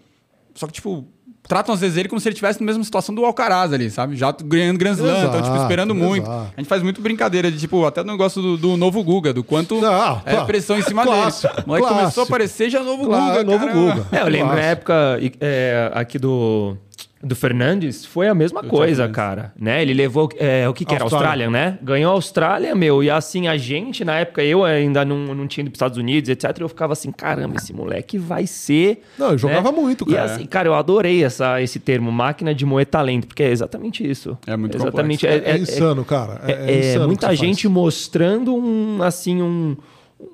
Só 0.56 0.66
que, 0.66 0.74
tipo, 0.74 1.08
tratam 1.48 1.74
às 1.74 1.82
vezes 1.82 1.98
ele 1.98 2.08
como 2.10 2.20
se 2.22 2.28
ele 2.28 2.34
estivesse 2.34 2.60
na 2.60 2.66
mesma 2.66 2.84
situação 2.84 3.14
do 3.14 3.24
Alcaraz 3.26 3.74
ali, 3.74 3.89
sabe? 3.89 4.16
Já 4.16 4.32
ganhando 4.44 4.78
Grand 4.78 4.94
Slam, 4.94 5.18
então, 5.20 5.32
tipo, 5.34 5.46
Exato, 5.48 5.62
esperando 5.62 5.94
muito. 5.94 6.24
exato. 6.26 6.54
A 6.56 6.60
gente 6.62 6.68
faz 6.70 6.82
muito 6.84 7.02
brincadeira 7.02 7.52
de, 7.52 7.58
tipo, 7.60 7.86
até 7.86 8.02
o 8.02 8.04
negócio 8.06 8.41
do, 8.41 8.58
do 8.58 8.78
novo 8.78 9.04
Guga, 9.04 9.34
do 9.34 9.44
quanto 9.44 9.80
Não, 9.82 10.22
é 10.26 10.44
pressão 10.46 10.78
em 10.78 10.82
cima 10.82 11.04
clássico, 11.04 11.54
dele. 11.54 11.64
O 11.66 11.70
moleque 11.70 11.88
começou 11.88 12.02
a 12.02 12.12
clássico. 12.14 12.22
aparecer 12.24 12.70
já 12.70 12.82
novo 12.84 13.06
Claro, 13.06 13.26
Guga. 13.26 13.44
novo 13.44 13.66
caramba. 13.68 13.94
Guga. 13.96 14.08
É, 14.12 14.22
eu 14.22 14.28
lembro 14.28 14.48
na 14.48 14.54
Clássico. 14.54 14.72
época 14.72 15.20
é, 15.41 15.91
aqui 15.94 16.18
do, 16.18 16.78
do 17.24 17.36
Fernandes, 17.36 18.06
foi 18.06 18.28
a 18.28 18.36
mesma 18.36 18.62
coisa, 18.62 19.04
Fernandes. 19.04 19.16
cara. 19.16 19.54
Né? 19.58 19.82
Ele 19.82 19.94
levou 19.94 20.30
é, 20.38 20.68
o 20.68 20.74
que, 20.74 20.84
que 20.84 20.94
era? 20.94 21.06
Austrália. 21.06 21.50
Né? 21.50 21.80
Ganhou 21.82 22.12
a 22.12 22.16
Austrália, 22.16 22.76
meu. 22.76 23.02
E 23.02 23.10
assim, 23.10 23.48
a 23.48 23.56
gente, 23.56 24.04
na 24.04 24.20
época, 24.20 24.44
eu 24.44 24.64
ainda 24.66 25.06
não, 25.06 25.34
não 25.34 25.48
tinha 25.48 25.62
ido 25.64 25.72
para 25.72 25.76
os 25.76 25.78
Estados 25.78 25.98
Unidos, 25.98 26.30
etc. 26.30 26.58
Eu 26.60 26.68
ficava 26.68 26.92
assim, 26.94 27.12
caramba, 27.12 27.56
esse 27.56 27.72
moleque 27.72 28.18
vai 28.18 28.46
ser. 28.46 29.04
Não, 29.18 29.32
eu 29.32 29.38
jogava 29.38 29.72
né? 29.72 29.78
muito, 29.80 30.06
E 30.10 30.14
cara. 30.14 30.26
assim, 30.26 30.46
cara, 30.46 30.68
eu 30.68 30.74
adorei 30.74 31.24
essa, 31.24 31.62
esse 31.62 31.80
termo, 31.80 32.12
máquina 32.12 32.54
de 32.54 32.66
moer 32.66 32.86
talento, 32.86 33.28
porque 33.28 33.44
é 33.44 33.52
exatamente 33.52 34.08
isso. 34.08 34.38
É 34.46 34.58
muito 34.58 34.76
exatamente. 34.76 35.26
complexo. 35.26 35.50
É, 35.50 35.58
insano, 35.58 36.04
cara. 36.04 36.42
É, 36.46 36.52
É, 36.52 36.56
é 36.56 36.72
é, 36.76 36.90
insano 36.90 37.08
muita 37.08 37.34
gente 37.36 37.64
faz. 37.64 37.74
mostrando 37.74 38.54
um 38.56 39.02
assim 39.02 39.42
um, 39.42 39.78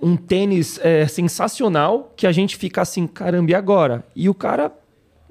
um 0.02 0.16
tênis 0.16 0.80
é, 0.84 1.06
sensacional 1.08 2.14
que 2.16 2.26
a 2.26 2.32
gente 2.32 2.58
fica 2.58 2.82
assim, 2.82 3.06
caramba, 3.06 3.52
e 3.52 3.56
agora? 3.56 4.04
E 4.16 4.28
o 4.28 4.34
cara 4.34 4.72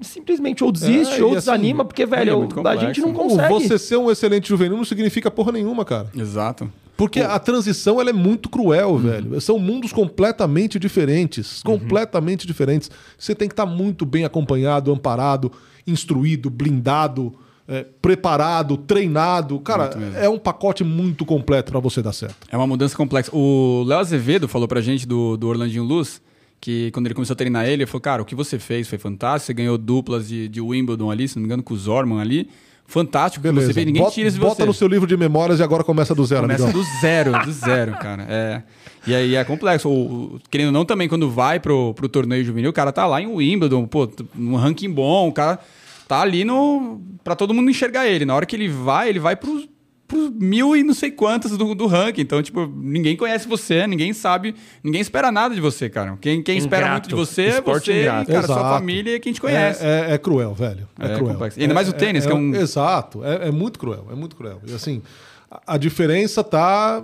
simplesmente 0.01 0.63
ou 0.63 0.71
desiste 0.71 1.19
É, 1.19 1.23
ou 1.23 1.29
assim, 1.29 1.35
desanima, 1.35 1.85
porque, 1.85 2.05
velho, 2.05 2.49
é 2.65 2.69
a 2.69 2.75
gente 2.75 3.01
não 3.01 3.13
consegue. 3.13 3.53
Você 3.53 3.77
ser 3.77 3.97
um 3.97 4.09
excelente 4.09 4.47
juvenil 4.47 4.77
não 4.77 4.85
significa 4.85 5.29
porra 5.29 5.51
nenhuma, 5.51 5.83
cara. 5.83 6.09
Exato. 6.15 6.71
Porque 6.99 7.21
a 7.21 7.39
transição 7.39 8.01
ela 8.01 8.09
é 8.09 8.13
muito 8.13 8.49
cruel, 8.49 8.97
velho. 8.97 9.39
São 9.39 9.57
mundos 9.57 9.93
completamente 9.93 10.77
diferentes. 10.77 11.63
Completamente 11.63 12.45
diferentes. 12.45 12.91
Você 13.17 13.33
tem 13.33 13.47
que 13.47 13.53
estar 13.53 13.65
muito 13.65 14.05
bem 14.05 14.25
acompanhado, 14.25 14.91
amparado, 14.91 15.49
instruído, 15.87 16.49
blindado, 16.49 17.33
é, 17.65 17.85
preparado, 18.01 18.75
treinado. 18.75 19.57
Cara, 19.61 19.91
é 20.15 20.27
um 20.27 20.37
pacote 20.37 20.83
muito 20.83 21.25
completo 21.25 21.71
pra 21.71 21.79
você 21.79 22.01
dar 22.01 22.11
certo. 22.11 22.35
É 22.51 22.57
uma 22.57 22.67
mudança 22.67 22.97
complexa. 22.97 23.31
O 23.33 23.83
Léo 23.87 23.99
Azevedo 23.99 24.49
falou 24.49 24.67
pra 24.67 24.81
gente 24.81 25.07
do, 25.07 25.37
do 25.37 25.47
Orlandinho 25.47 25.85
Luz 25.85 26.21
que 26.61 26.91
quando 26.91 27.05
ele 27.07 27.13
começou 27.15 27.33
a 27.33 27.37
treinar 27.37 27.65
ele, 27.65 27.83
ele 27.83 27.85
falou, 27.85 28.01
cara, 28.01 28.21
o 28.21 28.25
que 28.25 28.35
você 28.35 28.59
fez 28.59 28.87
foi 28.87 28.97
fantástico, 28.97 29.45
você 29.47 29.53
ganhou 29.53 29.77
duplas 29.77 30.27
de, 30.27 30.47
de 30.47 30.59
Wimbledon 30.61 31.09
ali, 31.11 31.27
se 31.27 31.35
não 31.35 31.41
me 31.41 31.47
engano, 31.47 31.63
com 31.63 31.73
o 31.73 31.77
Zorman 31.77 32.19
ali. 32.19 32.49
Fantástico, 32.85 33.43
Beleza. 33.43 33.67
você 33.67 33.73
fez, 33.73 33.85
ninguém 33.85 34.01
bota, 34.01 34.15
tira 34.15 34.27
isso 34.27 34.37
de 34.39 34.41
bota 34.43 34.55
você. 34.55 34.65
no 34.65 34.73
seu 34.73 34.87
livro 34.87 35.05
de 35.05 35.15
memórias 35.15 35.59
e 35.59 35.63
agora 35.63 35.83
começa 35.83 36.15
do 36.15 36.25
zero, 36.25 36.41
Começa 36.41 36.63
amigão. 36.63 36.81
do 36.81 36.87
zero, 36.99 37.31
do 37.45 37.51
zero, 37.51 37.91
cara. 37.99 38.25
É. 38.27 38.63
E 39.05 39.13
aí 39.13 39.35
é 39.35 39.43
complexo. 39.43 39.87
O, 39.87 39.93
o- 40.35 40.39
querendo 40.49 40.67
ou 40.67 40.73
não, 40.73 40.83
também, 40.83 41.07
quando 41.07 41.29
vai 41.29 41.59
pro, 41.59 41.93
pro 41.93 42.09
torneio 42.09 42.43
juvenil, 42.43 42.71
o 42.71 42.73
cara 42.73 42.91
tá 42.91 43.05
lá 43.05 43.21
em 43.21 43.27
Wimbledon, 43.27 43.85
pô, 43.85 44.09
num 44.33 44.55
ranking 44.55 44.89
bom, 44.89 45.27
o 45.27 45.31
cara 45.31 45.59
tá 46.07 46.19
ali 46.21 46.43
no. 46.43 46.99
pra 47.23 47.35
todo 47.35 47.53
mundo 47.53 47.69
enxergar 47.69 48.07
ele. 48.07 48.25
Na 48.25 48.33
hora 48.35 48.45
que 48.47 48.55
ele 48.55 48.67
vai, 48.67 49.07
ele 49.09 49.19
vai 49.19 49.35
pro, 49.35 49.63
pros 50.09 50.29
mil 50.31 50.75
e 50.75 50.83
não 50.83 50.93
sei 50.93 51.11
quantos 51.11 51.55
do, 51.57 51.73
do 51.73 51.85
ranking. 51.87 52.21
Então, 52.21 52.41
tipo, 52.43 52.65
ninguém 52.67 53.15
conhece 53.15 53.47
você, 53.47 53.87
ninguém 53.87 54.11
sabe, 54.11 54.53
ninguém 54.83 54.99
espera 54.99 55.31
nada 55.31 55.55
de 55.55 55.61
você, 55.61 55.89
cara. 55.89 56.17
Quem, 56.19 56.43
quem 56.43 56.57
espera 56.57 56.81
Ingrato. 56.87 56.93
muito 56.93 57.09
de 57.09 57.15
você 57.15 57.43
é 57.43 57.61
você, 57.61 58.01
ingrato. 58.01 58.31
cara, 58.31 58.45
sua 58.47 58.55
Exato. 58.55 58.69
família 58.75 59.15
e 59.15 59.19
quem 59.21 59.31
te 59.31 59.39
conhece. 59.39 59.85
É, 59.85 60.07
é- 60.09 60.13
é 60.15 60.17
cruel, 60.17 60.53
velho. 60.53 60.85
É, 60.99 61.05
É 61.05 61.15
cruel. 61.15 61.33
complexo. 61.33 61.59
Ainda 61.59 61.73
mais 61.73 61.87
o 61.87 61.93
tênis, 61.93 62.25
que 62.25 62.31
é 62.31 62.35
um- 62.35 62.53
Exato. 62.55 63.23
É, 63.23 63.47
é 63.47 63.51
muito 63.51 63.79
cruel. 63.79 64.07
É 64.11 64.15
muito 64.15 64.35
cruel. 64.35 64.59
E 64.67 64.73
assim, 64.73 65.01
a, 65.49 65.75
a 65.75 65.77
diferença 65.77 66.43
tá, 66.43 67.01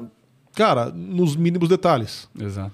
cara, 0.56 0.88
nos 0.90 1.36
mínimos 1.36 1.70
detalhes. 1.70 2.28
Exato. 2.38 2.72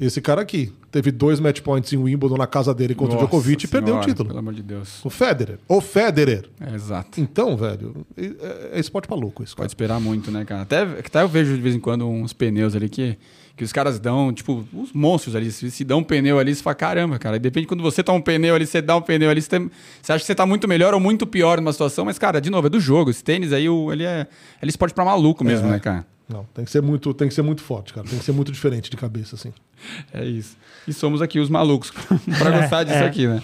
Esse 0.00 0.20
cara 0.20 0.42
aqui 0.42 0.72
teve 0.92 1.10
dois 1.10 1.40
match 1.40 1.60
points 1.60 1.92
em 1.92 1.96
Wimbledon 1.96 2.36
na 2.36 2.46
casa 2.46 2.72
dele 2.72 2.94
contra 2.94 3.14
o 3.16 3.20
Nossa 3.20 3.26
Djokovic 3.26 3.64
e 3.64 3.68
perdeu 3.68 3.94
o 3.94 3.96
Senhora, 3.96 4.06
título. 4.08 4.28
Pelo 4.28 4.38
amor 4.38 4.54
de 4.54 4.62
Deus. 4.62 5.04
O 5.04 5.10
Federer. 5.10 5.58
O 5.66 5.80
Federer. 5.80 6.48
É, 6.60 6.74
exato. 6.74 7.20
Então, 7.20 7.56
velho, 7.56 8.06
é, 8.16 8.70
é 8.74 8.80
esporte 8.80 9.08
pra 9.08 9.16
louco 9.16 9.42
isso. 9.42 9.56
Pode 9.56 9.66
Cara. 9.66 9.66
esperar 9.66 10.00
muito, 10.00 10.30
né, 10.30 10.44
cara? 10.44 10.62
Até, 10.62 10.82
até 10.82 11.22
eu 11.22 11.28
vejo 11.28 11.54
de 11.54 11.60
vez 11.60 11.74
em 11.74 11.80
quando 11.80 12.06
uns 12.08 12.32
pneus 12.32 12.76
ali 12.76 12.88
que, 12.88 13.18
que 13.56 13.64
os 13.64 13.72
caras 13.72 13.98
dão, 13.98 14.32
tipo, 14.32 14.64
os 14.72 14.92
monstros 14.92 15.34
ali. 15.34 15.50
Se, 15.50 15.68
se 15.68 15.82
dá 15.84 15.96
um 15.96 16.04
pneu 16.04 16.38
ali, 16.38 16.54
você 16.54 16.62
fala, 16.62 16.74
caramba, 16.76 17.18
cara. 17.18 17.34
E 17.36 17.40
depende 17.40 17.66
quando 17.66 17.82
você 17.82 18.00
tá 18.02 18.12
um 18.12 18.20
pneu 18.20 18.54
ali, 18.54 18.66
você 18.66 18.80
dá 18.80 18.96
um 18.96 19.02
pneu 19.02 19.28
ali, 19.30 19.42
você, 19.42 19.48
tem- 19.50 19.70
você 20.00 20.12
acha 20.12 20.20
que 20.22 20.26
você 20.26 20.34
tá 20.34 20.46
muito 20.46 20.68
melhor 20.68 20.94
ou 20.94 21.00
muito 21.00 21.26
pior 21.26 21.58
numa 21.60 21.72
situação, 21.72 22.04
mas, 22.04 22.18
cara, 22.20 22.40
de 22.40 22.50
novo, 22.50 22.68
é 22.68 22.70
do 22.70 22.78
jogo. 22.78 23.10
Esse 23.10 23.24
tênis 23.24 23.52
aí, 23.52 23.68
o- 23.68 23.92
ele 23.92 24.04
é, 24.04 24.28
ele 24.62 24.68
é 24.68 24.68
esporte 24.68 24.94
pra 24.94 25.04
maluco 25.04 25.42
mesmo, 25.44 25.66
É. 25.66 25.70
né, 25.72 25.78
cara? 25.80 26.06
Não, 26.28 26.44
tem 26.52 26.64
que 26.64 26.70
ser 26.70 26.82
muito, 26.82 27.14
tem 27.14 27.26
que 27.26 27.34
ser 27.34 27.42
muito 27.42 27.62
forte, 27.62 27.94
cara. 27.94 28.06
Tem 28.06 28.18
que 28.18 28.24
ser 28.24 28.32
muito 28.32 28.52
diferente 28.52 28.90
de 28.90 28.96
cabeça, 28.96 29.34
assim. 29.34 29.52
É 30.12 30.24
isso. 30.24 30.56
E 30.86 30.92
somos 30.92 31.22
aqui 31.22 31.38
os 31.38 31.48
malucos 31.48 31.90
pra 32.38 32.50
gostar 32.50 32.84
disso 32.84 32.98
é. 32.98 33.06
aqui, 33.06 33.26
né? 33.26 33.42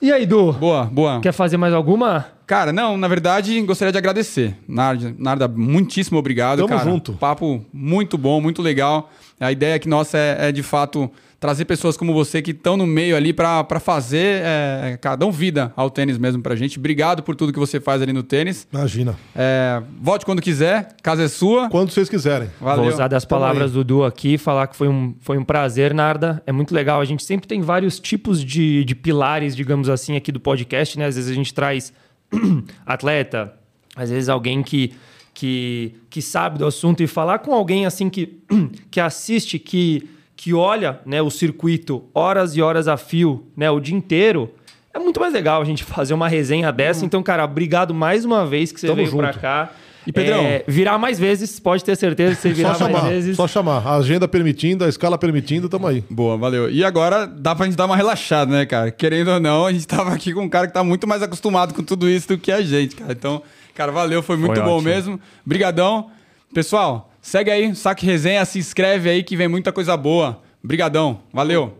E 0.00 0.10
aí, 0.10 0.26
Du? 0.26 0.52
Boa, 0.52 0.84
boa. 0.86 1.20
Quer 1.20 1.32
fazer 1.32 1.56
mais 1.56 1.72
alguma? 1.72 2.26
Cara, 2.46 2.72
não, 2.72 2.96
na 2.96 3.06
verdade, 3.06 3.60
gostaria 3.62 3.92
de 3.92 3.98
agradecer. 3.98 4.56
Narda, 4.66 5.14
Narda 5.18 5.46
muitíssimo 5.46 6.18
obrigado, 6.18 6.58
Tamo 6.58 6.68
cara. 6.68 6.82
junto. 6.82 7.12
Papo 7.12 7.64
muito 7.72 8.16
bom, 8.16 8.40
muito 8.40 8.62
legal. 8.62 9.10
A 9.38 9.52
ideia 9.52 9.76
aqui 9.76 9.88
nossa 9.88 10.16
é, 10.16 10.48
é, 10.48 10.52
de 10.52 10.62
fato, 10.62 11.10
trazer 11.40 11.64
pessoas 11.64 11.96
como 11.96 12.12
você 12.12 12.42
que 12.42 12.50
estão 12.50 12.76
no 12.76 12.86
meio 12.86 13.16
ali 13.16 13.32
pra 13.32 13.62
pra 13.62 13.78
fazer, 13.78 14.42
é, 14.44 14.98
cara, 15.00 15.16
dão 15.16 15.30
vida 15.30 15.72
ao 15.76 15.88
tênis 15.88 16.18
mesmo 16.18 16.42
pra 16.42 16.56
gente. 16.56 16.78
Obrigado 16.78 17.22
por 17.22 17.36
tudo 17.36 17.52
que 17.52 17.58
você 17.58 17.80
faz 17.80 18.02
ali 18.02 18.12
no 18.12 18.22
tênis. 18.22 18.66
Imagina. 18.72 19.16
É, 19.34 19.82
volte 20.00 20.24
quando 20.24 20.42
quiser, 20.42 20.96
casa 21.02 21.22
é 21.24 21.28
sua. 21.28 21.68
Quando 21.68 21.90
vocês 21.90 22.08
quiserem. 22.08 22.48
Valeu. 22.60 22.84
Vou 22.84 22.92
usar 22.92 23.08
das 23.08 23.24
Tamo 23.24 23.40
palavras 23.40 23.70
aí. 23.70 23.74
do 23.76 23.84
Du 23.84 24.04
aqui 24.04 24.36
falar 24.36 24.66
que 24.66 24.76
foi 24.76 24.88
um, 24.88 25.14
foi 25.20 25.38
um 25.38 25.44
prazer, 25.44 25.94
Narda. 25.94 26.42
É 26.46 26.52
muito 26.52 26.74
legal. 26.74 27.00
A 27.00 27.04
gente 27.04 27.22
sempre 27.22 27.46
tem 27.46 27.60
vários 27.60 28.00
tipos 28.00 28.44
de, 28.44 28.84
de 28.84 28.94
pilares, 28.94 29.54
digamos 29.54 29.88
assim, 29.88 30.16
aqui 30.16 30.32
do 30.32 30.40
podcast, 30.40 30.98
né? 30.98 31.06
Às 31.06 31.14
vezes 31.16 31.30
a 31.30 31.34
gente 31.34 31.54
traz 31.54 31.92
atleta, 32.84 33.54
às 33.94 34.10
vezes 34.10 34.28
alguém 34.28 34.62
que, 34.62 34.92
que, 35.32 35.94
que 36.10 36.20
sabe 36.20 36.58
do 36.58 36.66
assunto 36.66 37.02
e 37.02 37.06
falar 37.06 37.38
com 37.38 37.52
alguém 37.54 37.86
assim 37.86 38.10
que, 38.10 38.40
que 38.90 39.00
assiste, 39.00 39.58
que, 39.58 40.08
que 40.38 40.54
olha 40.54 41.00
né, 41.04 41.20
o 41.20 41.30
circuito 41.30 42.04
horas 42.14 42.56
e 42.56 42.62
horas 42.62 42.86
a 42.86 42.96
fio, 42.96 43.44
né, 43.56 43.68
o 43.68 43.80
dia 43.80 43.96
inteiro. 43.96 44.48
É 44.94 44.98
muito 45.00 45.18
mais 45.18 45.32
legal 45.32 45.60
a 45.60 45.64
gente 45.64 45.82
fazer 45.84 46.14
uma 46.14 46.28
resenha 46.28 46.70
dessa. 46.70 47.04
Então, 47.04 47.20
cara, 47.24 47.44
obrigado 47.44 47.92
mais 47.92 48.24
uma 48.24 48.46
vez 48.46 48.70
que 48.70 48.78
você 48.78 48.86
Tamo 48.86 48.96
veio 48.98 49.10
pra 49.16 49.32
junto. 49.32 49.40
cá. 49.40 49.72
E, 50.06 50.12
Pedrão? 50.12 50.40
É, 50.40 50.62
virar 50.68 50.96
mais 50.96 51.18
vezes, 51.18 51.58
pode 51.58 51.82
ter 51.84 51.96
certeza 51.96 52.36
que 52.36 52.40
você 52.40 52.50
virar 52.52 52.74
Só 52.76 52.84
mais 52.84 52.96
chamar, 52.96 53.08
vezes. 53.10 53.36
só 53.36 53.48
chamar. 53.48 53.84
A 53.84 53.96
agenda 53.96 54.28
permitindo, 54.28 54.84
a 54.84 54.88
escala 54.88 55.18
permitindo, 55.18 55.68
tamo 55.68 55.88
aí. 55.88 56.04
Boa, 56.08 56.36
valeu. 56.38 56.70
E 56.70 56.84
agora 56.84 57.26
dá 57.26 57.52
pra 57.54 57.66
gente 57.66 57.76
dar 57.76 57.84
uma 57.86 57.96
relaxada, 57.96 58.50
né, 58.50 58.64
cara? 58.64 58.92
Querendo 58.92 59.32
ou 59.32 59.40
não, 59.40 59.66
a 59.66 59.72
gente 59.72 59.86
tava 59.88 60.14
aqui 60.14 60.32
com 60.32 60.42
um 60.42 60.48
cara 60.48 60.68
que 60.68 60.72
tá 60.72 60.84
muito 60.84 61.06
mais 61.06 61.20
acostumado 61.20 61.74
com 61.74 61.82
tudo 61.82 62.08
isso 62.08 62.28
do 62.28 62.38
que 62.38 62.52
a 62.52 62.62
gente, 62.62 62.94
cara. 62.94 63.12
Então, 63.12 63.42
cara, 63.74 63.90
valeu, 63.90 64.22
foi 64.22 64.36
muito 64.36 64.54
Foi 64.54 64.62
bom 64.64 64.76
ótimo. 64.76 64.88
mesmo. 64.88 65.20
Brigadão. 65.44 66.10
Pessoal, 66.54 67.07
segue 67.28 67.50
aí, 67.50 67.74
Saque 67.74 68.06
Resenha, 68.06 68.44
se 68.44 68.58
inscreve 68.58 69.10
aí 69.10 69.22
que 69.22 69.36
vem 69.36 69.48
muita 69.48 69.70
coisa 69.70 69.96
boa. 69.96 70.42
Brigadão, 70.64 71.22
valeu. 71.32 71.78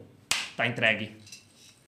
Tá 0.57 0.66
entregue. 0.66 1.17